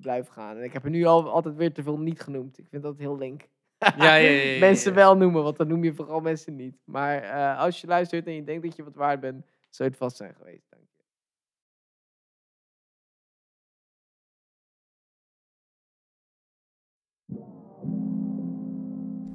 blijven 0.00 0.32
gaan. 0.32 0.56
En 0.56 0.62
ik 0.64 0.72
heb 0.72 0.84
er 0.84 0.90
nu 0.90 1.04
al 1.04 1.30
altijd 1.30 1.56
weer 1.56 1.72
te 1.72 1.82
veel 1.82 1.98
niet 1.98 2.20
genoemd. 2.20 2.58
Ik 2.58 2.66
vind 2.68 2.82
dat 2.82 2.98
heel 2.98 3.18
link. 3.18 3.48
Ja, 3.78 3.94
ja, 3.96 4.14
ja, 4.14 4.30
ja, 4.30 4.58
mensen 4.68 4.94
wel 4.94 5.16
noemen, 5.16 5.42
want 5.42 5.56
dan 5.56 5.68
noem 5.68 5.84
je 5.84 5.94
vooral 5.94 6.20
mensen 6.20 6.56
niet. 6.56 6.76
Maar 6.84 7.22
eh, 7.22 7.58
als 7.58 7.80
je 7.80 7.86
luistert 7.86 8.26
en 8.26 8.34
je 8.34 8.44
denkt 8.44 8.62
dat 8.62 8.76
je 8.76 8.84
wat 8.84 8.94
waard 8.94 9.20
bent, 9.20 9.46
zou 9.70 9.88
het 9.88 9.98
vast 9.98 10.16
zijn 10.16 10.34
geweest. 10.34 10.66
Dank 10.70 10.82
je. 10.82 11.02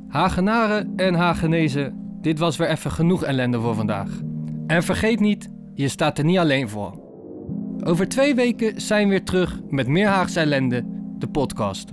Hagenaren 0.08 0.94
en 0.96 1.14
Hagenezen, 1.14 2.18
dit 2.22 2.40
was 2.40 2.58
weer 2.58 2.70
even 2.70 2.92
genoeg 2.92 3.24
ellende 3.24 3.60
voor 3.60 3.76
vandaag. 3.76 4.20
En 4.68 4.84
vergeet 4.84 5.20
niet, 5.20 5.50
je 5.74 5.88
staat 5.88 6.18
er 6.18 6.24
niet 6.24 6.38
alleen 6.38 6.70
voor. 6.70 7.09
Over 7.84 8.08
twee 8.08 8.36
weken 8.36 8.82
zijn 8.82 9.04
we 9.04 9.10
weer 9.10 9.24
terug 9.24 9.60
met 9.70 9.88
meer 9.88 10.08
Haagse 10.08 10.40
ellende, 10.40 10.84
de 11.18 11.28
podcast. 11.28 11.92